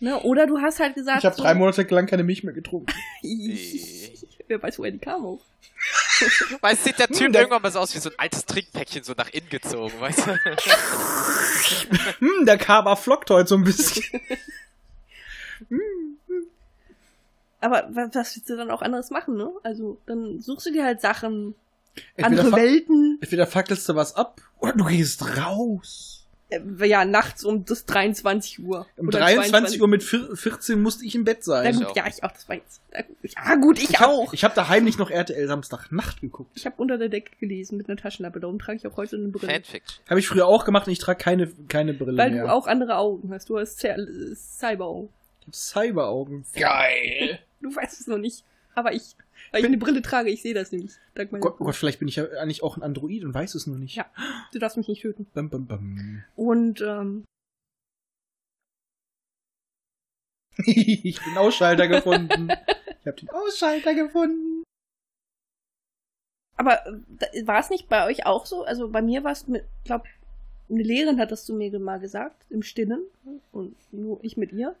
Ne? 0.00 0.20
Oder 0.20 0.46
du 0.46 0.58
hast 0.58 0.80
halt 0.80 0.94
gesagt, 0.94 1.20
Ich 1.20 1.24
habe 1.24 1.36
so, 1.36 1.42
drei 1.42 1.54
Monate 1.54 1.82
lang 1.94 2.06
keine 2.06 2.24
Milch 2.24 2.42
mehr 2.42 2.52
getrunken. 2.52 2.92
Wer 4.48 4.62
weiß, 4.62 4.78
woher 4.78 4.90
die 4.90 4.98
kam 4.98 5.24
auch. 5.24 5.40
Weißt 6.60 6.80
du, 6.80 6.84
sieht 6.88 6.98
der 6.98 7.08
Typ 7.08 7.20
Hm, 7.26 7.32
der- 7.32 7.42
irgendwann 7.42 7.62
mal 7.62 7.70
so 7.72 7.78
aus 7.78 7.94
wie 7.94 7.98
so 7.98 8.10
ein 8.10 8.18
altes 8.18 8.44
Trinkpäckchen, 8.46 9.02
so 9.04 9.12
nach 9.16 9.28
innen 9.30 9.48
gezogen, 9.48 9.92
weißt 10.00 10.26
du? 10.26 10.38
Hm, 12.20 12.46
der 12.46 12.58
Kaba 12.58 12.96
flockt 12.96 13.30
heute 13.30 13.48
so 13.48 13.56
ein 13.56 13.64
bisschen. 13.64 14.02
Aber 17.60 17.88
was, 17.90 18.14
willst 18.36 18.48
du 18.50 18.56
dann 18.56 18.70
auch 18.70 18.82
anderes 18.82 19.10
machen, 19.10 19.36
ne? 19.36 19.50
Also, 19.62 19.98
dann 20.06 20.40
suchst 20.40 20.66
du 20.66 20.72
dir 20.72 20.84
halt 20.84 21.00
Sachen, 21.00 21.54
Entweder, 22.16 22.42
andere 22.44 22.56
Welten. 22.60 23.18
entweder 23.22 23.46
fackelst 23.46 23.88
du 23.88 23.94
was 23.94 24.14
ab 24.14 24.40
oder 24.58 24.72
du 24.74 24.84
gehst 24.84 25.36
raus. 25.38 26.25
Äh, 26.48 26.60
ja, 26.86 27.04
nachts 27.04 27.44
um 27.44 27.64
das 27.64 27.86
23 27.86 28.60
Uhr. 28.62 28.86
Um 28.96 29.08
Oder 29.08 29.18
23 29.18 29.80
Uhr 29.82 29.88
mit 29.88 30.02
vier- 30.04 30.34
14 30.36 30.80
musste 30.80 31.04
ich 31.04 31.14
im 31.16 31.24
Bett 31.24 31.38
Na 31.40 31.42
sein. 31.62 31.74
gut, 31.76 31.86
auch. 31.86 31.96
ja, 31.96 32.06
ich 32.06 32.22
auch, 32.22 32.30
das 32.30 32.48
war 32.48 32.56
jetzt. 32.56 32.80
na 32.92 33.00
gut, 33.02 33.16
Ja, 33.22 33.54
gut, 33.56 33.78
ich, 33.78 33.90
Ich 33.90 33.98
hab, 34.00 34.08
auch. 34.08 34.32
ich 34.32 34.44
habe 34.44 34.54
da 34.54 34.68
heimlich 34.68 34.96
noch 34.98 35.10
RTL 35.10 35.48
Samstagnacht 35.48 36.20
geguckt. 36.20 36.50
Ich 36.54 36.64
habe 36.64 36.76
unter 36.78 36.98
der 36.98 37.08
Decke 37.08 37.32
gelesen 37.40 37.76
mit 37.76 37.88
einer 37.88 37.96
Taschenlampe, 37.96 38.38
darum 38.38 38.58
trage 38.60 38.78
ich 38.78 38.86
auch 38.86 38.96
heute 38.96 39.16
eine 39.16 39.28
Brille. 39.28 39.52
Fanfiction. 39.52 40.04
Habe 40.08 40.20
ich 40.20 40.28
früher 40.28 40.46
auch 40.46 40.64
gemacht 40.64 40.86
und 40.86 40.92
ich 40.92 41.00
trage 41.00 41.18
keine, 41.18 41.48
keine 41.68 41.94
Brille 41.94 42.16
Weil 42.16 42.30
mehr. 42.30 42.44
du 42.44 42.52
auch 42.52 42.66
andere 42.68 42.96
Augen 42.96 43.32
hast. 43.32 43.48
Du 43.48 43.58
hast 43.58 43.80
Cy- 43.84 44.34
Cyberaugen. 44.36 45.08
Ich 45.40 45.46
hab 45.48 45.54
Cyberaugen. 45.56 46.44
Geil. 46.54 47.38
Du 47.60 47.74
weißt 47.74 48.00
es 48.00 48.06
noch 48.06 48.18
nicht. 48.18 48.44
Aber 48.74 48.92
ich, 48.92 49.16
weil 49.56 49.62
ich 49.62 49.68
eine 49.68 49.78
Brille 49.78 50.02
trage, 50.02 50.28
ich 50.28 50.42
sehe 50.42 50.52
das 50.52 50.70
nämlich. 50.70 50.92
Dank 51.14 51.32
meiner 51.32 51.40
Gott, 51.40 51.56
oh 51.60 51.64
Gott, 51.64 51.74
vielleicht 51.74 51.98
bin 51.98 52.08
ich 52.08 52.16
ja 52.16 52.28
eigentlich 52.40 52.62
auch 52.62 52.76
ein 52.76 52.82
Android 52.82 53.24
und 53.24 53.32
weiß 53.32 53.54
es 53.54 53.66
nur 53.66 53.78
nicht. 53.78 53.96
Ja. 53.96 54.04
Du 54.52 54.58
darfst 54.58 54.76
mich 54.76 54.86
nicht 54.86 55.00
töten. 55.00 55.26
Bam, 55.32 55.48
bam, 55.48 55.66
bam. 55.66 56.24
Und, 56.34 56.82
ähm, 56.82 57.24
ich 60.58 61.22
bin 61.24 61.38
Ausschalter 61.38 61.88
gefunden. 61.88 62.50
Ich 63.00 63.06
habe 63.06 63.16
den 63.16 63.30
Ausschalter 63.30 63.94
gefunden. 63.94 64.62
aber 66.56 66.86
äh, 66.86 67.46
war 67.46 67.60
es 67.60 67.70
nicht 67.70 67.88
bei 67.88 68.06
euch 68.06 68.26
auch 68.26 68.44
so? 68.44 68.64
Also 68.64 68.90
bei 68.90 69.00
mir 69.00 69.24
war 69.24 69.32
es 69.32 69.46
mit, 69.46 69.64
glaub, 69.84 70.04
eine 70.68 70.82
Lehrerin 70.82 71.18
hat 71.18 71.30
das 71.30 71.46
zu 71.46 71.54
mir 71.54 71.78
mal 71.78 72.00
gesagt, 72.00 72.44
im 72.50 72.62
Stillen. 72.62 73.02
Und 73.52 73.76
nur 73.92 74.22
ich 74.22 74.36
mit 74.36 74.52
ihr. 74.52 74.76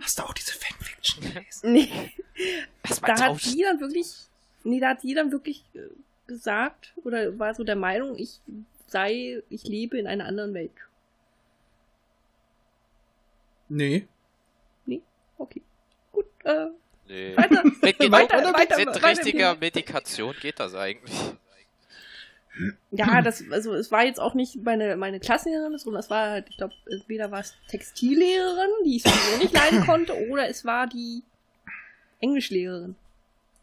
Hast 0.00 0.18
du 0.18 0.22
auch 0.22 0.34
diese 0.34 0.52
Fanfiction 0.52 0.87
gelesen? 1.02 1.72
Nee. 1.72 2.12
Mal 3.00 3.14
da 3.14 3.20
hat 3.20 3.44
die 3.44 3.62
dann 3.62 3.80
wirklich, 3.80 4.14
nee, 4.64 4.80
da 4.80 4.90
hat 4.90 5.02
die 5.02 5.14
dann 5.14 5.32
wirklich 5.32 5.64
äh, 5.74 5.80
gesagt 6.26 6.92
oder 7.04 7.38
war 7.38 7.54
so 7.54 7.64
der 7.64 7.76
Meinung, 7.76 8.16
ich 8.18 8.40
sei, 8.86 9.42
ich 9.50 9.64
lebe 9.64 9.98
in 9.98 10.06
einer 10.06 10.26
anderen 10.26 10.54
Welt. 10.54 10.72
Nee. 13.68 14.08
Okay. 15.38 15.62
Gut, 16.12 16.26
äh, 16.44 16.68
Nee. 17.08 17.36
weiter. 17.36 17.64
Mit, 17.82 17.82
Weiter, 17.82 18.10
weiter, 18.12 18.52
weiter, 18.52 18.76
mit 18.78 18.88
weiter, 18.88 19.08
richtiger 19.08 19.50
weiter. 19.50 19.60
Medikation 19.60 20.34
geht 20.40 20.60
das 20.60 20.74
eigentlich. 20.74 21.14
Ja, 22.90 23.22
das, 23.22 23.44
also 23.50 23.74
es 23.74 23.90
war 23.92 24.04
jetzt 24.04 24.20
auch 24.20 24.34
nicht 24.34 24.62
meine, 24.62 24.96
meine 24.96 25.20
Klassenlehrerin, 25.20 25.76
sondern 25.78 26.00
es 26.00 26.10
war 26.10 26.30
halt, 26.30 26.46
ich 26.48 26.56
glaube, 26.56 26.74
entweder 26.90 27.30
war 27.30 27.40
es 27.40 27.54
Textillehrerin, 27.68 28.70
die 28.84 28.96
ich 28.96 29.02
sowieso 29.02 29.38
nicht 29.38 29.52
leiden 29.54 29.84
konnte, 29.86 30.14
oder 30.28 30.48
es 30.48 30.64
war 30.64 30.86
die 30.86 31.22
Englischlehrerin. 32.20 32.96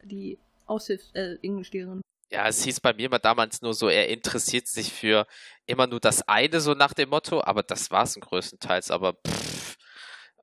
Die 0.04 0.38
Aushilfs, 0.68 1.10
äh, 1.14 1.38
Englischlehrerin. 1.42 2.02
Ja, 2.32 2.48
es 2.48 2.64
hieß 2.64 2.80
bei 2.80 2.94
mir 2.94 3.10
mal 3.10 3.20
damals 3.20 3.62
nur 3.62 3.74
so, 3.74 3.88
er 3.88 4.10
interessiert 4.10 4.68
sich 4.68 4.92
für 4.92 5.28
immer 5.68 5.88
nur 5.88 6.00
das 6.00 6.28
eine, 6.28 6.60
so 6.60 6.74
nach 6.74 6.94
dem 6.94 7.10
Motto, 7.10 7.42
aber 7.44 7.64
das 7.64 7.92
war 7.92 8.04
es 8.04 8.16
größtenteils, 8.20 8.92
aber 8.92 9.14
pff, 9.28 9.76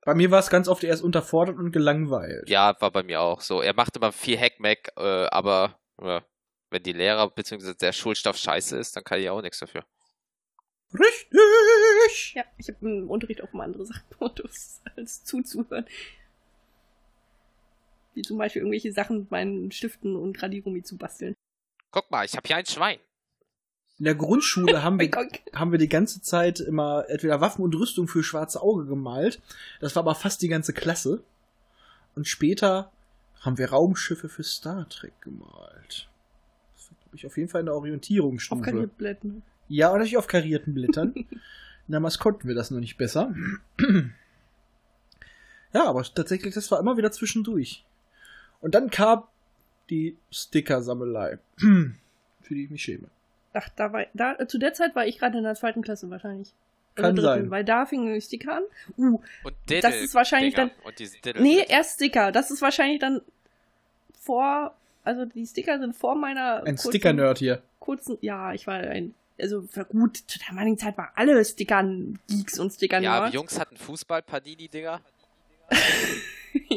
Bei 0.04 0.14
mir 0.14 0.30
war 0.30 0.38
es 0.38 0.48
ganz 0.50 0.68
oft 0.68 0.84
erst 0.84 1.02
unterfordert 1.02 1.56
und 1.58 1.72
gelangweilt. 1.72 2.48
ja, 2.48 2.74
war 2.80 2.90
bei 2.90 3.02
mir 3.02 3.20
auch 3.20 3.40
so. 3.40 3.62
Er 3.62 3.74
machte 3.74 3.98
immer 3.98 4.12
viel 4.12 4.38
Hackmack, 4.38 4.92
äh, 4.96 5.26
aber 5.26 5.78
ja, 6.00 6.22
wenn 6.72 6.82
die 6.82 6.92
Lehrer 6.92 7.30
bzw. 7.30 7.74
der 7.74 7.92
Schulstoff 7.92 8.36
scheiße 8.36 8.76
ist, 8.78 8.96
dann 8.96 9.04
kann 9.04 9.20
ich 9.20 9.28
auch 9.30 9.42
nichts 9.42 9.58
dafür. 9.58 9.84
Richtig! 10.92 12.34
Ja, 12.34 12.44
ich 12.58 12.68
habe 12.68 12.78
im 12.86 13.08
Unterricht 13.10 13.42
auch 13.42 13.52
mal 13.52 13.64
andere 13.64 13.86
Sachen 13.86 14.02
gemacht, 14.10 14.42
als- 14.96 15.24
zuzuhören. 15.24 15.86
Wie 18.14 18.22
zum 18.22 18.36
Beispiel 18.36 18.60
irgendwelche 18.60 18.92
Sachen 18.92 19.20
mit 19.20 19.30
meinen 19.30 19.72
Stiften 19.72 20.16
und 20.16 20.42
Radiergummi 20.42 20.82
zu 20.82 20.98
basteln. 20.98 21.34
Guck 21.90 22.10
mal, 22.10 22.24
ich 22.24 22.36
habe 22.36 22.46
hier 22.46 22.56
ein 22.56 22.66
Schwein. 22.66 22.98
In 23.98 24.04
der 24.04 24.14
Grundschule 24.14 24.82
haben 24.82 24.98
wir, 25.00 25.10
haben 25.54 25.72
wir 25.72 25.78
die 25.78 25.88
ganze 25.88 26.20
Zeit 26.20 26.60
immer 26.60 27.06
entweder 27.08 27.40
Waffen 27.40 27.62
und 27.62 27.74
Rüstung 27.74 28.08
für 28.08 28.22
schwarze 28.22 28.60
Auge 28.60 28.84
gemalt. 28.84 29.40
Das 29.80 29.96
war 29.96 30.02
aber 30.02 30.14
fast 30.14 30.42
die 30.42 30.48
ganze 30.48 30.72
Klasse. 30.74 31.22
Und 32.14 32.28
später 32.28 32.92
haben 33.40 33.56
wir 33.56 33.70
Raumschiffe 33.70 34.28
für 34.28 34.44
Star 34.44 34.88
Trek 34.90 35.18
gemalt. 35.22 36.08
Ich, 37.12 37.26
auf 37.26 37.36
jeden 37.36 37.48
Fall 37.48 37.60
in 37.60 37.66
der 37.66 37.74
Auf 37.74 37.80
Orientierungsstufe. 37.82 38.62
Karrierblättern. 38.62 39.42
Ja, 39.68 39.88
und 39.88 39.94
natürlich 39.94 40.16
auf 40.16 40.26
karierten 40.26 40.74
Blättern. 40.74 41.14
Damals 41.88 42.18
konnten 42.18 42.48
wir 42.48 42.54
das 42.54 42.70
noch 42.70 42.80
nicht 42.80 42.96
besser. 42.96 43.34
ja, 45.72 45.84
aber 45.86 46.02
tatsächlich, 46.04 46.54
das 46.54 46.70
war 46.70 46.80
immer 46.80 46.96
wieder 46.96 47.12
zwischendurch. 47.12 47.84
Und 48.60 48.74
dann 48.74 48.90
kam 48.90 49.24
die 49.90 50.16
Sticker-Sammelei. 50.30 51.38
für 51.58 52.54
die 52.54 52.64
ich 52.64 52.70
mich 52.70 52.82
schäme. 52.82 53.08
Ach, 53.54 53.68
da 53.76 53.92
war, 53.92 54.06
da, 54.14 54.46
zu 54.48 54.58
der 54.58 54.72
Zeit 54.74 54.94
war 54.94 55.06
ich 55.06 55.18
gerade 55.18 55.38
in 55.38 55.44
der 55.44 55.54
zweiten 55.54 55.82
Klasse 55.82 56.08
wahrscheinlich. 56.10 56.52
Oder 56.94 57.02
Kann 57.02 57.14
dritten, 57.16 57.24
sein. 57.26 57.50
Weil 57.50 57.64
da 57.64 57.86
fingen 57.86 58.12
die 58.12 58.20
Sticker 58.20 58.56
an. 58.56 58.62
Uh, 58.98 59.20
Und 59.44 59.54
Das 59.66 59.96
ist 59.96 60.14
wahrscheinlich 60.14 60.54
Diddle- 60.54 60.70
dann- 60.70 60.84
Und 60.84 60.98
diese 60.98 61.18
Diddle- 61.18 61.42
nee, 61.42 61.64
erst 61.68 61.94
Sticker. 61.96 62.32
Das 62.32 62.50
ist 62.50 62.62
wahrscheinlich 62.62 62.98
dann 63.00 63.20
vor, 64.18 64.74
also 65.04 65.24
die 65.24 65.46
Sticker 65.46 65.78
sind 65.78 65.94
vor 65.96 66.14
meiner 66.14 66.58
Ein 66.64 66.76
kurzen- 66.76 66.90
Sticker-Nerd 66.90 67.38
hier. 67.38 67.62
kurzen, 67.80 68.18
ja, 68.20 68.52
ich 68.52 68.66
war 68.66 68.74
ein, 68.74 69.14
also 69.40 69.62
für 69.62 69.84
gut, 69.84 70.16
zu 70.26 70.38
der 70.38 70.48
damaligen 70.48 70.78
Zeit 70.78 70.96
war 70.98 71.10
alle 71.14 71.44
Sticker 71.44 71.82
Geeks 72.28 72.58
und 72.58 72.70
Sticker 72.72 73.00
Ja, 73.00 73.20
Nerds. 73.20 73.34
Jungs 73.34 73.58
hatten 73.58 73.76
Fußball, 73.76 74.22
Panini-Dinger. 74.22 75.00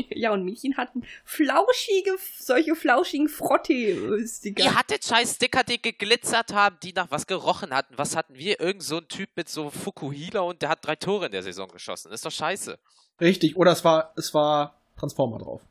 ja, 0.09 0.31
und 0.31 0.43
Mädchen 0.45 0.77
hatten 0.77 1.03
flauschige, 1.25 2.11
solche 2.39 2.75
flauschigen 2.75 3.27
Frotte-Sticker. 3.27 4.63
Ihr 4.63 4.75
hattet 4.75 5.03
scheiß 5.03 5.35
Sticker, 5.35 5.63
die 5.63 5.81
geglitzert 5.81 6.53
haben, 6.53 6.77
die 6.81 6.93
nach 6.93 7.11
was 7.11 7.27
gerochen 7.27 7.71
hatten. 7.73 7.93
Was 7.97 8.15
hatten 8.15 8.35
wir? 8.35 8.59
Irgend 8.59 8.83
so 8.83 8.97
ein 8.97 9.07
Typ 9.07 9.29
mit 9.35 9.49
so 9.49 9.69
Fukuhila 9.69 10.39
und 10.41 10.61
der 10.61 10.69
hat 10.69 10.85
drei 10.85 10.95
Tore 10.95 11.25
in 11.25 11.31
der 11.33 11.43
Saison 11.43 11.67
geschossen. 11.67 12.11
Ist 12.11 12.25
doch 12.25 12.31
scheiße. 12.31 12.77
Richtig, 13.19 13.55
oder 13.57 13.71
es 13.71 13.83
war, 13.83 14.13
es 14.15 14.33
war 14.33 14.75
Transformer 14.97 15.39
drauf. 15.39 15.61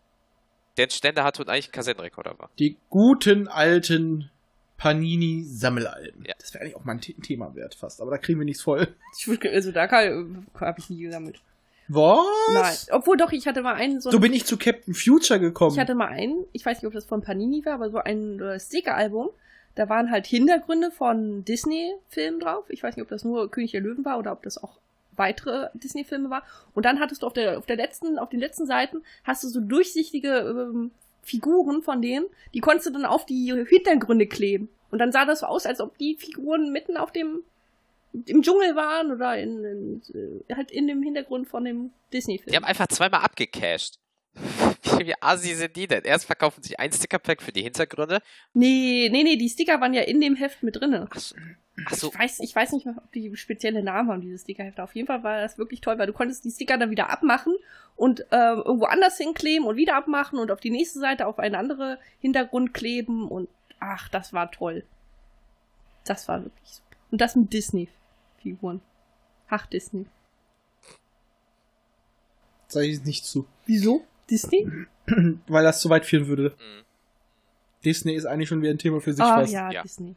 Der 0.76 0.84
einen 0.84 0.90
Ständer 0.90 1.24
hatte 1.24 1.42
und 1.42 1.48
eigentlich 1.48 1.68
ein 1.68 1.72
Kassettenrekorder 1.72 2.38
war. 2.38 2.50
Die 2.58 2.76
guten 2.90 3.48
alten 3.48 4.30
Panini-Sammelalben. 4.76 6.24
Ja. 6.26 6.34
Das 6.38 6.52
wäre 6.52 6.64
eigentlich 6.64 6.76
auch 6.76 6.84
mal 6.84 6.92
ein 6.92 7.00
The 7.00 7.14
Thema 7.14 7.54
wert 7.54 7.74
fast, 7.74 8.00
aber 8.00 8.10
da 8.10 8.18
kriegen 8.18 8.38
wir 8.38 8.44
nichts 8.44 8.62
voll. 8.62 8.88
Ich 9.16 9.24
würd- 9.26 9.48
also 9.50 9.72
da 9.72 9.88
habe 9.90 10.74
ich 10.78 10.90
nie 10.90 11.02
gesammelt. 11.02 11.40
Was? 11.88 12.18
Nein. 12.52 12.74
Obwohl 12.98 13.16
doch, 13.16 13.30
ich 13.32 13.46
hatte 13.46 13.62
mal 13.62 13.74
einen 13.74 14.00
so 14.00 14.10
So 14.10 14.18
bin 14.18 14.32
ich 14.32 14.46
zu 14.46 14.56
Captain 14.56 14.94
Future 14.94 15.38
gekommen. 15.38 15.74
Ich 15.74 15.78
hatte 15.78 15.94
mal 15.94 16.08
einen, 16.08 16.44
ich 16.52 16.64
weiß 16.64 16.78
nicht, 16.78 16.86
ob 16.86 16.94
das 16.94 17.04
von 17.04 17.20
Panini 17.22 17.64
war, 17.64 17.74
aber 17.74 17.90
so 17.90 17.98
ein 17.98 18.40
äh, 18.40 18.58
Sticker-Album. 18.58 19.28
Da 19.74 19.88
waren 19.88 20.10
halt 20.10 20.26
Hintergründe 20.26 20.90
von 20.90 21.44
Disney-Filmen 21.44 22.40
drauf. 22.40 22.64
Ich 22.70 22.82
weiß 22.82 22.96
nicht, 22.96 23.02
ob 23.02 23.08
das 23.10 23.24
nur 23.24 23.50
König 23.50 23.72
der 23.72 23.80
Löwen 23.82 24.04
war 24.04 24.18
oder 24.18 24.32
ob 24.32 24.42
das 24.42 24.56
auch 24.62 24.78
weitere 25.16 25.68
Disney-Filme 25.74 26.30
war. 26.30 26.42
Und 26.74 26.84
dann 26.84 27.00
hattest 27.00 27.22
du 27.22 27.26
auf 27.26 27.32
der, 27.32 27.58
auf 27.58 27.66
der 27.66 27.76
letzten, 27.76 28.18
auf 28.18 28.28
den 28.28 28.40
letzten 28.40 28.66
Seiten 28.66 29.02
hast 29.24 29.44
du 29.44 29.48
so 29.48 29.60
durchsichtige 29.60 30.28
ähm, 30.28 30.90
Figuren 31.22 31.82
von 31.82 32.02
denen, 32.02 32.26
die 32.52 32.60
konntest 32.60 32.86
du 32.86 32.90
dann 32.92 33.04
auf 33.06 33.26
die 33.26 33.52
Hintergründe 33.68 34.26
kleben. 34.26 34.68
Und 34.90 34.98
dann 34.98 35.12
sah 35.12 35.24
das 35.24 35.40
so 35.40 35.46
aus, 35.46 35.66
als 35.66 35.80
ob 35.80 35.98
die 35.98 36.16
Figuren 36.16 36.70
mitten 36.70 36.96
auf 36.96 37.10
dem 37.10 37.42
im 38.26 38.42
Dschungel 38.42 38.76
waren 38.76 39.10
oder 39.10 39.36
in, 39.38 39.64
in 39.64 40.42
äh, 40.48 40.54
halt 40.54 40.70
in 40.70 40.86
dem 40.86 41.02
Hintergrund 41.02 41.48
von 41.48 41.64
dem 41.64 41.90
Die 42.12 42.16
Disney-Film. 42.18 42.54
haben 42.54 42.64
einfach 42.64 42.86
zweimal 42.86 43.22
abgecasht. 43.22 43.98
Wie 44.34 45.06
Wie 45.06 45.14
assi 45.20 45.54
sind 45.54 45.76
die 45.76 45.86
denn? 45.86 46.04
Erst 46.04 46.26
verkaufen 46.26 46.62
sie 46.62 46.78
ein 46.78 46.92
Stickerpack 46.92 47.42
für 47.42 47.52
die 47.52 47.62
Hintergründe. 47.62 48.20
Nee, 48.52 49.08
nee, 49.10 49.22
nee, 49.22 49.36
die 49.36 49.48
Sticker 49.48 49.80
waren 49.80 49.94
ja 49.94 50.02
in 50.02 50.20
dem 50.20 50.36
Heft 50.36 50.62
mit 50.62 50.76
drinne. 50.76 51.08
Ach 51.10 51.18
so. 51.18 51.34
Ach 51.86 51.94
so. 51.94 52.08
Ich 52.12 52.18
weiß, 52.18 52.40
ich 52.40 52.54
weiß 52.54 52.72
nicht 52.72 52.86
mehr, 52.86 52.94
ob 52.96 53.10
die 53.12 53.34
spezielle 53.36 53.82
Namen 53.82 54.08
haben, 54.08 54.20
diese 54.20 54.38
Stickerhefte. 54.38 54.82
Auf 54.82 54.94
jeden 54.94 55.06
Fall 55.06 55.22
war 55.22 55.40
das 55.40 55.58
wirklich 55.58 55.80
toll, 55.80 55.98
weil 55.98 56.06
du 56.06 56.12
konntest 56.12 56.44
die 56.44 56.50
Sticker 56.50 56.78
dann 56.78 56.90
wieder 56.90 57.10
abmachen 57.10 57.54
und 57.96 58.20
ähm, 58.30 58.62
irgendwo 58.64 58.86
anders 58.86 59.18
hinkleben 59.18 59.66
und 59.66 59.76
wieder 59.76 59.96
abmachen 59.96 60.38
und 60.38 60.50
auf 60.50 60.60
die 60.60 60.70
nächste 60.70 61.00
Seite 61.00 61.26
auf 61.26 61.38
einen 61.38 61.54
anderen 61.54 61.98
Hintergrund 62.20 62.74
kleben 62.74 63.28
und 63.28 63.48
ach, 63.80 64.08
das 64.08 64.32
war 64.32 64.50
toll. 64.50 64.84
Das 66.04 66.28
war 66.28 66.44
wirklich 66.44 66.68
super. 66.68 66.96
Und 67.10 67.20
das 67.20 67.34
mit 67.34 67.52
Disney-Figuren. 67.52 68.80
Ach, 69.48 69.66
Disney. 69.66 70.06
Sag 72.68 72.84
ich 72.84 73.04
nicht 73.04 73.24
zu. 73.24 73.46
Wieso? 73.66 74.04
Disney? 74.30 74.66
Weil 75.46 75.64
das 75.64 75.80
zu 75.80 75.88
weit 75.90 76.06
führen 76.06 76.26
würde. 76.26 76.50
Mhm. 76.58 76.84
Disney 77.84 78.14
ist 78.14 78.24
eigentlich 78.24 78.48
schon 78.48 78.62
wieder 78.62 78.70
ein 78.70 78.78
Thema 78.78 79.00
für 79.00 79.12
sich 79.12 79.22
Ah, 79.22 79.40
fast. 79.40 79.52
ja, 79.52 79.70
Ja. 79.70 79.82
Disney. 79.82 80.14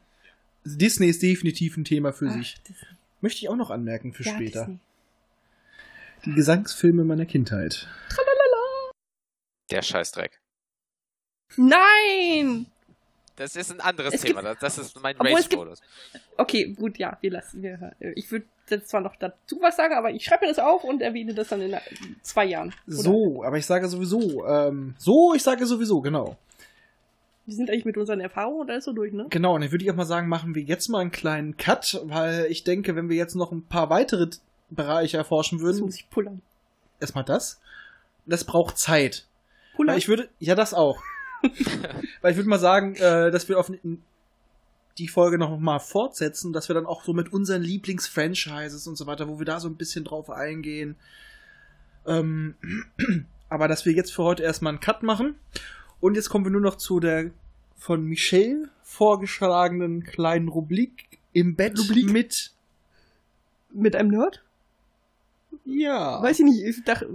Disney 0.63 1.07
ist 1.07 1.21
definitiv 1.21 1.77
ein 1.77 1.85
Thema 1.85 2.13
für 2.13 2.27
Ach, 2.29 2.33
sich. 2.33 2.61
Disney. 2.63 2.87
Möchte 3.21 3.39
ich 3.39 3.49
auch 3.49 3.55
noch 3.55 3.69
anmerken 3.71 4.13
für 4.13 4.23
Ja, 4.23 4.33
später. 4.35 4.59
Disney. 4.61 4.79
Die 6.25 6.33
Gesangsfilme 6.33 7.03
meiner 7.03 7.25
Kindheit. 7.25 7.87
Der 9.69 9.81
Scheißdreck. 9.81 10.39
Nein! 11.57 12.67
Das 13.37 13.55
ist 13.55 13.71
ein 13.71 13.79
anderes 13.79 14.13
Es 14.15 14.23
gibt- 14.23 14.35
Thema. 14.37 14.41
Das, 14.55 14.59
das 14.59 14.77
ist 14.79 15.01
mein 15.01 15.15
gibt- 15.17 15.31
Rage-Modus. 15.33 15.79
Okay, 16.37 16.73
gut, 16.73 16.97
ja, 16.97 17.17
wir 17.21 17.31
lassen. 17.31 17.61
Wir, 17.63 17.93
ich 18.15 18.29
würde 18.31 18.45
jetzt 18.69 18.89
zwar 18.89 18.99
noch 19.01 19.15
dazu 19.15 19.59
was 19.61 19.77
sagen, 19.77 19.93
aber 19.93 20.11
ich 20.11 20.25
schreibe 20.25 20.45
mir 20.45 20.51
das 20.51 20.59
auf 20.59 20.83
und 20.83 21.01
erwähne 21.01 21.33
das 21.33 21.47
dann 21.47 21.61
in 21.61 21.77
zwei 22.23 22.45
Jahren. 22.45 22.73
Oder? 22.87 22.95
So, 22.97 23.43
aber 23.43 23.57
ich 23.57 23.65
sage 23.65 23.87
sowieso, 23.87 24.45
ähm, 24.45 24.95
so, 24.97 25.33
ich 25.33 25.43
sage 25.43 25.65
sowieso, 25.65 26.01
genau. 26.01 26.35
Wir 27.45 27.55
sind 27.55 27.69
eigentlich 27.69 27.85
mit 27.85 27.95
unseren 27.97 28.19
Erfahrungen 28.19 28.59
und 28.61 28.69
alles 28.71 28.83
so 28.85 28.91
durch, 28.91 29.13
ne? 29.13 29.27
Genau, 29.29 29.55
und 29.55 29.61
dann 29.61 29.71
würde 29.71 29.85
ich 29.85 29.89
auch 29.91 29.95
mal 29.95 30.03
sagen, 30.05 30.27
machen 30.27 30.53
wir 30.53 30.63
jetzt 30.63 30.89
mal 30.89 30.99
einen 30.99 31.11
kleinen 31.11 31.55
Cut, 31.55 32.01
weil 32.03 32.47
ich 32.49 32.65
denke, 32.65 32.95
wenn 32.97 33.07
wir 33.07 33.15
jetzt 33.15 33.35
noch 33.35 33.53
ein 33.53 33.63
paar 33.63 33.89
weitere 33.89 34.27
Bereiche 34.69 35.15
erforschen 35.15 35.59
Das 35.59 35.63
würden, 35.65 35.81
muss 35.85 35.95
ich 35.95 36.09
pullern. 36.09 36.41
erstmal 36.99 37.23
das. 37.23 37.61
Das 38.25 38.43
braucht 38.43 38.77
Zeit. 38.77 39.25
Pullern? 39.77 39.93
Weil 39.93 39.99
ich 39.99 40.09
würde, 40.09 40.27
ja, 40.39 40.55
das 40.55 40.73
auch. 40.73 41.01
weil 42.21 42.31
ich 42.31 42.37
würde 42.37 42.49
mal 42.49 42.59
sagen, 42.59 42.95
äh, 42.95 43.31
dass 43.31 43.47
wir 43.49 43.59
auf 43.59 43.71
die 44.97 45.07
Folge 45.07 45.37
noch 45.37 45.57
mal 45.59 45.79
fortsetzen, 45.79 46.53
dass 46.53 46.69
wir 46.69 46.73
dann 46.73 46.85
auch 46.85 47.03
so 47.03 47.13
mit 47.13 47.31
unseren 47.31 47.61
Lieblingsfranchises 47.61 48.87
und 48.87 48.95
so 48.95 49.05
weiter, 49.05 49.27
wo 49.27 49.37
wir 49.39 49.45
da 49.45 49.59
so 49.59 49.67
ein 49.67 49.75
bisschen 49.75 50.03
drauf 50.03 50.29
eingehen. 50.29 50.95
Ähm, 52.05 52.55
aber 53.49 53.67
dass 53.67 53.85
wir 53.85 53.93
jetzt 53.93 54.13
für 54.13 54.23
heute 54.23 54.43
erstmal 54.43 54.71
einen 54.73 54.79
Cut 54.79 55.03
machen. 55.03 55.35
Und 55.99 56.15
jetzt 56.15 56.29
kommen 56.29 56.45
wir 56.45 56.51
nur 56.51 56.61
noch 56.61 56.75
zu 56.75 56.99
der 56.99 57.31
von 57.75 58.05
Michelle 58.05 58.69
vorgeschlagenen 58.81 60.03
kleinen 60.03 60.47
Rubrik 60.47 61.19
im 61.33 61.55
Bett 61.55 61.77
Rubrik? 61.79 62.11
mit. 62.11 62.51
Mit 63.71 63.95
einem 63.95 64.09
Nerd? 64.09 64.43
Ja. 65.65 66.21
Weiß 66.23 66.39
ich 66.39 66.45
nicht. 66.45 66.63
Ich 66.63 66.83
dachte, 66.83 67.09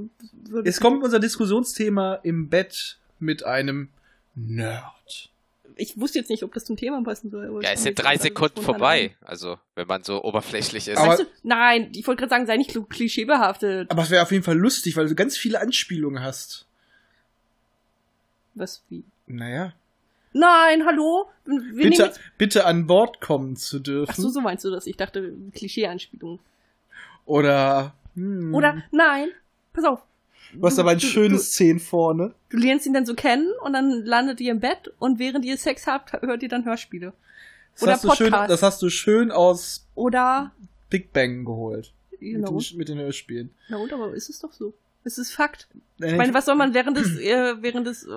würde- 0.44 0.68
Es 0.68 0.80
kommt 0.80 1.02
unser 1.02 1.18
Diskussionsthema 1.18 2.14
im 2.16 2.48
Bett 2.48 2.98
mit 3.18 3.44
einem 3.44 3.88
Nerd. 4.34 5.30
Ich 5.76 5.98
wusste 5.98 6.18
jetzt 6.18 6.28
nicht, 6.28 6.42
ob 6.42 6.52
das 6.52 6.64
zum 6.66 6.76
Thema 6.76 7.02
passen 7.02 7.30
soll. 7.30 7.46
aber 7.48 7.62
Ja, 7.62 7.70
es 7.72 7.82
sind 7.82 7.98
jetzt 7.98 8.04
drei 8.04 8.18
Sekunden 8.18 8.60
vorbei. 8.60 9.16
Also, 9.22 9.58
wenn 9.74 9.86
man 9.86 10.04
so 10.04 10.22
oberflächlich 10.22 10.88
ist. 10.88 10.98
Aber- 10.98 11.12
Weißt 11.12 11.20
du, 11.20 11.24
nein, 11.42 11.90
ich 11.94 12.06
wollte 12.06 12.20
gerade 12.20 12.30
sagen, 12.30 12.46
sei 12.46 12.56
nicht 12.58 12.76
klischeebehaftet. 12.90 13.90
Aber 13.90 14.02
es 14.02 14.10
wäre 14.10 14.22
auf 14.22 14.30
jeden 14.32 14.44
Fall 14.44 14.58
lustig, 14.58 14.96
weil 14.96 15.08
du 15.08 15.14
ganz 15.14 15.36
viele 15.36 15.60
Anspielungen 15.60 16.22
hast. 16.22 16.66
Was 18.54 18.82
wie? 18.90 19.02
Naja. 19.26 19.72
Nein, 20.34 20.84
hallo? 20.86 21.30
Wir 21.44 21.90
Bitte, 21.90 22.02
jetzt- 22.04 22.20
bitte 22.38 22.64
an 22.66 22.86
Bord 22.86 23.20
kommen 23.20 23.56
zu 23.56 23.80
dürfen. 23.80 24.10
Ach 24.12 24.16
so, 24.16 24.28
so 24.28 24.40
meinst 24.40 24.64
du 24.64 24.70
das? 24.70 24.86
Ich 24.86 24.96
dachte, 24.96 25.32
Klischee-Anspielung. 25.54 26.38
Oder. 27.24 27.94
Hm, 28.14 28.54
Oder, 28.54 28.82
nein, 28.90 29.28
pass 29.72 29.84
auf. 29.84 30.02
Du 30.52 30.62
hast 30.66 30.78
aber 30.78 30.90
ein 30.90 31.00
schönes 31.00 31.52
Zehn 31.52 31.78
vorne. 31.80 32.34
Du 32.50 32.56
lernst 32.58 32.86
ihn 32.86 32.92
dann 32.92 33.06
so 33.06 33.14
kennen 33.14 33.48
und 33.64 33.72
dann 33.72 34.04
landet 34.04 34.40
ihr 34.40 34.52
im 34.52 34.60
Bett 34.60 34.92
und 34.98 35.18
während 35.18 35.44
ihr 35.44 35.56
Sex 35.56 35.86
habt, 35.86 36.12
hört 36.12 36.42
ihr 36.42 36.48
dann 36.48 36.64
Hörspiele. 36.64 37.12
Das, 37.74 37.82
Oder 37.82 37.92
hast 37.92 38.04
du 38.04 38.14
schön, 38.14 38.30
das 38.32 38.62
hast 38.62 38.82
du 38.82 38.90
schön 38.90 39.30
aus 39.30 39.86
Oder, 39.94 40.52
Big 40.90 41.12
Bang 41.12 41.44
geholt. 41.44 41.92
na 42.20 42.38
Mit, 42.38 42.48
und, 42.50 42.70
den, 42.70 42.78
mit 42.78 42.88
den 42.88 42.98
Hörspielen. 42.98 43.50
na 43.68 43.78
und, 43.78 43.92
aber 43.92 44.12
ist 44.14 44.28
es 44.28 44.38
doch 44.40 44.52
so. 44.52 44.74
Es 45.04 45.18
ist 45.18 45.32
Fakt. 45.32 45.66
Äh, 46.00 46.10
Ich 46.12 46.16
meine, 46.16 46.32
was 46.32 46.44
soll 46.44 46.54
man 46.54 46.74
während 46.74 46.96
des, 46.96 47.18
äh, 47.18 47.54
während 47.60 47.86
des 47.88 48.04
äh, 48.06 48.10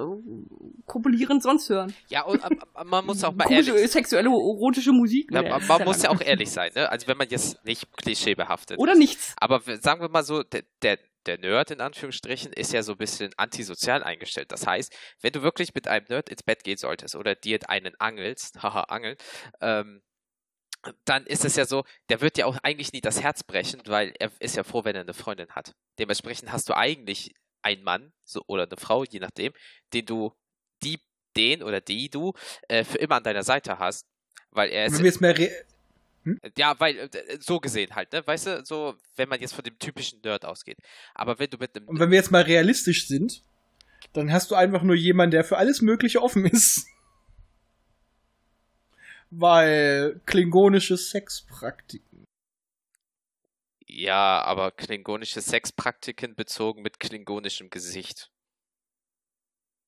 Kopulierens 0.85 1.43
sonst 1.43 1.69
hören? 1.69 1.93
Ja, 2.09 2.23
und 2.25 2.43
ähm, 2.43 2.59
man 2.85 3.05
muss 3.05 3.23
auch 3.23 3.33
mal 3.33 3.49
ehrlich 3.51 3.69
Komische, 3.69 3.87
sexuelle, 3.87 4.29
erotische 4.29 4.91
Musik? 4.91 5.31
Nee, 5.31 5.49
man, 5.49 5.65
man 5.65 5.83
muss 5.83 6.03
ja 6.03 6.09
auch 6.11 6.21
ehrlich 6.21 6.51
sein, 6.51 6.71
ne? 6.75 6.89
Also 6.91 7.07
wenn 7.07 7.17
man 7.17 7.27
jetzt 7.29 7.63
nicht 7.65 7.87
klischeebehaftet 7.97 8.77
Oder 8.77 8.93
ist. 8.93 8.99
nichts. 8.99 9.33
Aber 9.37 9.61
sagen 9.81 10.01
wir 10.01 10.09
mal 10.09 10.23
so, 10.23 10.43
der, 10.43 10.63
der, 10.83 10.99
der 11.25 11.37
Nerd 11.37 11.71
in 11.71 11.81
Anführungsstrichen 11.81 12.53
ist 12.53 12.73
ja 12.73 12.83
so 12.83 12.93
ein 12.93 12.97
bisschen 12.97 13.31
antisozial 13.37 14.03
eingestellt. 14.03 14.51
Das 14.51 14.65
heißt, 14.65 14.95
wenn 15.21 15.33
du 15.33 15.41
wirklich 15.41 15.73
mit 15.73 15.87
einem 15.87 16.05
Nerd 16.09 16.29
ins 16.29 16.43
Bett 16.43 16.63
gehen 16.63 16.77
solltest 16.77 17.15
oder 17.15 17.35
dir 17.35 17.59
einen 17.69 17.95
angelst, 17.99 18.55
haha, 18.63 18.81
angeln, 18.81 19.17
ähm, 19.61 20.01
dann 21.03 21.25
ist 21.25 21.45
es 21.45 21.55
ja 21.55 21.65
so, 21.65 21.83
der 22.09 22.21
wird 22.21 22.37
dir 22.37 22.45
auch 22.45 22.57
eigentlich 22.61 22.93
nie 22.93 23.01
das 23.01 23.23
Herz 23.23 23.43
brechen, 23.43 23.81
weil 23.87 24.13
er 24.19 24.31
ist 24.39 24.55
ja 24.55 24.63
froh, 24.63 24.83
wenn 24.83 24.95
er 24.95 25.01
eine 25.01 25.15
Freundin 25.15 25.49
hat. 25.49 25.73
Dementsprechend 25.97 26.51
hast 26.51 26.69
du 26.69 26.77
eigentlich 26.77 27.33
einen 27.63 27.83
Mann 27.83 28.13
so, 28.23 28.43
oder 28.45 28.63
eine 28.63 28.77
Frau, 28.77 29.03
je 29.03 29.19
nachdem, 29.19 29.53
den 29.93 30.05
du, 30.05 30.33
die, 30.83 30.99
den 31.35 31.63
oder 31.63 31.81
die 31.81 32.09
du 32.09 32.33
äh, 32.67 32.83
für 32.83 32.99
immer 32.99 33.15
an 33.15 33.23
deiner 33.23 33.43
Seite 33.43 33.79
hast, 33.79 34.05
weil 34.51 34.69
er 34.69 34.85
ist 34.85 34.93
Wenn 34.93 34.99
wir 34.99 35.05
jetzt 35.07 35.21
mehr 35.21 35.37
re 35.37 35.65
ja, 36.57 36.79
weil, 36.79 36.97
äh, 36.97 37.09
so 37.39 37.59
gesehen 37.59 37.95
halt, 37.95 38.11
ne? 38.13 38.25
Weißt 38.25 38.47
du, 38.47 38.65
so, 38.65 38.95
wenn 39.15 39.29
man 39.29 39.39
jetzt 39.39 39.53
von 39.53 39.63
dem 39.63 39.77
typischen 39.79 40.21
Nerd 40.21 40.45
ausgeht. 40.45 40.77
Aber 41.13 41.39
wenn 41.39 41.49
du 41.49 41.57
mit 41.57 41.75
einem. 41.75 41.87
Und 41.87 41.99
wenn 41.99 42.09
wir 42.09 42.17
jetzt 42.17 42.31
mal 42.31 42.41
realistisch 42.41 43.07
sind, 43.07 43.43
dann 44.13 44.31
hast 44.31 44.51
du 44.51 44.55
einfach 44.55 44.81
nur 44.81 44.95
jemanden, 44.95 45.31
der 45.31 45.43
für 45.43 45.57
alles 45.57 45.81
Mögliche 45.81 46.21
offen 46.21 46.45
ist. 46.45 46.87
Weil 49.29 50.21
klingonische 50.25 50.97
Sexpraktiken. 50.97 52.25
Ja, 53.87 54.41
aber 54.41 54.71
klingonische 54.71 55.41
Sexpraktiken 55.41 56.35
bezogen 56.35 56.81
mit 56.81 56.99
klingonischem 56.99 57.69
Gesicht. 57.69 58.31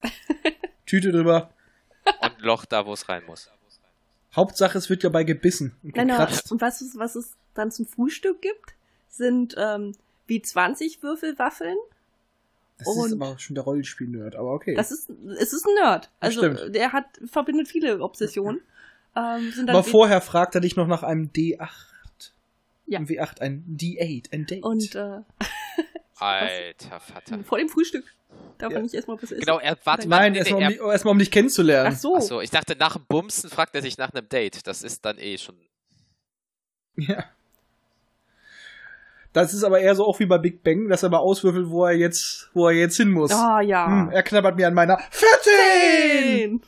Tüte 0.85 1.11
drüber. 1.11 1.53
Und 2.21 2.39
Loch 2.41 2.65
da, 2.65 2.85
wo 2.85 2.93
es 2.93 3.09
rein 3.09 3.25
muss. 3.25 3.51
Hauptsache, 4.35 4.77
es 4.77 4.89
wird 4.89 5.03
dabei 5.03 5.23
gebissen 5.23 5.75
und 5.83 5.95
Nein, 5.95 6.09
und 6.11 6.61
was 6.61 6.81
es, 6.81 6.97
was 6.97 7.15
es 7.15 7.35
dann 7.53 7.71
zum 7.71 7.85
Frühstück 7.87 8.41
gibt, 8.41 8.73
sind 9.09 9.55
ähm, 9.57 9.93
wie 10.27 10.41
20 10.41 11.01
Würfelwaffeln. 11.01 11.77
Das 12.77 12.87
ist 12.87 12.95
und- 12.95 13.13
aber 13.21 13.31
auch 13.33 13.39
schon 13.39 13.55
der 13.55 13.63
Rollenspiel-Nerd, 13.63 14.35
aber 14.35 14.51
okay. 14.53 14.75
Das 14.75 14.91
ist, 14.91 15.09
es 15.39 15.53
ist 15.53 15.65
ein 15.65 15.73
Nerd. 15.83 16.11
Also 16.19 16.39
Stimmt. 16.39 16.75
der 16.75 16.91
hat 16.93 17.05
verbindet 17.25 17.67
viele 17.67 17.99
Obsessionen. 18.01 18.61
Ähm, 19.15 19.51
sind 19.51 19.67
dann 19.67 19.75
aber 19.75 19.83
vorher 19.83 20.21
fragt 20.21 20.53
er 20.53 20.61
dich 20.61 20.75
noch 20.75 20.87
nach 20.87 21.01
einem 21.01 21.31
D8. 21.31 21.69
Ja. 22.85 22.99
Ein 22.99 23.07
W8, 23.07 23.41
ein 23.41 23.63
D8, 23.67 24.31
ein 24.33 24.45
Date. 24.45 24.63
und 24.63 24.93
äh, 24.95 25.21
Alter 26.19 26.99
Vater. 26.99 27.43
vor 27.43 27.57
dem 27.57 27.69
Frühstück 27.69 28.05
darf 28.57 28.71
Ja. 28.73 28.79
nicht 28.79 28.93
erstmal 28.93 29.17
was 29.17 29.31
essen. 29.31 29.39
Genau, 29.39 29.59
er 29.59 29.77
wartet 29.83 30.07
Nein, 30.09 30.35
erstmal 30.35 30.57
um, 30.57 30.63
er- 30.63 30.69
dich- 30.69 30.79
erstmal 30.81 31.11
um 31.13 31.19
dich 31.19 31.31
kennenzulernen. 31.31 31.91
Ach 31.93 31.99
so. 31.99 32.15
Achso, 32.15 32.41
ich 32.41 32.49
dachte, 32.49 32.75
nach 32.77 32.93
dem 32.97 33.05
Bumsen 33.05 33.49
fragt 33.49 33.75
er 33.75 33.81
sich 33.81 33.97
nach 33.97 34.13
einem 34.13 34.27
Date. 34.29 34.65
Das 34.67 34.83
ist 34.83 35.05
dann 35.05 35.17
eh 35.17 35.37
schon. 35.37 35.55
Ja. 36.95 37.23
Das 39.33 39.53
ist 39.53 39.63
aber 39.63 39.79
eher 39.79 39.93
so 39.93 40.05
auch 40.05 40.19
wie 40.19 40.25
bei 40.25 40.37
Big 40.39 40.63
Bang, 40.63 40.87
dass 40.89 41.03
er 41.03 41.09
mal 41.09 41.19
auswürfelt, 41.19 41.69
wo 41.69 41.85
er 41.85 41.93
jetzt, 41.93 42.49
wo 42.53 42.67
er 42.67 42.73
jetzt 42.73 42.97
hin 42.97 43.11
muss. 43.11 43.31
Ah 43.31 43.61
ja. 43.61 43.85
Hm, 43.85 44.09
er 44.09 44.23
knabbert 44.23 44.55
mir 44.55 44.67
an 44.67 44.73
meiner 44.73 44.97
14! 45.11 46.61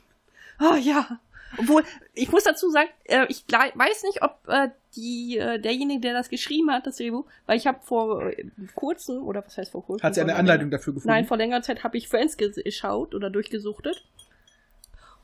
Ah 0.59 0.75
ja. 0.77 1.19
Obwohl, 1.57 1.83
ich 2.13 2.31
muss 2.31 2.43
dazu 2.43 2.69
sagen, 2.69 2.89
äh, 3.05 3.25
ich 3.29 3.43
weiß 3.49 4.03
nicht, 4.03 4.21
ob 4.21 4.37
äh, 4.47 4.69
die, 4.95 5.37
äh, 5.37 5.59
derjenige, 5.59 6.01
der 6.01 6.13
das 6.13 6.29
geschrieben 6.29 6.71
hat, 6.71 6.87
das 6.87 6.97
Drehbuch, 6.97 7.25
weil 7.45 7.57
ich 7.57 7.67
habe 7.67 7.79
vor 7.83 8.27
äh, 8.27 8.45
kurzem, 8.75 9.23
oder 9.23 9.45
was 9.45 9.57
heißt 9.57 9.71
vor 9.71 9.85
kurzem? 9.85 10.03
Hat 10.03 10.15
sie 10.15 10.21
eine 10.21 10.35
Anleitung 10.35 10.71
dafür 10.71 10.93
gefunden? 10.93 11.13
Nein, 11.13 11.25
vor 11.25 11.37
längerer 11.37 11.61
Zeit 11.61 11.83
habe 11.83 11.97
ich 11.97 12.07
Friends 12.07 12.37
geschaut 12.37 13.13
oder 13.13 13.29
durchgesuchtet. 13.29 14.03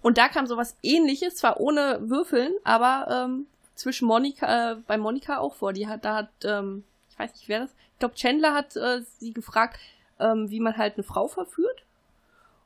Und 0.01 0.17
da 0.19 0.27
kam 0.27 0.45
sowas 0.45 0.77
ähnliches, 0.83 1.35
zwar 1.35 1.59
ohne 1.59 1.99
Würfeln, 2.01 2.53
aber 2.63 3.25
ähm, 3.25 3.47
zwischen 3.73 4.07
Monika, 4.07 4.73
äh, 4.73 4.75
bei 4.87 4.97
Monika 4.97 5.39
auch 5.39 5.55
vor. 5.55 5.73
Die 5.73 5.87
hat, 5.87 6.05
da 6.05 6.15
hat, 6.15 6.29
ähm, 6.43 6.83
ich 7.09 7.17
weiß 7.17 7.33
nicht, 7.33 7.49
wer 7.49 7.61
das, 7.61 7.71
ich 7.93 7.99
glaube 7.99 8.15
Chandler 8.15 8.53
hat 8.53 8.75
äh, 8.75 9.01
sie 9.19 9.33
gefragt, 9.33 9.79
ähm, 10.19 10.49
wie 10.49 10.59
man 10.59 10.77
halt 10.77 10.95
eine 10.95 11.03
Frau 11.03 11.27
verführt. 11.27 11.84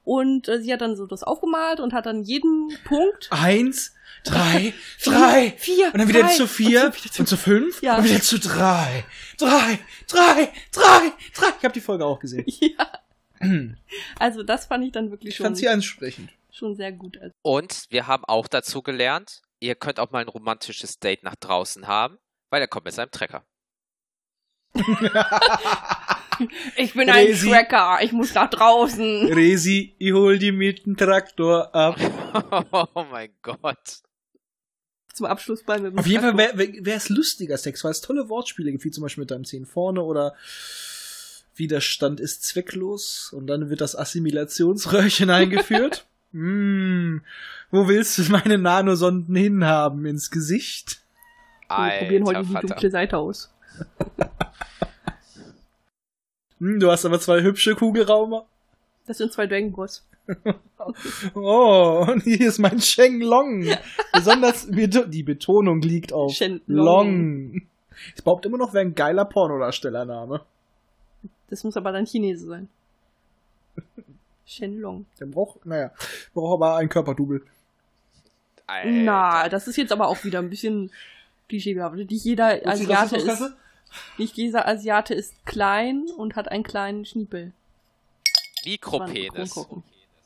Und 0.10 0.48
äh, 0.48 0.60
sie 0.60 0.73
hat 0.73 0.81
dann 0.81 0.95
so 0.95 1.06
das 1.06 1.22
aufgemalt 1.22 1.80
und 1.80 1.94
hat 1.94 2.07
dann 2.07 2.23
jeden 2.23 2.76
Punkt. 2.84 3.27
Eins, 3.30 3.94
drei, 4.23 4.73
drei. 5.03 5.53
vier, 5.56 5.88
Und 5.94 5.99
dann 5.99 6.07
wieder 6.07 6.22
drei, 6.22 6.34
zu 6.34 6.48
vier 6.48 6.86
und 6.86 6.95
zu- 7.14 7.22
und 7.22 7.27
zu 7.27 7.38
fünf 7.38 7.80
Ja. 7.84 7.98
und 7.98 8.06
wieder 8.06 8.19
zu 8.19 8.40
drei. 8.40 9.06
Drei, 9.38 9.77
drei, 10.07 10.52
drei, 10.72 11.11
drei. 11.36 11.48
Ich 11.60 11.64
habe 11.64 11.73
die 11.73 11.81
Folge 11.81 12.06
auch 12.07 12.19
gesehen. 12.19 12.45
Ja. 12.60 12.88
Also 14.18 14.41
das 14.41 14.65
fand 14.65 14.84
ich 14.84 14.91
dann 14.91 15.11
wirklich 15.11 15.30
Ich 15.30 15.36
schon, 15.38 15.45
fand 15.45 15.57
sie 15.57 15.69
ansprechend. 15.69 16.31
schon 16.52 16.76
sehr 16.76 16.91
gut. 16.91 17.18
Also, 17.22 17.36
Und 17.44 17.86
wir 17.91 18.07
haben 18.07 18.26
auch 18.26 18.48
dazu 18.48 18.81
gelernt, 18.81 19.41
ihr 19.60 19.76
könnt 19.76 19.99
auch 19.99 20.10
mal 20.10 20.22
ein 20.22 20.27
romantisches 20.27 20.98
Date 20.98 21.22
nach 21.23 21.36
draußen 21.36 21.86
haben, 21.88 22.18
weil 22.49 22.61
er 22.61 22.68
kommt 22.68 22.86
mit 22.86 22.95
seinem 22.95 23.11
Trecker. 23.11 23.45
ich 26.78 26.94
bin 26.94 27.10
Resi. 27.10 27.48
ein 27.48 27.53
Tracker, 27.53 27.99
ich 28.02 28.11
muss 28.11 28.34
nach 28.34 28.49
draußen. 28.49 29.32
Resi, 29.32 29.95
ich 29.98 30.14
hol 30.14 30.38
die 30.38 30.52
mit 30.52 30.86
dem 30.86 30.98
Traktor 30.98 31.74
ab. 31.74 31.98
oh 32.94 33.06
mein 33.11 33.30
Gott. 33.41 34.02
Zum 35.14 35.26
Abschluss 35.26 35.64
bei 35.64 35.80
mit 35.80 35.94
dem 35.94 35.99
Auf 35.99 36.07
jeden 36.07 36.24
Fall 36.24 36.38
wäre 36.38 36.86
wär 36.86 36.95
es 36.95 37.10
lustiger 37.10 37.57
Sex, 37.57 37.84
weil 37.84 37.91
es 37.91 38.02
tolle 38.02 38.30
Wortspiele 38.30 38.72
gibt, 38.72 38.84
wie 38.86 38.91
zum 38.91 39.03
Beispiel 39.03 39.24
mit 39.24 39.32
deinem 39.32 39.45
Zehn 39.45 39.66
vorne 39.66 40.02
oder 40.02 40.36
Widerstand 41.56 42.20
ist 42.20 42.44
zwecklos 42.44 43.34
und 43.34 43.48
dann 43.48 43.70
wird 43.70 43.82
das 43.82 43.95
Assimilationsröhrchen 43.95 45.30
eingeführt. 45.30 46.06
Hm, 46.32 47.24
wo 47.72 47.88
willst 47.88 48.20
du 48.20 48.32
meine 48.32 48.60
Nanosonden 48.60 49.36
hinhaben? 49.36 50.06
Ins 50.06 50.30
Gesicht? 50.30 51.02
Wir 51.68 51.98
probieren 51.98 52.26
heute 52.26 52.44
die 52.44 52.68
dunkle 52.68 52.91
Seite 52.91 53.18
aus. 53.18 53.52
Hm, 56.60 56.80
du 56.80 56.91
hast 56.91 57.06
aber 57.06 57.19
zwei 57.19 57.41
hübsche 57.41 57.76
Kugelraumer. 57.76 58.45
Das 59.07 59.18
sind 59.18 59.31
zwei 59.34 59.48
Dragon 59.48 59.72
Balls. 59.72 60.06
Oh, 61.34 62.06
und 62.07 62.23
hier 62.23 62.48
ist 62.48 62.60
mein 62.60 62.80
Shenlong. 62.80 63.65
Besonders 64.14 64.69
beto- 64.69 65.06
die 65.07 65.23
Betonung 65.23 65.81
liegt 65.81 66.14
auf 66.14 66.31
Shenlong. 66.34 66.64
Long. 66.68 67.61
Ich 68.15 68.23
behaupte 68.23 68.48
immer 68.48 68.57
noch, 68.57 68.73
wäre 68.73 68.86
ein 68.86 68.95
geiler 68.95 69.26
Pornodarstellername. 69.26 70.41
Das 71.49 71.64
muss 71.65 71.76
aber 71.76 71.91
dann 71.91 72.06
Chinese 72.06 72.45
sein. 72.45 72.69
Shenlong. 74.45 75.06
Der 75.19 75.26
braucht, 75.26 75.65
naja, 75.65 75.91
braucht 76.34 76.53
aber 76.53 76.77
ein 76.77 76.90
Körperdouble. 76.90 77.41
Alter. 78.68 78.90
Na, 78.90 79.49
das 79.49 79.68
ist 79.68 79.77
jetzt 79.77 79.91
aber 79.91 80.07
auch 80.07 80.23
wieder 80.23 80.40
ein 80.40 80.49
bisschen 80.49 80.91
klischeehaft. 81.49 81.95
Nicht 81.95 82.11
jeder 82.23 82.65
Asiate 82.65 83.18
ist, 83.18 83.41
nicht 84.18 84.38
jeder 84.38 84.68
Asiate 84.68 85.14
ist 85.14 85.45
klein 85.45 86.06
und 86.18 86.36
hat 86.36 86.49
einen 86.49 86.64
kleinen 86.64 87.06
Schniepel. 87.06 87.52
War 87.52 89.02
ein 89.06 89.11
Mikropenis. 89.14 89.68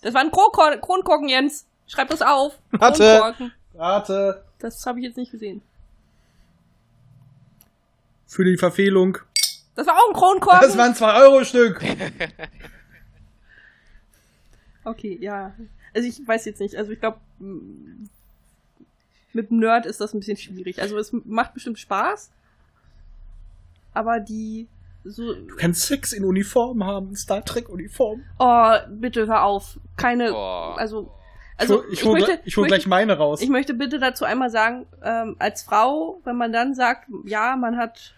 Das 0.02 0.14
war 0.14 0.22
ein 0.22 0.32
Kronkor 0.32 0.78
Kronkorken, 0.78 1.30
Jens. 1.30 1.66
Schreib 1.88 2.10
das 2.10 2.22
auf. 2.22 2.58
Warte. 2.72 3.04
Kronkorken. 3.04 3.54
Warte. 3.74 4.44
Das 4.60 4.86
habe 4.86 5.00
ich 5.00 5.06
jetzt 5.06 5.18
nicht 5.18 5.32
gesehen. 5.32 5.62
Für 8.28 8.44
die 8.44 8.58
Verfehlung. 8.58 9.18
Das 9.76 9.88
war 9.88 9.96
auch 9.96 10.10
ein 10.10 10.14
Kronkorken. 10.16 10.62
Das 10.62 10.78
waren 10.78 10.96
zwei 10.96 11.14
Euro 11.22 11.44
Stück. 11.44 11.82
Okay, 14.86 15.18
ja. 15.22 15.56
Also 15.94 16.08
ich 16.08 16.28
weiß 16.28 16.46
jetzt 16.46 16.60
nicht. 16.60 16.76
Also 16.76 16.92
ich 16.92 17.00
glaube, 17.00 17.20
mit 19.34 19.50
dem 19.50 19.60
Nerd 19.60 19.86
ist 19.86 20.02
das 20.02 20.14
ein 20.14 20.20
bisschen 20.20 20.38
schwierig. 20.38 20.82
Also 20.82 20.98
es 20.98 21.14
macht 21.14 21.54
bestimmt 21.54 21.80
Spaß. 21.80 22.32
Aber 23.94 24.20
die 24.20 24.68
so. 25.04 25.34
Du 25.34 25.56
kannst 25.58 25.82
Sex 25.84 26.14
in 26.14 26.24
Uniform 26.24 26.84
haben, 26.86 27.16
Star 27.16 27.44
Trek 27.44 27.70
Uniform. 27.70 28.22
Oh, 28.40 28.72
bitte 28.90 29.28
hör 29.28 29.44
auf. 29.44 29.80
Keine. 29.98 30.32
Boah. 30.32 30.78
Also. 30.78 31.12
Also 31.56 31.84
ich 31.84 31.88
hol, 31.88 31.94
ich 31.94 32.04
hol, 32.06 32.14
möchte, 32.14 32.40
ich 32.46 32.58
hol 32.58 32.62
möchte, 32.64 32.76
gleich 32.78 32.88
meine 32.88 33.18
raus. 33.18 33.40
Ich 33.42 33.48
möchte 33.50 33.76
bitte 33.76 34.00
dazu 34.00 34.26
einmal 34.26 34.50
sagen, 34.50 34.88
ähm, 35.04 35.36
als 35.38 35.62
Frau, 35.62 36.20
wenn 36.24 36.36
man 36.36 36.52
dann 36.52 36.74
sagt, 36.74 37.08
ja, 37.26 37.56
man 37.56 37.78
hat, 37.78 38.16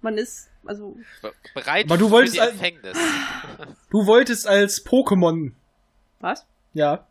man 0.00 0.16
ist, 0.16 0.48
also 0.64 0.96
Be- 1.20 1.32
Bereit 1.54 1.84
Aber 1.84 1.98
du 1.98 2.06
für 2.06 2.12
wolltest 2.12 2.38
Empfängnis. 2.38 2.96
Du 3.90 4.06
wolltest 4.06 4.46
als 4.48 4.84
Pokémon. 4.84 5.52
was? 6.20 6.46
Ja. 6.72 7.06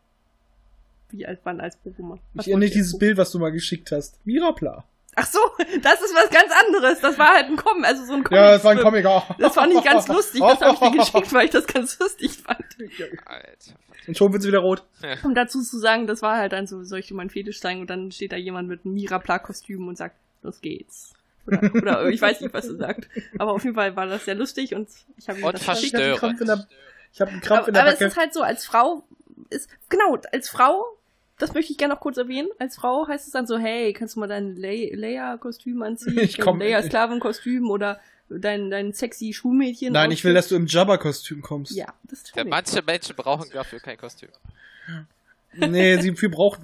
Wie 1.11 1.25
alt 1.25 1.39
wann 1.43 1.61
als 1.61 1.77
Pokémon? 1.77 2.17
Was 2.33 2.47
Ich 2.47 2.51
erinnere 2.51 2.69
dieses 2.71 2.97
Bild, 2.97 3.17
was 3.17 3.31
du 3.31 3.37
mal 3.39 3.51
geschickt 3.51 3.91
hast. 3.91 4.25
Mirapla. 4.25 4.85
Ach 5.15 5.25
so, 5.25 5.39
das 5.81 6.01
ist 6.01 6.13
was 6.15 6.29
ganz 6.29 6.51
anderes. 6.65 6.99
Das 7.01 7.17
war 7.17 7.29
halt 7.33 7.47
ein 7.47 7.55
Comic, 7.55 7.85
also 7.85 8.05
so 8.05 8.13
ein 8.13 8.23
Comic. 8.23 8.41
Ja, 8.41 8.51
das 8.51 8.63
war 8.63 8.71
ein 8.71 8.79
Comic 8.79 9.05
auch. 9.05 9.35
Das 9.37 9.53
fand 9.55 9.73
ich 9.73 9.83
ganz 9.83 10.07
lustig, 10.07 10.41
das 10.41 10.61
habe 10.61 10.73
ich 10.73 10.79
dir 10.79 10.91
geschickt, 10.99 11.33
weil 11.33 11.45
ich 11.45 11.51
das 11.51 11.67
ganz 11.67 11.97
lustig 11.99 12.37
fand. 12.37 12.63
Alter. 13.25 13.71
Und 14.07 14.17
schon 14.17 14.31
wird's 14.33 14.45
wieder 14.47 14.59
rot. 14.59 14.83
Um 15.23 15.35
dazu 15.35 15.61
zu 15.61 15.77
sagen, 15.77 16.07
das 16.07 16.21
war 16.21 16.37
halt 16.37 16.53
dann 16.53 16.65
so, 16.67 16.83
soll 16.83 16.99
ich 16.99 17.07
dir 17.07 17.15
meinen 17.15 17.29
Fetisch 17.29 17.59
zeigen 17.59 17.81
und 17.81 17.89
dann 17.89 18.11
steht 18.11 18.31
da 18.31 18.37
jemand 18.37 18.67
mit 18.67 18.85
einem 18.85 18.93
Mirapla-Kostüm 18.95 19.87
und 19.87 19.97
sagt, 19.97 20.15
los 20.41 20.61
geht's. 20.61 21.13
Oder, 21.45 21.75
oder 21.75 22.05
ich 22.09 22.21
weiß 22.21 22.41
nicht, 22.41 22.53
was 22.53 22.67
er 22.67 22.77
sagt. 22.77 23.07
Aber 23.37 23.51
auf 23.51 23.63
jeden 23.63 23.75
Fall 23.75 23.95
war 23.95 24.07
das 24.07 24.25
sehr 24.25 24.35
lustig 24.35 24.73
und 24.73 24.87
ich 25.17 25.29
habe 25.29 25.43
Und 25.43 25.53
das 25.53 25.61
Ich 25.61 25.67
hab 25.67 25.75
geschickt. 25.75 25.95
einen 25.95 26.15
Krampf 26.15 26.41
in 26.41 26.47
der, 26.47 26.67
ich 27.13 27.21
hab 27.21 27.29
einen 27.29 27.41
Krampf 27.41 27.59
Aber, 27.59 27.67
in 27.67 27.73
der 27.73 27.83
aber 27.83 27.91
es 27.93 27.99
Backe. 27.99 28.11
ist 28.11 28.17
halt 28.17 28.33
so, 28.33 28.41
als 28.41 28.65
Frau 28.65 29.03
ist, 29.49 29.69
genau, 29.89 30.17
als 30.31 30.49
Frau, 30.49 30.85
das 31.39 31.53
möchte 31.53 31.71
ich 31.71 31.77
gerne 31.77 31.93
noch 31.95 32.01
kurz 32.01 32.17
erwähnen, 32.17 32.49
als 32.59 32.75
Frau 32.75 33.07
heißt 33.07 33.25
es 33.25 33.33
dann 33.33 33.47
so, 33.47 33.57
hey, 33.57 33.93
kannst 33.93 34.15
du 34.15 34.19
mal 34.19 34.27
dein 34.27 34.55
Le 34.55 34.93
Leia-Kostüm 34.95 35.81
anziehen? 35.81 36.17
Ich 36.19 36.35
dein 36.37 36.45
komm- 36.45 36.59
Leia-Sklaven-Kostüm 36.59 37.69
oder 37.71 37.99
dein, 38.29 38.69
dein 38.69 38.93
sexy 38.93 39.33
Schulmädchen? 39.33 39.91
Nein, 39.93 40.11
ich 40.11 40.23
will, 40.23 40.33
dass 40.35 40.47
du 40.49 40.55
im 40.55 40.67
Jabba-Kostüm 40.67 41.41
kommst. 41.41 41.71
Ja, 41.75 41.87
das 42.03 42.23
Ja, 42.27 42.33
tue 42.33 42.43
ich. 42.43 42.49
manche 42.49 42.81
Menschen 42.83 43.15
brauchen 43.15 43.49
dafür 43.51 43.79
kein 43.79 43.97
Kostüm. 43.97 44.29
Nee, 45.55 45.97
sie 45.97 46.15
für 46.15 46.29
braucht. 46.29 46.59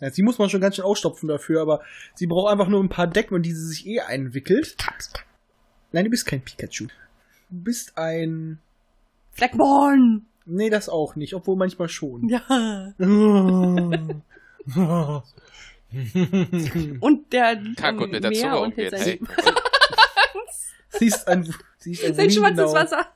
Ja, 0.00 0.10
sie 0.10 0.22
muss 0.22 0.38
man 0.38 0.48
schon 0.48 0.60
ganz 0.60 0.76
schön 0.76 0.84
ausstopfen 0.84 1.28
dafür, 1.28 1.60
aber 1.60 1.82
sie 2.14 2.26
braucht 2.26 2.50
einfach 2.50 2.68
nur 2.68 2.82
ein 2.82 2.88
paar 2.88 3.06
Decken 3.06 3.34
und 3.34 3.42
die 3.42 3.52
sie 3.52 3.66
sich 3.66 3.86
eh 3.86 4.00
einwickelt. 4.00 4.76
Nein, 5.92 6.04
du 6.04 6.10
bist 6.10 6.26
kein 6.26 6.40
Pikachu. 6.40 6.86
Du 7.50 7.62
bist 7.62 7.96
ein. 7.98 8.58
Fleckborn! 9.32 10.26
Nee, 10.44 10.70
das 10.70 10.88
auch 10.88 11.16
nicht, 11.16 11.34
obwohl 11.34 11.56
manchmal 11.56 11.88
schon. 11.88 12.28
Ja. 12.28 12.42
Und 17.00 17.32
der 17.32 17.56
gut 17.56 17.82
am 17.82 18.10
mit 18.10 18.24
der 18.24 18.30
Meer 18.30 18.52
Zunge 18.52 18.60
und 18.60 18.74
sein, 18.74 18.90
hey. 18.92 19.20
sie 20.88 21.06
ist 21.06 21.28
ein. 21.28 21.54
Sie 21.76 21.92
ist 21.92 22.04
ein 22.04 22.14
sein 22.14 22.30
Wiegenau. 22.30 22.72
Wasser. 22.72 23.06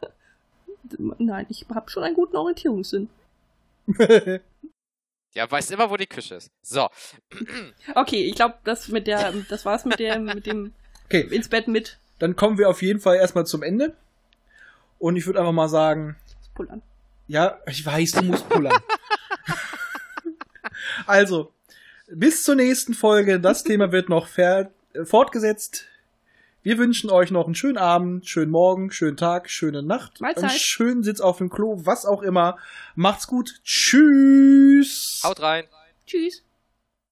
Nein, 1.18 1.46
ich 1.48 1.64
habe 1.74 1.88
schon 1.90 2.02
einen 2.02 2.14
guten 2.14 2.36
Orientierungssinn. 2.36 3.08
Ja, 5.32 5.50
weißt 5.50 5.70
immer, 5.70 5.88
wo 5.88 5.96
die 5.96 6.06
Küche 6.06 6.34
ist. 6.34 6.50
So. 6.62 6.88
Okay, 7.94 8.24
ich 8.24 8.34
glaube, 8.34 8.56
das 8.64 8.88
mit 8.88 9.06
der, 9.06 9.32
das 9.48 9.64
war's 9.64 9.86
mit 9.86 9.98
der, 9.98 10.18
mit 10.18 10.44
dem 10.44 10.74
okay, 11.06 11.22
ins 11.30 11.48
Bett 11.48 11.68
mit 11.68 11.98
dann 12.18 12.36
kommen 12.36 12.58
wir 12.58 12.68
auf 12.68 12.82
jeden 12.82 13.00
Fall 13.00 13.16
erstmal 13.16 13.46
zum 13.46 13.62
Ende. 13.62 13.94
Und 14.98 15.16
ich 15.16 15.26
würde 15.26 15.40
einfach 15.40 15.52
mal 15.52 15.68
sagen, 15.68 16.16
Pullern. 16.54 16.82
Ja, 17.26 17.58
ich 17.66 17.84
weiß, 17.84 18.12
du 18.12 18.22
musst 18.24 18.48
pullern. 18.48 18.78
also, 21.06 21.52
bis 22.08 22.44
zur 22.44 22.54
nächsten 22.54 22.94
Folge. 22.94 23.40
Das 23.40 23.64
Thema 23.64 23.90
wird 23.92 24.08
noch 24.08 24.28
äh, 24.38 24.66
fortgesetzt. 25.04 25.86
Wir 26.62 26.78
wünschen 26.78 27.10
euch 27.10 27.30
noch 27.30 27.46
einen 27.46 27.54
schönen 27.54 27.78
Abend, 27.78 28.28
schönen 28.28 28.50
Morgen, 28.50 28.90
schönen 28.90 29.16
Tag, 29.16 29.48
schöne 29.50 29.82
Nacht, 29.82 30.20
Mahlzeit. 30.20 30.50
einen 30.50 30.58
schönen 30.58 31.02
Sitz 31.04 31.20
auf 31.20 31.38
dem 31.38 31.48
Klo, 31.48 31.80
was 31.84 32.04
auch 32.04 32.22
immer. 32.22 32.58
Macht's 32.96 33.28
gut. 33.28 33.60
Tschüss. 33.62 35.20
Haut 35.24 35.40
rein. 35.40 35.64
Tschüss. 36.06 36.45